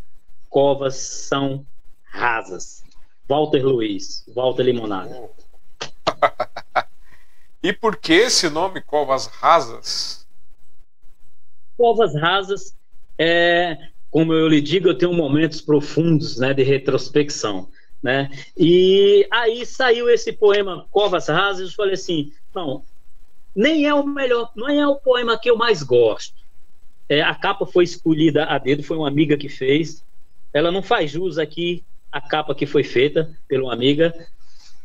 covas 0.50 0.96
são 0.96 1.66
rasas. 2.04 2.84
Walter 3.28 3.64
Luiz, 3.64 4.24
Walter 4.34 4.64
Limonada. 4.64 5.30
e 7.62 7.74
por 7.74 7.98
que 7.98 8.14
esse 8.14 8.50
nome 8.50 8.82
Covas 8.82 9.26
Rasas? 9.28 10.28
Covas 11.76 12.16
Rasas 12.16 12.76
é, 13.18 13.90
como 14.16 14.32
eu 14.32 14.48
lhe 14.48 14.62
digo, 14.62 14.88
eu 14.88 14.98
tenho 14.98 15.12
momentos 15.12 15.60
profundos, 15.60 16.38
né, 16.38 16.54
de 16.54 16.64
retrospecção, 16.64 17.68
né? 18.02 18.30
E 18.58 19.28
aí 19.30 19.66
saiu 19.66 20.10
esse 20.10 20.32
poema 20.32 20.88
Covas 20.90 21.28
Rasas, 21.28 21.68
eu 21.68 21.76
falei 21.76 21.96
assim, 21.96 22.32
não, 22.56 22.82
nem 23.54 23.86
é 23.86 23.94
o 23.94 24.08
melhor, 24.08 24.54
não 24.56 24.70
é 24.70 24.88
o 24.88 24.96
poema 24.96 25.38
que 25.38 25.50
eu 25.50 25.58
mais 25.58 25.84
gosto. 25.84 26.34
É, 27.10 27.22
a 27.22 27.36
capa 27.36 27.66
foi 27.66 27.84
escolhida 27.84 28.46
a 28.46 28.58
dedo, 28.58 28.84
foi 28.84 28.96
uma 28.96 29.10
amiga 29.10 29.36
que 29.36 29.50
fez. 29.50 30.02
Ela 30.54 30.72
não 30.72 30.82
faz 30.82 31.12
jus 31.12 31.38
aqui 31.38 31.84
a 32.10 32.22
capa 32.22 32.56
que 32.56 32.66
foi 32.66 32.86
feita 32.86 33.38
uma 33.52 33.74
amiga, 33.74 34.16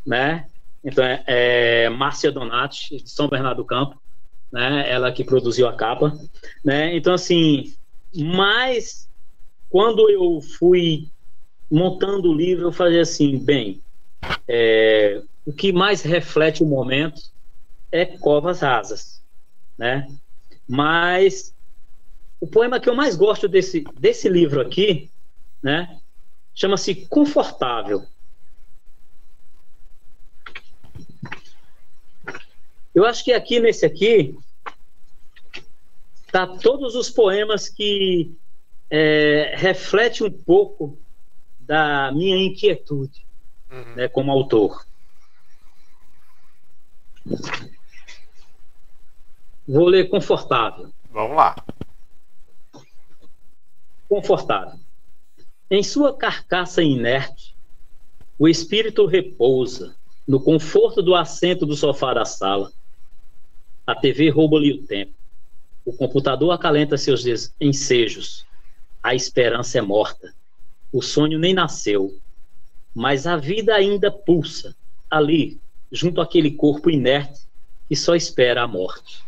né? 0.04 0.48
Então 0.82 1.04
é, 1.04 1.22
é 1.28 1.88
Márcia 1.88 2.32
Donati, 2.32 2.96
de 2.96 3.08
São 3.08 3.28
Bernardo 3.28 3.58
do 3.58 3.64
Campo, 3.64 3.96
né? 4.50 4.90
Ela 4.90 5.12
que 5.12 5.22
produziu 5.22 5.68
a 5.68 5.72
capa, 5.72 6.18
né? 6.64 6.96
Então 6.96 7.14
assim, 7.14 7.72
mas 8.12 9.08
quando 9.70 10.10
eu 10.10 10.40
fui 10.40 11.08
montando 11.70 12.30
o 12.30 12.34
livro, 12.34 12.66
eu 12.66 12.72
falei 12.72 13.00
assim, 13.00 13.38
bem, 13.38 13.80
é, 14.46 15.22
o 15.46 15.52
que 15.52 15.72
mais 15.72 16.02
reflete 16.02 16.62
o 16.62 16.66
momento 16.66 17.22
é 17.92 18.04
Covas 18.04 18.60
Rasas, 18.60 19.22
né? 19.78 20.08
Mas 20.68 21.54
o 22.40 22.46
poema 22.46 22.80
que 22.80 22.88
eu 22.88 22.94
mais 22.94 23.14
gosto 23.14 23.46
desse, 23.46 23.84
desse 23.98 24.28
livro 24.28 24.60
aqui, 24.60 25.08
né? 25.62 26.00
Chama-se 26.52 27.06
Confortável. 27.06 28.04
Eu 32.92 33.04
acho 33.06 33.24
que 33.24 33.32
aqui 33.32 33.60
nesse 33.60 33.86
aqui 33.86 34.36
tá 36.32 36.46
todos 36.46 36.96
os 36.96 37.08
poemas 37.08 37.68
que 37.68 38.34
é, 38.90 39.54
reflete 39.56 40.24
um 40.24 40.30
pouco 40.30 40.98
da 41.60 42.10
minha 42.12 42.36
inquietude 42.36 43.24
uhum. 43.70 43.94
né, 43.94 44.08
como 44.08 44.32
autor. 44.32 44.84
Vou 49.68 49.86
ler 49.86 50.08
confortável. 50.08 50.90
Vamos 51.12 51.36
lá. 51.36 51.56
Confortável. 54.08 54.80
Em 55.70 55.82
sua 55.84 56.16
carcaça 56.16 56.82
inerte, 56.82 57.54
o 58.36 58.48
espírito 58.48 59.06
repousa 59.06 59.94
no 60.26 60.40
conforto 60.40 61.00
do 61.02 61.14
assento 61.14 61.64
do 61.64 61.76
sofá 61.76 62.14
da 62.14 62.24
sala. 62.24 62.72
A 63.86 63.94
TV 63.94 64.30
rouba-lhe 64.30 64.72
o 64.72 64.82
tempo. 64.82 65.12
O 65.84 65.92
computador 65.92 66.50
acalenta 66.50 66.96
seus 66.98 67.24
ensejos. 67.60 68.44
A 69.02 69.14
esperança 69.14 69.78
é 69.78 69.80
morta. 69.80 70.34
O 70.92 71.00
sonho 71.00 71.38
nem 71.38 71.54
nasceu. 71.54 72.14
Mas 72.94 73.26
a 73.26 73.36
vida 73.36 73.74
ainda 73.74 74.10
pulsa, 74.10 74.76
ali, 75.08 75.58
junto 75.90 76.20
àquele 76.20 76.50
corpo 76.50 76.90
inerte 76.90 77.40
que 77.88 77.96
só 77.96 78.14
espera 78.14 78.62
a 78.62 78.68
morte. 78.68 79.24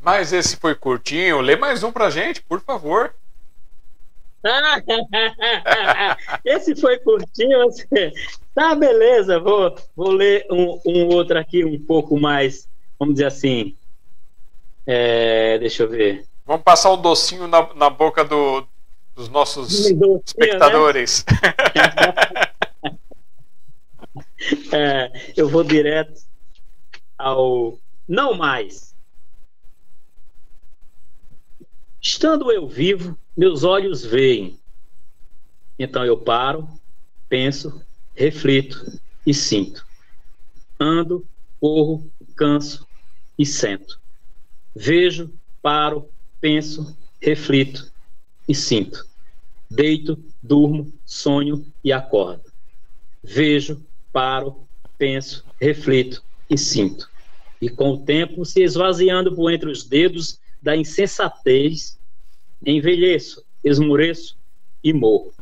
Mas 0.00 0.32
esse 0.32 0.56
foi 0.56 0.74
curtinho. 0.74 1.40
Lê 1.40 1.56
mais 1.56 1.84
um 1.84 1.92
pra 1.92 2.10
gente, 2.10 2.42
por 2.42 2.60
favor. 2.60 3.14
Esse 6.44 6.76
foi 6.76 6.98
curtinho. 6.98 7.68
Tá, 8.54 8.74
beleza. 8.74 9.40
Vou, 9.40 9.74
vou 9.96 10.10
ler 10.10 10.46
um, 10.50 10.80
um 10.86 11.06
outro 11.08 11.38
aqui 11.38 11.64
um 11.64 11.78
pouco 11.78 12.18
mais, 12.18 12.68
vamos 12.98 13.14
dizer 13.14 13.26
assim. 13.26 13.76
É, 14.86 15.58
deixa 15.58 15.82
eu 15.82 15.88
ver. 15.88 16.26
Vamos 16.44 16.62
passar 16.62 16.92
um 16.92 17.00
docinho 17.00 17.48
na, 17.48 17.74
na 17.74 17.90
boca 17.90 18.24
do, 18.24 18.66
dos 19.14 19.28
nossos 19.28 19.68
docinho, 19.68 20.14
né? 20.14 20.20
espectadores. 20.24 21.24
Né? 21.28 22.98
é, 24.72 25.32
eu 25.36 25.48
vou 25.48 25.64
direto 25.64 26.22
ao 27.18 27.78
não 28.06 28.34
mais. 28.34 28.94
Estando 32.00 32.52
eu 32.52 32.68
vivo, 32.68 33.18
meus 33.36 33.64
olhos 33.64 34.04
veem. 34.04 34.60
Então 35.76 36.04
eu 36.04 36.16
paro, 36.16 36.68
penso, 37.28 37.82
reflito 38.14 39.00
e 39.26 39.34
sinto. 39.34 39.84
Ando, 40.78 41.26
corro, 41.58 42.08
canso 42.36 42.85
e 43.38 43.44
sento. 43.44 44.00
Vejo, 44.74 45.32
paro, 45.62 46.10
penso, 46.40 46.96
reflito 47.20 47.92
e 48.48 48.54
sinto. 48.54 49.04
Deito, 49.70 50.22
durmo, 50.42 50.92
sonho 51.04 51.66
e 51.82 51.92
acordo. 51.92 52.52
Vejo, 53.22 53.84
paro, 54.12 54.68
penso, 54.96 55.44
reflito 55.60 56.22
e 56.48 56.56
sinto. 56.56 57.08
E 57.60 57.68
com 57.68 57.90
o 57.90 58.04
tempo 58.04 58.44
se 58.44 58.62
esvaziando 58.62 59.34
por 59.34 59.50
entre 59.50 59.70
os 59.70 59.84
dedos 59.84 60.38
da 60.62 60.76
insensatez, 60.76 61.98
envelheço, 62.64 63.44
esmoreço 63.64 64.36
e 64.82 64.92
morro. 64.92 65.34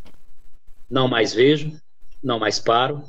Não 0.88 1.08
mais 1.08 1.34
vejo, 1.34 1.78
não 2.22 2.38
mais 2.38 2.58
paro, 2.58 3.02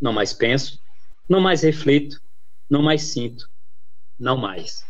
não 0.00 0.12
mais 0.12 0.32
penso, 0.32 0.80
não 1.28 1.40
mais 1.40 1.62
reflito, 1.62 2.20
não 2.68 2.82
mais 2.82 3.02
sinto, 3.02 3.48
não 4.18 4.36
mais. 4.36 4.84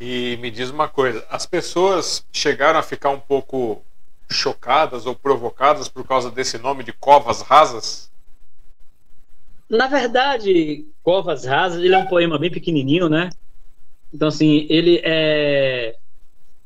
E 0.00 0.36
me 0.38 0.50
diz 0.50 0.70
uma 0.70 0.88
coisa, 0.88 1.24
as 1.30 1.46
pessoas 1.46 2.26
chegaram 2.32 2.78
a 2.78 2.82
ficar 2.82 3.10
um 3.10 3.20
pouco 3.20 3.82
chocadas 4.28 5.06
ou 5.06 5.14
provocadas 5.14 5.88
por 5.88 6.06
causa 6.06 6.30
desse 6.30 6.58
nome 6.58 6.82
de 6.82 6.92
Covas 6.92 7.42
Rasas? 7.42 8.10
Na 9.68 9.86
verdade, 9.86 10.84
Covas 11.02 11.44
Rasas, 11.44 11.82
ele 11.82 11.94
é 11.94 11.98
um 11.98 12.06
poema 12.06 12.38
bem 12.38 12.50
pequenininho, 12.50 13.08
né? 13.08 13.30
Então, 14.12 14.28
assim, 14.28 14.66
ele 14.68 15.00
é. 15.04 15.96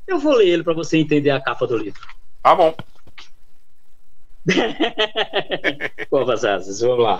Eu 0.05 0.19
vou 0.19 0.33
ler 0.33 0.47
ele 0.47 0.63
para 0.63 0.73
você 0.73 0.97
entender 0.97 1.29
a 1.29 1.39
capa 1.39 1.65
do 1.67 1.77
livro. 1.77 2.01
Tá 2.43 2.55
bom. 2.55 2.75
Covas 6.09 6.43
Rasas, 6.43 6.79
vamos 6.81 7.03
lá. 7.03 7.17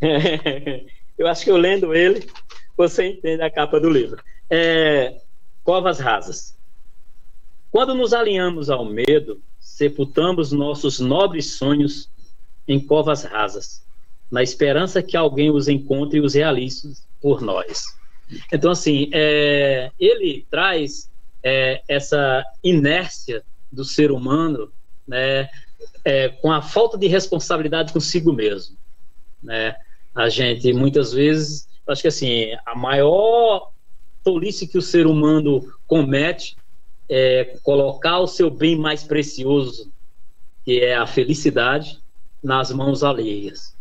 eu 1.18 1.26
acho 1.26 1.44
que 1.44 1.50
eu 1.50 1.56
lendo 1.56 1.94
ele, 1.94 2.28
você 2.76 3.06
entende 3.06 3.42
a 3.42 3.50
capa 3.50 3.80
do 3.80 3.88
livro. 3.88 4.22
É... 4.50 5.20
Covas 5.62 5.98
Rasas. 5.98 6.54
Quando 7.70 7.94
nos 7.94 8.12
alinhamos 8.12 8.70
ao 8.70 8.84
medo, 8.84 9.40
sepultamos 9.58 10.52
nossos 10.52 11.00
nobres 11.00 11.56
sonhos 11.56 12.08
em 12.68 12.78
covas 12.78 13.24
rasas, 13.24 13.84
na 14.30 14.42
esperança 14.42 15.02
que 15.02 15.16
alguém 15.16 15.50
os 15.50 15.66
encontre 15.66 16.18
e 16.18 16.20
os 16.20 16.34
realize 16.34 16.96
por 17.20 17.40
nós. 17.40 17.84
Então, 18.52 18.70
assim, 18.70 19.10
é, 19.12 19.90
ele 19.98 20.46
traz 20.50 21.10
é, 21.42 21.82
essa 21.88 22.44
inércia 22.62 23.42
do 23.72 23.84
ser 23.84 24.12
humano 24.12 24.72
né, 25.06 25.48
é, 26.04 26.28
com 26.28 26.50
a 26.50 26.62
falta 26.62 26.96
de 26.98 27.06
responsabilidade 27.06 27.92
consigo 27.92 28.32
mesmo. 28.32 28.76
Né? 29.42 29.74
A 30.14 30.28
gente, 30.28 30.72
muitas 30.72 31.12
vezes, 31.12 31.68
acho 31.86 32.02
que 32.02 32.08
assim, 32.08 32.52
a 32.64 32.74
maior 32.74 33.70
tolice 34.22 34.66
que 34.66 34.78
o 34.78 34.82
ser 34.82 35.06
humano 35.06 35.72
comete 35.86 36.56
é, 37.08 37.56
colocar 37.62 38.18
o 38.20 38.26
seu 38.26 38.50
bem 38.50 38.76
mais 38.76 39.02
precioso, 39.02 39.92
que 40.64 40.80
é 40.80 40.94
a 40.94 41.06
felicidade, 41.06 42.00
nas 42.42 42.70
mãos 42.70 43.02
alheias. 43.02 43.74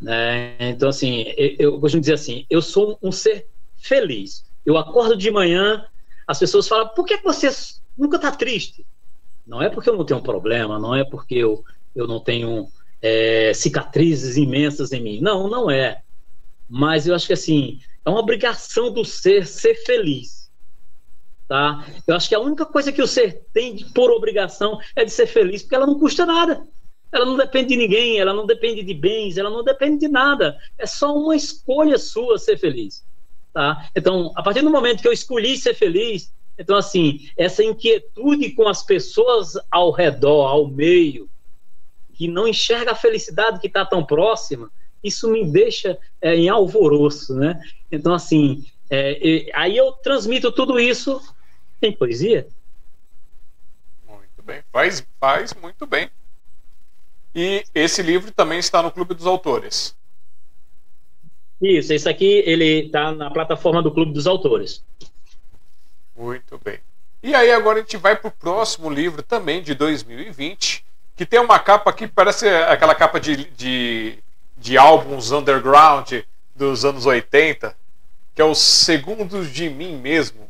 Né? 0.00 0.56
Então, 0.60 0.88
assim, 0.88 1.24
eu, 1.36 1.56
eu 1.58 1.80
costumo 1.80 2.00
dizer 2.00 2.14
assim: 2.14 2.44
eu 2.50 2.60
sou 2.60 2.98
um 3.02 3.10
ser 3.10 3.46
feliz. 3.76 4.44
Eu 4.64 4.76
acordo 4.76 5.16
de 5.16 5.30
manhã, 5.30 5.86
as 6.26 6.38
pessoas 6.38 6.68
falam: 6.68 6.88
por 6.88 7.04
que 7.04 7.16
você 7.18 7.48
nunca 7.96 8.16
está 8.16 8.30
triste? 8.30 8.84
Não 9.46 9.62
é 9.62 9.68
porque 9.68 9.88
eu 9.88 9.96
não 9.96 10.04
tenho 10.04 10.20
um 10.20 10.22
problema, 10.22 10.78
não 10.78 10.94
é 10.94 11.04
porque 11.04 11.34
eu, 11.36 11.64
eu 11.94 12.06
não 12.06 12.18
tenho 12.20 12.68
é, 13.00 13.52
cicatrizes 13.54 14.36
imensas 14.36 14.92
em 14.92 15.00
mim. 15.00 15.20
Não, 15.20 15.48
não 15.48 15.70
é. 15.70 16.02
Mas 16.68 17.06
eu 17.06 17.14
acho 17.14 17.26
que 17.26 17.32
assim, 17.32 17.80
é 18.04 18.10
uma 18.10 18.20
obrigação 18.20 18.92
do 18.92 19.04
ser 19.04 19.46
ser 19.46 19.74
feliz. 19.74 20.50
Tá? 21.48 21.86
Eu 22.06 22.16
acho 22.16 22.28
que 22.28 22.34
a 22.34 22.40
única 22.40 22.66
coisa 22.66 22.90
que 22.90 23.00
o 23.00 23.06
ser 23.06 23.46
tem 23.52 23.76
por 23.94 24.10
obrigação 24.10 24.80
é 24.96 25.04
de 25.04 25.12
ser 25.12 25.28
feliz, 25.28 25.62
porque 25.62 25.76
ela 25.76 25.86
não 25.86 25.98
custa 25.98 26.26
nada. 26.26 26.66
Ela 27.12 27.24
não 27.24 27.36
depende 27.36 27.68
de 27.68 27.76
ninguém, 27.76 28.18
ela 28.18 28.34
não 28.34 28.46
depende 28.46 28.82
de 28.82 28.92
bens, 28.92 29.38
ela 29.38 29.48
não 29.48 29.62
depende 29.62 30.00
de 30.00 30.08
nada. 30.08 30.58
É 30.76 30.86
só 30.86 31.16
uma 31.16 31.36
escolha 31.36 31.98
sua 31.98 32.36
ser 32.36 32.58
feliz. 32.58 33.04
Tá? 33.52 33.88
Então, 33.94 34.32
a 34.34 34.42
partir 34.42 34.62
do 34.62 34.70
momento 34.70 35.00
que 35.00 35.08
eu 35.08 35.12
escolhi 35.12 35.56
ser 35.56 35.74
feliz, 35.74 36.32
então, 36.58 36.76
assim, 36.76 37.28
essa 37.36 37.62
inquietude 37.62 38.50
com 38.52 38.68
as 38.68 38.82
pessoas 38.82 39.54
ao 39.70 39.90
redor, 39.90 40.46
ao 40.46 40.68
meio, 40.68 41.28
que 42.14 42.28
não 42.28 42.48
enxerga 42.48 42.92
a 42.92 42.96
felicidade 42.96 43.60
que 43.60 43.66
está 43.66 43.84
tão 43.84 44.04
próxima, 44.04 44.70
isso 45.04 45.30
me 45.30 45.44
deixa 45.44 45.98
é, 46.20 46.34
em 46.34 46.48
alvoroço, 46.48 47.34
né? 47.34 47.60
Então, 47.92 48.14
assim, 48.14 48.64
é, 48.90 49.50
aí 49.54 49.76
eu 49.76 49.92
transmito 49.92 50.50
tudo 50.50 50.80
isso 50.80 51.20
tem 51.80 51.92
poesia? 51.92 52.48
Muito 54.08 54.42
bem. 54.42 54.62
Faz, 54.72 55.06
faz 55.20 55.54
muito 55.54 55.86
bem. 55.86 56.10
E 57.34 57.64
esse 57.74 58.02
livro 58.02 58.32
também 58.32 58.58
está 58.58 58.82
no 58.82 58.90
Clube 58.90 59.14
dos 59.14 59.26
Autores. 59.26 59.94
Isso, 61.60 61.92
esse 61.92 62.08
aqui 62.08 62.42
ele 62.46 62.86
está 62.86 63.12
na 63.12 63.30
plataforma 63.30 63.82
do 63.82 63.92
Clube 63.92 64.12
dos 64.12 64.26
Autores. 64.26 64.84
Muito 66.16 66.60
bem. 66.64 66.78
E 67.22 67.34
aí 67.34 67.50
agora 67.50 67.78
a 67.78 67.82
gente 67.82 67.96
vai 67.96 68.16
para 68.16 68.28
o 68.28 68.32
próximo 68.32 68.88
livro 68.88 69.22
também 69.22 69.62
de 69.62 69.74
2020, 69.74 70.84
que 71.16 71.26
tem 71.26 71.40
uma 71.40 71.58
capa 71.58 71.92
que 71.92 72.06
parece 72.06 72.48
aquela 72.48 72.94
capa 72.94 73.18
de, 73.18 73.44
de, 73.50 74.18
de 74.56 74.78
álbuns 74.78 75.32
underground 75.32 76.12
dos 76.54 76.84
anos 76.84 77.04
80, 77.04 77.76
que 78.34 78.40
é 78.40 78.44
o 78.44 78.54
Segundos 78.54 79.50
de 79.50 79.68
Mim 79.68 79.96
Mesmo. 79.96 80.46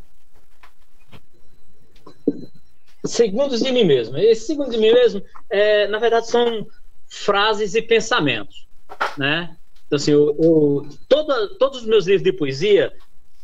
Segundos 3.05 3.61
de 3.61 3.71
mim 3.71 3.85
mesmo. 3.85 4.19
Esse 4.19 4.47
segundo 4.47 4.71
de 4.71 4.79
mim 4.79 4.93
mesmo, 4.93 5.23
é, 5.49 5.87
na 5.89 5.99
verdade, 5.99 6.29
são 6.29 6.67
frases 7.07 7.75
e 7.75 7.83
pensamentos, 7.83 8.67
né? 9.17 9.57
Então, 9.87 9.97
assim, 9.97 10.11
eu, 10.11 10.37
eu, 10.41 10.89
toda, 11.09 11.49
todos 11.55 11.83
os 11.83 11.87
meus 11.87 12.07
livros 12.07 12.25
de 12.25 12.33
poesia, 12.33 12.93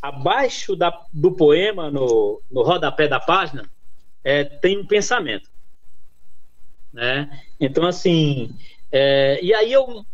abaixo 0.03 0.75
da, 0.75 1.05
do 1.11 1.31
poema, 1.31 1.89
no, 1.89 2.41
no 2.51 2.61
rodapé 2.61 3.07
da 3.07 3.19
página, 3.19 3.67
é, 4.23 4.43
tem 4.43 4.77
um 4.77 4.85
pensamento, 4.85 5.49
né? 6.91 7.41
Então, 7.59 7.87
assim, 7.87 8.53
é, 8.91 9.39
e 9.41 9.53
aí 9.53 9.71
eu, 9.71 10.05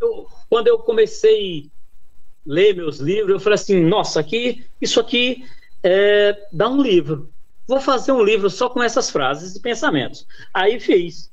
eu, 0.00 0.26
quando 0.48 0.68
eu 0.68 0.78
comecei 0.78 1.66
a 1.66 2.52
ler 2.52 2.74
meus 2.74 3.00
livros, 3.00 3.32
eu 3.32 3.40
falei 3.40 3.56
assim, 3.56 3.84
nossa, 3.84 4.20
aqui, 4.20 4.64
isso 4.80 5.00
aqui 5.00 5.44
é, 5.82 6.46
dá 6.52 6.68
um 6.68 6.80
livro, 6.80 7.30
Vou 7.66 7.80
fazer 7.80 8.12
um 8.12 8.22
livro 8.22 8.48
só 8.48 8.68
com 8.68 8.82
essas 8.82 9.10
frases 9.10 9.56
e 9.56 9.60
pensamentos. 9.60 10.26
Aí 10.54 10.78
fiz. 10.78 11.30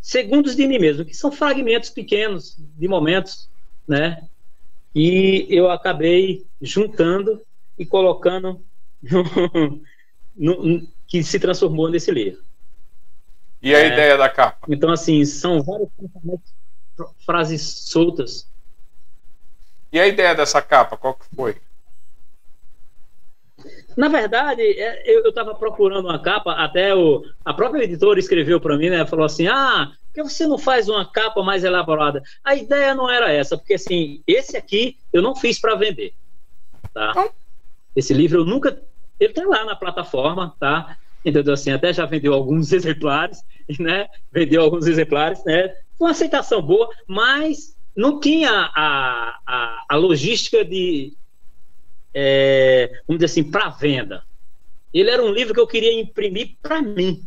Segundos 0.00 0.56
de 0.56 0.66
mim 0.66 0.78
mesmo, 0.78 1.04
que 1.04 1.14
são 1.14 1.30
fragmentos 1.30 1.90
pequenos 1.90 2.56
de 2.58 2.88
momentos, 2.88 3.48
né? 3.86 4.28
E 4.98 5.46
eu 5.50 5.70
acabei 5.70 6.46
juntando 6.58 7.42
e 7.78 7.84
colocando 7.84 8.64
no, 9.02 9.82
no, 10.64 10.88
que 11.06 11.22
se 11.22 11.38
transformou 11.38 11.90
nesse 11.90 12.10
livro. 12.10 12.42
E 13.60 13.74
a 13.74 13.80
é, 13.80 13.88
ideia 13.88 14.16
da 14.16 14.30
capa? 14.30 14.66
Então, 14.70 14.90
assim, 14.90 15.22
são 15.26 15.62
várias 15.62 15.90
frases 17.26 17.60
soltas. 17.90 18.50
E 19.92 20.00
a 20.00 20.06
ideia 20.06 20.34
dessa 20.34 20.62
capa, 20.62 20.96
qual 20.96 21.12
que 21.12 21.26
foi? 21.36 21.56
Na 23.94 24.08
verdade, 24.08 24.62
é, 24.62 25.02
eu 25.04 25.28
estava 25.28 25.54
procurando 25.54 26.06
uma 26.06 26.22
capa, 26.22 26.52
até 26.52 26.94
o, 26.94 27.22
a 27.44 27.52
própria 27.52 27.84
editora 27.84 28.18
escreveu 28.18 28.58
para 28.58 28.78
mim, 28.78 28.88
né? 28.88 29.04
Falou 29.04 29.26
assim: 29.26 29.46
ah, 29.46 29.92
que 30.24 30.30
você 30.32 30.46
não 30.46 30.56
faz 30.56 30.88
uma 30.88 31.04
capa 31.04 31.42
mais 31.42 31.62
elaborada? 31.62 32.22
A 32.42 32.54
ideia 32.54 32.94
não 32.94 33.10
era 33.10 33.30
essa, 33.30 33.56
porque 33.56 33.74
assim, 33.74 34.22
esse 34.26 34.56
aqui 34.56 34.96
eu 35.12 35.20
não 35.20 35.36
fiz 35.36 35.58
para 35.58 35.74
vender. 35.74 36.14
Tá? 36.94 37.30
Esse 37.94 38.14
livro 38.14 38.40
eu 38.40 38.44
nunca. 38.44 38.82
Ele 39.20 39.30
está 39.30 39.44
lá 39.44 39.64
na 39.64 39.76
plataforma, 39.76 40.54
tá? 40.58 40.96
Entendeu? 41.24 41.52
Assim, 41.52 41.70
até 41.70 41.92
já 41.92 42.06
vendeu 42.06 42.32
alguns 42.32 42.72
exemplares, 42.74 43.42
né? 43.78 44.08
Vendeu 44.32 44.62
alguns 44.62 44.86
exemplares, 44.86 45.44
né? 45.44 45.74
Com 45.98 46.06
aceitação 46.06 46.62
boa, 46.62 46.88
mas 47.06 47.76
não 47.94 48.18
tinha 48.18 48.50
a, 48.74 49.38
a, 49.46 49.84
a 49.88 49.96
logística 49.96 50.64
de, 50.64 51.14
é, 52.14 53.02
vamos 53.06 53.22
dizer 53.22 53.26
assim, 53.26 53.50
para 53.50 53.68
venda. 53.68 54.22
Ele 54.94 55.10
era 55.10 55.22
um 55.22 55.32
livro 55.32 55.52
que 55.52 55.60
eu 55.60 55.66
queria 55.66 56.00
imprimir 56.00 56.56
para 56.62 56.80
mim, 56.80 57.22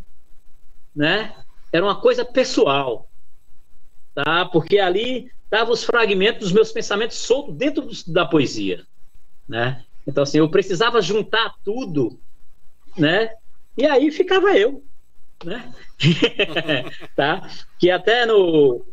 né? 0.96 1.36
Era 1.72 1.86
uma 1.86 2.00
coisa 2.00 2.26
pessoal, 2.26 3.10
tá? 4.14 4.46
Porque 4.46 4.80
ali 4.80 5.32
estavam 5.44 5.74
os 5.74 5.84
fragmentos 5.84 6.42
dos 6.42 6.52
meus 6.52 6.72
pensamentos 6.72 7.18
soltos 7.18 7.56
dentro 7.56 7.88
da 8.08 8.26
poesia, 8.26 8.86
né? 9.48 9.84
Então 10.06 10.24
assim, 10.24 10.40
eu 10.40 10.50
precisava 10.50 11.02
juntar 11.02 11.54
tudo, 11.64 12.20
né? 12.98 13.32
E 13.78 13.86
aí 13.86 14.12
ficava 14.12 14.58
eu, 14.58 14.84
né? 15.44 15.74
tá? 17.16 17.50
Que 17.80 17.90
até 17.92 18.26
no, 18.26 18.86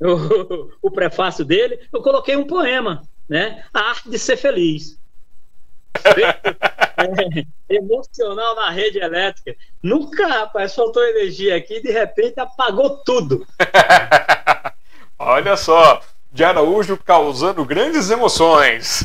no 0.00 0.70
o 0.82 0.90
prefácio 0.90 1.44
dele 1.44 1.88
eu 1.92 2.02
coloquei 2.02 2.36
um 2.36 2.46
poema, 2.46 3.02
né? 3.28 3.64
A 3.72 3.90
arte 3.90 4.08
de 4.08 4.18
ser 4.18 4.36
feliz. 4.36 4.98
emocional 7.68 8.54
na 8.54 8.70
rede 8.70 8.98
elétrica. 8.98 9.56
Nunca, 9.82 10.26
rapaz, 10.26 10.74
faltou 10.74 11.04
energia 11.04 11.56
aqui 11.56 11.80
de 11.80 11.90
repente 11.90 12.40
apagou 12.40 12.98
tudo. 12.98 13.46
Olha 15.18 15.56
só, 15.56 16.02
de 16.36 16.44
Araújo 16.44 16.98
causando 16.98 17.64
grandes 17.64 18.10
emoções. 18.10 19.04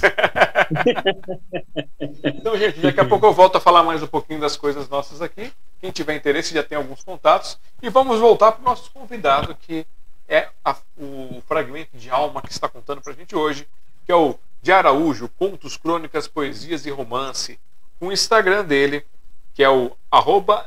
então, 2.24 2.58
gente, 2.58 2.80
daqui 2.82 3.00
a 3.00 3.06
pouco 3.06 3.26
eu 3.26 3.34
volto 3.34 3.56
a 3.56 3.62
falar 3.62 3.84
mais 3.84 4.04
um 4.04 4.08
pouquinho 4.08 4.42
das 4.42 4.58
coisas 4.58 4.90
nossas 4.90 5.22
aqui. 5.22 5.52
Quem 5.80 5.92
tiver 5.92 6.16
interesse 6.16 6.54
já 6.54 6.62
tem 6.62 6.78
alguns 6.78 7.04
contatos. 7.04 7.58
E 7.82 7.90
vamos 7.90 8.20
voltar 8.20 8.52
para 8.52 8.62
o 8.62 8.66
nosso 8.66 8.92
convidado, 8.92 9.56
que 9.56 9.86
é 10.28 10.50
a, 10.64 10.76
o 10.98 11.42
fragmento 11.48 11.98
de 11.98 12.10
alma 12.10 12.42
que 12.42 12.52
está 12.52 12.68
contando 12.68 13.02
para 13.02 13.14
a 13.14 13.16
gente 13.16 13.36
hoje, 13.36 13.66
que 14.06 14.12
é 14.12 14.16
o 14.16 14.38
de 14.62 14.72
Araújo, 14.72 15.28
Contos, 15.28 15.76
Crônicas, 15.78 16.28
Poesias 16.28 16.86
e 16.86 16.92
Romance, 16.92 17.60
com 18.00 18.08
o 18.08 18.12
Instagram 18.12 18.66
dele, 18.66 19.06
que 19.54 19.64
é 19.64 19.70
o 19.70 19.92
arroba 20.10 20.66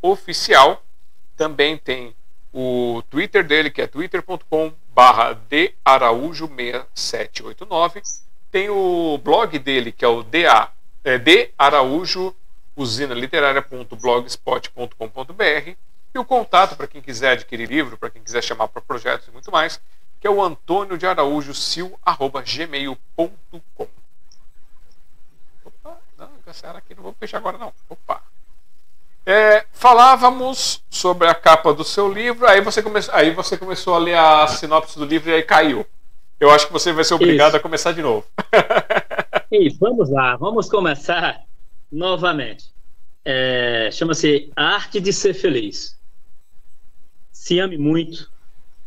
Oficial. 0.00 0.82
Também 1.36 1.76
tem 1.76 2.16
o 2.52 3.02
Twitter 3.10 3.44
dele, 3.44 3.70
que 3.70 3.82
é 3.82 3.86
twitter.com 3.86 4.72
barra 4.94 5.34
Araújo6789. 5.84 8.02
Tem 8.50 8.70
o 8.70 9.18
blog 9.18 9.58
dele, 9.58 9.90
que 9.90 10.04
é 10.04 10.08
o 10.08 10.22
DA, 10.22 10.70
é, 11.02 11.18
literária.blogspot.com.br 13.14 15.74
e 16.14 16.18
o 16.18 16.24
contato 16.24 16.76
para 16.76 16.86
quem 16.86 17.02
quiser 17.02 17.32
adquirir 17.32 17.68
livro, 17.68 17.98
para 17.98 18.10
quem 18.10 18.22
quiser 18.22 18.42
chamar 18.42 18.68
para 18.68 18.80
projetos 18.80 19.26
e 19.26 19.32
muito 19.32 19.50
mais, 19.50 19.80
que 20.24 20.28
é 20.28 20.30
o 20.30 20.42
Antônio 20.42 20.96
de 20.96 21.06
Araújo 21.06 21.52
sil@gmail.com. 21.52 23.30
Opa, 25.62 25.98
não, 26.16 26.30
cancela 26.42 26.78
aqui, 26.78 26.94
não 26.94 27.02
vou 27.02 27.12
fechar 27.20 27.36
agora 27.36 27.58
não. 27.58 27.70
Opa. 27.90 28.22
É, 29.26 29.66
falávamos 29.70 30.82
sobre 30.88 31.28
a 31.28 31.34
capa 31.34 31.74
do 31.74 31.84
seu 31.84 32.10
livro, 32.10 32.46
aí 32.46 32.62
você, 32.62 32.82
come... 32.82 33.00
aí 33.12 33.32
você 33.32 33.58
começou 33.58 33.92
a 33.92 33.98
ler 33.98 34.16
a 34.16 34.46
sinopse 34.46 34.98
do 34.98 35.04
livro 35.04 35.28
e 35.28 35.34
aí 35.34 35.42
caiu. 35.42 35.86
Eu 36.40 36.50
acho 36.50 36.68
que 36.68 36.72
você 36.72 36.90
vai 36.90 37.04
ser 37.04 37.12
obrigado 37.12 37.50
Isso. 37.50 37.58
a 37.58 37.60
começar 37.60 37.92
de 37.92 38.00
novo. 38.00 38.26
Isso, 39.52 39.76
vamos 39.78 40.08
lá, 40.08 40.36
vamos 40.36 40.70
começar 40.70 41.44
novamente. 41.92 42.72
É, 43.22 43.90
Chama-se 43.92 44.50
Arte 44.56 45.02
de 45.02 45.12
Ser 45.12 45.34
Feliz. 45.34 46.00
Se 47.30 47.58
ame 47.58 47.76
muito, 47.76 48.32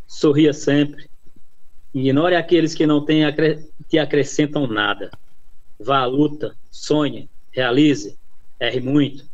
sorria 0.08 0.52
sempre, 0.52 1.08
Ignore 2.00 2.36
aqueles 2.36 2.76
que 2.76 2.86
não 2.86 3.04
tem, 3.04 3.24
te 3.90 3.98
acrescentam 3.98 4.68
nada. 4.68 5.10
Vá 5.80 6.02
à 6.02 6.06
luta, 6.06 6.56
sonhe, 6.70 7.28
realize, 7.52 8.16
erre 8.60 8.80
muito. 8.80 9.26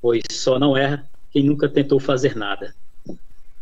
Pois 0.00 0.22
só 0.30 0.58
não 0.58 0.74
erra 0.74 1.06
quem 1.30 1.44
nunca 1.44 1.68
tentou 1.68 2.00
fazer 2.00 2.34
nada. 2.34 2.74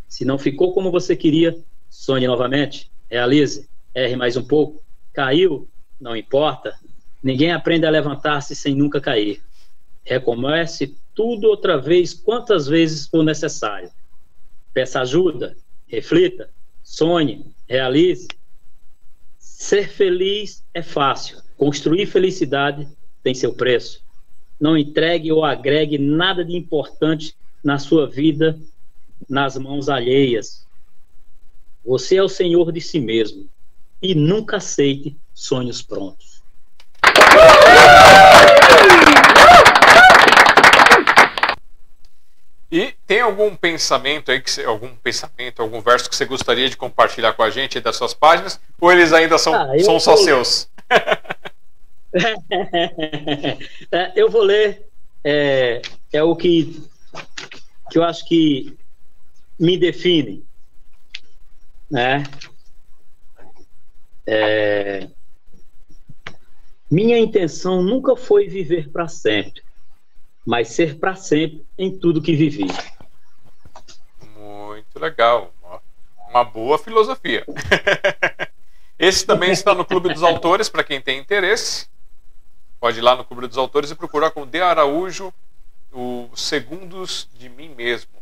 Se 0.09 0.25
não 0.25 0.39
ficou 0.39 0.73
como 0.73 0.93
você 0.93 1.17
queria, 1.17 1.59
sonhe 1.91 2.29
novamente, 2.29 2.89
realize, 3.11 3.69
erre 3.93 4.15
mais 4.15 4.37
um 4.37 4.45
pouco. 4.45 4.81
Caiu, 5.13 5.69
não 6.01 6.17
importa. 6.17 6.79
Ninguém 7.21 7.53
aprende 7.53 7.87
a 7.87 7.91
levantar-se 7.91 8.55
sem 8.55 8.73
nunca 8.73 9.01
cair. 9.01 9.43
Recomece 10.05 10.97
tudo 11.13 11.49
outra 11.49 11.77
vez, 11.77 12.15
quantas 12.15 12.69
vezes 12.69 13.09
for 13.09 13.25
necessário. 13.25 13.91
Peça 14.73 15.01
ajuda, 15.01 15.57
reflita, 15.89 16.54
sonhe, 16.95 17.45
realize. 17.69 18.29
Ser 19.39 19.89
feliz 19.89 20.63
é 20.73 20.83
fácil, 20.83 21.39
construir 21.57 22.07
felicidade 22.07 22.87
tem 23.23 23.35
seu 23.35 23.53
preço. 23.53 24.03
Não 24.61 24.79
entregue 24.79 25.33
ou 25.33 25.45
agregue 25.45 25.99
nada 25.99 26.45
de 26.45 26.55
importante 26.57 27.35
na 27.65 27.79
sua 27.79 28.09
vida 28.09 28.59
nas 29.29 29.57
mãos 29.57 29.89
alheias. 29.89 30.65
Você 31.85 32.17
é 32.17 32.23
o 32.23 32.29
senhor 32.29 32.71
de 32.71 32.81
si 32.81 33.01
mesmo 33.01 33.49
e 34.01 34.15
nunca 34.15 34.59
aceite 34.59 35.17
sonhos 35.33 35.83
prontos. 35.83 36.43
E 42.75 42.93
tem 43.07 43.21
algum 43.21 43.55
pensamento 43.55 44.33
aí, 44.33 44.41
que 44.41 44.61
algum 44.65 44.93
pensamento, 44.97 45.63
algum 45.63 45.81
verso 45.81 46.11
que 46.11 46.17
você 46.17 46.25
gostaria 46.25 46.69
de 46.69 46.77
compartilhar 46.77 47.33
com 47.33 47.45
a 47.45 47.49
gente 47.49 47.79
das 47.79 47.95
suas 47.95 48.13
páginas? 48.13 48.61
Ou 48.81 48.91
eles 48.91 49.13
ainda 49.13 49.39
são, 49.39 49.55
ah, 49.55 49.79
são 49.79 50.01
só 50.01 50.17
vou... 50.17 50.25
seus? 50.25 50.69
Eu 54.17 54.29
vou 54.29 54.43
ler. 54.43 54.89
É, 55.23 55.83
é 56.13 56.21
o 56.25 56.35
que, 56.35 56.83
que 57.91 57.99
eu 57.99 58.03
acho 58.03 58.27
que 58.27 58.77
me 59.57 59.79
define. 59.79 60.45
Né? 61.89 62.25
É, 64.27 65.07
minha 66.91 67.21
intenção 67.21 67.85
nunca 67.85 68.17
foi 68.17 68.49
viver 68.49 68.91
para 68.91 69.07
sempre 69.07 69.64
mas 70.45 70.69
ser 70.69 70.99
para 70.99 71.15
sempre 71.15 71.65
em 71.79 71.97
tudo 71.97 72.21
que 72.21 72.35
vivi. 72.35 72.67
Muito 74.37 74.99
legal. 74.99 75.53
Uma 76.29 76.45
boa 76.45 76.79
filosofia. 76.79 77.45
Esse 78.99 79.25
também 79.25 79.51
está 79.51 79.75
no 79.75 79.85
Clube 79.85 80.13
dos 80.13 80.23
Autores, 80.23 80.69
para 80.69 80.85
quem 80.85 81.01
tem 81.01 81.19
interesse. 81.19 81.89
Pode 82.79 82.99
ir 82.99 83.03
lá 83.03 83.17
no 83.17 83.25
Clube 83.25 83.47
dos 83.47 83.57
Autores 83.57 83.91
e 83.91 83.95
procurar 83.95 84.31
com 84.31 84.47
D. 84.47 84.61
Araújo, 84.61 85.33
o 85.93 86.29
Segundos 86.35 87.29
de 87.35 87.49
Mim 87.49 87.75
Mesmo. 87.75 88.13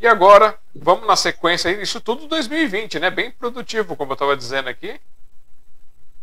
E 0.00 0.06
agora, 0.06 0.56
vamos 0.74 1.06
na 1.06 1.16
sequência. 1.16 1.70
Isso 1.82 2.00
tudo 2.00 2.28
2020, 2.28 3.00
né? 3.00 3.10
Bem 3.10 3.30
produtivo, 3.30 3.96
como 3.96 4.12
eu 4.12 4.14
estava 4.14 4.36
dizendo 4.36 4.68
aqui. 4.68 5.00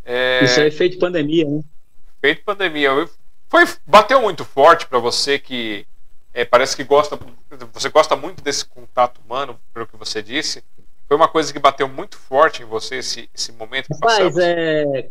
É... 0.06 0.46
Isso 0.46 0.60
é 0.60 0.68
efeito 0.68 0.98
pandemia, 0.98 1.46
né? 1.46 1.62
Efeito 2.20 2.44
pandemia. 2.46 2.90
Eu 2.90 3.10
foi, 3.50 3.66
bateu 3.86 4.22
muito 4.22 4.44
forte 4.44 4.88
para 4.88 5.00
você 5.00 5.40
que 5.40 5.86
é, 6.34 6.44
parece 6.44 6.76
que 6.76 6.84
gosta, 6.84 7.18
você 7.74 7.90
gosta 7.90 8.16
muito 8.16 8.44
desse 8.44 8.66
contato 8.66 9.22
humano, 9.26 9.58
pelo 9.74 9.88
que 9.88 9.96
você 9.96 10.22
disse. 10.22 10.64
Foi 11.08 11.16
uma 11.16 11.30
coisa 11.30 11.54
que 11.54 11.60
bateu 11.60 11.88
muito 11.88 12.18
forte 12.18 12.62
em 12.62 12.66
você 12.66 12.98
esse, 12.98 13.30
esse 13.34 13.54
momento 13.54 13.88
que 13.88 14.00
passamos. 14.00 14.38
É, 14.38 15.10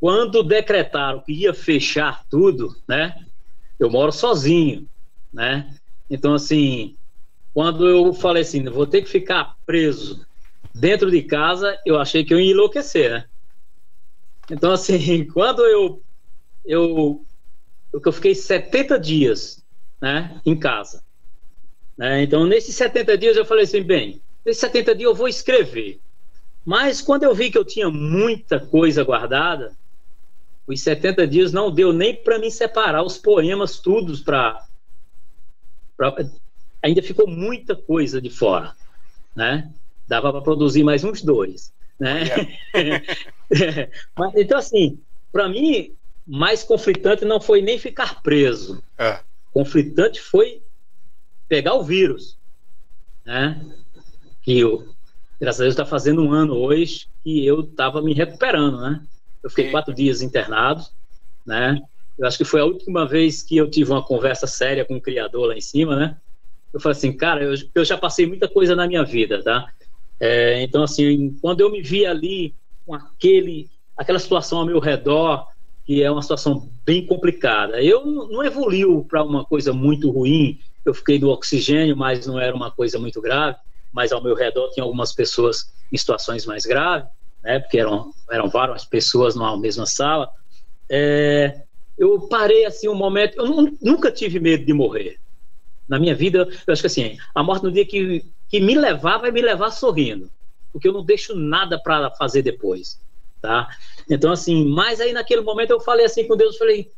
quando 0.00 0.42
decretaram 0.42 1.20
que 1.20 1.32
ia 1.32 1.52
fechar 1.52 2.24
tudo, 2.30 2.74
né? 2.88 3.14
Eu 3.78 3.90
moro 3.90 4.12
sozinho, 4.12 4.88
né? 5.32 5.74
Então 6.08 6.34
assim, 6.34 6.96
quando 7.52 7.88
eu 7.88 8.14
falei 8.14 8.42
assim, 8.42 8.64
vou 8.64 8.86
ter 8.86 9.02
que 9.02 9.08
ficar 9.08 9.56
preso 9.66 10.24
dentro 10.74 11.10
de 11.10 11.22
casa, 11.22 11.78
eu 11.84 12.00
achei 12.00 12.24
que 12.24 12.32
eu 12.32 12.40
ia 12.40 12.52
enlouquecer, 12.52 13.10
né? 13.10 13.24
Então 14.50 14.72
assim, 14.72 15.24
quando 15.32 15.62
eu 15.62 16.02
eu 16.64 17.24
porque 17.94 18.08
eu 18.08 18.12
fiquei 18.12 18.34
70 18.34 18.98
dias 18.98 19.62
né, 20.00 20.40
em 20.44 20.58
casa. 20.58 21.00
Né? 21.96 22.24
Então, 22.24 22.44
nesses 22.44 22.74
70 22.74 23.16
dias, 23.16 23.36
eu 23.36 23.44
falei 23.44 23.62
assim: 23.62 23.84
bem, 23.84 24.20
nesses 24.44 24.60
70 24.60 24.96
dias 24.96 25.08
eu 25.08 25.14
vou 25.14 25.28
escrever. 25.28 26.00
Mas 26.64 27.00
quando 27.00 27.22
eu 27.22 27.32
vi 27.32 27.52
que 27.52 27.58
eu 27.58 27.64
tinha 27.64 27.88
muita 27.88 28.58
coisa 28.58 29.04
guardada, 29.04 29.76
os 30.66 30.80
70 30.80 31.24
dias 31.28 31.52
não 31.52 31.70
deu 31.70 31.92
nem 31.92 32.16
para 32.16 32.36
me 32.36 32.50
separar 32.50 33.04
os 33.04 33.16
poemas 33.16 33.78
todos 33.78 34.20
para. 34.20 34.66
Ainda 36.82 37.00
ficou 37.00 37.28
muita 37.28 37.76
coisa 37.76 38.20
de 38.20 38.28
fora. 38.28 38.74
Né? 39.36 39.70
Dava 40.08 40.32
para 40.32 40.42
produzir 40.42 40.82
mais 40.82 41.04
uns 41.04 41.22
dois. 41.22 41.72
Né? 42.00 42.24
Mas, 44.18 44.34
então, 44.34 44.58
assim, 44.58 44.98
para 45.30 45.48
mim, 45.48 45.94
mais 46.26 46.62
conflitante 46.62 47.24
não 47.24 47.40
foi 47.40 47.60
nem 47.60 47.78
ficar 47.78 48.22
preso. 48.22 48.82
É. 48.98 49.20
Conflitante 49.52 50.20
foi 50.20 50.62
pegar 51.48 51.74
o 51.74 51.82
vírus. 51.82 52.36
Né? 53.24 53.64
Que 54.42 54.58
eu, 54.58 54.88
graças 55.40 55.60
a 55.60 55.64
Deus, 55.64 55.74
está 55.74 55.84
fazendo 55.84 56.22
um 56.22 56.32
ano 56.32 56.54
hoje 56.54 57.06
que 57.22 57.44
eu 57.44 57.60
estava 57.60 58.00
me 58.02 58.14
recuperando. 58.14 58.80
Né? 58.80 59.02
Eu 59.42 59.50
fiquei 59.50 59.70
quatro 59.70 59.92
dias 59.92 60.22
internado. 60.22 60.84
Né? 61.44 61.80
Eu 62.18 62.26
acho 62.26 62.38
que 62.38 62.44
foi 62.44 62.60
a 62.60 62.64
última 62.64 63.06
vez 63.06 63.42
que 63.42 63.56
eu 63.56 63.68
tive 63.68 63.90
uma 63.90 64.02
conversa 64.02 64.46
séria 64.46 64.84
com 64.84 64.96
o 64.96 65.00
criador 65.00 65.48
lá 65.48 65.56
em 65.56 65.60
cima, 65.60 65.96
né? 65.96 66.16
Eu 66.72 66.80
falei 66.80 66.96
assim, 66.96 67.12
cara, 67.12 67.42
eu, 67.42 67.54
eu 67.74 67.84
já 67.84 67.96
passei 67.96 68.26
muita 68.26 68.48
coisa 68.48 68.74
na 68.74 68.86
minha 68.86 69.04
vida, 69.04 69.42
tá? 69.42 69.72
É, 70.18 70.62
então, 70.62 70.82
assim, 70.82 71.36
quando 71.40 71.60
eu 71.60 71.70
me 71.70 71.82
vi 71.82 72.06
ali 72.06 72.54
com 72.86 72.94
aquele, 72.94 73.68
aquela 73.96 74.18
situação 74.18 74.60
ao 74.60 74.66
meu 74.66 74.78
redor, 74.78 75.48
que 75.84 76.02
é 76.02 76.10
uma 76.10 76.22
situação 76.22 76.70
bem 76.84 77.06
complicada, 77.06 77.82
eu 77.82 78.04
não 78.06 78.42
evoluiu 78.42 79.04
para 79.04 79.22
uma 79.22 79.44
coisa 79.44 79.72
muito 79.72 80.10
ruim. 80.10 80.58
Eu 80.84 80.94
fiquei 80.94 81.18
do 81.18 81.28
oxigênio, 81.28 81.96
mas 81.96 82.26
não 82.26 82.40
era 82.40 82.54
uma 82.54 82.70
coisa 82.70 82.98
muito 82.98 83.20
grave. 83.20 83.56
Mas 83.92 84.10
ao 84.10 84.22
meu 84.22 84.34
redor 84.34 84.70
tinha 84.70 84.82
algumas 84.82 85.12
pessoas 85.12 85.72
em 85.92 85.96
situações 85.96 86.46
mais 86.46 86.64
graves, 86.64 87.08
né? 87.42 87.60
Porque 87.60 87.78
eram, 87.78 88.12
eram 88.30 88.48
várias 88.48 88.84
pessoas 88.84 89.34
numa 89.34 89.56
mesma 89.58 89.86
sala. 89.86 90.30
É, 90.90 91.62
eu 91.96 92.28
parei 92.28 92.64
assim 92.64 92.88
um 92.88 92.94
momento. 92.94 93.36
Eu 93.38 93.76
nunca 93.80 94.10
tive 94.10 94.40
medo 94.40 94.64
de 94.64 94.72
morrer. 94.72 95.18
Na 95.86 95.98
minha 95.98 96.14
vida, 96.14 96.48
eu 96.66 96.72
acho 96.72 96.82
que 96.82 96.86
assim, 96.86 97.18
a 97.34 97.42
morte 97.42 97.62
no 97.62 97.70
dia 97.72 97.84
que, 97.84 98.24
que 98.48 98.58
me 98.58 98.74
levar, 98.74 99.18
vai 99.18 99.30
me 99.30 99.42
levar 99.42 99.70
sorrindo. 99.70 100.30
Porque 100.72 100.88
eu 100.88 100.92
não 100.92 101.04
deixo 101.04 101.36
nada 101.36 101.78
para 101.78 102.10
fazer 102.12 102.42
depois. 102.42 102.98
Tá? 103.44 103.68
Então, 104.08 104.32
assim, 104.32 104.64
mas 104.70 105.02
aí 105.02 105.12
naquele 105.12 105.42
momento 105.42 105.68
eu 105.68 105.78
falei 105.78 106.06
assim 106.06 106.26
com 106.26 106.34
Deus, 106.34 106.56
falei, 106.56 106.90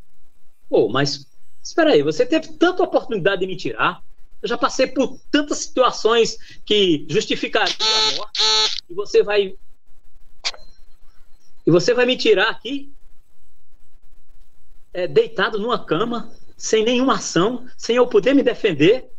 pô, 0.68 0.89
mas 0.89 1.27
espera 1.60 1.90
aí, 1.90 2.05
você 2.05 2.24
teve 2.24 2.52
tanta 2.52 2.85
oportunidade 2.85 3.40
de 3.40 3.48
me 3.48 3.56
tirar, 3.56 4.01
eu 4.40 4.48
já 4.48 4.56
passei 4.56 4.86
por 4.86 5.18
tantas 5.28 5.59
situações 5.59 6.39
que 6.64 7.05
justificariam 7.10 7.74
a 7.81 8.16
morte, 8.16 8.40
e 8.89 8.94
você 8.94 9.24
vai 9.24 9.56
e 11.66 11.70
você 11.73 11.93
vai 11.93 12.06
me 12.06 12.16
tirar 12.16 12.48
aqui 12.48 12.94
é, 14.94 15.09
deitado 15.09 15.59
numa 15.59 15.85
cama, 15.85 16.32
sem 16.56 16.85
nenhuma 16.85 17.14
ação, 17.14 17.68
sem 17.77 17.97
eu 17.97 18.06
poder 18.06 18.35
me 18.35 18.44
defender, 18.44 19.10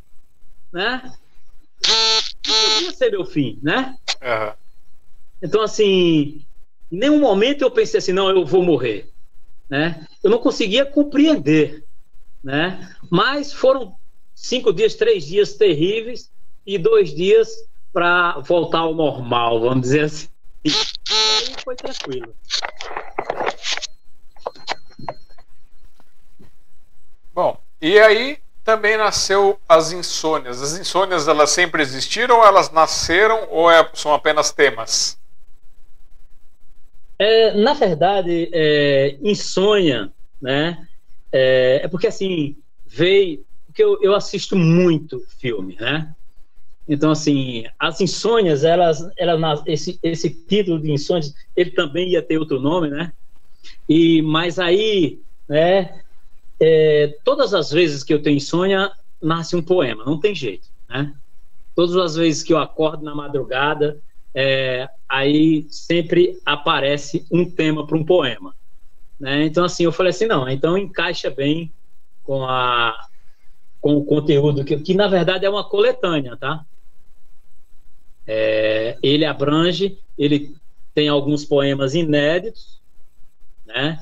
né? 0.71 1.13
Podia 2.41 2.93
ser 2.93 3.11
meu 3.11 3.25
fim, 3.25 3.59
né? 3.61 3.97
Uhum. 4.21 4.53
Então, 5.41 5.61
assim, 5.61 6.46
em 6.91 6.97
nenhum 6.97 7.19
momento 7.19 7.61
eu 7.61 7.71
pensei 7.71 7.97
assim, 7.97 8.13
não, 8.13 8.29
eu 8.29 8.45
vou 8.45 8.63
morrer, 8.63 9.09
né? 9.69 10.07
Eu 10.23 10.29
não 10.29 10.39
conseguia 10.39 10.85
compreender, 10.85 11.83
né? 12.43 12.95
Mas 13.09 13.51
foram 13.51 13.95
cinco 14.33 14.71
dias, 14.71 14.95
três 14.95 15.25
dias 15.25 15.55
terríveis 15.55 16.31
e 16.65 16.77
dois 16.77 17.13
dias 17.13 17.49
para 17.91 18.39
voltar 18.39 18.79
ao 18.79 18.93
normal, 18.93 19.59
vamos 19.59 19.81
dizer 19.81 20.05
assim. 20.05 20.27
E 20.63 20.69
foi 21.63 21.75
tranquilo. 21.75 22.33
Bom, 27.33 27.59
e 27.81 27.99
aí 27.99 28.39
também 28.63 28.97
nasceu 28.97 29.59
as 29.67 29.91
insônias. 29.91 30.61
As 30.61 30.77
insônias 30.77 31.27
elas 31.27 31.51
sempre 31.51 31.81
existiram, 31.81 32.43
elas 32.43 32.71
nasceram 32.71 33.47
ou 33.49 33.71
é, 33.71 33.89
são 33.93 34.13
apenas 34.13 34.51
temas? 34.51 35.17
É, 37.19 37.53
na 37.55 37.73
verdade, 37.73 38.49
é, 38.53 39.17
insônia, 39.21 40.11
né? 40.41 40.87
É, 41.31 41.81
é, 41.83 41.87
porque 41.87 42.07
assim 42.07 42.55
veio, 42.85 43.43
porque 43.65 43.83
eu, 43.83 44.01
eu 44.01 44.15
assisto 44.15 44.55
muito 44.55 45.19
filme, 45.39 45.75
né? 45.79 46.13
Então 46.87 47.11
assim, 47.11 47.65
as 47.77 47.99
insônias, 47.99 48.63
elas, 48.63 49.09
elas 49.17 49.63
esse, 49.65 49.99
esse 50.01 50.29
título 50.29 50.79
de 50.79 50.91
insônias, 50.91 51.33
ele 51.55 51.71
também 51.71 52.09
ia 52.11 52.21
ter 52.21 52.37
outro 52.37 52.59
nome, 52.59 52.89
né? 52.89 53.11
E 53.89 54.21
mas 54.21 54.59
aí, 54.59 55.21
né? 55.49 56.01
é, 56.59 57.19
todas 57.23 57.53
as 57.53 57.71
vezes 57.71 58.03
que 58.03 58.13
eu 58.13 58.21
tenho 58.21 58.37
insônia, 58.37 58.91
nasce 59.21 59.55
um 59.55 59.61
poema, 59.61 60.03
não 60.05 60.19
tem 60.19 60.33
jeito, 60.33 60.67
né? 60.89 61.13
Todas 61.75 61.95
as 61.95 62.15
vezes 62.15 62.43
que 62.43 62.53
eu 62.53 62.57
acordo 62.57 63.03
na 63.03 63.13
madrugada, 63.13 64.01
é, 64.39 64.87
aí 65.09 65.65
sempre 65.71 66.39
aparece 66.45 67.25
um 67.31 67.49
tema 67.49 67.87
para 67.87 67.97
um 67.97 68.05
poema. 68.05 68.53
Né? 69.19 69.45
Então, 69.45 69.65
assim, 69.65 69.83
eu 69.83 69.91
falei 69.91 70.11
assim, 70.11 70.27
não, 70.27 70.47
então 70.47 70.77
encaixa 70.77 71.31
bem 71.31 71.73
com, 72.21 72.43
a, 72.43 72.95
com 73.81 73.95
o 73.95 74.05
conteúdo, 74.05 74.63
que, 74.63 74.77
que 74.79 74.93
na 74.93 75.07
verdade 75.07 75.43
é 75.43 75.49
uma 75.49 75.67
coletânea, 75.67 76.37
tá? 76.37 76.63
É, 78.27 78.99
ele 79.01 79.25
abrange, 79.25 79.97
ele 80.15 80.55
tem 80.93 81.09
alguns 81.09 81.43
poemas 81.43 81.95
inéditos, 81.95 82.79
né? 83.65 83.97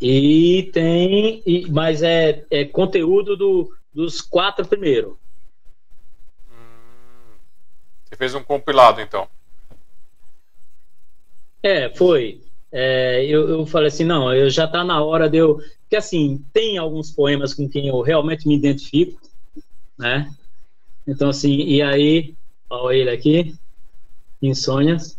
E 0.00 0.70
tem, 0.72 1.42
e, 1.44 1.68
mas 1.68 2.04
é, 2.04 2.44
é 2.48 2.64
conteúdo 2.64 3.36
do, 3.36 3.76
dos 3.92 4.20
quatro 4.20 4.64
primeiros. 4.68 5.16
Hum, 6.48 7.34
você 8.04 8.14
fez 8.14 8.36
um 8.36 8.44
compilado, 8.44 9.00
então? 9.00 9.28
É, 11.62 11.88
foi. 11.94 12.40
É, 12.70 13.24
eu, 13.24 13.48
eu 13.48 13.66
falei 13.66 13.88
assim, 13.88 14.04
não, 14.04 14.32
eu 14.32 14.50
já 14.50 14.64
está 14.64 14.84
na 14.84 15.02
hora 15.02 15.28
de 15.28 15.38
eu. 15.38 15.56
Porque 15.82 15.96
assim, 15.96 16.44
tem 16.52 16.76
alguns 16.76 17.10
poemas 17.10 17.54
com 17.54 17.68
quem 17.68 17.88
eu 17.88 18.00
realmente 18.00 18.46
me 18.46 18.54
identifico, 18.54 19.20
né? 19.98 20.30
Então, 21.06 21.30
assim, 21.30 21.56
e 21.56 21.80
aí, 21.80 22.34
olha 22.68 22.94
ele 22.96 23.10
aqui, 23.10 23.54
Insônias. 24.42 25.18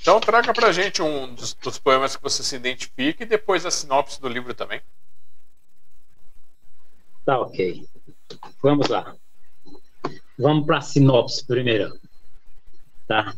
Então 0.00 0.20
traga 0.20 0.52
pra 0.52 0.70
gente 0.70 1.00
um 1.00 1.34
dos, 1.34 1.54
dos, 1.54 1.78
poemas 1.78 2.14
que 2.14 2.22
você 2.22 2.42
se 2.42 2.54
identifica 2.54 3.22
e 3.22 3.26
depois 3.26 3.64
a 3.64 3.70
sinopse 3.70 4.20
do 4.20 4.28
livro 4.28 4.52
também. 4.54 4.82
Tá 7.24 7.40
ok. 7.40 7.88
Vamos 8.62 8.88
lá. 8.88 9.16
Vamos 10.38 10.66
para 10.66 10.78
a 10.78 10.80
sinopse 10.80 11.46
primeiro. 11.46 11.98
Tá? 13.06 13.34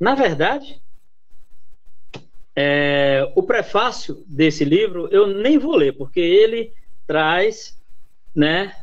Na 0.00 0.14
verdade, 0.14 0.80
é, 2.54 3.32
o 3.36 3.42
prefácio 3.42 4.24
desse 4.26 4.64
livro 4.64 5.08
eu 5.12 5.26
nem 5.26 5.58
vou 5.58 5.76
ler, 5.76 5.96
porque 5.96 6.20
ele 6.20 6.72
traz, 7.06 7.80
né, 8.34 8.74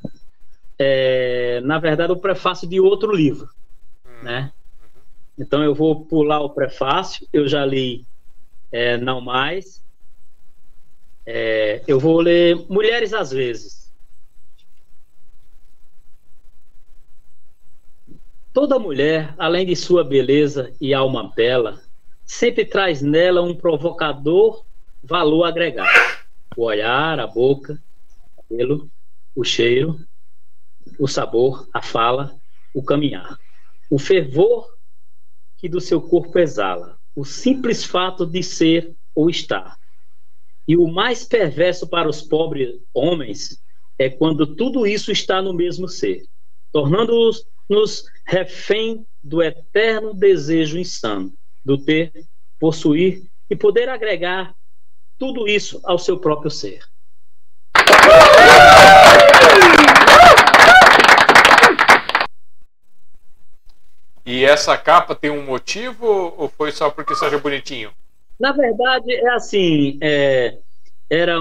é, 0.77 1.61
na 1.61 1.79
verdade, 1.79 2.11
o 2.11 2.17
prefácio 2.17 2.67
de 2.67 2.79
outro 2.79 3.13
livro, 3.13 3.49
hum. 4.05 4.23
né? 4.23 4.51
Então 5.37 5.63
eu 5.63 5.75
vou 5.75 6.05
pular 6.05 6.41
o 6.41 6.49
prefácio, 6.49 7.27
eu 7.31 7.47
já 7.47 7.65
li 7.65 8.05
é, 8.71 8.97
Não 8.97 9.21
Mais. 9.21 9.83
É, 11.25 11.81
eu 11.87 11.99
vou 11.99 12.21
ler 12.21 12.65
Mulheres 12.69 13.13
às 13.13 13.31
vezes. 13.31 13.91
Toda 18.53 18.79
mulher, 18.79 19.33
além 19.37 19.65
de 19.65 19.75
sua 19.75 20.01
beleza 20.01 20.73
e 20.79 20.93
alma 20.93 21.33
bela, 21.35 21.81
sempre 22.25 22.63
traz 22.63 23.01
nela 23.01 23.41
um 23.41 23.53
provocador 23.53 24.63
valor 25.03 25.43
agregado. 25.43 25.89
O 26.55 26.63
olhar, 26.63 27.19
a 27.19 27.27
boca, 27.27 27.77
o 28.37 28.41
cabelo, 28.41 28.89
o 29.35 29.43
cheiro, 29.43 29.99
o 30.99 31.07
sabor, 31.07 31.67
a 31.73 31.81
fala, 31.81 32.35
o 32.73 32.83
caminhar. 32.83 33.37
O 33.89 33.99
fervor 33.99 34.67
que 35.57 35.69
do 35.69 35.79
seu 35.79 36.01
corpo 36.01 36.37
exala, 36.37 36.97
o 37.15 37.23
simples 37.23 37.83
fato 37.83 38.25
de 38.25 38.43
ser 38.43 38.93
ou 39.13 39.29
estar. 39.29 39.77
E 40.67 40.75
o 40.75 40.87
mais 40.87 41.23
perverso 41.23 41.87
para 41.87 42.09
os 42.09 42.21
pobres 42.21 42.75
homens 42.93 43.61
é 43.97 44.09
quando 44.09 44.55
tudo 44.55 44.85
isso 44.85 45.11
está 45.11 45.41
no 45.41 45.53
mesmo 45.53 45.87
ser, 45.87 46.25
tornando-os 46.71 47.45
nos 47.69 48.05
refém 48.25 49.05
do 49.23 49.41
eterno 49.41 50.13
desejo 50.13 50.77
insano 50.77 51.33
do 51.63 51.77
ter, 51.77 52.11
possuir 52.59 53.23
e 53.49 53.55
poder 53.55 53.89
agregar 53.89 54.55
tudo 55.17 55.47
isso 55.47 55.81
ao 55.83 55.97
seu 55.97 56.19
próprio 56.19 56.51
ser. 56.51 56.79
E 64.25 64.43
essa 64.43 64.75
capa 64.77 65.13
tem 65.13 65.29
um 65.29 65.45
motivo 65.45 66.33
ou 66.37 66.49
foi 66.49 66.71
só 66.71 66.89
porque 66.89 67.13
seja 67.15 67.37
bonitinho? 67.37 67.91
Na 68.39 68.51
verdade, 68.51 69.13
é 69.13 69.29
assim, 69.29 69.97
é, 70.01 70.59
era 71.09 71.37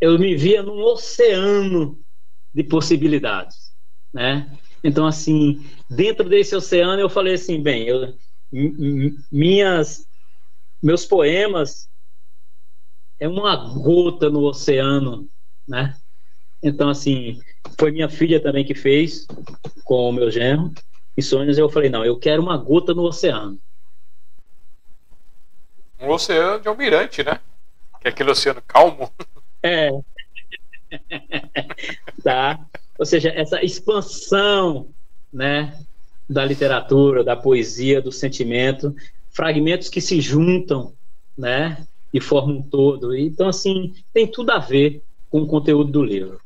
eu 0.00 0.18
me 0.18 0.36
via 0.36 0.62
num 0.62 0.82
oceano 0.82 1.98
de 2.52 2.62
possibilidades, 2.64 3.72
né? 4.12 4.58
Então, 4.82 5.06
assim, 5.06 5.64
dentro 5.90 6.28
desse 6.28 6.54
oceano 6.54 7.00
eu 7.00 7.10
falei 7.10 7.34
assim, 7.34 7.62
bem, 7.62 7.86
eu, 7.88 8.14
minhas, 9.30 10.06
meus 10.82 11.04
poemas 11.04 11.88
é 13.18 13.28
uma 13.28 13.56
gota 13.56 14.30
no 14.30 14.44
oceano, 14.44 15.28
né? 15.66 15.96
Então, 16.62 16.88
assim, 16.88 17.40
foi 17.78 17.90
minha 17.90 18.08
filha 18.08 18.40
também 18.40 18.64
que 18.64 18.74
fez 18.74 19.26
com 19.84 20.08
o 20.08 20.12
meu 20.12 20.30
genro. 20.30 20.72
Em 21.18 21.20
sonhos 21.20 21.58
eu 21.58 21.68
falei, 21.68 21.90
não, 21.90 22.04
eu 22.04 22.16
quero 22.16 22.40
uma 22.40 22.56
gota 22.56 22.94
no 22.94 23.02
oceano. 23.02 23.58
Um 25.98 26.10
oceano 26.10 26.60
de 26.60 26.68
almirante, 26.68 27.24
né? 27.24 27.40
Que 28.00 28.06
é 28.06 28.10
aquele 28.12 28.30
oceano 28.30 28.62
calmo. 28.64 29.12
É. 29.60 29.90
tá. 32.22 32.64
Ou 32.96 33.04
seja, 33.04 33.30
essa 33.30 33.60
expansão, 33.60 34.88
né, 35.32 35.76
da 36.30 36.44
literatura, 36.44 37.24
da 37.24 37.34
poesia, 37.34 38.00
do 38.00 38.12
sentimento, 38.12 38.94
fragmentos 39.30 39.88
que 39.88 40.00
se 40.00 40.20
juntam, 40.20 40.92
né, 41.36 41.84
e 42.14 42.20
formam 42.20 42.58
um 42.58 42.62
todo. 42.62 43.16
Então, 43.16 43.48
assim, 43.48 43.96
tem 44.14 44.28
tudo 44.28 44.52
a 44.52 44.58
ver 44.60 45.02
com 45.28 45.42
o 45.42 45.48
conteúdo 45.48 45.90
do 45.90 46.04
livro. 46.04 46.40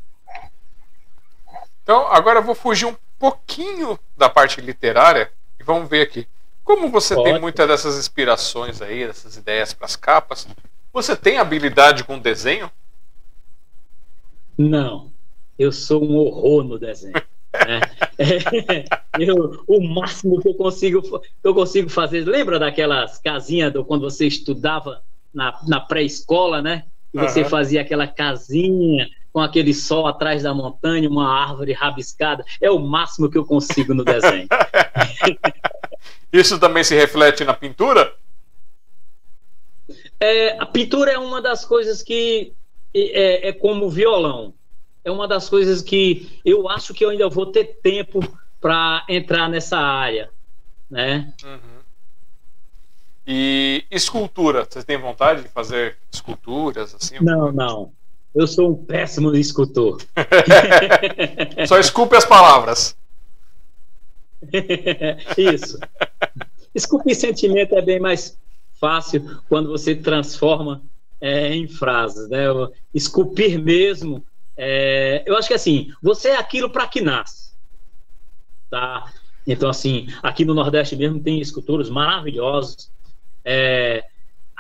Então, 1.83 2.07
agora 2.07 2.39
eu 2.39 2.45
vou 2.45 2.55
fugir 2.55 2.87
um 2.87 2.97
pouquinho 3.23 3.97
da 4.17 4.29
parte 4.29 4.61
literária 4.61 5.31
e 5.61 5.63
vamos 5.63 5.89
ver 5.89 6.03
aqui. 6.03 6.27
Como 6.65 6.89
você 6.89 7.15
Pode. 7.15 7.31
tem 7.31 7.41
muitas 7.41 7.69
dessas 7.69 7.97
inspirações 7.97 8.83
aí, 8.83 9.07
dessas 9.07 9.37
ideias 9.37 9.73
para 9.73 9.87
as 9.87 9.95
capas, 9.95 10.49
você 10.93 11.15
tem 11.15 11.39
habilidade 11.39 12.03
com 12.03 12.19
desenho? 12.19 12.69
Não, 14.59 15.13
eu 15.57 15.71
sou 15.71 16.05
um 16.05 16.17
horror 16.17 16.65
no 16.65 16.79
desenho. 16.81 17.15
Né? 17.15 17.81
É, 18.19 18.85
eu, 19.19 19.65
o 19.67 19.81
máximo 19.81 20.41
que 20.41 20.49
eu 20.49 20.55
consigo, 20.55 21.03
eu 21.43 21.55
consigo 21.55 21.89
fazer. 21.89 22.25
Lembra 22.25 22.59
daquelas 22.59 23.19
casinhas 23.19 23.73
do, 23.73 23.85
quando 23.85 24.03
você 24.03 24.27
estudava 24.27 25.03
na, 25.35 25.59
na 25.67 25.81
pré-escola, 25.81 26.63
né? 26.63 26.85
E 27.13 27.19
você 27.19 27.43
uhum. 27.43 27.49
fazia 27.49 27.81
aquela 27.81 28.07
casinha 28.07 29.09
com 29.33 29.41
aquele 29.41 29.73
sol 29.73 30.07
atrás 30.07 30.43
da 30.43 30.53
montanha, 30.53 31.09
uma 31.09 31.29
árvore 31.29 31.73
rabiscada. 31.73 32.45
É 32.61 32.71
o 32.71 32.79
máximo 32.79 33.31
que 33.31 33.39
eu 33.39 33.45
consigo 33.45 33.95
no 33.95 34.05
desenho. 34.05 34.47
Isso 36.33 36.59
também 36.59 36.85
se 36.85 36.95
reflete 36.95 37.45
na 37.45 37.55
pintura? 37.55 38.15
É, 40.21 40.59
a 40.59 40.67
pintura 40.67 41.13
é 41.13 41.19
uma 41.19 41.41
das 41.41 41.65
coisas 41.65 42.03
que 42.03 42.53
é, 42.95 43.49
é, 43.49 43.53
como 43.53 43.91
violão. 43.91 44.55
É 45.05 45.11
uma 45.11 45.27
das 45.27 45.49
coisas 45.49 45.83
que 45.83 46.41
eu 46.45 46.69
acho 46.69 46.95
que 46.95 47.05
eu 47.05 47.11
ainda 47.11 47.29
vou 47.29 47.47
ter 47.47 47.81
tempo 47.83 48.21
para 48.61 49.05
entrar 49.09 49.49
nessa 49.49 49.77
área, 49.77 50.31
né? 50.89 51.33
Uhum. 51.43 51.83
E 53.27 53.85
escultura, 53.91 54.65
você 54.69 54.83
tem 54.83 54.97
vontade 54.97 55.43
de 55.43 55.49
fazer 55.49 55.97
esculturas 56.13 56.95
assim? 56.95 57.17
Não, 57.21 57.51
não. 57.51 57.93
Eu 58.35 58.47
sou 58.47 58.71
um 58.71 58.85
péssimo 58.85 59.35
escultor. 59.35 60.01
Só 61.67 61.79
esculpe 61.79 62.17
as 62.17 62.25
palavras. 62.25 62.97
Isso. 65.37 65.79
Esculpir 66.75 67.15
sentimento 67.15 67.75
é 67.75 67.83
bem 67.83 68.01
mais 68.01 68.39
fácil 68.81 69.41
quando 69.49 69.71
você 69.71 69.95
transforma 69.95 70.83
é, 71.21 71.55
em 71.55 71.69
frases, 71.69 72.29
né? 72.29 72.47
Esculpir 72.95 73.63
mesmo. 73.63 74.25
É, 74.57 75.23
eu 75.27 75.37
acho 75.37 75.49
que 75.49 75.55
assim, 75.55 75.93
você 76.03 76.31
é 76.31 76.37
aquilo 76.37 76.71
para 76.71 76.87
que 76.89 77.01
nasce, 77.01 77.53
tá? 78.71 79.13
Então 79.47 79.69
assim, 79.69 80.09
aqui 80.23 80.45
no 80.45 80.55
Nordeste 80.55 80.97
mesmo 80.97 81.21
tem 81.21 81.41
escultores 81.41 81.89
maravilhosos. 81.89 82.91
É, 83.45 84.05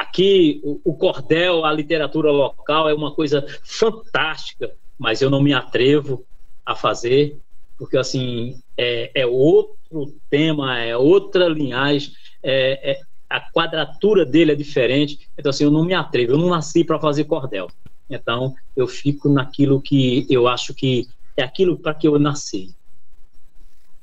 aqui 0.02 0.60
o, 0.84 0.94
cordel, 0.94 1.64
a 1.64 1.72
literatura 1.72 2.30
local 2.30 2.88
é 2.88 2.94
uma 2.94 3.12
coisa 3.12 3.46
fantástica, 3.62 4.72
mas 4.98 5.22
eu 5.22 5.30
não 5.30 5.42
me 5.42 5.54
atrevo 5.54 6.24
a 6.64 6.74
fazer 6.74 7.36
porque 7.82 7.96
assim 7.96 8.60
é, 8.78 9.10
é 9.12 9.26
outro 9.26 10.14
tema, 10.30 10.78
é 10.78 10.96
outra 10.96 11.48
linhagem, 11.48 12.12
é, 12.40 12.92
é, 12.92 13.00
a 13.28 13.40
quadratura 13.40 14.24
dele 14.24 14.52
é 14.52 14.54
diferente. 14.54 15.28
Então 15.36 15.50
assim, 15.50 15.64
eu 15.64 15.70
não 15.70 15.84
me 15.84 15.92
atrevo, 15.92 16.32
eu 16.32 16.38
não 16.38 16.48
nasci 16.48 16.84
para 16.84 17.00
fazer 17.00 17.24
cordel. 17.24 17.68
Então 18.08 18.54
eu 18.76 18.86
fico 18.86 19.28
naquilo 19.28 19.80
que 19.80 20.26
eu 20.30 20.46
acho 20.46 20.72
que 20.74 21.08
é 21.36 21.42
aquilo 21.42 21.76
para 21.76 21.92
que 21.92 22.06
eu 22.06 22.18
nasci. 22.20 22.72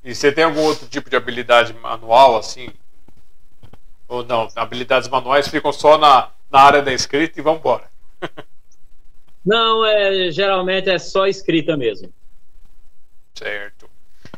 E 0.04 0.14
você 0.14 0.32
tem 0.32 0.44
algum 0.44 0.62
outro 0.62 0.88
tipo 0.88 1.10
de 1.10 1.16
habilidade 1.16 1.74
manual 1.74 2.38
assim? 2.38 2.70
Ou 4.10 4.26
não? 4.26 4.48
Habilidades 4.56 5.08
manuais 5.08 5.48
ficam 5.48 5.72
só 5.72 5.98
na, 5.98 6.30
na 6.52 6.60
área 6.60 6.82
da 6.82 6.92
escrita 6.92 7.40
e 7.40 7.44
vamos 7.44 7.60
embora. 7.60 7.84
não, 9.46 9.86
é, 9.86 10.32
geralmente 10.32 10.90
é 10.90 10.98
só 10.98 11.28
escrita 11.28 11.78
mesmo. 11.78 12.12
Certo. 13.36 13.88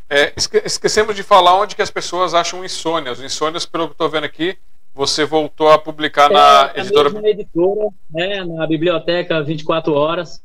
É, 0.09 0.33
esquecemos 0.65 1.15
de 1.15 1.23
falar 1.23 1.55
onde 1.55 1.73
que 1.73 1.81
as 1.81 1.89
pessoas 1.89 2.33
acham 2.33 2.65
insônia. 2.65 3.13
Os 3.13 3.21
insônias, 3.21 3.65
pelo 3.65 3.87
que 3.87 3.93
estou 3.93 4.09
vendo 4.09 4.25
aqui, 4.25 4.57
você 4.93 5.23
voltou 5.23 5.71
a 5.71 5.79
publicar 5.79 6.29
é, 6.29 6.33
na 6.33 6.71
editora. 6.75 7.09
Na 7.09 7.29
editora, 7.29 7.87
né, 8.09 8.43
na 8.43 8.67
biblioteca 8.67 9.41
24 9.41 9.93
horas. 9.93 10.43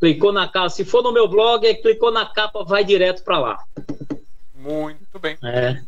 Clicou 0.00 0.32
na 0.32 0.48
capa. 0.48 0.68
Se 0.68 0.84
for 0.84 1.02
no 1.02 1.12
meu 1.12 1.28
blog, 1.28 1.72
clicou 1.76 2.10
na 2.10 2.26
capa, 2.26 2.64
vai 2.64 2.84
direto 2.84 3.22
para 3.22 3.38
lá. 3.38 3.64
Muito 4.54 5.18
bem. 5.20 5.38
É. 5.42 5.80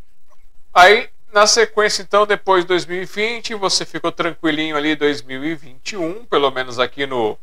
Aí, 0.73 1.09
na 1.33 1.47
sequência, 1.47 2.03
então, 2.03 2.27
depois 2.27 2.65
de 2.65 2.69
2020, 2.69 3.55
você 3.55 3.85
ficou 3.85 4.11
tranquilinho 4.11 4.77
ali 4.77 4.97
2021, 4.97 6.25
pelo 6.25 6.51
menos 6.51 6.79
aqui 6.79 7.07
no, 7.07 7.39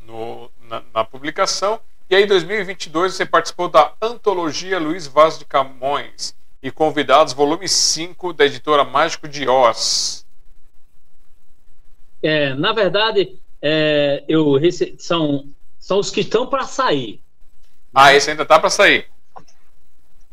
no 0.00 0.50
na, 0.62 0.82
na 0.94 1.04
publicação. 1.04 1.80
E 2.08 2.14
aí, 2.14 2.24
em 2.24 2.26
2022, 2.26 3.14
você 3.14 3.24
participou 3.24 3.68
da 3.68 3.92
Antologia 4.00 4.78
Luiz 4.78 5.06
Vaz 5.06 5.38
de 5.38 5.44
Camões 5.44 6.34
e 6.62 6.70
Convidados, 6.70 7.32
volume 7.32 7.68
5, 7.68 8.32
da 8.32 8.44
editora 8.44 8.84
Mágico 8.84 9.26
de 9.26 9.48
Oz. 9.48 10.26
É, 12.22 12.52
na 12.54 12.72
verdade, 12.72 13.38
é, 13.62 14.24
eu 14.28 14.56
rece... 14.56 14.94
são, 14.98 15.48
são 15.78 15.98
os 15.98 16.10
que 16.10 16.20
estão 16.20 16.46
para 16.46 16.64
sair. 16.64 17.20
Ah, 17.94 18.14
esse 18.14 18.30
ainda 18.30 18.42
está 18.42 18.58
para 18.58 18.70
sair. 18.70 19.08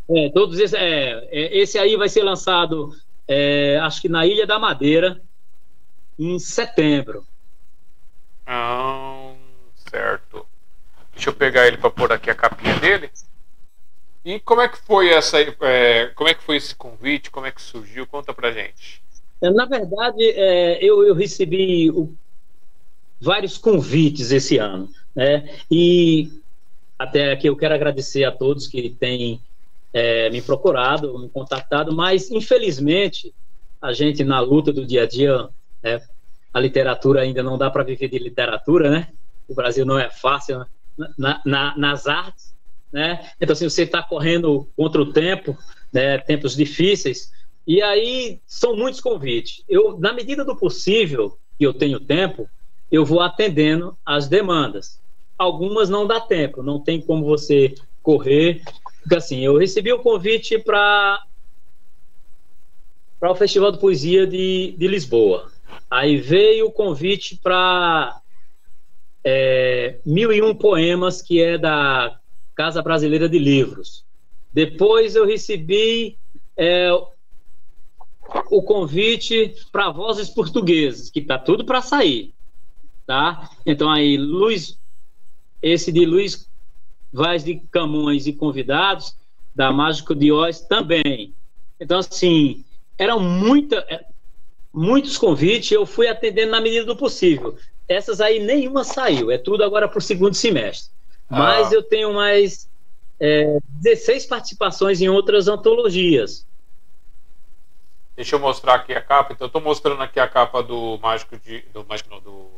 É, 0.09 0.29
todos 0.29 0.59
esses, 0.59 0.73
é, 0.73 1.27
é, 1.31 1.57
esse 1.57 1.77
aí 1.77 1.97
vai 1.97 2.07
ser 2.07 2.23
lançado, 2.23 2.95
é, 3.27 3.77
acho 3.79 4.01
que 4.01 4.07
na 4.07 4.25
Ilha 4.25 4.47
da 4.47 4.57
Madeira, 4.57 5.21
em 6.17 6.39
setembro. 6.39 7.25
Ah, 8.45 9.33
certo. 9.75 10.45
Deixa 11.13 11.29
eu 11.29 11.33
pegar 11.33 11.67
ele 11.67 11.77
para 11.77 11.89
pôr 11.89 12.11
aqui 12.11 12.29
a 12.29 12.35
capinha 12.35 12.75
dele. 12.79 13.09
E 14.23 14.39
como 14.39 14.61
é 14.61 14.67
que 14.67 14.77
foi 14.77 15.09
essa, 15.09 15.39
é, 15.39 16.07
como 16.07 16.29
é 16.29 16.33
que 16.33 16.43
foi 16.43 16.57
esse 16.57 16.75
convite? 16.75 17.31
Como 17.31 17.45
é 17.45 17.51
que 17.51 17.61
surgiu? 17.61 18.05
Conta 18.07 18.33
pra 18.33 18.51
gente. 18.51 19.01
É, 19.41 19.49
na 19.49 19.65
verdade, 19.65 20.23
é, 20.23 20.83
eu, 20.83 21.03
eu, 21.03 21.13
recebi 21.13 21.89
o, 21.91 22.13
vários 23.19 23.57
convites 23.57 24.31
esse 24.31 24.57
ano, 24.57 24.89
né? 25.15 25.57
E 25.69 26.29
até 26.97 27.31
aqui 27.31 27.47
eu 27.47 27.55
quero 27.55 27.73
agradecer 27.73 28.23
a 28.23 28.31
todos 28.31 28.67
que 28.67 28.89
têm 28.89 29.41
é, 29.93 30.29
me 30.29 30.41
procurado, 30.41 31.17
me 31.19 31.29
contatado, 31.29 31.95
mas 31.95 32.29
infelizmente 32.29 33.33
a 33.81 33.93
gente 33.93 34.23
na 34.23 34.39
luta 34.39 34.73
do 34.73 34.85
dia 34.85 35.03
a 35.03 35.07
dia, 35.07 35.49
né, 35.83 36.01
a 36.53 36.59
literatura 36.59 37.21
ainda 37.21 37.43
não 37.43 37.57
dá 37.57 37.69
para 37.69 37.83
viver 37.83 38.09
de 38.09 38.17
literatura, 38.17 38.89
né? 38.89 39.09
O 39.47 39.53
Brasil 39.53 39.85
não 39.85 39.99
é 39.99 40.09
fácil, 40.09 40.59
né? 40.59 40.65
na, 41.17 41.41
na, 41.45 41.77
nas 41.77 42.07
artes, 42.07 42.53
né? 42.91 43.29
Então, 43.39 43.53
assim, 43.53 43.69
você 43.69 43.83
está 43.83 44.01
correndo 44.01 44.67
contra 44.75 45.01
o 45.01 45.13
tempo, 45.13 45.55
né? 45.93 46.17
Tempos 46.17 46.55
difíceis, 46.55 47.31
e 47.65 47.81
aí 47.81 48.39
são 48.47 48.75
muitos 48.75 49.01
convites. 49.01 49.63
Eu, 49.67 49.99
na 49.99 50.13
medida 50.13 50.43
do 50.45 50.55
possível, 50.55 51.37
que 51.57 51.65
eu 51.65 51.73
tenho 51.73 51.99
tempo, 51.99 52.49
eu 52.91 53.05
vou 53.05 53.19
atendendo 53.19 53.97
as 54.05 54.27
demandas. 54.27 55.01
Algumas 55.37 55.89
não 55.89 56.07
dá 56.07 56.19
tempo, 56.19 56.63
não 56.63 56.79
tem 56.79 57.01
como 57.01 57.25
você 57.25 57.75
correr. 58.01 58.63
Porque, 59.07 59.15
assim, 59.15 59.39
eu 59.39 59.57
recebi 59.57 59.93
o 59.93 59.99
convite 59.99 60.59
para 60.59 61.23
para 63.17 63.31
o 63.31 63.35
Festival 63.35 63.71
de 63.71 63.79
Poesia 63.79 64.27
de, 64.27 64.75
de 64.77 64.87
Lisboa. 64.87 65.49
Aí 65.89 66.17
veio 66.17 66.67
o 66.67 66.71
convite 66.71 67.39
para 67.41 68.21
é, 69.23 69.97
Mil 70.05 70.31
e 70.31 70.41
Um 70.41 70.53
Poemas, 70.53 71.21
que 71.21 71.41
é 71.41 71.57
da 71.57 72.19
Casa 72.53 72.81
Brasileira 72.81 73.29
de 73.29 73.39
Livros, 73.39 74.03
Depois 74.53 75.15
eu 75.15 75.25
recebi 75.25 76.17
é, 76.57 76.91
o 78.51 78.61
convite 78.61 79.55
para 79.71 79.89
Vozes 79.89 80.29
Portuguesas, 80.29 81.09
que 81.09 81.21
tá 81.21 81.39
tudo 81.39 81.63
para 81.63 81.81
sair, 81.81 82.33
tá? 83.05 83.49
Então 83.65 83.89
aí, 83.89 84.17
Luiz, 84.17 84.77
esse 85.61 85.91
de 85.93 86.05
Luiz 86.05 86.47
Vaz 87.11 87.43
de 87.43 87.55
Camões 87.71 88.27
e 88.27 88.33
convidados, 88.33 89.15
da 89.55 89.71
Mágico 89.71 90.13
de 90.13 90.31
Oz 90.31 90.61
também. 90.61 91.33
Então, 91.79 91.99
assim, 91.99 92.63
eram 92.97 93.19
muita, 93.19 93.77
é, 93.89 94.05
muitos 94.73 95.17
convites, 95.17 95.71
eu 95.71 95.85
fui 95.85 96.07
atendendo 96.07 96.51
na 96.51 96.61
medida 96.61 96.85
do 96.85 96.95
possível. 96.95 97.57
Essas 97.87 98.19
aí 98.19 98.39
nenhuma 98.39 98.83
saiu, 98.83 99.31
é 99.31 99.37
tudo 99.37 99.63
agora 99.63 99.87
para 99.87 99.99
o 99.99 100.01
segundo 100.01 100.33
semestre. 100.33 100.91
Ah. 101.29 101.39
Mas 101.39 101.71
eu 101.71 101.81
tenho 101.81 102.13
mais 102.13 102.69
é, 103.19 103.57
16 103.69 104.25
participações 104.25 105.01
em 105.01 105.09
outras 105.09 105.47
antologias. 105.47 106.45
Deixa 108.15 108.35
eu 108.35 108.39
mostrar 108.39 108.75
aqui 108.75 108.93
a 108.93 109.01
capa. 109.01 109.33
Então, 109.33 109.45
eu 109.45 109.47
estou 109.47 109.61
mostrando 109.61 110.01
aqui 110.01 110.19
a 110.19 110.27
capa 110.27 110.63
do 110.63 110.97
Mágico 110.97 111.37
de. 111.37 111.61
Do 111.71 111.85
Mágico 111.85 112.09
não, 112.09 112.19
do, 112.19 112.49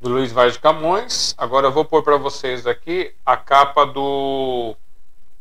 do 0.00 0.08
Luiz 0.08 0.32
Vaz 0.32 0.54
de 0.54 0.58
Camões. 0.58 1.34
Agora 1.36 1.66
eu 1.66 1.72
vou 1.72 1.84
pôr 1.84 2.02
para 2.02 2.16
vocês 2.16 2.66
aqui 2.66 3.14
a 3.24 3.36
capa 3.36 3.84
do 3.84 4.74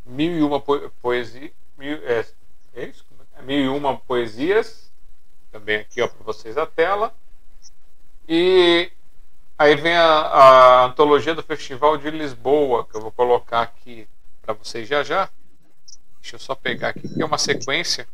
Mil 0.06 0.38
e 0.38 0.44
Uma 0.44 0.60
Poesia. 0.60 1.52
Mil, 1.78 1.96
é, 2.04 2.26
é 2.76 2.86
isso? 2.86 3.06
É 3.38 3.42
Mil 3.42 3.58
e 3.58 3.70
Uma 3.70 3.98
Poesias. 3.98 4.92
Também 5.50 5.78
aqui 5.78 6.06
para 6.06 6.24
vocês 6.26 6.58
a 6.58 6.66
tela. 6.66 7.16
E 8.28 8.92
aí 9.58 9.76
vem 9.76 9.96
a, 9.96 10.04
a 10.04 10.86
antologia 10.86 11.34
do 11.34 11.42
Festival 11.42 11.98
de 11.98 12.12
Lisboa, 12.12 12.86
que 12.86 12.96
eu 12.96 13.02
vou 13.02 13.12
colocar 13.12 13.62
aqui 13.62 14.08
para 14.42 14.54
vocês 14.54 14.88
já 14.88 15.04
já. 15.04 15.30
Deixa 16.22 16.36
eu 16.36 16.40
só 16.40 16.54
pegar 16.54 16.90
aqui, 16.90 17.08
que 17.08 17.22
é 17.22 17.26
uma 17.26 17.38
sequência. 17.38 18.06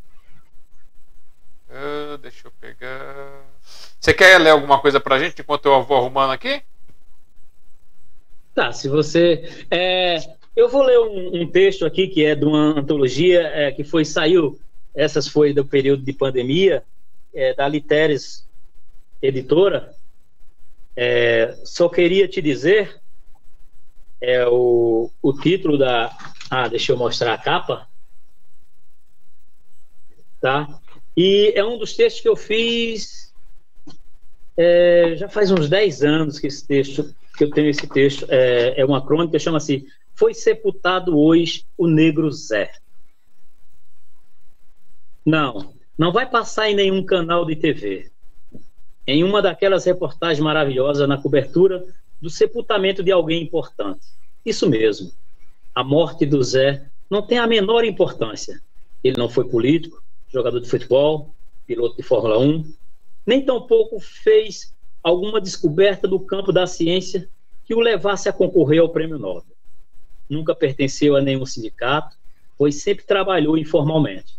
Uh, 1.68 2.16
deixa 2.18 2.46
eu 2.46 2.52
pegar. 2.52 3.45
Você 4.00 4.14
quer 4.14 4.38
ler 4.38 4.50
alguma 4.50 4.80
coisa 4.80 5.00
pra 5.00 5.18
gente 5.18 5.40
enquanto 5.40 5.66
eu 5.66 5.82
vou 5.82 5.96
arrumando 5.96 6.32
aqui? 6.32 6.62
Tá, 8.54 8.72
se 8.72 8.88
você. 8.88 9.66
É, 9.70 10.18
eu 10.54 10.68
vou 10.68 10.82
ler 10.82 10.98
um, 10.98 11.42
um, 11.42 11.50
texto 11.50 11.84
aqui 11.84 12.08
que 12.08 12.24
é 12.24 12.34
de 12.34 12.44
uma 12.44 12.78
antologia 12.78 13.42
é, 13.42 13.72
que 13.72 13.84
foi 13.84 14.04
saiu. 14.04 14.58
Essas 14.94 15.28
foi 15.28 15.52
do 15.52 15.64
período 15.64 16.02
de 16.02 16.12
pandemia, 16.12 16.82
é, 17.34 17.52
da 17.54 17.68
Literes 17.68 18.48
Editora. 19.20 19.94
É, 20.96 21.54
só 21.64 21.88
queria 21.88 22.26
te 22.26 22.40
dizer 22.40 23.00
é 24.20 24.46
o, 24.46 25.10
o 25.22 25.32
título 25.32 25.76
da. 25.76 26.16
Ah, 26.50 26.68
deixa 26.68 26.92
eu 26.92 26.96
mostrar 26.96 27.34
a 27.34 27.38
capa. 27.38 27.88
Tá? 30.40 30.80
E 31.16 31.52
é 31.54 31.64
um 31.64 31.78
dos 31.78 31.94
textos 31.94 32.22
que 32.22 32.28
eu 32.28 32.36
fiz 32.36 33.25
é, 34.56 35.14
já 35.16 35.28
faz 35.28 35.50
uns 35.50 35.68
10 35.68 36.02
anos 36.02 36.38
que 36.38 36.46
esse 36.46 36.66
texto, 36.66 37.14
que 37.36 37.44
eu 37.44 37.50
tenho 37.50 37.68
esse 37.68 37.86
texto. 37.86 38.26
É, 38.28 38.80
é 38.80 38.84
uma 38.84 39.04
crônica, 39.04 39.38
chama-se 39.38 39.86
Foi 40.14 40.32
sepultado 40.32 41.18
hoje 41.18 41.64
o 41.76 41.86
negro 41.86 42.30
Zé. 42.30 42.72
Não, 45.24 45.74
não 45.98 46.12
vai 46.12 46.28
passar 46.28 46.70
em 46.70 46.74
nenhum 46.74 47.04
canal 47.04 47.44
de 47.44 47.56
TV. 47.56 48.10
Em 49.06 49.22
uma 49.22 49.42
daquelas 49.42 49.84
reportagens 49.84 50.40
maravilhosas 50.40 51.08
na 51.08 51.18
cobertura 51.18 51.84
do 52.20 52.30
sepultamento 52.30 53.02
de 53.02 53.12
alguém 53.12 53.42
importante. 53.42 54.06
Isso 54.44 54.68
mesmo. 54.68 55.12
A 55.74 55.84
morte 55.84 56.24
do 56.24 56.42
Zé 56.42 56.86
não 57.10 57.22
tem 57.22 57.38
a 57.38 57.46
menor 57.46 57.84
importância. 57.84 58.60
Ele 59.04 59.16
não 59.18 59.28
foi 59.28 59.48
político, 59.48 60.02
jogador 60.28 60.60
de 60.60 60.68
futebol, 60.68 61.34
piloto 61.66 61.96
de 61.96 62.02
Fórmula 62.02 62.38
1, 62.38 62.72
nem 63.26 63.44
tampouco 63.44 63.98
fez 63.98 64.74
alguma 65.02 65.40
descoberta 65.40 66.06
do 66.06 66.20
campo 66.20 66.52
da 66.52 66.66
ciência 66.66 67.28
que 67.64 67.74
o 67.74 67.80
levasse 67.80 68.28
a 68.28 68.32
concorrer 68.32 68.80
ao 68.80 68.88
prêmio 68.88 69.18
Nobel. 69.18 69.56
Nunca 70.28 70.54
pertenceu 70.54 71.16
a 71.16 71.20
nenhum 71.20 71.44
sindicato, 71.44 72.16
pois 72.56 72.82
sempre 72.82 73.04
trabalhou 73.04 73.58
informalmente. 73.58 74.34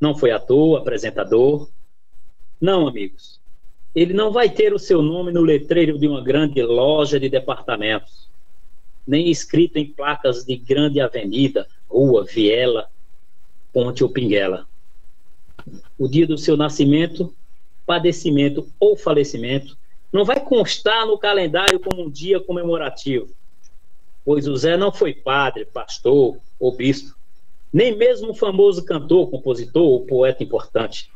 Não 0.00 0.16
foi 0.16 0.30
ator, 0.30 0.78
apresentador. 0.78 1.68
Não, 2.60 2.86
amigos. 2.86 3.40
Ele 3.94 4.12
não 4.12 4.32
vai 4.32 4.48
ter 4.48 4.72
o 4.72 4.78
seu 4.78 5.02
nome 5.02 5.32
no 5.32 5.42
letreiro 5.42 5.98
de 5.98 6.08
uma 6.08 6.22
grande 6.22 6.62
loja 6.62 7.20
de 7.20 7.28
departamentos, 7.28 8.28
nem 9.06 9.28
escrito 9.28 9.76
em 9.76 9.86
placas 9.86 10.44
de 10.44 10.56
grande 10.56 11.00
avenida, 11.00 11.66
rua, 11.90 12.24
viela, 12.24 12.88
ponte 13.72 14.02
ou 14.02 14.08
pinguela 14.08 14.66
o 15.98 16.08
dia 16.08 16.26
do 16.26 16.36
seu 16.36 16.56
nascimento, 16.56 17.32
padecimento 17.86 18.72
ou 18.78 18.96
falecimento, 18.96 19.76
não 20.12 20.24
vai 20.24 20.40
constar 20.40 21.06
no 21.06 21.18
calendário 21.18 21.80
como 21.80 22.02
um 22.02 22.10
dia 22.10 22.38
comemorativo, 22.38 23.34
pois 24.24 24.46
o 24.46 24.56
Zé 24.56 24.76
não 24.76 24.92
foi 24.92 25.14
padre, 25.14 25.64
pastor 25.64 26.38
ou 26.60 26.76
bispo, 26.76 27.16
nem 27.72 27.96
mesmo 27.96 28.34
famoso 28.34 28.84
cantor, 28.84 29.30
compositor 29.30 29.82
ou 29.82 30.06
poeta 30.06 30.42
importante. 30.42 31.10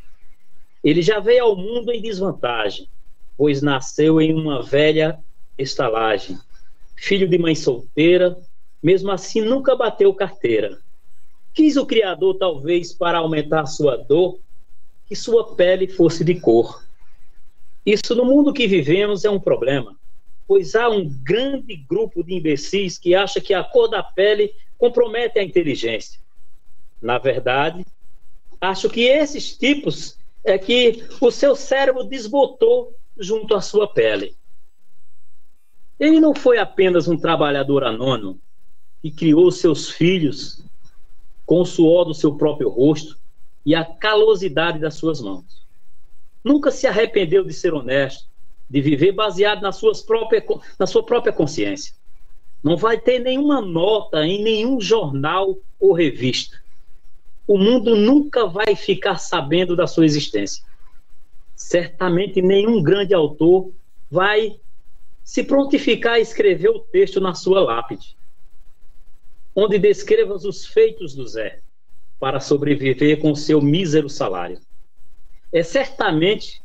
Ele 0.83 1.03
já 1.03 1.21
veio 1.21 1.45
ao 1.45 1.57
mundo 1.57 1.93
em 1.93 2.01
desvantagem, 2.01 2.89
pois 3.37 3.61
nasceu 3.61 4.21
em 4.21 4.33
uma 4.33 4.63
velha 4.63 5.19
estalagem, 5.59 6.39
filho 6.97 7.29
de 7.29 7.37
mãe 7.37 7.55
solteira, 7.55 8.37
mesmo 8.83 9.11
assim 9.11 9.43
nunca 9.43 9.77
bateu 9.77 10.15
carteira. 10.15 10.79
Quis 11.53 11.77
o 11.77 11.87
Criador, 11.87 12.37
talvez, 12.39 12.93
para 12.93 13.19
aumentar 13.19 13.67
sua 13.67 13.97
dor, 13.97 14.39
que 15.07 15.15
sua 15.15 15.55
pele 15.55 15.89
fosse 15.89 16.25
de 16.25 16.39
cor. 16.41 16.85
Isso 17.85 18.15
no 18.15 18.25
mundo 18.25 18.53
que 18.53 18.67
vivemos 18.67 19.25
é 19.25 19.31
um 19.31 19.39
problema, 19.39 19.97
pois 20.47 20.75
há 20.75 20.89
um 20.89 21.09
grande 21.23 21.77
grupo 21.77 22.25
de 22.25 22.35
imbecis 22.35 22.99
que 22.99 23.15
acha 23.15 23.41
que 23.41 23.55
a 23.55 23.63
cor 23.63 23.89
da 23.89 24.03
pele 24.03 24.53
compromete 24.77 25.39
a 25.39 25.45
inteligência. 25.45 26.21
Na 27.01 27.19
verdade, 27.19 27.85
acho 28.61 28.91
que 28.91 29.03
esses 29.03 29.57
tipos 29.57 30.19
é 30.45 30.59
que 30.59 31.05
o 31.21 31.31
seu 31.31 31.55
cérebro 31.55 32.05
desbotou 32.05 32.97
junto 33.17 33.55
à 33.55 33.61
sua 33.61 33.89
pele. 33.89 34.37
Ele 35.99 36.21
não 36.21 36.35
foi 36.35 36.59
apenas 36.59 37.09
um 37.09 37.17
trabalhador 37.17 37.85
anônimo 37.85 38.39
que 39.01 39.11
criou 39.11 39.51
seus 39.51 39.89
filhos 39.89 40.63
com 41.45 41.61
o 41.61 41.65
suor 41.65 42.05
do 42.05 42.15
seu 42.15 42.37
próprio 42.37 42.69
rosto 42.69 43.17
e 43.67 43.75
a 43.75 43.85
calosidade 43.85 44.79
das 44.79 44.95
suas 44.95 45.21
mãos. 45.21 45.67
Nunca 46.43 46.71
se 46.71 46.87
arrependeu 46.87 47.45
de 47.45 47.53
ser 47.53 47.75
honesto, 47.75 48.29
de 48.71 48.81
viver 48.81 49.11
baseado 49.11 49.61
nas 49.61 49.77
suas 49.77 50.05
na 50.79 50.87
sua 50.87 51.05
própria 51.05 51.33
consciência. 51.33 51.93
Não 52.63 52.77
vai 52.77 52.99
ter 52.99 53.19
nenhuma 53.19 53.61
nota 53.61 54.25
em 54.25 54.43
nenhum 54.43 54.81
jornal 54.81 55.59
ou 55.81 55.93
revista. 55.93 56.57
O 57.47 57.59
mundo 57.59 57.97
nunca 57.97 58.47
vai 58.47 58.77
ficar 58.77 59.19
sabendo 59.19 59.75
da 59.75 59.87
sua 59.87 60.07
existência. 60.07 60.65
Certamente 61.55 62.41
nenhum 62.41 62.81
grande 62.83 63.13
autor 63.13 63.73
vai 64.09 64.59
se 65.25 65.43
prontificar 65.43 66.15
a 66.15 66.21
escrever 66.21 66.69
o 66.69 66.79
texto 66.79 67.21
na 67.21 67.35
sua 67.35 67.61
lápide 67.61 68.17
onde 69.57 69.79
descrevas 69.79 70.45
os 70.45 70.67
feitos 70.67 71.15
do 71.15 71.27
Zé 71.27 71.61
para 72.19 72.41
sobreviver 72.41 73.21
com 73.21 73.35
seu 73.35 73.61
mísero 73.61 74.09
salário. 74.09 74.59
É 75.53 75.63
certamente 75.63 76.63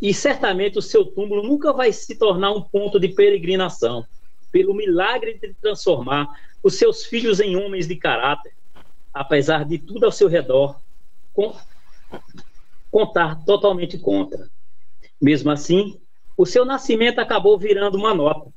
e 0.00 0.14
certamente 0.14 0.78
o 0.78 0.82
seu 0.82 1.04
túmulo 1.04 1.42
nunca 1.42 1.72
vai 1.72 1.92
se 1.92 2.16
tornar 2.16 2.52
um 2.52 2.62
ponto 2.62 2.98
de 2.98 3.08
peregrinação, 3.08 4.06
pelo 4.50 4.74
milagre 4.74 5.34
de 5.34 5.52
transformar 5.60 6.26
os 6.62 6.74
seus 6.76 7.04
filhos 7.04 7.38
em 7.38 7.54
homens 7.54 7.86
de 7.86 7.94
caráter, 7.94 8.54
apesar 9.12 9.64
de 9.66 9.78
tudo 9.78 10.04
ao 10.04 10.12
seu 10.12 10.26
redor 10.26 10.80
com, 11.34 11.54
contar 12.90 13.44
totalmente 13.44 13.98
contra. 13.98 14.48
Mesmo 15.20 15.50
assim, 15.50 16.00
o 16.36 16.46
seu 16.46 16.64
nascimento 16.64 17.18
acabou 17.18 17.58
virando 17.58 17.98
uma 17.98 18.14
nota, 18.14 18.50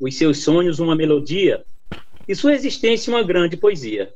os 0.00 0.16
seus 0.16 0.42
sonhos 0.42 0.78
uma 0.78 0.96
melodia, 0.96 1.62
e 2.26 2.34
sua 2.34 2.54
existência 2.54 3.12
uma 3.12 3.22
grande 3.22 3.56
poesia. 3.56 4.14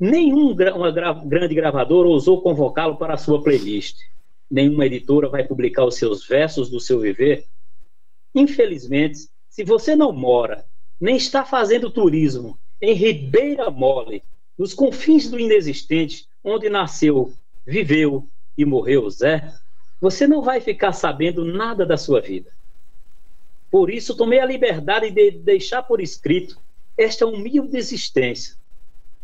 Nenhum 0.00 0.56
uma 0.74 0.90
gra 0.90 1.12
grande 1.12 1.54
gravador 1.54 2.06
ousou 2.06 2.40
convocá-lo 2.40 2.96
para 2.96 3.12
a 3.12 3.18
sua 3.18 3.42
playlist. 3.42 3.98
Nenhuma 4.50 4.86
editora 4.86 5.28
vai 5.28 5.44
publicar 5.44 5.84
os 5.84 5.96
seus 5.96 6.26
versos 6.26 6.70
do 6.70 6.80
seu 6.80 7.00
viver. 7.00 7.44
Infelizmente, 8.34 9.28
se 9.50 9.62
você 9.62 9.94
não 9.94 10.10
mora, 10.10 10.64
nem 10.98 11.16
está 11.16 11.44
fazendo 11.44 11.90
turismo 11.90 12.58
em 12.80 12.94
Ribeira 12.94 13.70
Mole, 13.70 14.22
nos 14.56 14.72
confins 14.72 15.28
do 15.28 15.38
inexistente, 15.38 16.26
onde 16.42 16.70
nasceu, 16.70 17.34
viveu 17.66 18.26
e 18.56 18.64
morreu 18.64 19.08
Zé, 19.10 19.52
você 20.00 20.26
não 20.26 20.40
vai 20.40 20.62
ficar 20.62 20.92
sabendo 20.92 21.44
nada 21.44 21.84
da 21.84 21.98
sua 21.98 22.22
vida. 22.22 22.50
Por 23.70 23.90
isso, 23.90 24.16
tomei 24.16 24.40
a 24.40 24.46
liberdade 24.46 25.10
de 25.10 25.30
deixar 25.30 25.82
por 25.82 26.00
escrito 26.00 26.58
esta 26.96 27.26
humilde 27.26 27.76
existência. 27.76 28.59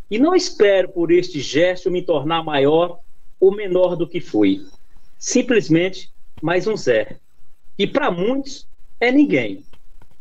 E 0.09 0.19
não 0.19 0.35
espero 0.35 0.89
por 0.89 1.11
este 1.11 1.41
gesto 1.41 1.91
me 1.91 2.01
tornar 2.01 2.45
maior 2.45 3.01
ou 3.41 3.55
menor 3.55 3.97
do 3.97 4.07
que 4.07 4.21
fui. 4.21 4.65
Simplesmente 5.19 6.11
mais 6.41 6.67
um 6.67 6.77
Zé. 6.77 7.17
E 7.77 7.87
para 7.87 8.11
muitos 8.11 8.67
é 9.01 9.11
ninguém, 9.11 9.65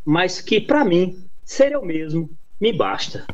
mas 0.03 0.41
que 0.41 0.59
para 0.59 0.83
mim 0.83 1.23
ser 1.43 1.71
eu 1.71 1.85
mesmo 1.85 2.29
me 2.59 2.73
basta. 2.73 3.27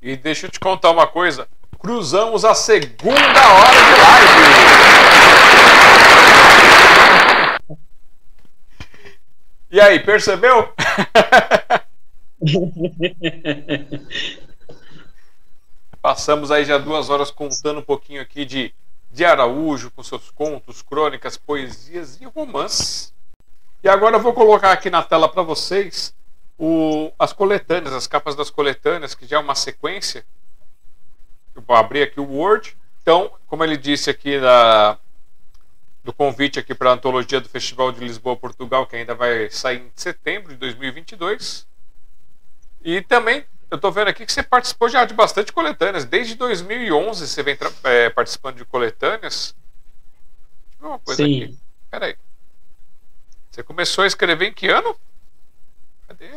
E 0.00 0.16
deixa 0.16 0.46
eu 0.46 0.50
te 0.50 0.60
contar 0.60 0.90
uma 0.90 1.08
coisa. 1.08 1.48
Cruzamos 1.78 2.44
a 2.44 2.54
segunda 2.54 3.12
hora 3.12 3.72
de 3.72 4.00
live. 4.00 5.47
E 9.70 9.78
aí, 9.78 10.00
percebeu? 10.00 10.72
Passamos 16.00 16.50
aí 16.50 16.64
já 16.64 16.78
duas 16.78 17.10
horas 17.10 17.30
contando 17.30 17.80
um 17.80 17.82
pouquinho 17.82 18.22
aqui 18.22 18.46
de, 18.46 18.72
de 19.10 19.26
Araújo, 19.26 19.90
com 19.90 20.02
seus 20.02 20.30
contos, 20.30 20.80
crônicas, 20.80 21.36
poesias 21.36 22.18
e 22.18 22.24
romances. 22.24 23.12
E 23.84 23.88
agora 23.88 24.16
eu 24.16 24.20
vou 24.20 24.32
colocar 24.32 24.72
aqui 24.72 24.88
na 24.88 25.02
tela 25.02 25.28
para 25.28 25.42
vocês 25.42 26.14
o, 26.56 27.12
as 27.18 27.34
coletâneas, 27.34 27.92
as 27.92 28.06
capas 28.06 28.34
das 28.34 28.48
coletâneas, 28.48 29.14
que 29.14 29.26
já 29.26 29.36
é 29.36 29.40
uma 29.40 29.54
sequência. 29.54 30.24
Eu 31.54 31.60
vou 31.60 31.76
abrir 31.76 32.04
aqui 32.04 32.18
o 32.18 32.24
Word. 32.24 32.74
Então, 33.02 33.30
como 33.46 33.62
ele 33.64 33.76
disse 33.76 34.08
aqui 34.08 34.40
da, 34.40 34.98
do 36.04 36.12
convite 36.12 36.58
aqui 36.58 36.74
para 36.74 36.90
a 36.90 36.94
antologia 36.94 37.40
do 37.40 37.48
Festival 37.48 37.92
de 37.92 38.00
Lisboa, 38.00 38.36
Portugal, 38.36 38.86
que 38.86 38.96
ainda 38.96 39.14
vai 39.14 39.50
sair 39.50 39.80
em 39.80 39.90
setembro 39.94 40.52
de 40.52 40.58
2022. 40.58 41.66
E 42.82 43.02
também 43.02 43.44
eu 43.70 43.76
estou 43.76 43.92
vendo 43.92 44.08
aqui 44.08 44.24
que 44.24 44.32
você 44.32 44.42
participou 44.42 44.88
já 44.88 45.04
de 45.04 45.12
bastante 45.12 45.52
coletâneas. 45.52 46.04
Desde 46.04 46.34
2011 46.34 47.26
você 47.26 47.42
vem 47.42 47.56
é, 47.84 48.08
participando 48.08 48.56
de 48.56 48.64
coletâneas. 48.64 49.54
Deixa 50.70 50.76
eu 50.76 50.80
ver 50.80 50.86
uma 50.86 50.98
coisa 50.98 51.22
Sim. 51.22 51.42
aqui. 51.42 51.58
Peraí. 51.90 52.16
Você 53.50 53.62
começou 53.62 54.04
a 54.04 54.06
escrever 54.06 54.48
em 54.48 54.52
que 54.52 54.68
ano? 54.68 54.96
Cadê? 56.06 56.30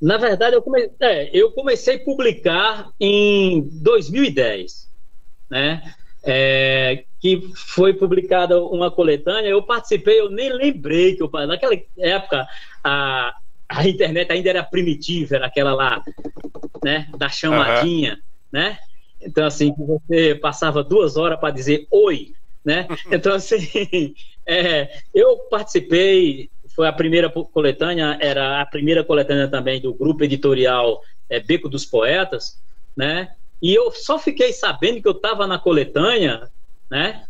Na 0.00 0.18
verdade, 0.18 0.54
eu, 0.54 0.62
come... 0.62 0.90
é, 1.00 1.30
eu 1.32 1.50
comecei 1.52 1.96
a 1.96 2.04
publicar 2.04 2.90
em 3.00 3.62
2010, 3.62 4.90
né? 5.48 5.94
É, 6.22 7.04
que 7.20 7.50
foi 7.54 7.94
publicada 7.94 8.60
uma 8.60 8.90
coletânea, 8.90 9.48
eu 9.48 9.62
participei, 9.62 10.20
eu 10.20 10.30
nem 10.30 10.52
lembrei 10.52 11.16
que 11.16 11.22
eu 11.22 11.30
naquela 11.46 11.74
época 11.98 12.46
a, 12.84 13.34
a 13.68 13.88
internet 13.88 14.30
ainda 14.30 14.50
era 14.50 14.62
primitiva, 14.62 15.36
era 15.36 15.46
aquela 15.46 15.74
lá, 15.74 16.02
né, 16.84 17.08
da 17.16 17.28
chamadinha, 17.28 18.12
uhum. 18.12 18.18
né? 18.52 18.78
Então 19.20 19.46
assim, 19.46 19.74
você 19.76 20.34
passava 20.34 20.84
duas 20.84 21.16
horas 21.16 21.40
para 21.40 21.54
dizer 21.54 21.86
oi, 21.90 22.32
né? 22.64 22.86
Então 23.10 23.34
assim, 23.34 24.14
é, 24.46 25.00
eu 25.14 25.38
participei 25.50 26.50
foi 26.76 26.86
a 26.86 26.92
primeira 26.92 27.30
coletânea, 27.30 28.18
era 28.20 28.60
a 28.60 28.66
primeira 28.66 29.02
coletânea 29.02 29.48
também 29.48 29.80
do 29.80 29.94
grupo 29.94 30.22
editorial 30.22 31.00
é, 31.30 31.40
Beco 31.40 31.70
dos 31.70 31.86
Poetas, 31.86 32.60
né? 32.94 33.30
E 33.62 33.74
eu 33.74 33.90
só 33.90 34.18
fiquei 34.18 34.52
sabendo 34.52 35.00
que 35.00 35.08
eu 35.08 35.12
estava 35.12 35.46
na 35.46 35.58
coletânea, 35.58 36.50
né? 36.90 37.24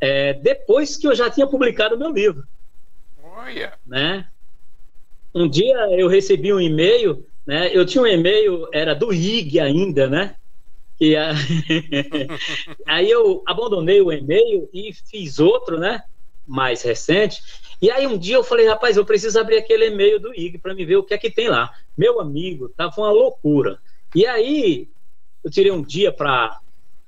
É, 0.00 0.34
depois 0.34 0.96
que 0.96 1.06
eu 1.06 1.14
já 1.14 1.30
tinha 1.30 1.46
publicado 1.46 1.94
o 1.94 1.98
meu 1.98 2.10
livro. 2.10 2.44
Olha! 3.22 3.74
Né? 3.86 4.26
Um 5.34 5.48
dia 5.48 5.76
eu 5.92 6.08
recebi 6.08 6.52
um 6.52 6.60
e-mail, 6.60 7.24
né? 7.46 7.70
Eu 7.72 7.86
tinha 7.86 8.02
um 8.02 8.06
e-mail, 8.06 8.68
era 8.72 8.94
do 8.94 9.12
IG 9.12 9.60
ainda, 9.60 10.08
né? 10.08 10.34
E 11.00 11.16
a... 11.16 11.32
aí 12.86 13.10
eu 13.10 13.42
abandonei 13.46 14.00
o 14.00 14.12
e-mail 14.12 14.68
e 14.72 14.92
fiz 14.92 15.38
outro, 15.38 15.78
né? 15.78 16.02
Mais 16.46 16.82
recente. 16.82 17.40
E 17.80 17.90
aí 17.90 18.06
um 18.06 18.18
dia 18.18 18.36
eu 18.36 18.44
falei, 18.44 18.66
rapaz, 18.66 18.96
eu 18.96 19.04
preciso 19.04 19.38
abrir 19.38 19.56
aquele 19.56 19.86
e-mail 19.86 20.20
do 20.20 20.34
IG 20.34 20.58
para 20.58 20.74
me 20.74 20.84
ver 20.84 20.96
o 20.96 21.02
que 21.02 21.14
é 21.14 21.18
que 21.18 21.30
tem 21.30 21.48
lá. 21.48 21.70
Meu 21.96 22.20
amigo, 22.20 22.68
tava 22.70 22.92
uma 22.98 23.10
loucura. 23.10 23.78
E 24.14 24.26
aí 24.26 24.88
eu 25.42 25.50
tirei 25.50 25.70
um 25.70 25.82
dia 25.82 26.12
para 26.12 26.60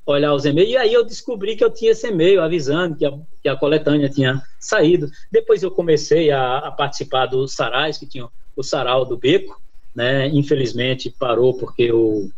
olhar 0.04 0.34
os 0.34 0.44
e-mails, 0.44 0.70
e 0.70 0.76
aí 0.76 0.92
eu 0.92 1.04
descobri 1.04 1.56
que 1.56 1.64
eu 1.64 1.70
tinha 1.70 1.92
esse 1.92 2.08
e-mail 2.08 2.42
avisando 2.42 2.96
que 2.96 3.06
a, 3.06 3.12
que 3.40 3.48
a 3.48 3.56
coletânea 3.56 4.08
tinha 4.08 4.42
saído. 4.58 5.08
Depois 5.30 5.62
eu 5.62 5.70
comecei 5.70 6.30
a, 6.30 6.58
a 6.58 6.72
participar 6.72 7.26
dos 7.26 7.54
sarais, 7.54 7.98
que 7.98 8.06
tinham 8.06 8.30
o 8.56 8.62
sarau 8.62 9.04
do 9.04 9.16
Beco, 9.16 9.60
né? 9.94 10.28
Infelizmente 10.28 11.14
parou 11.18 11.56
porque 11.56 11.92
o, 11.92 12.30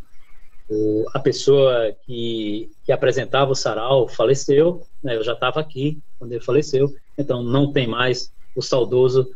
o, 0.69 1.05
a 1.15 1.19
pessoa 1.19 1.95
que, 2.05 2.71
que 2.85 2.93
apresentava 2.93 3.53
o 3.53 3.57
sarau 3.57 4.09
faleceu, 4.09 4.83
né? 5.03 5.17
Eu 5.17 5.25
já 5.25 5.33
estava 5.33 5.61
aqui 5.61 5.99
quando 6.19 6.33
ele 6.33 6.45
faleceu, 6.45 6.95
então 7.17 7.43
não 7.43 7.73
tem 7.73 7.87
mais 7.87 8.31
o 8.55 8.63
saudoso 8.63 9.29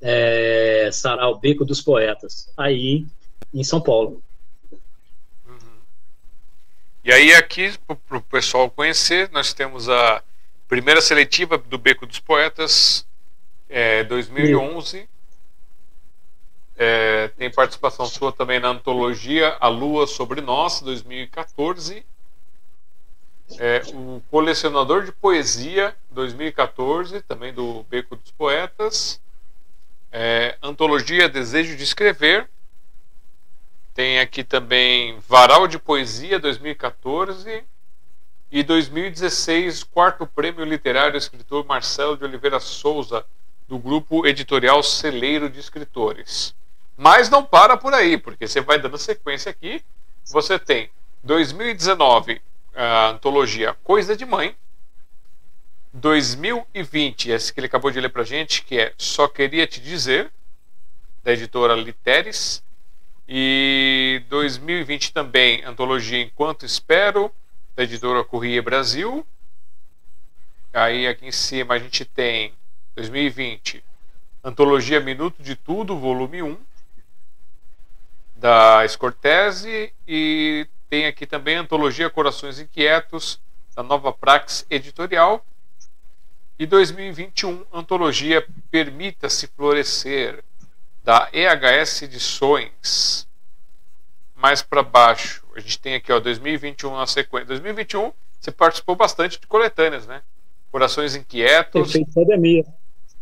é, 0.00 0.90
Sarau 0.92 1.38
Beco 1.38 1.64
dos 1.64 1.80
Poetas, 1.80 2.52
aí 2.56 3.06
em 3.52 3.64
São 3.64 3.80
Paulo. 3.80 4.22
E 7.10 7.12
aí 7.12 7.34
aqui, 7.34 7.76
para 8.08 8.18
o 8.18 8.22
pessoal 8.22 8.70
conhecer, 8.70 9.28
nós 9.32 9.52
temos 9.52 9.88
a 9.88 10.22
primeira 10.68 11.00
seletiva 11.00 11.58
do 11.58 11.76
Beco 11.76 12.06
dos 12.06 12.20
Poetas, 12.20 13.04
é, 13.68 14.04
2011. 14.04 15.08
É, 16.78 17.26
tem 17.36 17.50
participação 17.50 18.06
sua 18.06 18.30
também 18.30 18.60
na 18.60 18.68
antologia 18.68 19.56
A 19.58 19.66
Lua 19.66 20.06
Sobre 20.06 20.40
Nós, 20.40 20.80
2014 20.82 22.04
é, 23.58 23.82
o 23.92 24.22
Colecionador 24.30 25.04
de 25.04 25.10
Poesia 25.10 25.96
2014, 26.12 27.22
também 27.22 27.52
do 27.52 27.82
Beco 27.90 28.14
dos 28.14 28.30
Poetas. 28.30 29.20
É, 30.12 30.56
Antologia 30.62 31.28
Desejo 31.28 31.76
de 31.76 31.82
Escrever. 31.82 32.48
Tem 33.94 34.20
aqui 34.20 34.44
também 34.44 35.18
Varal 35.28 35.66
de 35.66 35.78
Poesia 35.78 36.38
2014. 36.38 37.64
E 38.52 38.62
2016, 38.62 39.84
quarto 39.84 40.26
prêmio 40.26 40.64
literário 40.64 41.16
escritor 41.16 41.64
Marcelo 41.64 42.16
de 42.16 42.24
Oliveira 42.24 42.58
Souza, 42.58 43.24
do 43.68 43.78
grupo 43.78 44.26
editorial 44.26 44.82
Celeiro 44.82 45.48
de 45.48 45.60
Escritores. 45.60 46.54
Mas 46.96 47.30
não 47.30 47.44
para 47.44 47.76
por 47.76 47.94
aí, 47.94 48.18
porque 48.18 48.48
você 48.48 48.60
vai 48.60 48.78
dando 48.78 48.98
sequência 48.98 49.50
aqui. 49.50 49.82
Você 50.24 50.58
tem 50.58 50.90
2019 51.22 52.42
a 52.74 53.08
antologia 53.10 53.76
Coisa 53.84 54.16
de 54.16 54.26
Mãe. 54.26 54.56
2020, 55.92 57.30
esse 57.30 57.52
que 57.52 57.60
ele 57.60 57.66
acabou 57.66 57.90
de 57.90 58.00
ler 58.00 58.10
pra 58.10 58.22
gente, 58.22 58.62
que 58.62 58.78
é 58.78 58.92
Só 58.96 59.28
Queria 59.28 59.66
Te 59.66 59.80
Dizer, 59.80 60.30
da 61.22 61.32
editora 61.32 61.74
Literes. 61.74 62.62
E 63.32 64.24
2020 64.28 65.12
também, 65.12 65.64
antologia 65.64 66.20
Enquanto 66.20 66.66
Espero, 66.66 67.32
da 67.76 67.84
editora 67.84 68.24
Corrêa 68.24 68.60
Brasil. 68.60 69.24
Aí 70.72 71.06
aqui 71.06 71.28
em 71.28 71.30
cima 71.30 71.74
a 71.74 71.78
gente 71.78 72.04
tem 72.04 72.52
2020, 72.96 73.84
antologia 74.42 74.98
Minuto 74.98 75.40
de 75.44 75.54
Tudo, 75.54 75.96
volume 75.96 76.42
1, 76.42 76.58
da 78.34 78.84
Scortese. 78.88 79.92
E 80.08 80.66
tem 80.88 81.06
aqui 81.06 81.24
também 81.24 81.54
antologia 81.54 82.10
Corações 82.10 82.58
Inquietos, 82.58 83.38
da 83.76 83.84
Nova 83.84 84.12
Prax 84.12 84.66
Editorial. 84.68 85.46
E 86.58 86.66
2021, 86.66 87.64
antologia 87.72 88.44
Permita-se 88.72 89.46
Florescer, 89.46 90.42
da 91.10 91.28
EHS 91.32 92.02
Edições. 92.02 93.26
Mais 94.36 94.62
para 94.62 94.80
baixo, 94.80 95.44
a 95.56 95.58
gente 95.58 95.76
tem 95.76 95.96
aqui, 95.96 96.12
ó, 96.12 96.20
2021 96.20 96.96
na 96.96 97.04
sequência. 97.04 97.48
2021, 97.48 98.12
você 98.38 98.52
participou 98.52 98.94
bastante 98.94 99.40
de 99.40 99.46
coletâneas, 99.48 100.06
né? 100.06 100.22
Corações 100.70 101.16
Inquietos. 101.16 101.94
Pandemia. 102.14 102.64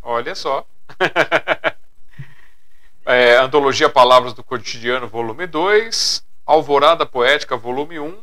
Olha 0.02 0.35
só. 0.35 0.66
é, 3.06 3.39
antologia 3.39 3.89
Palavras 3.89 4.35
do 4.35 4.44
Cotidiano, 4.44 5.09
volume 5.09 5.47
2. 5.47 6.23
Alvorada 6.44 7.06
Poética, 7.06 7.56
volume 7.56 7.98
1. 7.98 8.19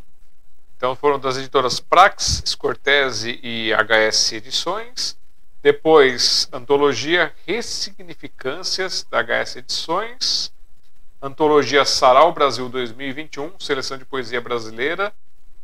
Então 0.78 0.96
foram 0.96 1.18
das 1.18 1.38
editoras 1.38 1.80
Prax, 1.80 2.44
Scortese 2.46 3.40
e 3.42 3.72
HS 3.74 4.34
Edições. 4.34 5.18
Depois, 5.66 6.48
Antologia 6.54 7.34
Ressignificâncias, 7.48 9.04
da 9.10 9.24
HS 9.24 9.56
Edições. 9.56 10.54
Antologia 11.20 11.84
Sarau 11.84 12.32
Brasil 12.32 12.70
2021, 12.70 13.60
Seleção 13.60 13.98
de 13.98 14.06
Poesia 14.06 14.40
Brasileira, 14.40 15.12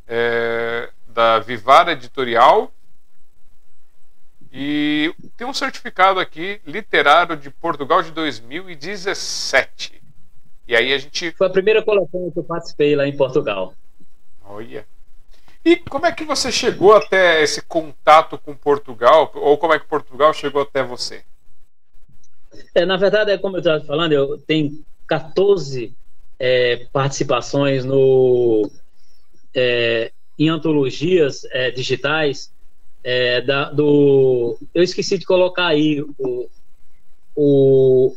é, 0.07 0.89
da 1.07 1.37
Vivara 1.37 1.91
Editorial. 1.91 2.73
E 4.51 5.13
tem 5.37 5.45
um 5.45 5.53
certificado 5.53 6.19
aqui, 6.19 6.59
literário 6.65 7.37
de 7.37 7.51
Portugal 7.51 8.01
de 8.01 8.09
2017. 8.09 10.01
E 10.67 10.75
aí 10.75 10.93
a 10.93 10.97
gente. 10.97 11.29
Foi 11.33 11.45
a 11.45 11.51
primeira 11.51 11.83
coleção 11.83 12.31
que 12.31 12.39
eu 12.39 12.43
participei 12.43 12.95
lá 12.95 13.05
em 13.05 13.15
Portugal. 13.15 13.75
Olha. 14.43 14.83
E 15.63 15.77
como 15.77 16.05
é 16.05 16.11
que 16.11 16.23
você 16.23 16.51
chegou 16.51 16.93
até 16.93 17.41
esse 17.43 17.61
contato 17.61 18.37
com 18.37 18.55
Portugal? 18.55 19.31
Ou 19.35 19.57
como 19.57 19.73
é 19.73 19.79
que 19.79 19.85
Portugal 19.85 20.33
chegou 20.33 20.63
até 20.63 20.83
você? 20.83 21.23
É, 22.73 22.85
na 22.85 22.97
verdade, 22.97 23.31
é 23.31 23.37
como 23.37 23.57
eu 23.57 23.59
estava 23.59 23.83
falando, 23.85 24.11
eu 24.13 24.37
tenho 24.39 24.83
14 25.07 25.93
é, 26.39 26.87
participações 26.91 27.85
no, 27.85 28.69
é, 29.53 30.11
em 30.39 30.49
antologias 30.49 31.45
é, 31.51 31.69
digitais 31.69 32.51
é, 33.03 33.41
da, 33.41 33.69
do. 33.71 34.57
Eu 34.73 34.81
esqueci 34.81 35.17
de 35.17 35.25
colocar 35.25 35.67
aí 35.67 36.01
o, 36.01 36.49
o, 37.35 38.15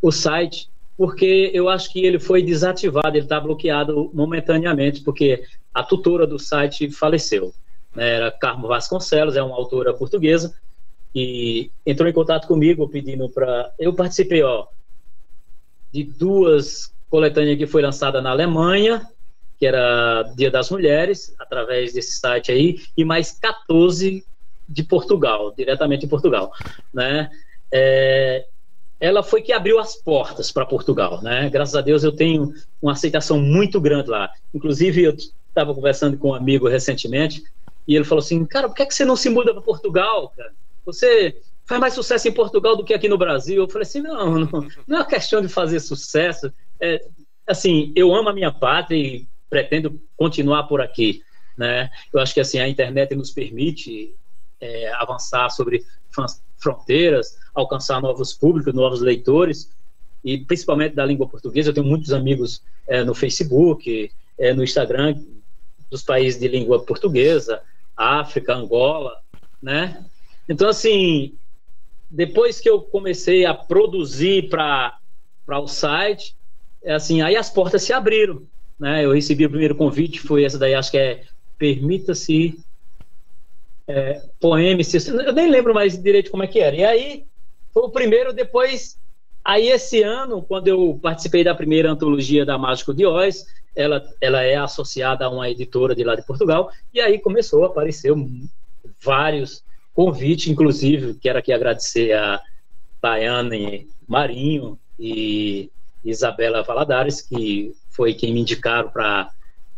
o 0.00 0.12
site, 0.12 0.68
porque 0.96 1.50
eu 1.52 1.68
acho 1.68 1.92
que 1.92 2.04
ele 2.04 2.18
foi 2.18 2.42
desativado, 2.42 3.08
ele 3.08 3.20
está 3.20 3.38
bloqueado 3.38 4.10
momentaneamente, 4.14 5.02
porque 5.02 5.44
a 5.72 5.82
tutora 5.82 6.26
do 6.26 6.38
site 6.38 6.90
faleceu. 6.90 7.52
Né? 7.94 8.14
Era 8.14 8.30
Carmo 8.30 8.68
Vasconcelos, 8.68 9.36
é 9.36 9.42
uma 9.42 9.56
autora 9.56 9.92
portuguesa, 9.92 10.54
e 11.14 11.70
entrou 11.84 12.08
em 12.08 12.12
contato 12.12 12.46
comigo 12.46 12.88
pedindo 12.88 13.28
para. 13.28 13.72
Eu 13.78 13.94
participei 13.94 14.42
ó, 14.42 14.66
de 15.92 16.04
duas 16.04 16.92
coletâneas 17.08 17.58
que 17.58 17.66
foi 17.66 17.82
lançada 17.82 18.20
na 18.20 18.30
Alemanha, 18.30 19.06
que 19.58 19.66
era 19.66 20.22
Dia 20.36 20.50
das 20.50 20.70
Mulheres, 20.70 21.34
através 21.38 21.92
desse 21.92 22.18
site 22.18 22.52
aí, 22.52 22.82
e 22.96 23.04
mais 23.04 23.32
14 23.32 24.24
de 24.68 24.82
Portugal, 24.82 25.54
diretamente 25.56 26.04
em 26.04 26.08
Portugal, 26.08 26.52
né? 26.92 27.30
É, 27.72 28.46
ela 28.98 29.22
foi 29.22 29.42
que 29.42 29.52
abriu 29.52 29.78
as 29.78 29.94
portas 29.94 30.50
para 30.50 30.64
Portugal, 30.64 31.22
né? 31.22 31.50
Graças 31.50 31.74
a 31.74 31.80
Deus 31.80 32.02
eu 32.02 32.12
tenho 32.12 32.54
uma 32.80 32.92
aceitação 32.92 33.38
muito 33.38 33.80
grande 33.80 34.08
lá. 34.08 34.30
Inclusive 34.54 35.02
eu 35.02 35.14
estava 35.48 35.74
conversando 35.74 36.16
com 36.16 36.30
um 36.30 36.34
amigo 36.34 36.68
recentemente 36.68 37.42
e 37.86 37.94
ele 37.94 38.04
falou 38.04 38.22
assim, 38.22 38.44
cara, 38.44 38.68
por 38.68 38.74
que, 38.74 38.82
é 38.82 38.86
que 38.86 38.94
você 38.94 39.04
não 39.04 39.16
se 39.16 39.28
muda 39.28 39.52
para 39.52 39.62
Portugal, 39.62 40.32
cara? 40.36 40.52
Você 40.84 41.36
faz 41.66 41.80
mais 41.80 41.94
sucesso 41.94 42.26
em 42.28 42.32
Portugal 42.32 42.76
do 42.76 42.84
que 42.84 42.94
aqui 42.94 43.08
no 43.08 43.18
Brasil. 43.18 43.62
Eu 43.62 43.68
falei 43.68 43.82
assim, 43.82 44.00
não, 44.00 44.38
não, 44.40 44.68
não 44.86 45.00
é 45.00 45.04
questão 45.04 45.42
de 45.42 45.48
fazer 45.48 45.80
sucesso. 45.80 46.52
É, 46.80 47.04
assim, 47.46 47.92
eu 47.94 48.14
amo 48.14 48.30
a 48.30 48.32
minha 48.32 48.52
pátria 48.52 48.96
e 48.96 49.26
pretendo 49.50 50.00
continuar 50.16 50.64
por 50.64 50.80
aqui. 50.80 51.22
Né? 51.56 51.90
Eu 52.12 52.20
acho 52.20 52.34
que 52.34 52.40
assim 52.40 52.58
a 52.58 52.68
internet 52.68 53.14
nos 53.14 53.30
permite 53.30 54.14
é, 54.60 54.92
avançar 54.94 55.50
sobre 55.50 55.84
fronteiras, 56.58 57.38
alcançar 57.54 58.00
novos 58.00 58.32
públicos, 58.32 58.74
novos 58.74 59.00
leitores, 59.00 59.70
e 60.24 60.38
principalmente 60.38 60.94
da 60.94 61.04
língua 61.04 61.28
portuguesa. 61.28 61.70
Eu 61.70 61.74
tenho 61.74 61.86
muitos 61.86 62.12
amigos 62.12 62.62
é, 62.86 63.04
no 63.04 63.14
Facebook, 63.14 64.10
é, 64.38 64.52
no 64.52 64.64
Instagram, 64.64 65.16
dos 65.90 66.02
países 66.02 66.40
de 66.40 66.48
língua 66.48 66.82
portuguesa, 66.82 67.62
África, 67.96 68.54
Angola, 68.54 69.16
né? 69.62 70.04
Então, 70.48 70.68
assim, 70.68 71.34
depois 72.10 72.60
que 72.60 72.68
eu 72.68 72.80
comecei 72.80 73.46
a 73.46 73.54
produzir 73.54 74.48
para 74.48 74.98
o 75.48 75.68
site, 75.68 76.36
é 76.82 76.94
assim, 76.94 77.22
aí 77.22 77.36
as 77.36 77.48
portas 77.48 77.82
se 77.82 77.92
abriram, 77.92 78.42
né? 78.78 79.04
Eu 79.04 79.12
recebi 79.12 79.46
o 79.46 79.50
primeiro 79.50 79.76
convite, 79.76 80.20
foi 80.20 80.44
essa 80.44 80.58
daí, 80.58 80.74
acho 80.74 80.90
que 80.90 80.98
é 80.98 81.24
Permita-se 81.58 82.58
é. 83.88 84.20
Eu 84.42 85.32
nem 85.32 85.50
lembro 85.50 85.74
mais 85.74 86.00
direito 86.00 86.30
como 86.30 86.42
é 86.42 86.46
que 86.46 86.60
era. 86.60 86.76
E 86.76 86.84
aí 86.84 87.26
foi 87.72 87.84
o 87.84 87.90
primeiro, 87.90 88.32
depois. 88.32 88.98
Aí 89.44 89.68
esse 89.68 90.02
ano, 90.02 90.42
quando 90.42 90.68
eu 90.68 90.98
participei 91.00 91.44
da 91.44 91.54
primeira 91.54 91.90
antologia 91.90 92.44
da 92.44 92.58
Mágico 92.58 92.92
de 92.92 93.06
Oz, 93.06 93.46
ela, 93.76 94.02
ela 94.20 94.42
é 94.42 94.56
associada 94.56 95.26
a 95.26 95.30
uma 95.30 95.48
editora 95.48 95.94
de 95.94 96.02
lá 96.02 96.16
de 96.16 96.26
Portugal, 96.26 96.70
e 96.92 97.00
aí 97.00 97.18
começou 97.20 97.62
a 97.62 97.66
aparecer 97.66 98.12
vários 99.00 99.62
convites, 99.94 100.48
inclusive, 100.48 101.14
quero 101.14 101.38
aqui 101.38 101.52
agradecer 101.52 102.12
a 102.12 102.40
Tayane 103.00 103.88
Marinho 104.08 104.78
e 104.98 105.70
Isabela 106.04 106.62
Valadares, 106.62 107.20
que 107.20 107.72
foi 107.90 108.14
quem 108.14 108.32
me 108.32 108.40
indicaram 108.40 108.88
para 108.88 109.30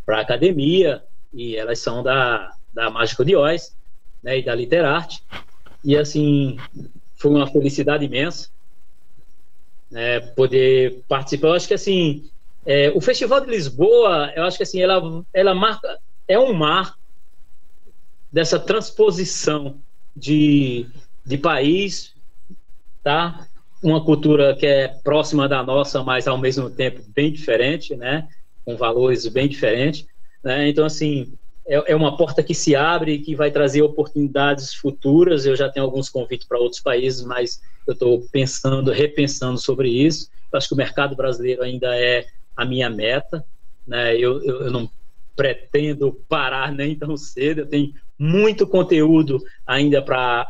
a 0.09 0.21
academia, 0.21 1.03
e 1.35 1.57
elas 1.57 1.81
são 1.81 2.03
da, 2.03 2.53
da 2.73 2.89
Mágico 2.89 3.25
de 3.25 3.37
Oz, 3.37 3.77
né, 4.23 4.39
e 4.39 4.45
da 4.45 4.55
Literarte. 4.55 5.23
E, 5.85 5.97
assim, 5.97 6.59
foi 7.17 7.31
uma 7.31 7.47
felicidade 7.47 8.05
imensa 8.05 8.49
né, 9.91 10.21
poder 10.21 11.03
participar. 11.09 11.49
Eu 11.49 11.55
acho 11.55 11.69
que, 11.69 11.75
assim, 11.75 12.31
é, 12.67 12.91
o 12.91 13.01
Festival 13.01 13.41
de 13.41 13.51
Lisboa, 13.51 14.33
eu 14.37 14.45
acho 14.45 14.57
que, 14.57 14.63
assim, 14.63 14.81
ela, 14.81 15.25
ela 15.33 15.55
marca, 15.55 15.99
é 16.27 16.39
um 16.39 16.53
mar 16.53 16.95
dessa 18.31 18.59
transposição 18.59 19.81
de, 20.15 20.87
de 21.25 21.39
país, 21.39 22.15
tá? 23.03 23.49
uma 23.83 24.05
cultura 24.05 24.57
que 24.57 24.67
é 24.67 24.89
próxima 24.89 25.49
da 25.49 25.63
nossa, 25.63 26.03
mas 26.03 26.27
ao 26.27 26.39
mesmo 26.39 26.69
tempo 26.69 27.03
bem 27.15 27.33
diferente, 27.33 27.95
né? 27.95 28.29
Com 28.65 28.77
valores 28.77 29.27
bem 29.29 29.49
diferentes, 29.49 30.07
né? 30.43 30.69
Então, 30.69 30.85
assim, 30.85 31.33
é, 31.69 31.93
é 31.93 31.95
uma 31.95 32.17
porta 32.17 32.43
que 32.43 32.55
se 32.55 32.75
abre 32.75 33.13
e 33.13 33.19
que 33.21 33.37
vai 33.37 33.51
trazer 33.51 33.83
oportunidades 33.83 34.75
futuras. 34.75 35.45
Eu 35.45 35.55
já 35.55 35.69
tenho 35.69 35.85
alguns 35.85 36.09
convites 36.09 36.49
para 36.49 36.59
outros 36.59 36.81
países, 36.81 37.23
mas 37.23 37.61
eu 37.87 37.93
estou 37.93 38.27
pensando, 38.33 38.91
repensando 38.91 39.59
sobre 39.59 39.91
isso. 39.91 40.31
Eu 40.51 40.57
acho 40.57 40.69
que 40.69 40.75
o 40.75 40.79
mercado 40.79 41.15
brasileiro 41.15 41.63
ainda 41.63 41.95
é 41.95 42.25
a 42.57 42.65
minha 42.65 42.89
meta, 42.89 43.45
né? 43.87 44.17
Eu, 44.17 44.43
eu, 44.43 44.63
eu 44.63 44.71
não 44.71 44.91
pretendo 45.37 46.13
parar 46.29 46.73
nem 46.73 46.97
tão 46.97 47.17
cedo. 47.17 47.61
Eu 47.61 47.67
tenho 47.67 47.93
muito 48.19 48.67
conteúdo 48.67 49.39
ainda 49.67 50.03
para 50.03 50.47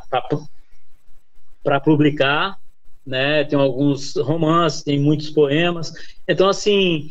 publicar, 1.85 2.57
né? 3.05 3.45
Tem 3.45 3.59
alguns 3.59 4.15
romances, 4.17 4.85
tem 4.85 5.01
muitos 5.01 5.31
poemas. 5.31 5.93
Então, 6.29 6.49
assim, 6.49 7.11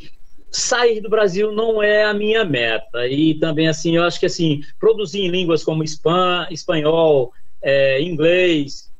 sair 0.57 0.99
do 1.01 1.09
Brasil 1.09 1.51
não 1.51 1.83
é 1.83 2.03
a 2.03 2.13
minha 2.13 2.43
meta. 2.43 3.07
E 3.07 3.35
também, 3.35 3.67
assim, 3.67 3.95
eu 3.95 4.03
acho 4.03 4.19
que, 4.19 4.25
assim, 4.25 4.61
produzir 4.79 5.21
em 5.21 5.29
línguas 5.29 5.63
como 5.63 5.83
espan 5.83 6.47
espanhol, 6.49 7.31
é, 7.61 8.01
inglês, 8.01 8.91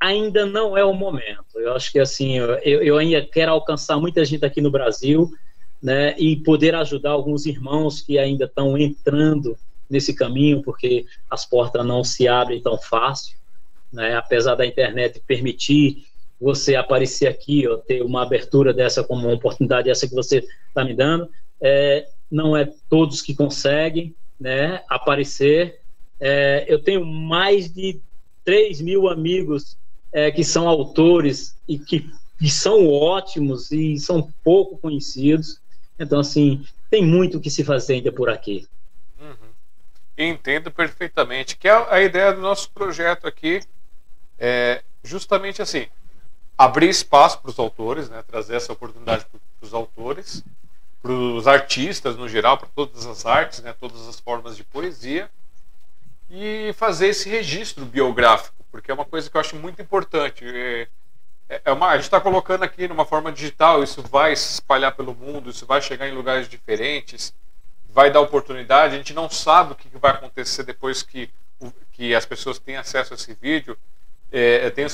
ainda 0.00 0.44
não 0.44 0.76
é 0.76 0.84
o 0.84 0.92
momento. 0.92 1.44
Eu 1.54 1.74
acho 1.74 1.92
que, 1.92 2.00
assim, 2.00 2.38
eu, 2.38 2.82
eu 2.82 2.98
ainda 2.98 3.24
quero 3.24 3.52
alcançar 3.52 4.00
muita 4.00 4.24
gente 4.24 4.44
aqui 4.44 4.60
no 4.60 4.70
Brasil, 4.70 5.30
né? 5.80 6.14
E 6.18 6.36
poder 6.36 6.74
ajudar 6.74 7.10
alguns 7.10 7.46
irmãos 7.46 8.00
que 8.00 8.18
ainda 8.18 8.46
estão 8.46 8.76
entrando 8.76 9.56
nesse 9.88 10.12
caminho, 10.12 10.60
porque 10.62 11.06
as 11.30 11.46
portas 11.46 11.86
não 11.86 12.02
se 12.02 12.26
abrem 12.26 12.60
tão 12.60 12.76
fácil, 12.76 13.38
né? 13.92 14.16
Apesar 14.16 14.56
da 14.56 14.66
internet 14.66 15.22
permitir 15.24 16.04
você 16.40 16.74
aparecer 16.74 17.28
aqui, 17.28 17.68
ó, 17.68 17.76
ter 17.76 18.02
uma 18.02 18.22
abertura 18.22 18.72
dessa 18.72 19.04
como 19.04 19.26
uma 19.26 19.34
oportunidade 19.34 19.90
essa 19.90 20.08
que 20.08 20.14
você 20.14 20.38
está 20.68 20.82
me 20.82 20.94
dando. 20.94 21.28
É, 21.60 22.08
não 22.30 22.56
é 22.56 22.72
todos 22.88 23.20
que 23.20 23.34
conseguem 23.34 24.14
né, 24.38 24.82
aparecer. 24.88 25.80
É, 26.18 26.64
eu 26.66 26.82
tenho 26.82 27.04
mais 27.04 27.70
de 27.70 28.00
3 28.44 28.80
mil 28.80 29.08
amigos 29.08 29.76
é, 30.10 30.30
que 30.30 30.42
são 30.42 30.66
autores 30.66 31.54
e 31.68 31.78
que, 31.78 32.08
são 32.48 32.88
ótimos 32.88 33.70
e 33.70 33.98
são 33.98 34.32
pouco 34.42 34.78
conhecidos. 34.78 35.60
Então, 35.98 36.20
assim, 36.20 36.64
tem 36.88 37.04
muito 37.04 37.38
que 37.38 37.50
se 37.50 37.62
fazer 37.62 37.94
ainda 37.94 38.10
por 38.10 38.30
aqui. 38.30 38.66
Uhum. 39.20 39.50
Entendo 40.16 40.70
perfeitamente. 40.70 41.58
Que 41.58 41.68
a, 41.68 41.92
a 41.92 42.00
ideia 42.00 42.32
do 42.32 42.40
nosso 42.40 42.70
projeto 42.70 43.26
aqui 43.26 43.60
é 44.38 44.82
justamente 45.04 45.60
assim 45.60 45.86
abrir 46.60 46.90
espaço 46.90 47.38
para 47.38 47.50
os 47.50 47.58
autores, 47.58 48.10
né, 48.10 48.22
trazer 48.22 48.54
essa 48.54 48.70
oportunidade 48.70 49.24
para 49.24 49.66
os 49.66 49.72
autores, 49.72 50.44
para 51.00 51.10
os 51.10 51.48
artistas 51.48 52.16
no 52.16 52.28
geral, 52.28 52.58
para 52.58 52.68
todas 52.74 53.06
as 53.06 53.24
artes, 53.24 53.60
né, 53.60 53.74
todas 53.80 54.06
as 54.06 54.20
formas 54.20 54.58
de 54.58 54.62
poesia, 54.62 55.30
e 56.28 56.74
fazer 56.74 57.06
esse 57.06 57.30
registro 57.30 57.86
biográfico, 57.86 58.62
porque 58.70 58.90
é 58.90 58.94
uma 58.94 59.06
coisa 59.06 59.30
que 59.30 59.34
eu 59.34 59.40
acho 59.40 59.56
muito 59.56 59.80
importante. 59.80 60.44
É, 60.44 60.86
é, 61.48 61.62
é 61.64 61.72
uma, 61.72 61.88
a 61.88 61.94
gente 61.94 62.04
está 62.04 62.20
colocando 62.20 62.62
aqui 62.62 62.86
numa 62.86 63.06
forma 63.06 63.32
digital, 63.32 63.82
isso 63.82 64.02
vai 64.02 64.36
se 64.36 64.52
espalhar 64.52 64.94
pelo 64.94 65.14
mundo, 65.14 65.48
isso 65.48 65.64
vai 65.64 65.80
chegar 65.80 66.10
em 66.10 66.14
lugares 66.14 66.46
diferentes, 66.46 67.32
vai 67.88 68.10
dar 68.10 68.20
oportunidade. 68.20 68.94
A 68.94 68.98
gente 68.98 69.14
não 69.14 69.30
sabe 69.30 69.72
o 69.72 69.76
que 69.76 69.88
vai 69.96 70.10
acontecer 70.10 70.62
depois 70.64 71.02
que, 71.02 71.30
que 71.92 72.14
as 72.14 72.26
pessoas 72.26 72.58
têm 72.58 72.76
acesso 72.76 73.14
a 73.14 73.16
esse 73.16 73.32
vídeo. 73.32 73.78
É, 74.30 74.66
eu 74.66 74.70
tenho 74.70 74.88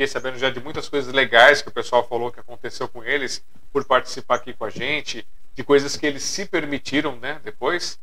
Fiquei 0.00 0.08
sabendo 0.08 0.38
já 0.38 0.48
de 0.48 0.58
muitas 0.60 0.88
coisas 0.88 1.12
legais 1.12 1.60
que 1.60 1.68
o 1.68 1.70
pessoal 1.70 2.02
falou 2.08 2.32
que 2.32 2.40
aconteceu 2.40 2.88
com 2.88 3.04
eles 3.04 3.44
por 3.70 3.84
participar 3.84 4.36
aqui 4.36 4.54
com 4.54 4.64
a 4.64 4.70
gente, 4.70 5.28
de 5.54 5.62
coisas 5.62 5.94
que 5.94 6.06
eles 6.06 6.22
se 6.22 6.46
permitiram, 6.46 7.16
né, 7.16 7.38
depois. 7.44 8.00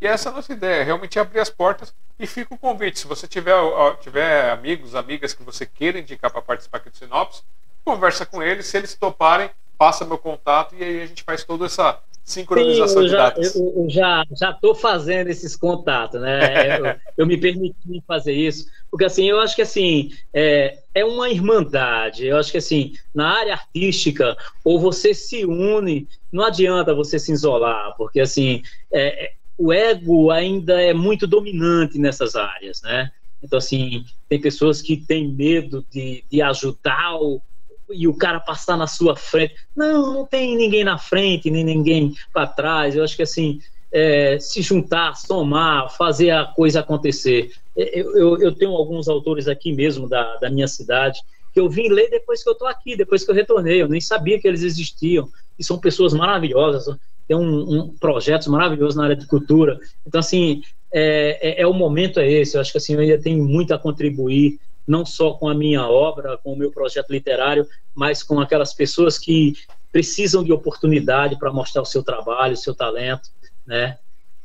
E 0.00 0.06
essa 0.06 0.28
é 0.28 0.30
a 0.30 0.34
nossa 0.36 0.52
ideia, 0.52 0.84
realmente 0.84 1.18
abrir 1.18 1.40
as 1.40 1.50
portas 1.50 1.92
e 2.20 2.24
fica 2.24 2.54
o 2.54 2.56
convite. 2.56 3.00
Se 3.00 3.06
você 3.08 3.26
tiver, 3.26 3.56
tiver 4.00 4.48
amigos, 4.52 4.94
amigas 4.94 5.34
que 5.34 5.42
você 5.42 5.66
queira 5.66 5.98
indicar 5.98 6.30
para 6.30 6.40
participar 6.40 6.78
aqui 6.78 6.90
do 6.90 6.96
Sinopse, 6.96 7.42
conversa 7.84 8.24
com 8.24 8.40
eles. 8.40 8.66
Se 8.66 8.76
eles 8.76 8.94
toparem, 8.94 9.50
passa 9.76 10.04
meu 10.04 10.18
contato 10.18 10.76
e 10.76 10.84
aí 10.84 11.02
a 11.02 11.06
gente 11.06 11.24
faz 11.24 11.42
toda 11.42 11.66
essa 11.66 11.98
sincronização 12.30 13.02
Sim, 13.02 13.08
de 13.08 13.12
datas. 13.14 13.54
Eu, 13.54 13.72
eu 13.76 13.90
já 13.90 14.24
já 14.38 14.50
estou 14.50 14.74
fazendo 14.74 15.28
esses 15.28 15.56
contatos, 15.56 16.20
né? 16.20 16.78
eu, 16.78 16.96
eu, 17.18 17.26
me 17.26 17.36
permiti 17.36 18.02
fazer 18.06 18.32
isso, 18.32 18.66
porque 18.90 19.04
assim 19.04 19.28
eu 19.28 19.40
acho 19.40 19.56
que 19.56 19.62
assim 19.62 20.10
é, 20.32 20.78
é 20.94 21.04
uma 21.04 21.28
irmandade. 21.28 22.26
Eu 22.26 22.36
acho 22.36 22.52
que 22.52 22.58
assim 22.58 22.92
na 23.14 23.28
área 23.38 23.54
artística 23.54 24.36
ou 24.64 24.78
você 24.78 25.12
se 25.12 25.44
une, 25.44 26.08
não 26.32 26.44
adianta 26.44 26.94
você 26.94 27.18
se 27.18 27.32
isolar, 27.32 27.94
porque 27.96 28.20
assim 28.20 28.62
é, 28.92 29.24
é 29.26 29.32
o 29.58 29.72
ego 29.72 30.30
ainda 30.30 30.80
é 30.80 30.94
muito 30.94 31.26
dominante 31.26 31.98
nessas 31.98 32.34
áreas, 32.34 32.80
né? 32.82 33.10
Então 33.42 33.58
assim 33.58 34.04
tem 34.28 34.40
pessoas 34.40 34.80
que 34.80 34.96
têm 34.96 35.28
medo 35.28 35.84
de, 35.90 36.24
de 36.30 36.40
ajudar 36.40 37.16
o, 37.16 37.42
e 37.92 38.06
o 38.06 38.14
cara 38.14 38.40
passar 38.40 38.76
na 38.76 38.86
sua 38.86 39.16
frente. 39.16 39.54
Não, 39.76 40.14
não 40.14 40.26
tem 40.26 40.56
ninguém 40.56 40.84
na 40.84 40.98
frente, 40.98 41.50
nem 41.50 41.64
ninguém 41.64 42.14
para 42.32 42.46
trás. 42.46 42.94
Eu 42.94 43.04
acho 43.04 43.16
que 43.16 43.22
assim, 43.22 43.60
é, 43.92 44.38
se 44.38 44.62
juntar, 44.62 45.14
somar, 45.14 45.94
fazer 45.96 46.30
a 46.30 46.44
coisa 46.44 46.80
acontecer. 46.80 47.50
É, 47.76 48.00
eu, 48.00 48.16
eu, 48.16 48.38
eu, 48.40 48.54
tenho 48.54 48.72
alguns 48.72 49.08
autores 49.08 49.48
aqui 49.48 49.72
mesmo 49.72 50.08
da, 50.08 50.36
da 50.36 50.50
minha 50.50 50.68
cidade 50.68 51.20
que 51.52 51.58
eu 51.58 51.68
vim 51.68 51.88
ler 51.88 52.08
depois 52.10 52.42
que 52.42 52.48
eu 52.48 52.52
estou 52.52 52.68
aqui, 52.68 52.96
depois 52.96 53.24
que 53.24 53.30
eu 53.30 53.34
retornei. 53.34 53.82
Eu 53.82 53.88
nem 53.88 54.00
sabia 54.00 54.38
que 54.40 54.46
eles 54.46 54.62
existiam. 54.62 55.28
E 55.58 55.64
são 55.64 55.78
pessoas 55.78 56.14
maravilhosas, 56.14 56.96
tem 57.26 57.36
um, 57.36 57.80
um 57.80 57.88
projetos 57.98 58.48
maravilhosos 58.48 58.96
na 58.96 59.04
área 59.04 59.16
de 59.16 59.26
cultura. 59.26 59.78
Então, 60.06 60.18
assim, 60.18 60.62
é, 60.92 61.38
é, 61.40 61.62
é, 61.62 61.66
o 61.66 61.72
momento 61.72 62.18
é 62.18 62.30
esse. 62.30 62.56
Eu 62.56 62.60
acho 62.60 62.72
que 62.72 62.78
assim, 62.78 62.94
eu 62.94 63.00
ainda 63.00 63.18
tenho 63.18 63.44
muito 63.44 63.72
a 63.74 63.78
contribuir 63.78 64.58
não 64.90 65.06
só 65.06 65.34
com 65.34 65.48
a 65.48 65.54
minha 65.54 65.86
obra, 65.86 66.36
com 66.36 66.52
o 66.52 66.56
meu 66.56 66.72
projeto 66.72 67.10
literário, 67.10 67.66
mas 67.94 68.24
com 68.24 68.40
aquelas 68.40 68.74
pessoas 68.74 69.16
que 69.16 69.54
precisam 69.92 70.42
de 70.42 70.52
oportunidade 70.52 71.38
para 71.38 71.52
mostrar 71.52 71.82
o 71.82 71.86
seu 71.86 72.02
trabalho, 72.02 72.54
o 72.54 72.56
seu 72.56 72.74
talento, 72.74 73.30
né? 73.64 73.98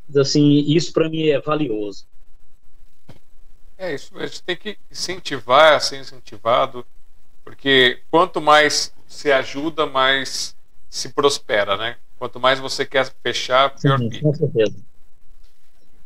Então, 0.08 0.22
assim, 0.22 0.60
isso 0.68 0.94
para 0.94 1.10
mim 1.10 1.30
é 1.30 1.40
valioso. 1.40 2.06
É 3.76 3.94
isso, 3.94 4.16
a 4.18 4.26
gente 4.26 4.44
tem 4.44 4.56
que 4.56 4.78
incentivar 4.90 5.82
ser 5.82 6.00
incentivado, 6.00 6.86
porque 7.44 8.02
quanto 8.12 8.40
mais 8.40 8.94
se 9.08 9.32
ajuda, 9.32 9.88
mais 9.88 10.56
se 10.90 11.10
prospera, 11.10 11.76
né? 11.76 11.98
Quanto 12.20 12.40
mais 12.40 12.60
você 12.60 12.86
quer 12.86 13.12
fechar, 13.24 13.76
pior 13.76 13.98
Sim, 13.98 14.22
Com 14.22 14.34
certeza. 14.34 14.76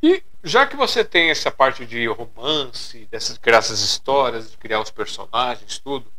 E 0.01 0.23
já 0.43 0.65
que 0.65 0.75
você 0.75 1.03
tem 1.03 1.29
essa 1.29 1.51
parte 1.51 1.85
de 1.85 2.07
romance, 2.07 3.07
dessas 3.11 3.37
criar 3.37 3.57
essas 3.57 3.81
histórias, 3.81 4.51
de 4.51 4.57
criar 4.57 4.79
os 4.79 4.91
personagens, 4.91 5.79
tudo, 5.79 6.11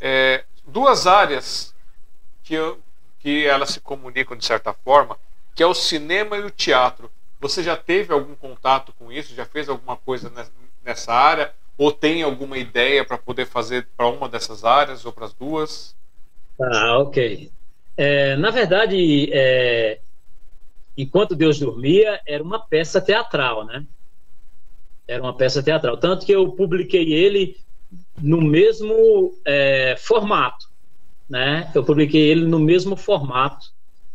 é, 0.00 0.44
duas 0.66 1.06
áreas 1.06 1.74
que, 2.42 2.54
eu, 2.54 2.80
que 3.18 3.46
elas 3.46 3.70
se 3.70 3.80
comunicam 3.80 4.36
de 4.36 4.44
certa 4.44 4.72
forma, 4.72 5.18
que 5.54 5.62
é 5.62 5.66
o 5.66 5.74
cinema 5.74 6.36
e 6.36 6.42
o 6.42 6.50
teatro. 6.50 7.10
Você 7.40 7.62
já 7.62 7.76
teve 7.76 8.12
algum 8.12 8.34
contato 8.34 8.92
com 8.98 9.12
isso? 9.12 9.34
Já 9.34 9.44
fez 9.44 9.68
alguma 9.68 9.96
coisa 9.96 10.32
nessa 10.84 11.12
área? 11.12 11.52
Ou 11.76 11.90
tem 11.90 12.22
alguma 12.22 12.56
ideia 12.56 13.04
para 13.04 13.18
poder 13.18 13.46
fazer 13.46 13.88
para 13.96 14.06
uma 14.06 14.28
dessas 14.28 14.64
áreas 14.64 15.04
ou 15.04 15.12
para 15.12 15.26
as 15.26 15.32
duas? 15.32 15.96
Ah, 16.60 16.98
ok. 16.98 17.50
É, 17.96 18.36
na 18.36 18.50
verdade, 18.50 19.28
é, 19.32 19.98
Enquanto 20.96 21.34
Deus 21.34 21.58
Dormia 21.58 22.20
era 22.26 22.42
uma 22.42 22.58
peça 22.58 23.00
teatral, 23.00 23.64
né? 23.64 23.86
Era 25.06 25.22
uma 25.22 25.36
peça 25.36 25.62
teatral. 25.62 25.96
Tanto 25.96 26.26
que 26.26 26.32
eu 26.32 26.52
publiquei 26.52 27.12
ele 27.12 27.56
no 28.20 28.40
mesmo 28.40 29.34
é, 29.44 29.96
formato, 29.98 30.68
né? 31.28 31.70
Eu 31.74 31.84
publiquei 31.84 32.20
ele 32.20 32.46
no 32.46 32.58
mesmo 32.58 32.96
formato, 32.96 33.72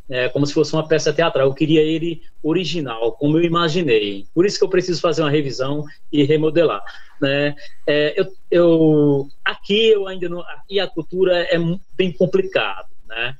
é, 0.09 0.29
como 0.29 0.45
se 0.45 0.53
fosse 0.53 0.73
uma 0.73 0.87
peça 0.87 1.11
teatral. 1.11 1.47
Eu 1.47 1.53
queria 1.53 1.81
ele 1.81 2.21
original, 2.41 3.11
como 3.13 3.37
eu 3.37 3.43
imaginei. 3.43 4.25
Por 4.33 4.45
isso 4.45 4.57
que 4.57 4.63
eu 4.63 4.69
preciso 4.69 5.01
fazer 5.01 5.21
uma 5.21 5.31
revisão 5.31 5.83
e 6.11 6.23
remodelar. 6.23 6.83
Né? 7.19 7.55
É, 7.85 8.13
eu, 8.15 8.27
eu, 8.51 9.27
aqui 9.43 9.89
eu 9.89 10.07
ainda 10.07 10.29
não. 10.29 10.41
Aqui 10.41 10.79
a 10.79 10.87
cultura 10.87 11.43
é 11.43 11.57
bem 11.93 12.11
complicado, 12.11 12.89
né? 13.07 13.35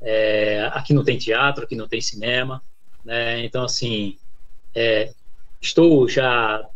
É, 0.00 0.68
aqui 0.72 0.92
não 0.92 1.04
tem 1.04 1.16
teatro, 1.16 1.64
aqui 1.64 1.76
não 1.76 1.88
tem 1.88 2.00
cinema. 2.00 2.62
Né? 3.04 3.44
Então, 3.44 3.64
assim, 3.64 4.16
é, 4.74 5.12
estou 5.60 6.08
já 6.08 6.66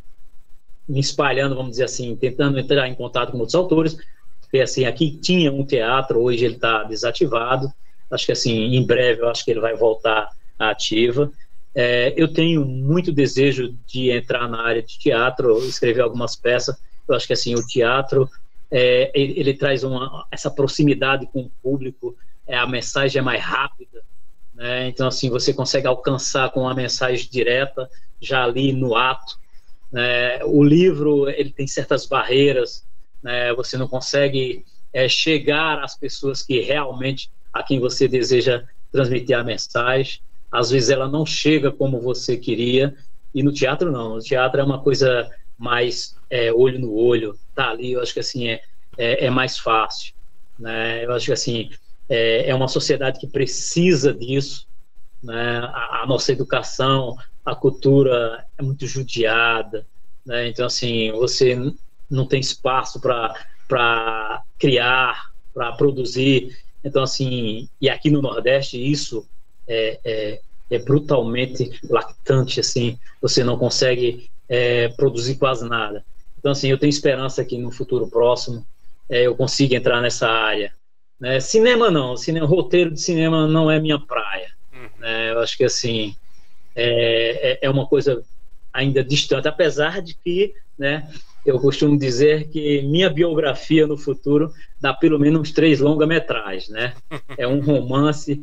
me 0.89 1.01
espalhando, 1.01 1.57
vamos 1.57 1.73
dizer 1.73 1.85
assim, 1.85 2.15
tentando 2.15 2.59
entrar 2.59 2.89
em 2.89 2.95
contato 2.95 3.33
com 3.33 3.39
outros 3.39 3.55
autores, 3.55 3.97
porque, 4.41 4.61
assim, 4.61 4.85
aqui 4.85 5.11
tinha 5.11 5.53
um 5.53 5.65
teatro, 5.65 6.21
hoje 6.21 6.45
ele 6.45 6.55
está 6.55 6.85
desativado, 6.85 7.73
acho 8.11 8.27
que, 8.27 8.33
assim, 8.33 8.77
em 8.77 8.87
breve 8.87 9.23
eu 9.23 9.29
acho 9.29 9.45
que 9.45 9.51
ele 9.51 9.61
vai 9.61 9.75
voltar 9.75 10.31
à 10.59 10.71
ativa. 10.71 11.31
É, 11.75 12.15
eu 12.17 12.33
tenho 12.33 12.65
muito 12.65 13.13
desejo 13.13 13.77
de 13.87 14.11
entrar 14.11 14.49
na 14.49 14.63
área 14.63 14.83
de 14.83 14.99
teatro, 14.99 15.59
escrever 15.67 16.03
algumas 16.03 16.37
peças, 16.37 16.77
eu 17.09 17.15
acho 17.15 17.27
que, 17.27 17.33
assim, 17.33 17.55
o 17.55 17.67
teatro, 17.67 18.31
é, 18.71 19.11
ele, 19.15 19.35
ele, 19.39 19.55
traz 19.55 19.83
uma, 19.83 20.27
essa 20.31 20.51
proximidade 20.51 21.27
com 21.27 21.41
o 21.41 21.51
público, 21.63 22.17
é, 22.47 22.57
a 22.57 22.67
mensagem 22.67 23.19
é 23.19 23.23
mais 23.23 23.43
rápida, 23.43 24.03
né? 24.57 24.89
Então, 24.89 25.07
assim, 25.07 25.29
você 25.29 25.53
consegue 25.53 25.87
alcançar 25.87 26.51
com 26.51 26.63
uma 26.63 26.75
mensagem 26.75 27.29
direta, 27.31 27.89
já 28.21 28.43
ali 28.43 28.73
no 28.73 28.97
ato. 28.97 29.39
Né? 29.93 30.43
O 30.45 30.65
livro, 30.65 31.29
ele 31.29 31.51
tem 31.51 31.67
certas 31.67 32.07
barreiras, 32.07 32.85
né? 33.23 33.53
você 33.55 33.77
não 33.77 33.87
consegue 33.87 34.65
é, 34.93 35.09
chegar 35.09 35.85
às 35.85 35.95
pessoas 35.95 36.43
que 36.43 36.61
realmente, 36.61 37.31
a 37.53 37.63
quem 37.63 37.79
você 37.79 38.09
deseja 38.09 38.65
transmitir 38.91 39.37
a 39.37 39.45
mensagem. 39.45 40.21
Às 40.51 40.71
vezes 40.71 40.89
ela 40.89 41.07
não 41.07 41.27
chega 41.27 41.71
como 41.71 42.01
você 42.01 42.37
queria, 42.37 42.97
e 43.35 43.43
no 43.43 43.53
teatro 43.53 43.93
não. 43.93 44.15
No 44.15 44.21
teatro 44.21 44.59
é 44.59 44.65
uma 44.65 44.81
coisa 44.81 45.31
mais 45.59 46.17
é, 46.31 46.51
olho 46.51 46.79
no 46.79 46.95
olho, 46.95 47.39
tá 47.55 47.71
ali, 47.71 47.93
eu 47.93 48.01
acho 48.01 48.15
que 48.15 48.21
assim 48.21 48.49
é, 48.49 48.63
é, 48.97 49.27
é 49.27 49.31
mais 49.31 49.59
fácil. 49.59 50.15
Né? 50.59 51.05
Eu 51.05 51.13
acho 51.13 51.27
que 51.27 51.33
assim, 51.33 51.71
é, 52.09 52.51
é 52.51 52.55
uma 52.55 52.69
sociedade 52.69 53.19
que 53.19 53.27
precisa 53.27 54.13
disso. 54.13 54.67
Né? 55.23 55.59
A, 55.59 56.03
a, 56.03 56.07
nossa 56.07 56.33
educação, 56.33 57.17
a 57.45 57.55
cultura 57.55 58.45
é 58.57 58.63
muito 58.63 58.87
judiada. 58.87 59.87
Né? 60.25 60.49
Então, 60.49 60.67
assim, 60.67 61.11
você 61.13 61.57
não 62.11 62.27
tem 62.27 62.41
espaço 62.41 63.01
para 63.01 64.43
criar, 64.59 65.31
para 65.53 65.73
produzir. 65.73 66.57
Então, 66.85 67.03
assim, 67.03 67.69
e 67.81 67.89
aqui 67.89 68.11
no 68.11 68.23
Nordeste 68.23 68.79
isso 68.79 69.27
é, 69.67 69.99
é, 70.05 70.41
é 70.71 70.79
brutalmente 70.79 71.81
lactante, 71.89 72.61
assim, 72.61 72.99
você 73.21 73.43
não 73.43 73.59
consegue 73.59 74.31
é, 74.49 74.89
produzir 74.91 75.37
quase 75.37 75.69
nada. 75.69 76.05
Então, 76.39 76.53
assim, 76.53 76.69
eu 76.69 76.79
tenho 76.79 76.91
esperança 76.91 77.45
que 77.45 77.59
no 77.59 77.73
futuro 77.73 78.07
próximo 78.07 78.65
é, 79.09 79.27
eu 79.27 79.35
consiga 79.35 79.77
entrar 79.77 80.01
nessa 80.01 80.29
área. 80.29 80.73
Né? 81.19 81.41
Cinema 81.41 81.91
não, 81.91 82.17
cinema, 82.17 82.47
roteiro 82.47 82.91
de 82.91 83.01
cinema 83.01 83.47
não 83.47 83.71
é 83.71 83.81
minha 83.81 83.99
praia. 83.99 84.51
Uhum. 84.73 84.89
Né? 84.99 85.33
Eu 85.33 85.41
acho 85.41 85.57
que 85.57 85.65
assim 85.65 86.15
é, 86.75 87.53
é, 87.53 87.59
é, 87.63 87.71
uma 87.71 87.87
coisa 87.87 88.23
ainda 88.73 89.03
distante, 89.03 89.49
apesar 89.49 90.03
de 90.03 90.15
que, 90.15 90.55
né, 90.79 91.09
eu 91.45 91.59
costumo 91.59 91.99
dizer 91.99 92.49
que 92.49 92.83
minha 92.83 93.09
biografia 93.09 93.87
no 93.87 93.97
futuro 93.97 94.53
dá 94.79 94.93
pelo 94.93 95.19
menos 95.19 95.41
uns 95.41 95.53
três 95.53 95.81
longa-metragens, 95.81 96.69
né? 96.69 96.95
É 97.39 97.47
um 97.47 97.61
romance, 97.61 98.43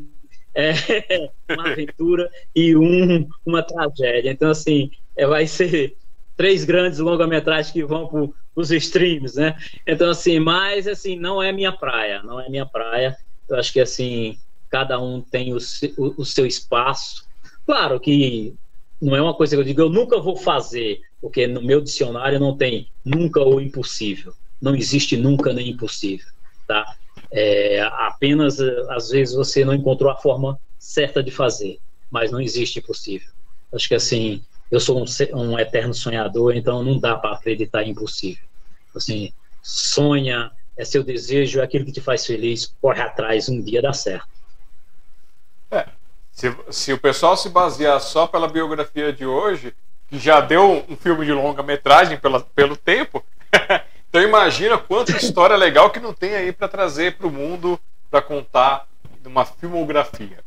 é 0.56 0.72
uma 1.50 1.72
aventura 1.72 2.30
e 2.56 2.76
um, 2.76 3.28
uma 3.45 3.62
tragédia. 3.62 4.32
Então, 4.32 4.50
assim, 4.50 4.90
é, 5.16 5.28
vai 5.28 5.45
ser 5.45 5.95
três 6.35 6.64
grandes 6.64 6.99
longa-metragens 6.99 7.72
que 7.72 7.84
vão 7.84 8.07
para 8.07 8.30
os 8.55 8.72
streams, 8.72 9.35
né? 9.35 9.55
Então, 9.85 10.10
assim, 10.10 10.39
mas, 10.39 10.88
assim, 10.88 11.18
não 11.18 11.41
é 11.41 11.51
minha 11.51 11.72
praia, 11.72 12.22
não 12.23 12.39
é 12.39 12.49
minha 12.49 12.65
praia. 12.65 13.15
Eu 13.49 13.57
acho 13.57 13.72
que, 13.72 13.80
assim, 13.80 14.38
cada 14.69 14.99
um 14.99 15.22
tem 15.22 15.53
o, 15.53 15.57
o, 15.97 16.22
o 16.22 16.26
seu 16.26 16.45
espaço. 16.45 17.26
Claro 17.65 17.99
que 17.99 18.55
não 19.01 19.15
é 19.15 19.22
uma 19.22 19.34
coisa 19.34 19.55
que 19.55 19.61
eu 19.61 19.65
digo, 19.65 19.81
eu 19.81 19.89
nunca 19.89 20.19
vou 20.19 20.35
fazer, 20.35 21.01
porque 21.22 21.45
no 21.45 21.61
meu 21.61 21.81
dicionário 21.81 22.39
não 22.39 22.55
tem 22.55 22.89
nunca 23.03 23.41
ou 23.41 23.60
impossível. 23.60 24.34
Não 24.61 24.76
existe 24.76 25.18
nunca 25.18 25.51
nem 25.51 25.69
impossível, 25.69 26.27
tá? 26.68 26.85
É, 27.31 27.81
apenas, 27.81 28.60
às 28.89 29.10
vezes, 29.10 29.35
você 29.35 29.65
não 29.65 29.73
encontrou 29.73 30.10
a 30.10 30.15
forma 30.15 30.60
certa 30.80 31.22
de 31.22 31.31
fazer, 31.31 31.80
mas 32.10 32.31
não 32.31 32.39
existe 32.39 32.80
impossível. 32.80 33.30
Acho 33.73 33.88
que, 33.88 33.95
assim, 33.95 34.41
eu 34.72 34.80
sou 34.80 34.99
um, 34.99 35.06
um 35.40 35.60
eterno 35.60 35.94
sonhador, 35.94 36.56
então 36.56 36.84
não 36.84 36.99
dá 36.99 37.15
para 37.15 37.35
acreditar 37.35 37.84
em 37.84 37.91
impossível. 37.91 38.44
Assim, 38.95 39.31
sonha, 39.61 40.52
é 40.77 40.84
seu 40.84 41.03
desejo, 41.03 41.60
é 41.60 41.64
aquilo 41.64 41.85
que 41.85 41.91
te 41.91 42.02
faz 42.02 42.26
feliz, 42.26 42.73
corre 42.81 43.02
atrás, 43.02 43.49
um 43.49 43.61
dia 43.61 43.81
dá 43.81 43.94
certo. 43.94 44.27
É, 45.72 45.88
Se, 46.31 46.56
se 46.69 46.94
o 46.94 46.98
pessoal 46.98 47.38
se 47.38 47.49
basear 47.49 47.99
só 47.99 48.27
pela 48.27 48.48
biografia 48.48 49.14
de 49.14 49.26
hoje, 49.26 49.73
que 50.07 50.19
já 50.19 50.41
deu 50.41 50.85
um 50.90 50.95
filme 50.95 51.26
de 51.26 51.31
longa-metragem 51.31 52.19
pelo 52.56 52.76
tempo, 52.76 53.23
então 54.10 54.22
imagina 54.22 54.77
quanta 54.77 55.15
história 55.18 55.56
legal 55.56 55.90
que 55.90 55.99
não 55.99 56.14
tem 56.14 56.35
aí 56.35 56.52
para 56.52 56.68
trazer 56.68 57.18
para 57.18 57.27
o 57.27 57.31
mundo, 57.31 57.80
para 58.10 58.22
contar 58.22 58.88
uma 59.26 59.45
filmografia. 59.45 60.40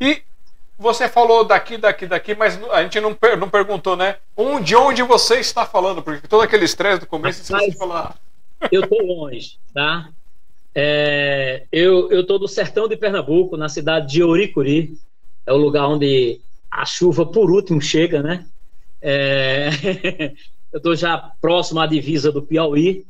E 0.00 0.22
você 0.78 1.08
falou 1.08 1.44
daqui, 1.44 1.78
daqui, 1.78 2.06
daqui, 2.06 2.34
mas 2.34 2.62
a 2.70 2.82
gente 2.82 3.00
não, 3.00 3.14
per 3.14 3.36
não 3.36 3.48
perguntou, 3.48 3.96
né? 3.96 4.16
Onde, 4.36 4.76
onde 4.76 5.02
você 5.02 5.36
está 5.40 5.64
falando? 5.64 6.02
Porque 6.02 6.28
todo 6.28 6.42
aquele 6.42 6.64
estresse 6.64 7.00
do 7.00 7.06
começo 7.06 7.42
você 7.42 7.70
de 7.70 7.76
falar. 7.76 8.16
Eu 8.70 8.82
estou 8.82 9.02
longe, 9.02 9.58
tá? 9.72 10.10
É, 10.74 11.64
eu 11.72 12.20
estou 12.20 12.38
do 12.38 12.46
sertão 12.46 12.86
de 12.86 12.96
Pernambuco, 12.96 13.56
na 13.56 13.68
cidade 13.68 14.08
de 14.08 14.22
Oricuri. 14.22 14.98
É 15.46 15.52
o 15.52 15.56
lugar 15.56 15.88
onde 15.88 16.40
a 16.70 16.84
chuva, 16.84 17.24
por 17.24 17.50
último, 17.50 17.80
chega, 17.80 18.22
né? 18.22 18.44
É, 19.00 19.70
eu 20.70 20.76
estou 20.76 20.94
já 20.94 21.16
próximo 21.40 21.80
à 21.80 21.86
divisa 21.86 22.30
do 22.30 22.42
Piauí, 22.42 23.06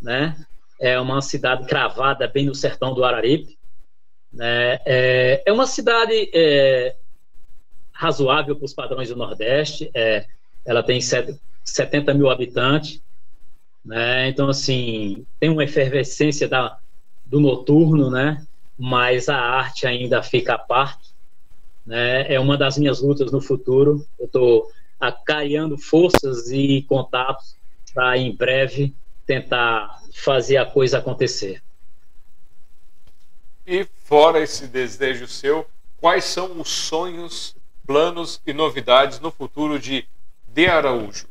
né? 0.00 0.36
É 0.80 1.00
uma 1.00 1.20
cidade 1.20 1.66
cravada 1.66 2.28
bem 2.28 2.46
no 2.46 2.54
sertão 2.54 2.94
do 2.94 3.04
Araripe. 3.04 3.58
Né? 4.32 4.78
É, 4.86 5.42
é 5.44 5.52
uma 5.52 5.66
cidade 5.66 6.30
é, 6.32 6.94
razoável 7.98 8.54
para 8.54 8.64
os 8.64 8.72
padrões 8.72 9.08
do 9.08 9.16
Nordeste. 9.16 9.90
É, 9.92 10.24
ela 10.64 10.84
tem 10.84 11.00
70 11.00 12.14
mil 12.14 12.30
habitantes. 12.30 13.02
Né? 13.84 14.28
Então, 14.28 14.48
assim, 14.48 15.26
tem 15.40 15.50
uma 15.50 15.64
efervescência 15.64 16.46
da, 16.46 16.78
do 17.26 17.40
noturno, 17.40 18.08
né? 18.08 18.46
mas 18.78 19.28
a 19.28 19.36
arte 19.36 19.84
ainda 19.84 20.22
fica 20.22 20.54
à 20.54 20.58
parte. 20.58 21.10
Né? 21.84 22.32
É 22.32 22.38
uma 22.38 22.56
das 22.56 22.78
minhas 22.78 23.00
lutas 23.00 23.32
no 23.32 23.40
futuro. 23.40 24.06
Eu 24.16 24.26
estou 24.26 24.70
acariando 25.00 25.76
forças 25.76 26.52
e 26.52 26.82
contatos 26.82 27.56
para, 27.92 28.16
em 28.16 28.32
breve, 28.32 28.94
tentar 29.26 30.00
fazer 30.14 30.56
a 30.56 30.66
coisa 30.66 30.98
acontecer. 30.98 31.60
E 33.66 33.84
fora 34.04 34.40
esse 34.40 34.68
desejo 34.68 35.26
seu, 35.26 35.66
quais 36.00 36.24
são 36.24 36.60
os 36.60 36.68
sonhos 36.68 37.57
planos 37.88 38.38
e 38.46 38.52
novidades 38.52 39.18
no 39.18 39.30
futuro 39.30 39.78
de 39.78 40.04
De 40.46 40.66
Araújo? 40.66 41.26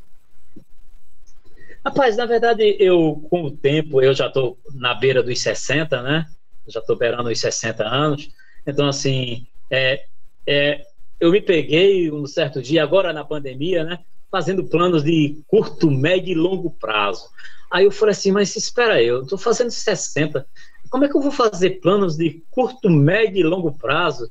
Rapaz, 1.86 2.18
na 2.18 2.26
verdade, 2.26 2.76
eu, 2.80 3.24
com 3.30 3.44
o 3.44 3.52
tempo, 3.52 4.02
eu 4.02 4.12
já 4.12 4.26
estou 4.26 4.58
na 4.74 4.96
beira 4.96 5.22
dos 5.22 5.40
60, 5.40 6.02
né? 6.02 6.26
já 6.68 6.80
estou 6.80 6.96
beirando 6.96 7.30
os 7.30 7.40
60 7.40 7.84
anos. 7.86 8.30
Então, 8.66 8.88
assim, 8.88 9.46
é, 9.70 10.04
é, 10.48 10.82
eu 11.20 11.32
me 11.32 11.40
peguei 11.40 12.12
um 12.12 12.26
certo 12.26 12.60
dia, 12.60 12.84
agora 12.84 13.14
na 13.14 13.24
pandemia, 13.24 13.84
né? 13.84 14.00
Fazendo 14.30 14.66
planos 14.66 15.04
de 15.04 15.40
curto, 15.48 15.92
médio 15.92 16.32
e 16.32 16.36
longo 16.36 16.72
prazo. 16.72 17.30
Aí 17.72 17.86
eu 17.86 17.92
falei 17.92 18.14
assim, 18.14 18.32
mas 18.32 18.56
espera 18.56 18.96
aí, 18.96 19.06
eu 19.06 19.22
estou 19.22 19.38
fazendo 19.38 19.70
60. 19.70 20.46
Como 20.90 21.06
é 21.06 21.08
que 21.08 21.16
eu 21.16 21.22
vou 21.22 21.32
fazer 21.32 21.82
planos 21.82 22.18
de 22.18 22.42
curto, 22.50 22.90
médio 22.90 23.40
e 23.40 23.44
longo 23.44 23.72
prazo? 23.72 24.30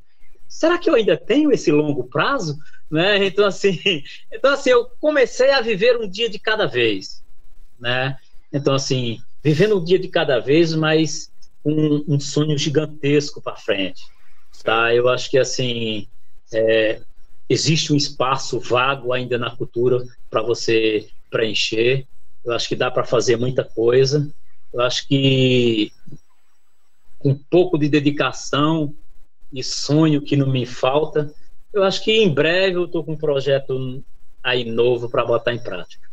Será 0.49 0.79
que 0.79 0.89
eu 0.89 0.95
ainda 0.95 1.17
tenho 1.17 1.53
esse 1.53 1.71
longo 1.71 2.05
prazo? 2.05 2.59
Né? 2.91 3.25
Então, 3.27 3.47
assim, 3.47 3.79
então, 4.33 4.53
assim, 4.53 4.71
eu 4.71 4.87
comecei 5.01 5.51
a 5.51 5.61
viver 5.61 5.97
um 5.99 6.09
dia 6.09 6.29
de 6.29 6.39
cada 6.39 6.67
vez. 6.67 7.23
Né? 7.79 8.17
Então, 8.53 8.75
assim, 8.75 9.19
vivendo 9.43 9.79
um 9.79 9.85
dia 9.85 9.99
de 9.99 10.09
cada 10.09 10.39
vez, 10.39 10.75
mas 10.75 11.31
um, 11.65 12.05
um 12.09 12.21
sonho 12.21 12.57
gigantesco 12.57 13.41
para 13.41 13.57
frente. 13.57 14.03
Tá? 14.63 14.95
Eu 14.95 15.09
acho 15.09 15.31
que, 15.31 15.39
assim, 15.39 16.09
é, 16.53 17.01
existe 17.49 17.93
um 17.93 17.97
espaço 17.97 18.59
vago 18.61 19.13
ainda 19.13 19.39
na 19.39 19.55
cultura 19.55 20.05
para 20.31 20.43
você 20.43 21.09
preencher. 21.31 22.07
Eu 22.45 22.53
acho 22.53 22.69
que 22.69 22.77
dá 22.77 22.91
para 22.91 23.05
fazer 23.05 23.37
muita 23.37 23.65
coisa. 23.65 24.29
Eu 24.73 24.81
acho 24.81 25.07
que 25.07 25.93
com 27.19 27.31
um 27.31 27.39
pouco 27.51 27.79
de 27.79 27.89
dedicação, 27.89 28.95
e 29.53 29.63
sonho 29.63 30.21
que 30.21 30.37
não 30.37 30.49
me 30.49 30.67
falta. 30.67 31.33
Eu 31.73 31.83
acho 31.85 32.03
que 32.03 32.13
em 32.13 32.33
breve 32.33 32.77
eu 32.77 32.85
estou 32.85 33.05
com 33.05 33.13
um 33.13 33.19
projeto 33.19 34.03
aí 34.43 34.65
novo 34.65 35.09
para 35.09 35.25
botar 35.25 35.53
em 35.53 35.59
prática. 35.59 36.07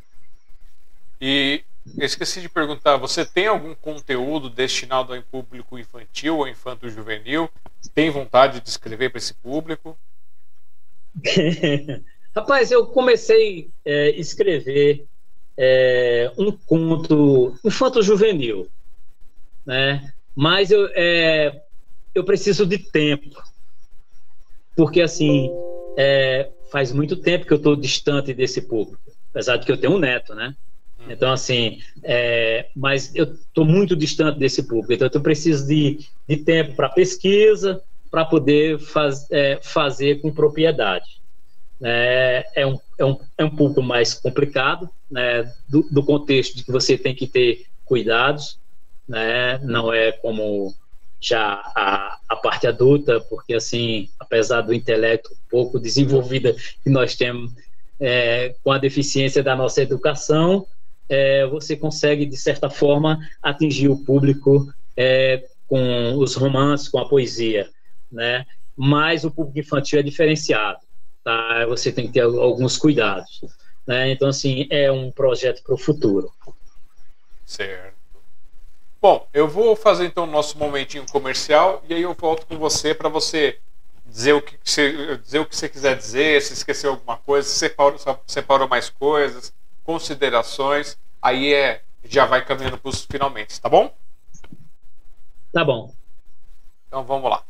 E 1.22 1.64
esqueci 1.97 2.41
de 2.41 2.49
perguntar, 2.49 2.97
você 2.97 3.26
tem 3.26 3.47
algum 3.47 3.73
conteúdo 3.76 4.49
destinado 4.49 5.14
ao 5.14 5.22
público 5.22 5.77
infantil 5.77 6.39
ou 6.39 6.47
infanto-juvenil? 6.47 7.49
Tem 7.93 8.10
vontade 8.10 8.60
de 8.60 8.69
escrever 8.69 9.10
para 9.10 9.19
esse 9.19 9.34
público? 9.34 9.97
Rapaz, 12.35 12.72
eu 12.72 12.88
comecei 12.88 13.69
a 13.85 13.89
é, 13.89 14.10
escrever 14.19 15.05
é, 15.55 16.31
um 16.38 16.51
conto 16.51 17.55
infanto-juvenil, 17.64 18.68
né? 19.65 20.11
Mas 20.35 20.72
eu, 20.72 20.89
é, 20.95 21.61
eu 22.14 22.23
preciso 22.23 22.65
de 22.65 22.77
tempo. 22.77 23.41
Porque, 24.76 25.02
assim, 25.02 25.49
é, 25.98 26.52
faz 26.72 26.91
muito 26.91 27.15
tempo 27.15 27.45
que 27.45 27.53
eu 27.53 27.57
estou 27.57 27.76
distante 27.76 28.34
desse 28.34 28.61
público. 28.61 29.02
Apesar 29.31 29.57
de 29.57 29.65
que 29.65 29.72
eu 29.72 29.80
tenho 29.80 29.94
um 29.94 29.99
neto, 29.99 30.34
né? 30.34 30.56
Então, 31.10 31.31
assim, 31.31 31.80
é, 32.02 32.69
mas 32.76 33.14
eu 33.14 33.26
estou 33.34 33.65
muito 33.65 33.95
distante 33.95 34.40
desse 34.40 34.64
público. 34.64 34.94
Então, 34.94 35.10
eu 35.11 35.22
preciso 35.22 35.68
de, 35.68 35.99
de 36.27 36.38
tempo 36.38 36.76
para 36.76 36.90
pesquisa, 36.90 37.81
para 38.10 38.26
poder 38.26 38.80
faz, 38.80 39.30
é, 39.31 39.60
fazer 39.61 40.22
com 40.22 40.31
propriedade. 40.31 41.22
É, 41.81 42.45
é, 42.56 42.65
um, 42.65 42.80
é, 42.98 43.06
um, 43.06 43.19
é 43.40 43.44
um 43.44 43.56
pouco 43.56 43.81
mais 43.81 44.14
complicado, 44.14 44.90
né, 45.10 45.52
do, 45.68 45.84
do 45.91 46.03
contexto 46.03 46.56
de 46.56 46.64
que 46.64 46.72
você 46.72 46.98
tem 46.98 47.14
que 47.14 47.27
ter 47.27 47.65
cuidados, 47.84 48.60
né, 49.07 49.57
não 49.64 49.91
é 49.91 50.11
como 50.11 50.73
já 51.24 51.54
a, 51.76 52.18
a 52.28 52.36
parte 52.36 52.68
adulta, 52.68 53.20
porque 53.22 53.54
assim, 53.54 54.10
apesar 54.20 54.62
do 54.62 54.74
intelecto 54.74 55.36
pouco 55.50 55.80
desenvolvida 55.80 56.56
que 56.84 56.90
nós 56.90 57.16
temos 57.16 57.52
é, 58.00 58.56
com 58.64 58.72
a 58.72 58.78
deficiência 58.78 59.44
da 59.44 59.56
nossa 59.56 59.82
educação, 59.82 60.66
é, 61.08 61.45
você 61.45 61.78
consegue 61.78 62.26
de 62.26 62.36
certa 62.36 62.70
forma 62.70 63.20
atingir 63.41 63.88
o 63.88 63.98
público 63.98 64.74
é, 64.98 65.45
com 65.68 66.16
os 66.18 66.36
romances, 66.36 66.90
com 66.90 67.00
a 67.00 67.08
poesia, 67.08 67.70
né? 68.12 68.45
Mas 68.76 69.24
o 69.24 69.32
público 69.32 69.60
infantil 69.60 70.00
é 70.00 70.04
diferenciado, 70.04 70.80
tá? 71.24 71.66
Você 71.68 71.91
tem 71.91 72.08
que 72.08 72.14
ter 72.14 72.22
alguns 72.22 72.78
cuidados, 72.78 73.41
né? 73.86 74.12
Então 74.12 74.28
assim 74.28 74.68
é 74.70 74.91
um 74.91 75.12
projeto 75.12 75.62
para 75.64 75.76
o 75.76 75.78
futuro. 75.78 76.32
Certo. 77.45 77.93
Bom, 79.03 79.27
eu 79.34 79.49
vou 79.49 79.75
fazer 79.75 80.05
então 80.05 80.23
o 80.23 80.31
nosso 80.31 80.57
momentinho 80.57 81.05
comercial 81.11 81.84
e 81.89 81.93
aí 81.93 82.03
eu 82.03 82.13
volto 82.13 82.47
com 82.47 82.57
você 82.57 82.95
para 82.95 83.09
você 83.09 83.59
dizer 84.05 84.31
o 84.31 84.41
que 84.41 84.57
você, 84.63 85.17
dizer 85.17 85.39
o 85.39 85.45
que 85.45 85.53
você 85.53 85.67
quiser 85.67 85.97
dizer, 85.97 86.41
se 86.41 86.53
esqueceu 86.53 86.91
alguma 86.91 87.17
coisa, 87.17 87.45
se 87.45 87.59
separou, 87.59 87.99
separou 88.25 88.65
mais 88.65 88.89
coisas, 88.89 89.53
considerações, 89.84 90.97
aí 91.21 91.53
é 91.53 91.84
já 92.05 92.25
vai 92.25 92.45
caminhando 92.45 92.77
para 92.77 92.88
os 92.88 93.03
finalmente, 93.03 93.59
tá 93.59 93.67
bom? 93.67 93.93
Tá 95.51 95.65
bom. 95.65 95.93
Então 96.88 97.03
vamos 97.03 97.30
lá. 97.30 97.43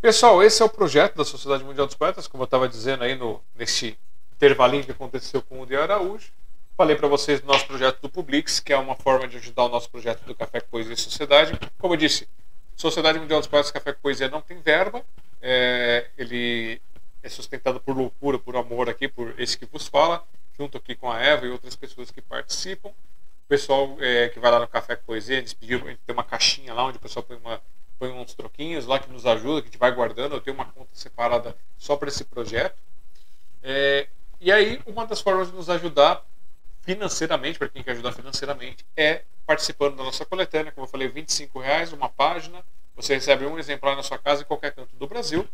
Pessoal, 0.00 0.42
esse 0.42 0.60
é 0.60 0.64
o 0.64 0.68
projeto 0.68 1.14
da 1.14 1.24
Sociedade 1.24 1.62
Mundial 1.62 1.86
dos 1.86 1.94
Poetas, 1.94 2.26
como 2.26 2.42
eu 2.42 2.46
estava 2.46 2.68
dizendo 2.68 3.04
aí 3.04 3.14
no, 3.14 3.40
nesse 3.54 3.96
intervalinho 4.34 4.84
que 4.84 4.90
aconteceu 4.90 5.40
com 5.42 5.60
o 5.60 5.66
de 5.66 5.76
Araújo. 5.76 6.32
Falei 6.78 6.94
para 6.94 7.08
vocês 7.08 7.40
do 7.40 7.46
nosso 7.48 7.66
projeto 7.66 8.00
do 8.00 8.08
Publix, 8.08 8.60
que 8.60 8.72
é 8.72 8.76
uma 8.76 8.94
forma 8.94 9.26
de 9.26 9.36
ajudar 9.38 9.64
o 9.64 9.68
nosso 9.68 9.90
projeto 9.90 10.22
do 10.22 10.32
Café 10.32 10.60
Poesia 10.60 10.94
e 10.94 10.96
Sociedade. 10.96 11.58
Como 11.76 11.94
eu 11.94 11.98
disse, 11.98 12.28
Sociedade 12.76 13.18
Mundial 13.18 13.40
dos 13.40 13.48
Poetas 13.48 13.72
Café 13.72 13.92
Poesia 13.92 14.28
não 14.28 14.40
tem 14.40 14.60
verba. 14.60 15.04
É, 15.42 16.08
ele 16.16 16.80
é 17.20 17.28
sustentado 17.28 17.80
por 17.80 17.96
loucura, 17.96 18.38
por 18.38 18.54
amor 18.54 18.88
aqui, 18.88 19.08
por 19.08 19.34
esse 19.40 19.58
que 19.58 19.66
vos 19.66 19.88
fala, 19.88 20.24
junto 20.56 20.78
aqui 20.78 20.94
com 20.94 21.10
a 21.10 21.20
Eva 21.20 21.46
e 21.46 21.50
outras 21.50 21.74
pessoas 21.74 22.12
que 22.12 22.22
participam. 22.22 22.90
O 22.90 23.48
pessoal 23.48 23.96
é, 23.98 24.28
que 24.28 24.38
vai 24.38 24.52
lá 24.52 24.60
no 24.60 24.68
Café 24.68 24.94
Poesia, 24.94 25.38
eles 25.38 25.52
pediram 25.52 25.80
para 25.80 25.96
ter 26.06 26.12
uma 26.12 26.22
caixinha 26.22 26.72
lá 26.72 26.84
onde 26.84 26.98
o 26.98 27.00
pessoal 27.00 27.24
põe, 27.24 27.38
uma, 27.38 27.60
põe 27.98 28.12
uns 28.12 28.34
troquinhos 28.34 28.86
lá 28.86 29.00
que 29.00 29.10
nos 29.10 29.26
ajuda, 29.26 29.62
que 29.62 29.66
a 29.66 29.70
gente 29.72 29.80
vai 29.80 29.90
guardando. 29.90 30.36
Eu 30.36 30.40
tenho 30.40 30.54
uma 30.54 30.66
conta 30.66 30.90
separada 30.92 31.56
só 31.76 31.96
para 31.96 32.06
esse 32.06 32.22
projeto. 32.22 32.80
É, 33.64 34.06
e 34.40 34.52
aí, 34.52 34.80
uma 34.86 35.04
das 35.04 35.20
formas 35.20 35.50
de 35.50 35.56
nos 35.56 35.68
ajudar 35.68 36.24
financeiramente, 36.88 37.58
para 37.58 37.68
quem 37.68 37.82
quer 37.82 37.90
ajudar 37.90 38.12
financeiramente, 38.12 38.82
é 38.96 39.22
participando 39.44 39.96
da 39.96 40.04
nossa 40.04 40.24
coletânea. 40.24 40.72
Como 40.72 40.86
eu 40.86 40.90
falei, 40.90 41.06
R$ 41.06 41.26
reais 41.56 41.92
uma 41.92 42.08
página. 42.08 42.64
Você 42.96 43.12
recebe 43.12 43.44
um 43.44 43.58
exemplar 43.58 43.94
na 43.94 44.02
sua 44.02 44.16
casa 44.16 44.40
em 44.40 44.46
qualquer 44.46 44.74
canto 44.74 44.96
do 44.96 45.06
Brasil. 45.06 45.46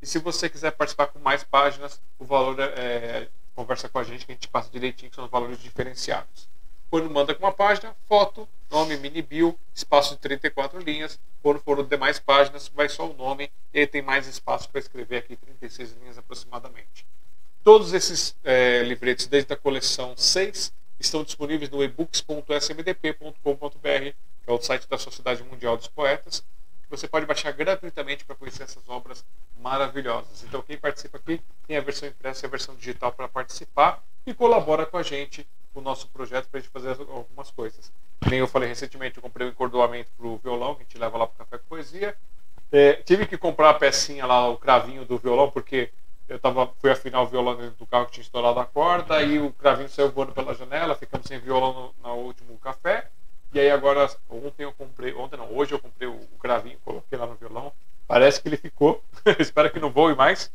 E 0.00 0.06
se 0.06 0.20
você 0.20 0.48
quiser 0.48 0.70
participar 0.70 1.08
com 1.08 1.18
mais 1.18 1.42
páginas, 1.42 2.00
o 2.20 2.24
valor 2.24 2.56
é, 2.60 3.26
conversa 3.56 3.88
com 3.88 3.98
a 3.98 4.04
gente 4.04 4.24
que 4.24 4.30
a 4.30 4.34
gente 4.36 4.46
passa 4.46 4.70
direitinho, 4.70 5.10
que 5.10 5.16
são 5.16 5.24
os 5.24 5.30
valores 5.30 5.58
diferenciados. 5.58 6.48
Quando 6.88 7.10
manda 7.10 7.34
com 7.34 7.44
uma 7.44 7.52
página, 7.52 7.92
foto, 8.08 8.48
nome, 8.70 8.96
mini 8.96 9.22
bio, 9.22 9.58
espaço 9.74 10.14
de 10.14 10.20
34 10.20 10.78
linhas. 10.78 11.18
Quando 11.42 11.58
for 11.58 11.84
demais 11.84 12.20
páginas, 12.20 12.68
vai 12.68 12.88
só 12.88 13.10
o 13.10 13.14
nome 13.14 13.50
e 13.74 13.84
tem 13.88 14.02
mais 14.02 14.28
espaço 14.28 14.68
para 14.70 14.78
escrever 14.78 15.16
aqui, 15.16 15.34
36 15.34 15.96
linhas 16.00 16.16
aproximadamente. 16.16 17.04
Todos 17.66 17.92
esses 17.92 18.36
é, 18.44 18.84
livretos, 18.84 19.26
desde 19.26 19.52
a 19.52 19.56
coleção 19.56 20.16
6, 20.16 20.72
estão 21.00 21.24
disponíveis 21.24 21.68
no 21.68 21.82
ebooks.smdp.com.br, 21.82 23.80
que 23.82 24.14
é 24.46 24.52
o 24.52 24.62
site 24.62 24.88
da 24.88 24.96
Sociedade 24.96 25.42
Mundial 25.42 25.76
dos 25.76 25.88
Poetas. 25.88 26.44
Você 26.88 27.08
pode 27.08 27.26
baixar 27.26 27.50
gratuitamente 27.50 28.24
para 28.24 28.36
conhecer 28.36 28.62
essas 28.62 28.88
obras 28.88 29.24
maravilhosas. 29.60 30.44
Então, 30.44 30.62
quem 30.62 30.76
participa 30.76 31.16
aqui 31.16 31.42
tem 31.66 31.76
a 31.76 31.80
versão 31.80 32.08
impressa 32.08 32.44
e 32.44 32.46
a 32.46 32.50
versão 32.50 32.76
digital 32.76 33.10
para 33.10 33.26
participar 33.26 34.00
e 34.24 34.32
colabora 34.32 34.86
com 34.86 34.96
a 34.96 35.02
gente 35.02 35.44
o 35.74 35.80
nosso 35.80 36.06
projeto 36.10 36.46
para 36.48 36.60
a 36.60 36.62
gente 36.62 36.70
fazer 36.70 36.90
algumas 36.90 37.50
coisas. 37.50 37.90
Nem 38.30 38.38
eu 38.38 38.46
falei 38.46 38.68
recentemente, 38.68 39.16
eu 39.16 39.22
comprei 39.24 39.44
um 39.44 39.50
encordoamento 39.50 40.12
para 40.16 40.26
o 40.28 40.36
violão, 40.36 40.76
que 40.76 40.82
a 40.82 40.84
gente 40.84 40.98
leva 40.98 41.18
lá 41.18 41.26
para 41.26 41.34
o 41.34 41.38
Café 41.38 41.58
com 41.58 41.64
Poesia. 41.68 42.16
É, 42.70 42.92
tive 42.92 43.26
que 43.26 43.36
comprar 43.36 43.70
a 43.70 43.74
pecinha 43.74 44.24
lá, 44.24 44.48
o 44.48 44.56
cravinho 44.56 45.04
do 45.04 45.18
violão, 45.18 45.50
porque 45.50 45.90
eu 46.28 46.38
tava, 46.38 46.66
fui 46.80 46.90
afinar 46.90 47.22
o 47.22 47.26
violão 47.26 47.56
dentro 47.56 47.76
do 47.76 47.86
carro 47.86 48.06
que 48.06 48.12
tinha 48.12 48.22
estourado 48.22 48.58
a 48.58 48.64
corda, 48.64 49.22
e 49.22 49.38
o 49.38 49.52
cravinho 49.52 49.88
saiu 49.88 50.10
voando 50.10 50.32
pela 50.32 50.54
janela, 50.54 50.96
ficamos 50.96 51.26
sem 51.26 51.38
violão 51.38 51.94
no, 52.02 52.08
no 52.08 52.14
último 52.16 52.58
café. 52.58 53.08
E 53.52 53.60
aí 53.60 53.70
agora, 53.70 54.10
ontem 54.28 54.64
eu 54.64 54.72
comprei, 54.72 55.14
ontem 55.14 55.36
não, 55.36 55.56
hoje 55.56 55.72
eu 55.72 55.78
comprei 55.78 56.08
o, 56.08 56.14
o 56.14 56.38
cravinho, 56.38 56.78
coloquei 56.84 57.16
lá 57.16 57.26
no 57.26 57.36
violão. 57.36 57.72
Parece 58.06 58.40
que 58.40 58.48
ele 58.48 58.56
ficou. 58.56 59.02
Espero 59.38 59.70
que 59.70 59.78
não 59.78 59.90
voe 59.90 60.14
mais. 60.14 60.52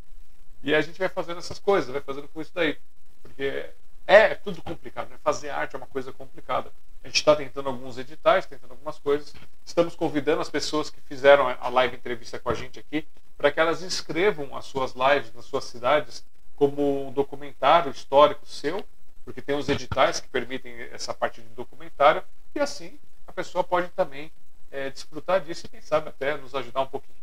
E 0.61 0.75
a 0.75 0.81
gente 0.81 0.99
vai 0.99 1.09
fazendo 1.09 1.37
essas 1.37 1.57
coisas, 1.57 1.89
vai 1.89 2.01
fazendo 2.01 2.27
com 2.27 2.41
isso 2.41 2.51
daí. 2.53 2.77
Porque 3.21 3.69
é 4.05 4.35
tudo 4.35 4.61
complicado, 4.61 5.09
né? 5.09 5.17
Fazer 5.23 5.49
arte 5.49 5.75
é 5.75 5.77
uma 5.77 5.87
coisa 5.87 6.11
complicada. 6.11 6.71
A 7.03 7.07
gente 7.07 7.15
está 7.15 7.35
tentando 7.35 7.69
alguns 7.69 7.97
editais, 7.97 8.45
tentando 8.45 8.71
algumas 8.71 8.99
coisas. 8.99 9.33
Estamos 9.65 9.95
convidando 9.95 10.41
as 10.41 10.49
pessoas 10.49 10.89
que 10.89 10.99
fizeram 11.01 11.47
a 11.47 11.69
live 11.69 11.95
entrevista 11.95 12.37
com 12.39 12.49
a 12.49 12.53
gente 12.53 12.79
aqui 12.79 13.07
para 13.37 13.51
que 13.51 13.59
elas 13.59 13.81
inscrevam 13.81 14.55
as 14.55 14.65
suas 14.65 14.93
lives 14.93 15.33
nas 15.33 15.45
suas 15.45 15.65
cidades 15.65 16.23
como 16.55 17.07
um 17.07 17.11
documentário 17.11 17.91
histórico 17.91 18.45
seu, 18.45 18.85
porque 19.25 19.41
tem 19.41 19.55
os 19.55 19.67
editais 19.67 20.19
que 20.19 20.27
permitem 20.27 20.73
essa 20.91 21.13
parte 21.13 21.41
de 21.41 21.47
documentário 21.49 22.23
e 22.53 22.59
assim 22.59 22.99
a 23.25 23.31
pessoa 23.31 23.63
pode 23.63 23.87
também 23.89 24.31
é, 24.69 24.89
desfrutar 24.89 25.41
disso 25.41 25.65
e 25.65 25.69
quem 25.69 25.81
sabe 25.81 26.09
até 26.09 26.37
nos 26.37 26.53
ajudar 26.53 26.81
um 26.81 26.87
pouquinho. 26.87 27.17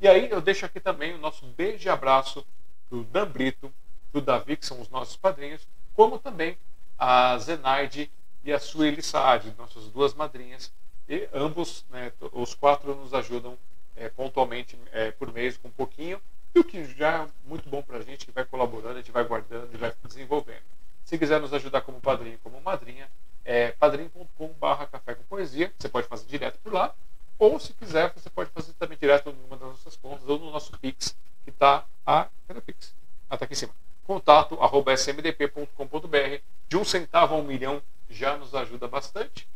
E 0.00 0.08
aí 0.08 0.30
eu 0.30 0.40
deixo 0.40 0.64
aqui 0.64 0.80
também 0.80 1.14
o 1.14 1.18
nosso 1.18 1.46
beijo 1.46 1.86
e 1.86 1.90
abraço 1.90 2.44
do 2.90 3.04
Dan 3.04 3.26
Brito, 3.26 3.72
do 4.12 4.20
Davi, 4.20 4.56
que 4.56 4.66
são 4.66 4.80
os 4.80 4.88
nossos 4.88 5.16
padrinhos, 5.16 5.66
como 5.94 6.18
também 6.18 6.56
a 6.98 7.36
Zenaide 7.38 8.10
e 8.42 8.52
a 8.52 8.58
Sueli 8.58 9.02
Saad, 9.02 9.54
nossas 9.56 9.84
duas 9.88 10.14
madrinhas, 10.14 10.72
e 11.08 11.28
ambos, 11.32 11.84
né, 11.90 12.12
os 12.32 12.54
quatro 12.54 12.94
nos 12.94 13.12
ajudam 13.14 13.58
é, 13.96 14.08
pontualmente 14.08 14.78
é, 14.92 15.10
por 15.10 15.32
mês 15.32 15.56
com 15.56 15.68
um 15.68 15.72
pouquinho, 15.72 16.20
e 16.54 16.58
o 16.58 16.64
que 16.64 16.84
já 16.84 17.24
é 17.24 17.28
muito 17.44 17.68
bom 17.68 17.82
para 17.82 17.98
a 17.98 18.02
gente, 18.02 18.26
que 18.26 18.32
vai 18.32 18.44
colaborando, 18.44 18.94
a 18.94 18.96
gente 18.96 19.12
vai 19.12 19.24
guardando 19.24 19.70
e 19.72 19.76
vai 19.76 19.92
desenvolvendo. 20.04 20.62
Se 21.04 21.18
quiser 21.18 21.40
nos 21.40 21.52
ajudar 21.52 21.80
como 21.82 22.00
padrinho 22.00 22.38
como 22.42 22.60
madrinha, 22.60 23.08
é 23.44 23.72
padrinho.com.br 23.72 24.84
café 24.90 25.14
com 25.14 25.22
poesia, 25.24 25.72
você 25.78 25.88
pode 25.88 26.06
fazer 26.06 26.26
direto 26.26 26.58
por 26.62 26.72
lá, 26.72 26.94
ou 27.40 27.58
se 27.58 27.72
quiser, 27.72 28.12
você 28.12 28.28
pode 28.28 28.50
fazer 28.50 28.74
também 28.74 28.98
direto 28.98 29.32
numa 29.32 29.56
das 29.56 29.70
nossas 29.70 29.96
contas 29.96 30.28
ou 30.28 30.38
no 30.38 30.50
nosso 30.50 30.78
Pix, 30.78 31.16
que 31.42 31.50
está 31.50 31.86
a. 32.06 32.28
Cadê 32.46 32.60
Pix? 32.60 32.94
Ah, 33.30 33.38
tá 33.38 33.46
aqui 33.46 33.54
em 33.54 33.56
cima. 33.56 33.72
Contato 34.06 34.60
arroba 34.60 34.92
smdp.com.br. 34.92 36.42
De 36.68 36.76
um 36.76 36.84
centavo 36.84 37.34
a 37.34 37.38
um 37.38 37.42
milhão 37.42 37.82
já 38.10 38.36
nos 38.36 38.54
ajuda 38.54 38.86
bastante. 38.86 39.48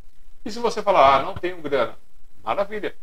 E 0.44 0.50
se 0.50 0.58
você 0.58 0.82
falar, 0.82 1.16
ah, 1.16 1.22
não 1.22 1.34
tenho 1.34 1.60
grana, 1.60 1.98
maravilha. 2.42 2.96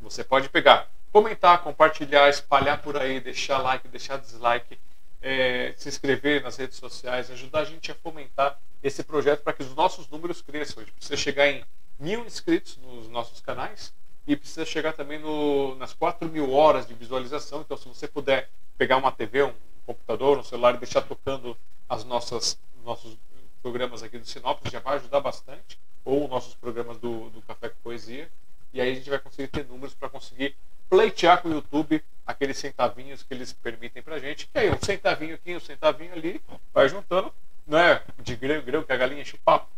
Você 0.00 0.24
pode 0.24 0.48
pegar, 0.48 0.88
comentar, 1.12 1.62
compartilhar, 1.62 2.28
espalhar 2.28 2.80
por 2.80 2.96
aí, 2.96 3.20
deixar 3.20 3.58
like, 3.58 3.86
deixar 3.88 4.18
dislike, 4.18 4.78
é, 5.20 5.74
se 5.76 5.88
inscrever 5.88 6.42
nas 6.42 6.56
redes 6.56 6.78
sociais, 6.78 7.30
ajudar 7.30 7.60
a 7.60 7.64
gente 7.64 7.92
a 7.92 7.94
fomentar 7.94 8.58
esse 8.82 9.02
projeto 9.02 9.42
para 9.42 9.52
que 9.52 9.62
os 9.62 9.74
nossos 9.74 10.08
números 10.08 10.40
cresçam. 10.40 10.82
A 10.82 10.86
gente 10.86 10.94
precisa 10.94 11.16
chegar 11.16 11.48
em 11.48 11.64
mil 11.98 12.24
inscritos 12.24 12.78
nos 12.78 13.08
nossos 13.08 13.40
canais 13.40 13.92
e 14.26 14.34
precisa 14.36 14.64
chegar 14.64 14.92
também 14.92 15.18
no, 15.18 15.74
nas 15.76 15.92
4 15.92 16.28
mil 16.28 16.52
horas 16.52 16.86
de 16.86 16.94
visualização. 16.94 17.60
Então, 17.60 17.76
se 17.76 17.88
você 17.88 18.08
puder 18.08 18.48
pegar 18.78 18.96
uma 18.96 19.12
TV, 19.12 19.42
um 19.42 19.52
computador, 19.84 20.38
um 20.38 20.42
celular 20.42 20.74
e 20.74 20.78
deixar 20.78 21.02
tocando 21.02 21.56
as 21.88 22.04
nossas 22.04 22.58
nossos 22.84 23.18
programas 23.62 24.02
aqui 24.02 24.18
do 24.18 24.26
Sinopse, 24.26 24.70
já 24.70 24.80
vai 24.80 24.96
ajudar 24.96 25.20
bastante. 25.20 25.78
Ou 26.04 26.26
nossos 26.28 26.54
programas 26.54 26.96
do, 26.96 27.28
do 27.30 27.42
Café 27.42 27.68
com 27.68 27.76
Poesia. 27.82 28.30
E 28.72 28.80
aí 28.80 28.92
a 28.92 28.94
gente 28.94 29.10
vai 29.10 29.18
conseguir 29.18 29.48
ter 29.48 29.64
números 29.66 29.94
para 29.94 30.08
conseguir 30.08 30.56
pleitear 30.88 31.42
com 31.42 31.48
o 31.48 31.52
YouTube 31.52 32.02
aqueles 32.26 32.56
centavinhos 32.58 33.22
que 33.22 33.34
eles 33.34 33.52
permitem 33.52 34.02
para 34.02 34.18
gente. 34.18 34.46
Que 34.46 34.58
aí 34.58 34.70
um 34.70 34.78
centavinho 34.80 35.34
aqui, 35.34 35.54
um 35.54 35.60
centavinho 35.60 36.12
ali, 36.12 36.40
vai 36.72 36.88
juntando. 36.88 37.32
Não 37.66 37.78
é 37.78 38.02
de 38.18 38.36
grão 38.36 38.56
em 38.56 38.64
grão 38.64 38.82
que 38.82 38.92
a 38.92 38.96
galinha 38.96 39.22
enche 39.22 39.36
o 39.36 39.40
papo. 39.40 39.68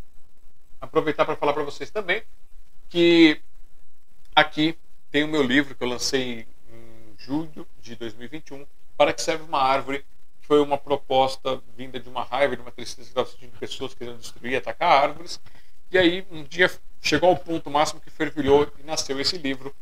Aproveitar 0.81 1.25
para 1.25 1.35
falar 1.35 1.53
para 1.53 1.63
vocês 1.63 1.89
também 1.89 2.23
que 2.93 3.41
aqui 4.35 4.77
tem 5.09 5.23
o 5.23 5.27
meu 5.27 5.41
livro 5.41 5.73
que 5.73 5.83
eu 5.83 5.87
lancei 5.87 6.45
em 6.69 7.15
julho 7.17 7.67
de 7.81 7.95
2021, 7.95 8.67
Para 8.95 9.11
que 9.11 9.19
serve 9.19 9.43
uma 9.45 9.59
árvore, 9.59 10.05
que 10.39 10.45
foi 10.45 10.61
uma 10.61 10.77
proposta 10.77 11.59
vinda 11.75 11.99
de 11.99 12.07
uma 12.07 12.23
raiva, 12.23 12.55
de 12.55 12.61
uma 12.61 12.71
tristeza 12.71 13.25
sentindo 13.25 13.57
pessoas 13.57 13.95
querendo 13.95 14.19
destruir, 14.19 14.57
atacar 14.57 14.91
árvores. 14.91 15.41
E 15.91 15.97
aí 15.97 16.23
um 16.29 16.43
dia 16.43 16.69
chegou 17.03 17.29
ao 17.29 17.37
ponto 17.37 17.69
máximo 17.69 17.99
que 17.99 18.09
fervilhou 18.09 18.71
e 18.79 18.83
nasceu 18.83 19.19
esse 19.19 19.37
livro. 19.37 19.75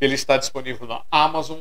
Ele 0.00 0.14
está 0.14 0.36
disponível 0.36 0.86
na 0.86 1.02
Amazon. 1.10 1.58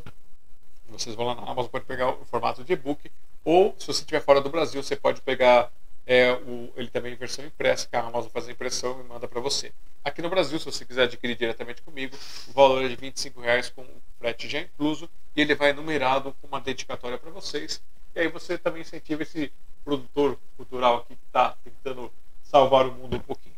Vocês 0.87 1.15
vão 1.15 1.25
lá 1.25 1.35
na 1.35 1.41
Amazon, 1.41 1.69
pode 1.69 1.85
pegar 1.85 2.11
o 2.11 2.23
formato 2.25 2.63
de 2.63 2.71
e-book. 2.71 3.11
Ou, 3.43 3.75
se 3.77 3.87
você 3.87 4.01
estiver 4.01 4.21
fora 4.21 4.39
do 4.39 4.49
Brasil, 4.49 4.81
você 4.81 4.95
pode 4.95 5.21
pegar 5.21 5.71
é, 6.05 6.31
o, 6.31 6.71
ele 6.77 6.89
também 6.89 7.13
em 7.13 7.17
versão 7.17 7.43
impressa, 7.43 7.87
que 7.87 7.95
a 7.95 8.01
Amazon 8.01 8.29
faz 8.29 8.47
a 8.47 8.51
impressão 8.51 9.01
e 9.01 9.03
manda 9.03 9.27
para 9.27 9.41
você. 9.41 9.73
Aqui 10.05 10.21
no 10.21 10.29
Brasil, 10.29 10.57
se 10.59 10.65
você 10.65 10.85
quiser 10.85 11.03
adquirir 11.03 11.35
diretamente 11.35 11.81
comigo, 11.81 12.15
o 12.47 12.53
valor 12.53 12.85
é 12.85 12.87
de 12.87 12.95
R$ 12.95 13.13
reais 13.41 13.69
com 13.69 13.85
frete 14.19 14.47
já 14.47 14.59
incluso 14.59 15.09
e 15.35 15.41
ele 15.41 15.53
vai 15.53 15.73
numerado 15.73 16.33
com 16.41 16.47
uma 16.47 16.61
dedicatória 16.61 17.17
para 17.17 17.29
vocês. 17.31 17.81
E 18.15 18.19
aí 18.19 18.27
você 18.29 18.57
também 18.57 18.81
incentiva 18.81 19.23
esse 19.23 19.51
produtor 19.83 20.39
cultural 20.55 20.97
aqui 20.97 21.15
que 21.15 21.25
está 21.27 21.55
tentando 21.63 22.11
salvar 22.43 22.87
o 22.87 22.91
mundo 22.91 23.17
um 23.17 23.19
pouquinho. 23.19 23.56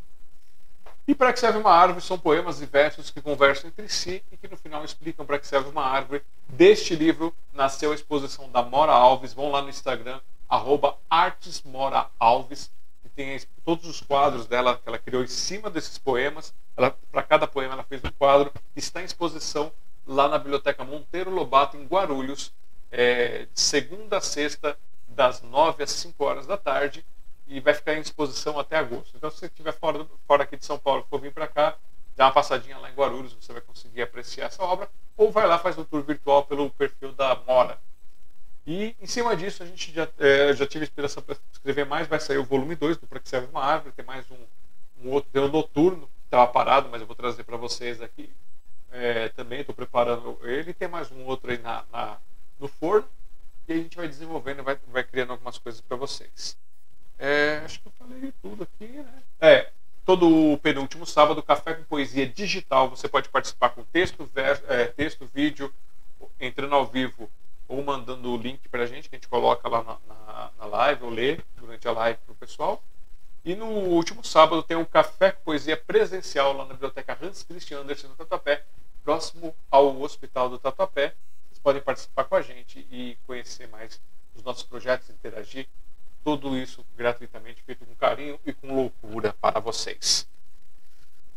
E 1.10 1.16
para 1.16 1.34
que 1.34 1.40
serve 1.40 1.58
uma 1.58 1.72
árvore 1.72 2.06
são 2.06 2.20
poemas 2.20 2.62
e 2.62 2.68
versos 2.68 3.10
que 3.10 3.20
conversam 3.20 3.68
entre 3.68 3.90
si 3.90 4.24
e 4.32 4.38
que 4.38 4.48
no 4.48 4.56
final 4.56 4.86
explicam 4.86 5.26
para 5.26 5.40
que 5.40 5.48
serve 5.48 5.68
uma 5.68 5.84
árvore. 5.84 6.22
Deste 6.48 6.96
livro 6.96 7.34
nasceu 7.52 7.92
a 7.92 7.96
exposição 7.96 8.48
da 8.52 8.62
Mora 8.62 8.92
Alves. 8.92 9.34
Vão 9.34 9.50
lá 9.50 9.60
no 9.60 9.70
Instagram, 9.70 10.20
artesmoraalves, 11.10 12.72
que 13.02 13.10
tem 13.10 13.42
todos 13.66 13.88
os 13.88 14.02
quadros 14.02 14.46
dela 14.46 14.78
que 14.78 14.88
ela 14.88 15.00
criou 15.00 15.24
em 15.24 15.28
cima 15.28 15.68
desses 15.68 15.98
poemas. 15.98 16.54
Para 16.76 17.24
cada 17.24 17.48
poema 17.48 17.74
ela 17.74 17.84
fez 17.84 18.04
um 18.04 18.12
quadro. 18.12 18.54
Está 18.76 19.02
em 19.02 19.06
exposição 19.06 19.72
lá 20.06 20.28
na 20.28 20.38
Biblioteca 20.38 20.84
Monteiro 20.84 21.32
Lobato, 21.32 21.76
em 21.76 21.88
Guarulhos, 21.88 22.54
é, 22.92 23.48
segunda 23.56 24.18
a 24.18 24.22
sexta, 24.22 24.78
das 25.08 25.42
nove 25.42 25.82
às 25.82 25.90
cinco 25.90 26.24
horas 26.24 26.46
da 26.46 26.56
tarde 26.56 27.04
e 27.50 27.60
vai 27.60 27.74
ficar 27.74 27.96
em 27.96 28.00
exposição 28.00 28.60
até 28.60 28.78
agosto. 28.78 29.18
Então, 29.18 29.30
se 29.30 29.40
você 29.40 29.48
estiver 29.48 29.74
fora, 29.74 30.06
fora 30.28 30.44
aqui 30.44 30.56
de 30.56 30.66
São 30.66 30.78
Paulo 30.78 31.06
for 31.10 31.20
vir 31.20 31.34
para 31.34 31.48
cá, 31.48 31.76
dá 32.16 32.28
uma 32.28 32.32
passadinha 32.32 32.78
lá 32.78 32.90
em 32.90 32.94
Guarulhos, 32.94 33.34
você 33.34 33.52
vai 33.52 33.62
conseguir 33.62 34.04
apreciar 34.04 34.46
essa 34.46 34.64
obra, 34.64 34.90
ou 35.18 35.32
vai 35.32 35.48
lá 35.48 35.58
faz 35.58 35.78
um 35.78 35.84
tour 35.84 36.04
virtual 36.04 36.46
pelo 36.46 36.70
perfil 36.70 37.12
da 37.12 37.36
Mora. 37.48 37.80
E 38.68 38.96
em 39.02 39.08
cima 39.08 39.36
disso, 39.36 39.64
a 39.64 39.66
gente 39.66 39.92
já, 39.92 40.08
é, 40.20 40.54
já 40.54 40.68
tive 40.68 40.86
inspiração 40.86 41.24
para 41.24 41.36
escrever 41.52 41.86
mais, 41.86 42.08
vai 42.08 42.20
sair 42.20 42.38
o 42.38 42.44
volume 42.44 42.76
2 42.76 42.98
do 42.98 43.08
Para 43.08 43.20
que 43.20 43.28
serve 43.28 43.48
uma 43.48 43.64
árvore, 43.64 43.94
tem 43.96 44.06
mais 44.06 44.30
um, 44.30 44.38
um 45.04 45.12
outro, 45.12 45.32
tem 45.32 45.42
um 45.42 45.48
noturno, 45.48 46.06
que 46.06 46.26
estava 46.26 46.46
parado, 46.46 46.88
mas 46.90 47.02
eu 47.02 47.08
vou 47.08 47.16
trazer 47.16 47.44
para 47.44 47.58
vocês 47.58 48.00
aqui 48.00 48.32
é, 48.92 49.30
também, 49.30 49.62
estou 49.62 49.74
preparando 49.74 50.38
ele, 50.44 50.72
tem 50.72 50.88
mais 50.88 51.12
um 51.12 51.26
outro 51.26 51.50
aí 51.50 51.58
na, 51.58 51.84
na, 51.92 52.18
no 52.60 52.68
forno, 52.68 53.08
e 53.68 53.74
a 53.74 53.76
gente 53.78 53.98
vai 53.98 54.08
desenvolvendo, 54.08 54.62
vai, 54.62 54.78
vai 54.88 55.04
criando 55.04 55.32
algumas 55.32 55.58
coisas 55.58 55.82
para 55.82 55.98
vocês. 55.98 56.56
É, 57.20 57.62
acho 57.66 57.82
que 57.82 57.88
eu 57.88 57.92
falei 57.92 58.34
tudo 58.42 58.64
aqui, 58.64 58.88
né? 58.88 59.24
É, 59.42 59.70
todo 60.06 60.58
penúltimo 60.60 61.06
sábado, 61.06 61.44
Café 61.44 61.74
com 61.74 61.84
Poesia 61.84 62.26
Digital. 62.26 62.90
Você 62.90 63.10
pode 63.10 63.28
participar 63.28 63.72
com 63.72 63.84
texto, 63.84 64.24
ver, 64.34 64.64
é, 64.70 64.86
texto, 64.86 65.30
vídeo, 65.34 65.72
entrando 66.40 66.74
ao 66.74 66.86
vivo 66.86 67.30
ou 67.68 67.84
mandando 67.84 68.32
o 68.32 68.38
link 68.38 68.68
para 68.70 68.84
a 68.84 68.86
gente, 68.86 69.10
que 69.10 69.16
a 69.16 69.20
gente 69.20 69.28
coloca 69.28 69.68
lá 69.68 69.84
na, 69.84 69.98
na, 70.08 70.52
na 70.58 70.66
live, 70.66 71.04
ou 71.04 71.10
lê 71.10 71.40
durante 71.58 71.88
a 71.88 71.92
live 71.92 72.18
para 72.26 72.32
o 72.32 72.36
pessoal. 72.36 72.82
E 73.44 73.54
no 73.54 73.68
último 73.68 74.24
sábado 74.24 74.64
tem 74.64 74.78
um 74.78 74.86
Café 74.86 75.32
com 75.32 75.44
Poesia 75.44 75.76
presencial 75.76 76.54
lá 76.54 76.66
na 76.66 76.74
Biblioteca 76.74 77.18
Hans 77.22 77.44
Christian 77.44 77.82
Andersen, 77.82 78.10
no 78.10 78.16
Tatuapé, 78.16 78.64
próximo 79.04 79.54
ao 79.70 80.02
Hospital 80.02 80.50
do 80.50 80.58
Tatuapé. 80.58 81.14
Vocês 81.48 81.60
podem 81.60 81.82
participar 81.82 82.24
com 82.24 82.36
a 82.36 82.42
gente 82.42 82.80
e 82.90 83.18
conhecer 83.28 83.68
mais 83.68 84.02
os 84.36 84.42
nossos 84.42 84.64
projetos, 84.64 85.10
interagir 85.10 85.68
tudo 86.24 86.58
isso 86.58 86.86
gratuitamente, 86.98 87.62
feito 87.64 87.86
com 87.86 87.96
carinho 87.96 88.40
e 88.46 88.54
com 88.54 88.76
loucura 88.76 89.34
para 89.42 89.60
vocês. 89.60 90.28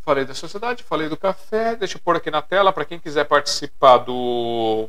Falei 0.01 0.25
da 0.25 0.35
sociedade, 0.35 0.83
falei 0.83 1.09
do 1.09 1.17
café, 1.17 1.77
deixa 1.77 1.97
eu 1.97 2.01
pôr 2.01 2.17
aqui 2.17 2.31
na 2.31 2.43
tela 2.43 2.73
para 2.73 2.85
quem 2.85 2.99
quiser 2.99 3.25
participar 3.25 3.99
do, 3.99 4.89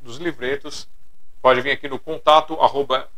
dos 0.00 0.16
livretos, 0.16 0.88
pode 1.40 1.60
vir 1.60 1.70
aqui 1.70 1.88
no 1.88 1.98
contato 1.98 2.54
arroba 2.54 3.08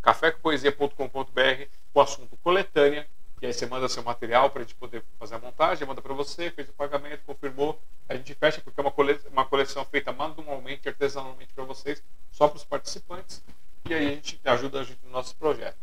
cafécompoesia.com.br 0.00 1.66
o 1.92 2.00
assunto 2.00 2.36
coletânea 2.42 3.06
e 3.40 3.46
aí 3.46 3.52
você 3.52 3.66
manda 3.66 3.88
seu 3.88 4.02
material 4.02 4.48
para 4.48 4.62
a 4.62 4.64
gente 4.64 4.74
poder 4.76 5.04
fazer 5.18 5.34
a 5.34 5.38
montagem, 5.38 5.86
manda 5.86 6.00
para 6.00 6.14
você, 6.14 6.50
fez 6.50 6.68
o 6.70 6.72
pagamento, 6.72 7.20
confirmou, 7.26 7.78
a 8.08 8.14
gente 8.14 8.34
fecha 8.34 8.62
porque 8.62 8.80
é 8.80 8.82
uma 8.82 8.90
coleção, 8.90 9.30
uma 9.30 9.44
coleção 9.44 9.84
feita 9.84 10.10
manualmente, 10.10 10.88
artesanalmente 10.88 11.52
para 11.52 11.64
vocês, 11.64 12.02
só 12.32 12.48
para 12.48 12.56
os 12.56 12.64
participantes, 12.64 13.42
e 13.88 13.94
aí 13.94 14.06
a 14.06 14.10
gente 14.10 14.40
ajuda 14.44 14.80
a 14.80 14.84
gente 14.84 14.98
no 15.04 15.10
nosso 15.10 15.34
projeto. 15.36 15.76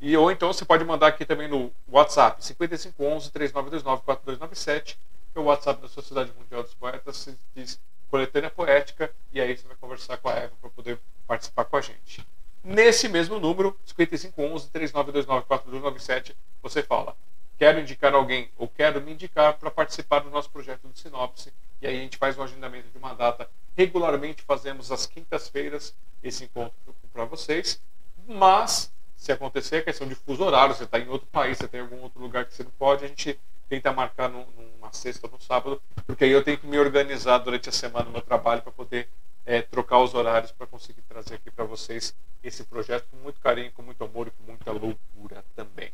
E, 0.00 0.16
ou 0.16 0.30
então 0.30 0.52
você 0.52 0.64
pode 0.64 0.84
mandar 0.84 1.08
aqui 1.08 1.24
também 1.24 1.48
no 1.48 1.72
WhatsApp, 1.88 2.44
5511 2.44 3.30
3929 3.32 4.02
4297, 4.04 4.98
que 5.32 5.38
é 5.38 5.40
o 5.40 5.44
WhatsApp 5.44 5.80
da 5.80 5.88
Sociedade 5.88 6.32
Mundial 6.38 6.62
dos 6.62 6.74
Poetas, 6.74 7.16
se 7.16 7.38
diz 7.54 7.80
coletânea 8.10 8.50
poética, 8.50 9.10
e 9.32 9.40
aí 9.40 9.56
você 9.56 9.66
vai 9.66 9.76
conversar 9.76 10.16
com 10.18 10.28
a 10.28 10.34
Eva 10.34 10.52
para 10.60 10.70
poder 10.70 10.98
participar 11.26 11.64
com 11.64 11.76
a 11.76 11.80
gente. 11.80 12.24
Nesse 12.62 13.08
mesmo 13.08 13.38
número, 13.38 13.76
5511 13.84 14.68
3929 14.70 15.46
4297, 15.46 16.36
você 16.62 16.82
fala: 16.82 17.16
quero 17.58 17.80
indicar 17.80 18.14
alguém 18.14 18.50
ou 18.56 18.68
quero 18.68 19.00
me 19.00 19.12
indicar 19.12 19.54
para 19.54 19.70
participar 19.70 20.20
do 20.20 20.30
nosso 20.30 20.50
projeto 20.50 20.88
de 20.88 20.98
sinopse. 20.98 21.52
E 21.80 21.86
aí 21.86 21.96
a 21.96 22.00
gente 22.00 22.16
faz 22.16 22.38
um 22.38 22.42
agendamento 22.42 22.88
de 22.88 22.98
uma 22.98 23.14
data. 23.14 23.48
Regularmente 23.76 24.42
fazemos 24.42 24.92
às 24.92 25.06
quintas-feiras 25.06 25.94
esse 26.22 26.44
encontro 26.44 26.94
para 27.16 27.24
vocês. 27.24 27.80
Mas, 28.28 28.92
se 29.16 29.32
acontecer 29.32 29.76
a 29.76 29.82
questão 29.82 30.06
de 30.06 30.14
fuso 30.14 30.44
horário, 30.44 30.74
você 30.74 30.84
está 30.84 30.98
em 30.98 31.08
outro 31.08 31.26
país, 31.28 31.56
você 31.56 31.66
tem 31.66 31.80
algum 31.80 32.02
outro 32.02 32.20
lugar 32.20 32.44
que 32.44 32.54
você 32.54 32.62
não 32.62 32.70
pode, 32.72 33.04
a 33.04 33.08
gente 33.08 33.40
tenta 33.68 33.90
marcar 33.92 34.28
numa 34.28 34.92
sexta 34.92 35.26
ou 35.26 35.32
no 35.32 35.40
sábado, 35.40 35.82
porque 36.06 36.24
aí 36.24 36.30
eu 36.30 36.44
tenho 36.44 36.58
que 36.58 36.66
me 36.66 36.78
organizar 36.78 37.38
durante 37.38 37.68
a 37.68 37.72
semana 37.72 38.04
no 38.04 38.12
meu 38.12 38.20
trabalho 38.20 38.62
para 38.62 38.70
poder 38.70 39.08
é, 39.44 39.62
trocar 39.62 39.98
os 40.00 40.14
horários 40.14 40.52
para 40.52 40.66
conseguir 40.66 41.02
trazer 41.02 41.36
aqui 41.36 41.50
para 41.50 41.64
vocês 41.64 42.14
esse 42.44 42.62
projeto 42.64 43.06
com 43.10 43.16
muito 43.16 43.40
carinho, 43.40 43.72
com 43.72 43.82
muito 43.82 44.04
amor 44.04 44.28
e 44.28 44.30
com 44.30 44.42
muita 44.44 44.70
loucura 44.70 45.44
também. 45.56 45.90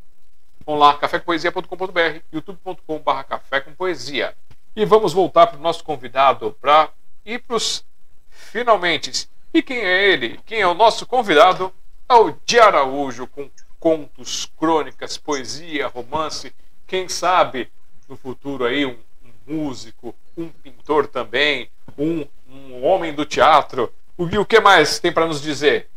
Vamos 0.66 0.80
lá, 0.80 0.96
cafécompoesia.com.br, 0.98 2.20
youtube.com.br 2.32 3.22
café 3.28 3.60
com 3.60 3.74
poesia. 3.74 4.34
E 4.74 4.84
vamos 4.84 5.12
voltar 5.12 5.46
para 5.46 5.58
o 5.58 5.62
nosso 5.62 5.84
convidado 5.84 6.56
para 6.60 6.90
ir 7.24 7.38
para 7.40 7.56
os 7.56 7.84
finalmente. 8.28 9.28
E 9.54 9.62
quem 9.62 9.78
é 9.78 10.10
ele? 10.10 10.40
Quem 10.46 10.60
é 10.60 10.66
o 10.66 10.74
nosso 10.74 11.04
convidado? 11.04 11.72
É 12.08 12.14
o 12.14 12.34
Di 12.44 12.58
Araújo, 12.58 13.26
com 13.26 13.50
contos, 13.78 14.50
crônicas, 14.56 15.16
poesia, 15.16 15.88
romance. 15.88 16.52
Quem 16.86 17.08
sabe 17.08 17.70
no 18.08 18.16
futuro 18.16 18.64
aí 18.64 18.86
um, 18.86 18.96
um 19.24 19.54
músico, 19.54 20.14
um 20.36 20.48
pintor 20.48 21.06
também, 21.06 21.68
um, 21.98 22.24
um 22.48 22.84
homem 22.84 23.12
do 23.12 23.26
teatro. 23.26 23.92
E 24.18 24.38
o 24.38 24.46
que 24.46 24.60
mais 24.60 24.98
tem 24.98 25.12
para 25.12 25.26
nos 25.26 25.42
dizer? 25.42 25.88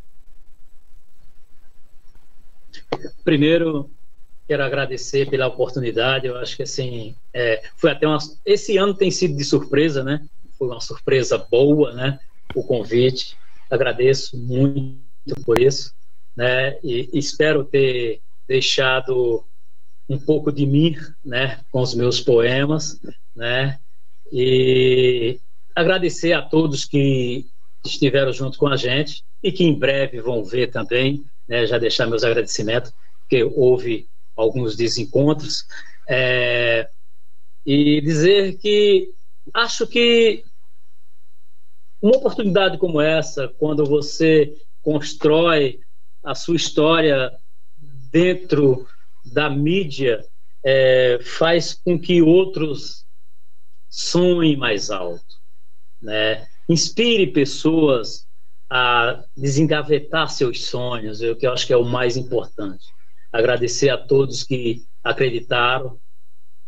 Primeiro, 3.24 3.90
quero 4.48 4.64
agradecer 4.64 5.30
pela 5.30 5.48
oportunidade. 5.48 6.28
Eu 6.28 6.38
acho 6.38 6.56
que 6.58 6.64
assim, 6.64 7.16
é, 7.34 7.64
foi 7.78 7.92
até 7.92 8.08
uma. 8.08 8.18
Esse 8.46 8.78
ano 8.78 8.94
tem 8.94 9.12
sido 9.12 9.38
de 9.38 9.44
surpresa, 9.44 10.04
né? 10.04 10.26
Foi 10.58 10.68
uma 10.68 10.82
surpresa 10.82 11.38
boa, 11.38 11.94
né? 11.94 12.20
O 12.54 12.64
convite. 12.64 13.38
Agradeço 13.70 14.38
muito 14.38 15.00
por 15.46 15.60
isso, 15.60 15.94
né? 16.36 16.78
E 16.84 17.10
espero 17.14 17.64
ter 17.64 18.22
deixado 18.48 19.44
um 20.08 20.20
pouco 20.20 20.52
de 20.52 20.66
mim, 20.66 20.96
né? 21.24 21.62
Com 21.72 21.82
os 21.82 21.96
meus 21.96 22.20
poemas, 22.22 23.00
né? 23.36 23.80
E 24.32 25.40
agradecer 25.76 26.34
a 26.34 26.42
todos 26.42 26.86
que 26.86 27.46
estiveram 27.86 28.32
junto 28.32 28.58
com 28.58 28.68
a 28.68 28.76
gente 28.76 29.24
e 29.44 29.52
que 29.52 29.64
em 29.64 29.78
breve 29.78 30.22
vão 30.22 30.44
ver 30.44 30.68
também, 30.68 31.24
né? 31.48 31.66
Já 31.66 31.78
deixar 31.78 32.08
meus 32.08 32.24
agradecimentos, 32.24 32.94
porque 33.20 33.44
houve 33.44 34.08
alguns 34.36 34.76
desencontros, 34.76 35.66
é, 36.08 36.88
e 37.66 38.00
dizer 38.02 38.58
que 38.58 39.10
acho 39.54 39.88
que 39.88 40.44
uma 42.02 42.18
oportunidade 42.18 42.78
como 42.78 43.02
essa, 43.02 43.48
quando 43.48 43.86
você 43.86 44.54
constrói 44.82 45.80
a 46.24 46.36
sua 46.36 46.56
história 46.56 47.32
dentro 48.12 48.88
da 49.26 49.50
mídia, 49.50 50.24
é, 50.64 51.20
faz 51.22 51.74
com 51.74 52.00
que 52.00 52.22
outros 52.22 53.06
sonhem 53.90 54.56
mais 54.58 54.90
alto, 54.90 55.36
né? 56.02 56.48
Inspire 56.68 57.28
pessoas 57.28 58.28
a 58.70 59.24
desengavetar 59.38 60.30
seus 60.30 60.66
sonhos, 60.66 61.22
é 61.22 61.30
o 61.30 61.36
que 61.36 61.46
eu 61.46 61.54
acho 61.54 61.68
que 61.68 61.74
é 61.74 61.78
o 61.78 61.86
mais 61.86 62.18
importante 62.18 62.86
agradecer 63.36 63.90
a 63.90 63.98
todos 63.98 64.44
que 64.44 64.86
acreditaram 65.04 66.00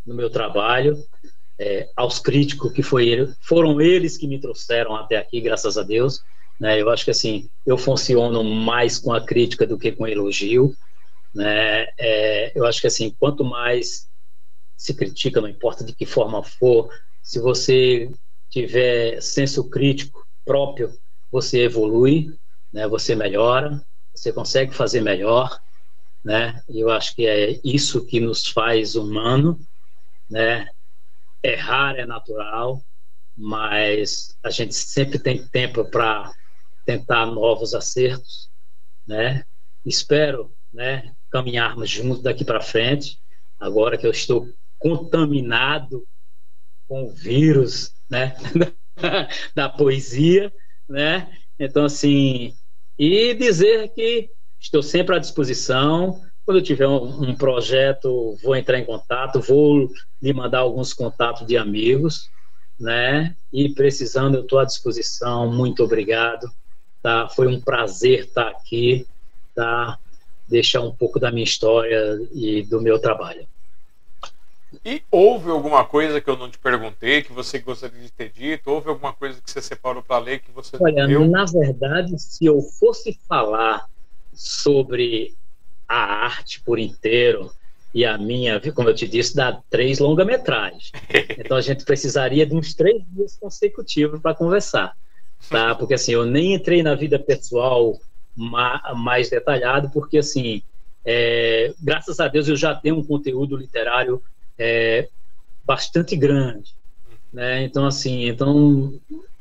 no 0.05 0.13
meu 0.13 0.29
trabalho, 0.29 0.97
é, 1.59 1.89
aos 1.95 2.19
críticos 2.19 2.71
que 2.71 2.83
foi, 2.83 3.33
foram 3.41 3.81
eles 3.81 4.17
que 4.17 4.27
me 4.27 4.39
trouxeram 4.39 4.95
até 4.95 5.17
aqui, 5.17 5.41
graças 5.41 5.77
a 5.77 5.83
Deus. 5.83 6.21
Né? 6.59 6.81
Eu 6.81 6.89
acho 6.89 7.05
que 7.05 7.11
assim 7.11 7.49
eu 7.65 7.77
funciono 7.77 8.43
mais 8.43 8.97
com 8.97 9.13
a 9.13 9.23
crítica 9.23 9.65
do 9.65 9.77
que 9.77 9.91
com 9.91 10.07
elogio. 10.07 10.75
Né? 11.33 11.87
É, 11.97 12.51
eu 12.55 12.65
acho 12.65 12.81
que 12.81 12.87
assim 12.87 13.15
quanto 13.19 13.43
mais 13.43 14.07
se 14.75 14.93
critica, 14.93 15.41
não 15.41 15.47
importa 15.47 15.83
de 15.83 15.93
que 15.93 16.05
forma 16.05 16.43
for, 16.43 16.89
se 17.21 17.39
você 17.39 18.09
tiver 18.49 19.21
senso 19.21 19.69
crítico 19.69 20.25
próprio, 20.45 20.93
você 21.31 21.63
evolui, 21.63 22.31
né? 22.71 22.87
Você 22.87 23.15
melhora, 23.15 23.81
você 24.13 24.31
consegue 24.31 24.73
fazer 24.73 25.01
melhor 25.01 25.59
né? 26.27 26.61
Eu 26.67 26.89
acho 26.89 27.15
que 27.15 27.25
é 27.25 27.57
isso 27.63 28.05
que 28.05 28.19
nos 28.19 28.47
faz 28.47 28.95
humano, 28.95 29.57
né? 30.29 30.67
Errar 31.43 31.95
é 31.97 32.05
natural, 32.05 32.83
mas 33.35 34.37
a 34.43 34.49
gente 34.49 34.73
sempre 34.73 35.19
tem 35.19 35.47
tempo 35.47 35.89
para 35.89 36.31
tentar 36.85 37.25
novos 37.27 37.73
acertos, 37.73 38.49
né? 39.07 39.43
Espero, 39.85 40.53
né, 40.73 41.13
caminharmos 41.31 41.89
juntos 41.89 42.23
daqui 42.23 42.43
para 42.43 42.61
frente. 42.61 43.19
Agora 43.59 43.97
que 43.97 44.05
eu 44.05 44.11
estou 44.11 44.47
contaminado 44.77 46.07
com 46.87 47.05
o 47.05 47.09
vírus, 47.09 47.93
né, 48.09 48.35
da 49.55 49.69
poesia, 49.69 50.51
né? 50.87 51.31
Então 51.59 51.85
assim, 51.85 52.53
e 52.97 53.33
dizer 53.33 53.89
que 53.93 54.31
Estou 54.59 54.81
sempre 54.81 55.15
à 55.15 55.19
disposição. 55.19 56.21
Quando 56.47 56.59
eu 56.59 56.63
tiver 56.63 56.87
um, 56.87 57.31
um 57.31 57.35
projeto, 57.35 58.37
vou 58.41 58.55
entrar 58.55 58.79
em 58.79 58.85
contato, 58.85 59.41
vou 59.41 59.91
lhe 60.21 60.31
mandar 60.31 60.59
alguns 60.59 60.93
contatos 60.93 61.45
de 61.45 61.57
amigos, 61.57 62.29
né? 62.79 63.35
E 63.51 63.67
precisando, 63.67 64.35
eu 64.35 64.43
estou 64.43 64.57
à 64.57 64.63
disposição. 64.63 65.51
Muito 65.51 65.83
obrigado. 65.83 66.49
Tá? 67.03 67.27
Foi 67.27 67.47
um 67.47 67.59
prazer 67.59 68.21
estar 68.21 68.47
aqui, 68.47 69.05
tá? 69.53 69.99
Deixar 70.47 70.79
um 70.79 70.91
pouco 70.95 71.19
da 71.19 71.33
minha 71.33 71.43
história 71.43 72.17
e 72.31 72.63
do 72.63 72.79
meu 72.79 72.97
trabalho. 72.97 73.45
E 74.85 75.03
houve 75.11 75.49
alguma 75.49 75.83
coisa 75.83 76.21
que 76.21 76.29
eu 76.29 76.37
não 76.37 76.49
te 76.49 76.57
perguntei, 76.59 77.23
que 77.23 77.33
você 77.33 77.59
gostaria 77.59 77.99
de 77.99 78.09
ter 78.09 78.29
dito? 78.29 78.71
Houve 78.71 78.87
alguma 78.87 79.11
coisa 79.11 79.41
que 79.41 79.51
você 79.51 79.61
separou 79.61 80.01
para 80.01 80.23
ler 80.23 80.39
que 80.39 80.51
você 80.51 80.77
Olha, 80.79 81.09
na 81.27 81.43
verdade, 81.43 82.17
se 82.17 82.45
eu 82.45 82.61
fosse 82.61 83.19
falar 83.27 83.85
sobre 84.33 85.35
a 85.87 86.25
arte 86.25 86.61
por 86.61 86.79
inteiro 86.79 87.51
e 87.93 88.05
a 88.05 88.17
minha, 88.17 88.59
como 88.73 88.89
eu 88.89 88.93
te 88.93 89.07
disse, 89.07 89.35
dá 89.35 89.59
três 89.69 89.99
longa-metragens. 89.99 90.91
Então 91.39 91.55
a 91.55 91.61
gente 91.61 91.85
precisaria 91.85 92.45
de 92.45 92.53
uns 92.53 92.73
três 92.73 93.01
dias 93.09 93.37
consecutivos 93.39 94.19
para 94.19 94.35
conversar, 94.35 94.93
tá? 95.49 95.73
Porque 95.75 95.93
assim, 95.93 96.11
eu 96.11 96.25
nem 96.25 96.53
entrei 96.53 96.83
na 96.83 96.93
vida 96.93 97.17
pessoal 97.17 97.97
mais 98.35 99.29
detalhado, 99.29 99.89
porque 99.89 100.17
assim, 100.17 100.61
é, 101.05 101.73
graças 101.79 102.19
a 102.19 102.27
Deus 102.27 102.47
eu 102.47 102.55
já 102.55 102.75
tenho 102.75 102.97
um 102.97 103.03
conteúdo 103.03 103.55
literário 103.55 104.21
é, 104.59 105.07
bastante 105.63 106.15
grande, 106.15 106.73
né? 107.31 107.63
Então 107.63 107.85
assim, 107.85 108.27
então 108.27 108.93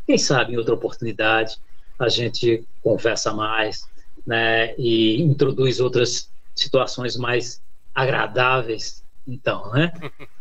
quem 0.07 0.17
sabe 0.17 0.55
em 0.55 0.57
outra 0.57 0.75
oportunidade 0.75 1.59
a 1.99 2.09
gente 2.09 2.65
conversa 2.83 3.33
mais, 3.33 3.89
né, 4.27 4.75
e 4.77 5.23
introduz 5.23 5.81
outras 5.81 6.29
situações 6.57 7.17
mais 7.17 7.61
agradáveis. 7.95 9.05
Então, 9.27 9.71
né? 9.73 9.93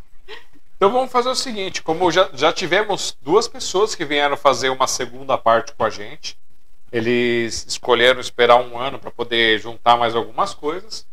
Então 0.77 0.91
vamos 0.91 1.11
fazer 1.11 1.29
o 1.29 1.35
seguinte: 1.35 1.81
como 1.81 2.11
já, 2.11 2.29
já 2.33 2.51
tivemos 2.51 3.17
duas 3.21 3.47
pessoas 3.47 3.95
que 3.95 4.03
vieram 4.03 4.35
fazer 4.35 4.69
uma 4.69 4.87
segunda 4.87 5.37
parte 5.37 5.73
com 5.73 5.83
a 5.83 5.89
gente, 5.89 6.37
Eles 6.91 7.65
escolheram 7.67 8.19
esperar 8.19 8.57
um 8.57 8.77
ano 8.77 8.99
para 8.99 9.09
poder 9.09 9.59
juntar 9.59 9.97
mais 9.97 10.15
algumas 10.15 10.53
coisas. 10.53 11.05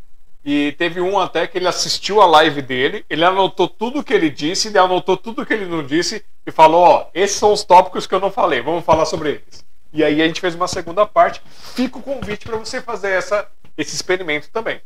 E 0.45 0.73
teve 0.73 0.99
um 0.99 1.17
até 1.17 1.47
que 1.47 1.57
ele 1.57 1.67
assistiu 1.67 2.21
a 2.21 2.25
live 2.25 2.61
dele, 2.61 3.05
ele 3.09 3.23
anotou 3.23 3.67
tudo 3.69 4.03
que 4.03 4.13
ele 4.13 4.29
disse, 4.29 4.67
ele 4.67 4.77
anotou 4.77 5.15
tudo 5.15 5.45
que 5.45 5.53
ele 5.53 5.65
não 5.65 5.81
disse 5.81 6.23
e 6.45 6.51
falou: 6.51 6.81
Ó, 6.81 7.09
esses 7.13 7.37
são 7.37 7.53
os 7.53 7.63
tópicos 7.63 8.05
que 8.05 8.13
eu 8.13 8.19
não 8.19 8.29
falei, 8.29 8.61
vamos 8.61 8.83
falar 8.83 9.05
sobre 9.05 9.29
eles. 9.29 9.65
E 9.93 10.03
aí 10.03 10.21
a 10.21 10.27
gente 10.27 10.41
fez 10.41 10.55
uma 10.55 10.67
segunda 10.67 11.05
parte. 11.05 11.41
Fica 11.73 11.97
o 11.97 12.01
convite 12.01 12.45
para 12.45 12.57
você 12.57 12.81
fazer 12.81 13.11
essa, 13.11 13.47
esse 13.77 13.95
experimento 13.95 14.49
também. 14.51 14.81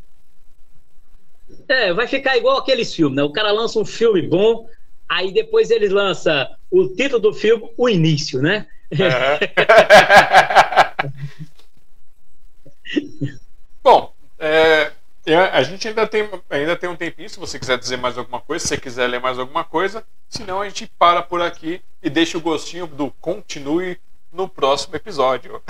É, 1.67 1.93
vai 1.93 2.07
ficar 2.07 2.37
igual 2.37 2.57
aqueles 2.57 2.93
filmes, 2.93 3.15
né? 3.15 3.23
O 3.23 3.31
cara 3.31 3.51
lança 3.51 3.79
um 3.79 3.85
filme 3.85 4.21
bom, 4.21 4.69
aí 5.07 5.31
depois 5.31 5.71
ele 5.71 5.89
lança 5.89 6.49
o 6.71 6.87
título 6.87 7.19
do 7.19 7.33
filme, 7.33 7.69
o 7.77 7.89
início, 7.89 8.41
né? 8.41 8.67
bom, 13.83 14.13
é, 14.39 14.91
a 15.51 15.63
gente 15.63 15.87
ainda 15.87 16.07
tem, 16.07 16.29
ainda 16.49 16.75
tem 16.75 16.89
um 16.89 16.95
tempinho, 16.95 17.29
se 17.29 17.39
você 17.39 17.59
quiser 17.59 17.77
dizer 17.77 17.97
mais 17.97 18.17
alguma 18.17 18.39
coisa, 18.39 18.63
se 18.63 18.69
você 18.69 18.77
quiser 18.77 19.07
ler 19.07 19.19
mais 19.19 19.37
alguma 19.37 19.63
coisa, 19.63 20.03
senão 20.29 20.61
a 20.61 20.69
gente 20.69 20.89
para 20.97 21.21
por 21.21 21.41
aqui 21.41 21.81
e 22.01 22.09
deixa 22.09 22.37
o 22.37 22.41
gostinho 22.41 22.87
do 22.87 23.11
continue 23.19 23.99
no 24.31 24.47
próximo 24.47 24.95
episódio. 24.95 25.61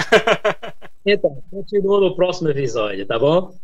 então, 1.05 1.41
continua 1.49 2.01
no 2.01 2.15
próximo 2.15 2.49
episódio, 2.49 3.05
tá 3.05 3.17
bom? 3.17 3.55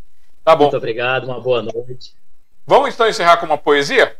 Tá 0.43 0.55
bom. 0.55 0.65
Muito 0.65 0.77
obrigado, 0.77 1.25
uma 1.25 1.39
boa 1.39 1.61
noite. 1.61 2.13
Vamos 2.65 2.93
então 2.93 3.07
encerrar 3.07 3.37
com 3.37 3.45
uma 3.45 3.57
poesia? 3.57 4.17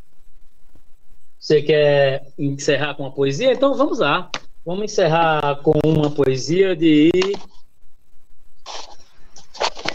Você 1.38 1.61
quer 1.61 2.26
encerrar 2.40 2.95
com 2.95 3.03
uma 3.03 3.11
poesia? 3.11 3.52
Então 3.52 3.76
vamos 3.76 4.00
lá. 4.00 4.30
Vamos 4.66 4.85
encerrar 4.85 5.58
com 5.58 5.74
uma 5.84 6.10
poesia 6.10 6.76
de. 6.76 7.11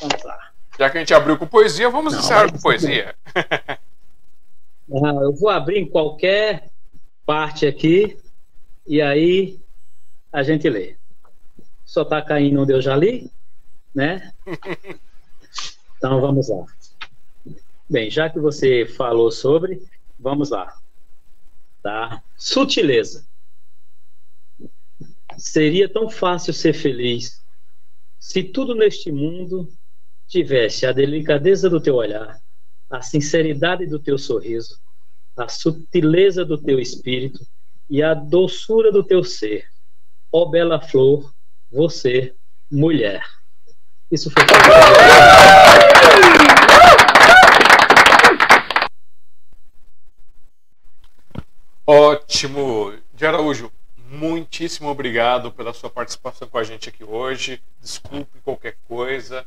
Vamos 0.00 0.22
lá. 0.22 0.50
Já 0.78 0.90
que 0.90 0.98
a 0.98 1.00
gente 1.00 1.14
abriu 1.14 1.38
com 1.38 1.46
poesia, 1.46 1.88
vamos 1.88 2.12
Não, 2.12 2.20
encerrar 2.20 2.52
com 2.52 2.58
poesia. 2.58 3.14
eu 4.88 5.32
vou 5.32 5.48
abrir 5.48 5.78
em 5.78 5.88
qualquer 5.88 6.70
parte 7.24 7.66
aqui 7.66 8.18
e 8.86 9.00
aí 9.00 9.58
a 10.30 10.42
gente 10.42 10.68
lê. 10.68 10.96
Só 11.86 12.04
tá 12.04 12.20
caindo 12.20 12.60
onde 12.60 12.74
eu 12.74 12.82
já 12.82 12.94
li, 12.94 13.30
né? 13.94 14.30
Então 15.98 16.20
vamos 16.20 16.48
lá. 16.48 16.64
Bem, 17.90 18.10
já 18.10 18.30
que 18.30 18.38
você 18.38 18.86
falou 18.86 19.30
sobre, 19.30 19.82
vamos 20.18 20.50
lá. 20.50 20.74
Tá? 21.82 22.22
Sutileza. 22.36 23.26
Seria 25.36 25.88
tão 25.88 26.08
fácil 26.08 26.52
ser 26.52 26.72
feliz 26.72 27.42
se 28.18 28.42
tudo 28.42 28.74
neste 28.74 29.10
mundo 29.12 29.68
tivesse 30.26 30.86
a 30.86 30.92
delicadeza 30.92 31.70
do 31.70 31.80
teu 31.80 31.94
olhar, 31.94 32.40
a 32.90 33.00
sinceridade 33.00 33.86
do 33.86 33.98
teu 33.98 34.18
sorriso, 34.18 34.78
a 35.36 35.48
sutileza 35.48 36.44
do 36.44 36.58
teu 36.58 36.78
espírito 36.78 37.46
e 37.88 38.02
a 38.02 38.14
doçura 38.14 38.92
do 38.92 39.02
teu 39.02 39.24
ser. 39.24 39.66
Ó 40.30 40.42
oh, 40.42 40.50
bela 40.50 40.80
flor, 40.80 41.32
você, 41.70 42.34
mulher. 42.70 43.24
Isso 44.10 44.30
foi. 44.30 44.42
Ótimo. 51.86 52.94
De 53.12 53.26
Araújo, 53.26 53.72
muitíssimo 53.96 54.88
obrigado 54.88 55.52
pela 55.52 55.72
sua 55.72 55.90
participação 55.90 56.48
com 56.48 56.58
a 56.58 56.64
gente 56.64 56.88
aqui 56.88 57.04
hoje. 57.04 57.62
Desculpe 57.80 58.38
qualquer 58.40 58.76
coisa. 58.86 59.46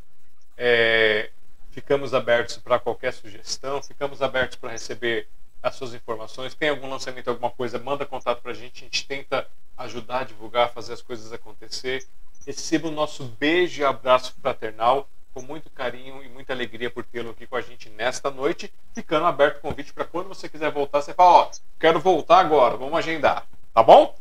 É, 0.56 1.30
ficamos 1.70 2.14
abertos 2.14 2.56
para 2.58 2.78
qualquer 2.78 3.12
sugestão, 3.12 3.82
ficamos 3.82 4.22
abertos 4.22 4.56
para 4.56 4.70
receber 4.70 5.26
as 5.62 5.74
suas 5.74 5.94
informações. 5.94 6.54
Tem 6.54 6.68
algum 6.68 6.88
lançamento, 6.88 7.28
alguma 7.28 7.50
coisa, 7.50 7.78
manda 7.78 8.06
contato 8.06 8.42
para 8.42 8.52
a 8.52 8.54
gente. 8.54 8.82
A 8.82 8.84
gente 8.84 9.06
tenta 9.06 9.46
ajudar 9.76 10.24
divulgar, 10.24 10.72
fazer 10.72 10.92
as 10.92 11.02
coisas 11.02 11.32
acontecer. 11.32 12.06
Receba 12.46 12.88
o 12.88 12.90
nosso 12.90 13.24
beijo 13.24 13.80
e 13.80 13.84
abraço 13.84 14.34
fraternal, 14.40 15.08
com 15.32 15.40
muito 15.42 15.70
carinho 15.70 16.22
e 16.22 16.28
muita 16.28 16.52
alegria 16.52 16.90
por 16.90 17.04
tê-lo 17.04 17.30
aqui 17.30 17.46
com 17.46 17.56
a 17.56 17.60
gente 17.60 17.88
nesta 17.90 18.30
noite. 18.30 18.72
Ficando 18.94 19.26
aberto 19.26 19.58
o 19.58 19.60
convite 19.60 19.92
para 19.92 20.04
quando 20.04 20.28
você 20.28 20.48
quiser 20.48 20.70
voltar, 20.70 21.00
você 21.00 21.14
fala: 21.14 21.30
Ó, 21.30 21.50
quero 21.78 22.00
voltar 22.00 22.40
agora, 22.40 22.76
vamos 22.76 22.98
agendar. 22.98 23.46
Tá 23.72 23.82
bom? 23.82 24.14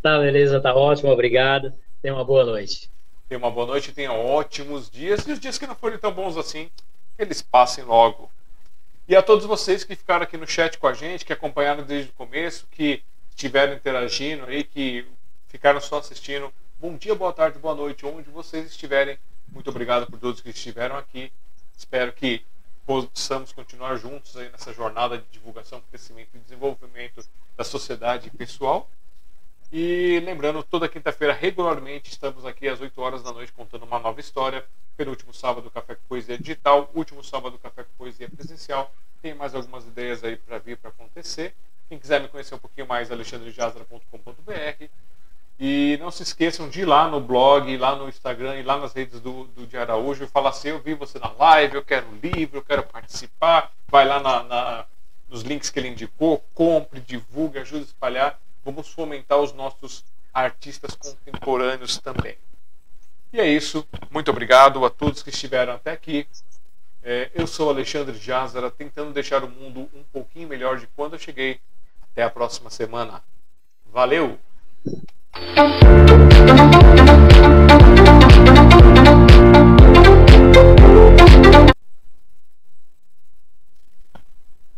Tá, 0.00 0.18
beleza, 0.18 0.60
tá 0.60 0.74
ótimo, 0.74 1.10
obrigado. 1.10 1.72
Tenha 2.00 2.14
uma 2.14 2.24
boa 2.24 2.44
noite. 2.44 2.90
Tenha 3.28 3.38
uma 3.38 3.50
boa 3.50 3.66
noite, 3.66 3.92
tenha 3.92 4.12
ótimos 4.12 4.88
dias. 4.90 5.26
E 5.26 5.32
os 5.32 5.40
dias 5.40 5.58
que 5.58 5.66
não 5.66 5.74
forem 5.74 5.98
tão 5.98 6.12
bons 6.12 6.36
assim, 6.36 6.70
eles 7.18 7.42
passem 7.42 7.82
logo. 7.82 8.30
E 9.08 9.16
a 9.16 9.22
todos 9.22 9.44
vocês 9.44 9.84
que 9.84 9.96
ficaram 9.96 10.22
aqui 10.22 10.36
no 10.36 10.46
chat 10.46 10.78
com 10.78 10.86
a 10.86 10.94
gente, 10.94 11.24
que 11.24 11.32
acompanharam 11.32 11.82
desde 11.82 12.10
o 12.10 12.14
começo, 12.14 12.66
que 12.70 13.02
estiveram 13.30 13.74
interagindo 13.74 14.46
aí, 14.46 14.62
que 14.64 15.06
ficaram 15.48 15.80
só 15.80 15.98
assistindo 15.98 16.52
Bom 16.84 16.98
dia, 16.98 17.14
boa 17.14 17.32
tarde, 17.32 17.58
boa 17.58 17.74
noite, 17.74 18.04
onde 18.04 18.28
vocês 18.28 18.66
estiverem. 18.66 19.18
Muito 19.48 19.70
obrigado 19.70 20.06
por 20.06 20.18
todos 20.18 20.42
que 20.42 20.50
estiveram 20.50 20.98
aqui. 20.98 21.32
Espero 21.74 22.12
que 22.12 22.44
possamos 22.84 23.52
continuar 23.52 23.96
juntos 23.96 24.36
aí 24.36 24.50
nessa 24.50 24.70
jornada 24.70 25.16
de 25.16 25.24
divulgação, 25.32 25.82
crescimento 25.88 26.28
e 26.34 26.38
desenvolvimento 26.40 27.26
da 27.56 27.64
sociedade 27.64 28.28
pessoal. 28.28 28.90
E 29.72 30.20
lembrando, 30.26 30.62
toda 30.62 30.86
quinta-feira, 30.86 31.32
regularmente, 31.32 32.10
estamos 32.10 32.44
aqui 32.44 32.68
às 32.68 32.82
8 32.82 33.00
horas 33.00 33.22
da 33.22 33.32
noite 33.32 33.50
contando 33.52 33.86
uma 33.86 33.98
nova 33.98 34.20
história. 34.20 34.62
Penúltimo 34.94 35.32
sábado, 35.32 35.70
Café 35.70 35.94
com 35.94 36.02
Poesia 36.06 36.36
Digital. 36.36 36.90
Último 36.94 37.24
sábado, 37.24 37.58
Café 37.60 37.84
com 37.84 37.92
Poesia 37.96 38.28
Presencial. 38.28 38.92
Tem 39.22 39.32
mais 39.32 39.54
algumas 39.54 39.86
ideias 39.86 40.22
aí 40.22 40.36
para 40.36 40.58
vir 40.58 40.76
para 40.76 40.90
acontecer. 40.90 41.54
Quem 41.88 41.98
quiser 41.98 42.20
me 42.20 42.28
conhecer 42.28 42.54
um 42.54 42.58
pouquinho 42.58 42.86
mais, 42.86 43.10
alexandrejazra.com.br. 43.10 45.13
E 45.58 45.96
não 46.00 46.10
se 46.10 46.22
esqueçam 46.22 46.68
de 46.68 46.80
ir 46.80 46.84
lá 46.84 47.08
no 47.08 47.20
blog, 47.20 47.76
lá 47.76 47.94
no 47.94 48.08
Instagram 48.08 48.56
e 48.56 48.62
lá 48.62 48.76
nas 48.76 48.92
redes 48.92 49.20
do, 49.20 49.44
do 49.44 49.66
de 49.66 49.76
Araújo 49.76 50.24
e 50.24 50.26
falar 50.26 50.50
assim, 50.50 50.68
eu 50.68 50.80
vi 50.80 50.94
você 50.94 51.18
na 51.18 51.30
live, 51.30 51.76
eu 51.76 51.84
quero 51.84 52.06
livro, 52.20 52.58
eu 52.58 52.62
quero 52.62 52.82
participar. 52.82 53.72
Vai 53.88 54.04
lá 54.04 54.20
na, 54.20 54.42
na, 54.42 54.84
nos 55.28 55.42
links 55.42 55.70
que 55.70 55.78
ele 55.78 55.88
indicou, 55.88 56.44
compre, 56.54 57.00
divulgue, 57.00 57.58
ajude 57.58 57.82
a 57.82 57.86
espalhar. 57.86 58.40
Vamos 58.64 58.88
fomentar 58.88 59.38
os 59.38 59.52
nossos 59.52 60.04
artistas 60.32 60.96
contemporâneos 60.96 61.98
também. 61.98 62.36
E 63.32 63.40
é 63.40 63.46
isso. 63.48 63.86
Muito 64.10 64.30
obrigado 64.30 64.84
a 64.84 64.90
todos 64.90 65.22
que 65.22 65.30
estiveram 65.30 65.74
até 65.74 65.92
aqui. 65.92 66.26
É, 67.02 67.30
eu 67.34 67.46
sou 67.46 67.68
Alexandre 67.68 68.16
Jazara, 68.16 68.70
tentando 68.70 69.12
deixar 69.12 69.44
o 69.44 69.48
mundo 69.48 69.88
um 69.94 70.02
pouquinho 70.12 70.48
melhor 70.48 70.78
de 70.78 70.86
quando 70.88 71.12
eu 71.12 71.18
cheguei. 71.18 71.60
Até 72.10 72.22
a 72.22 72.30
próxima 72.30 72.70
semana. 72.70 73.22
Valeu! 73.92 74.38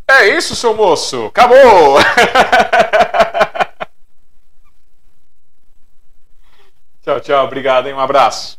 É 0.09 0.29
isso, 0.29 0.57
seu 0.57 0.75
moço. 0.75 1.27
Acabou. 1.27 1.99
tchau, 7.05 7.21
tchau. 7.21 7.45
Obrigado, 7.45 7.89
hein? 7.89 7.95
Um 7.95 8.01
abraço. 8.01 8.59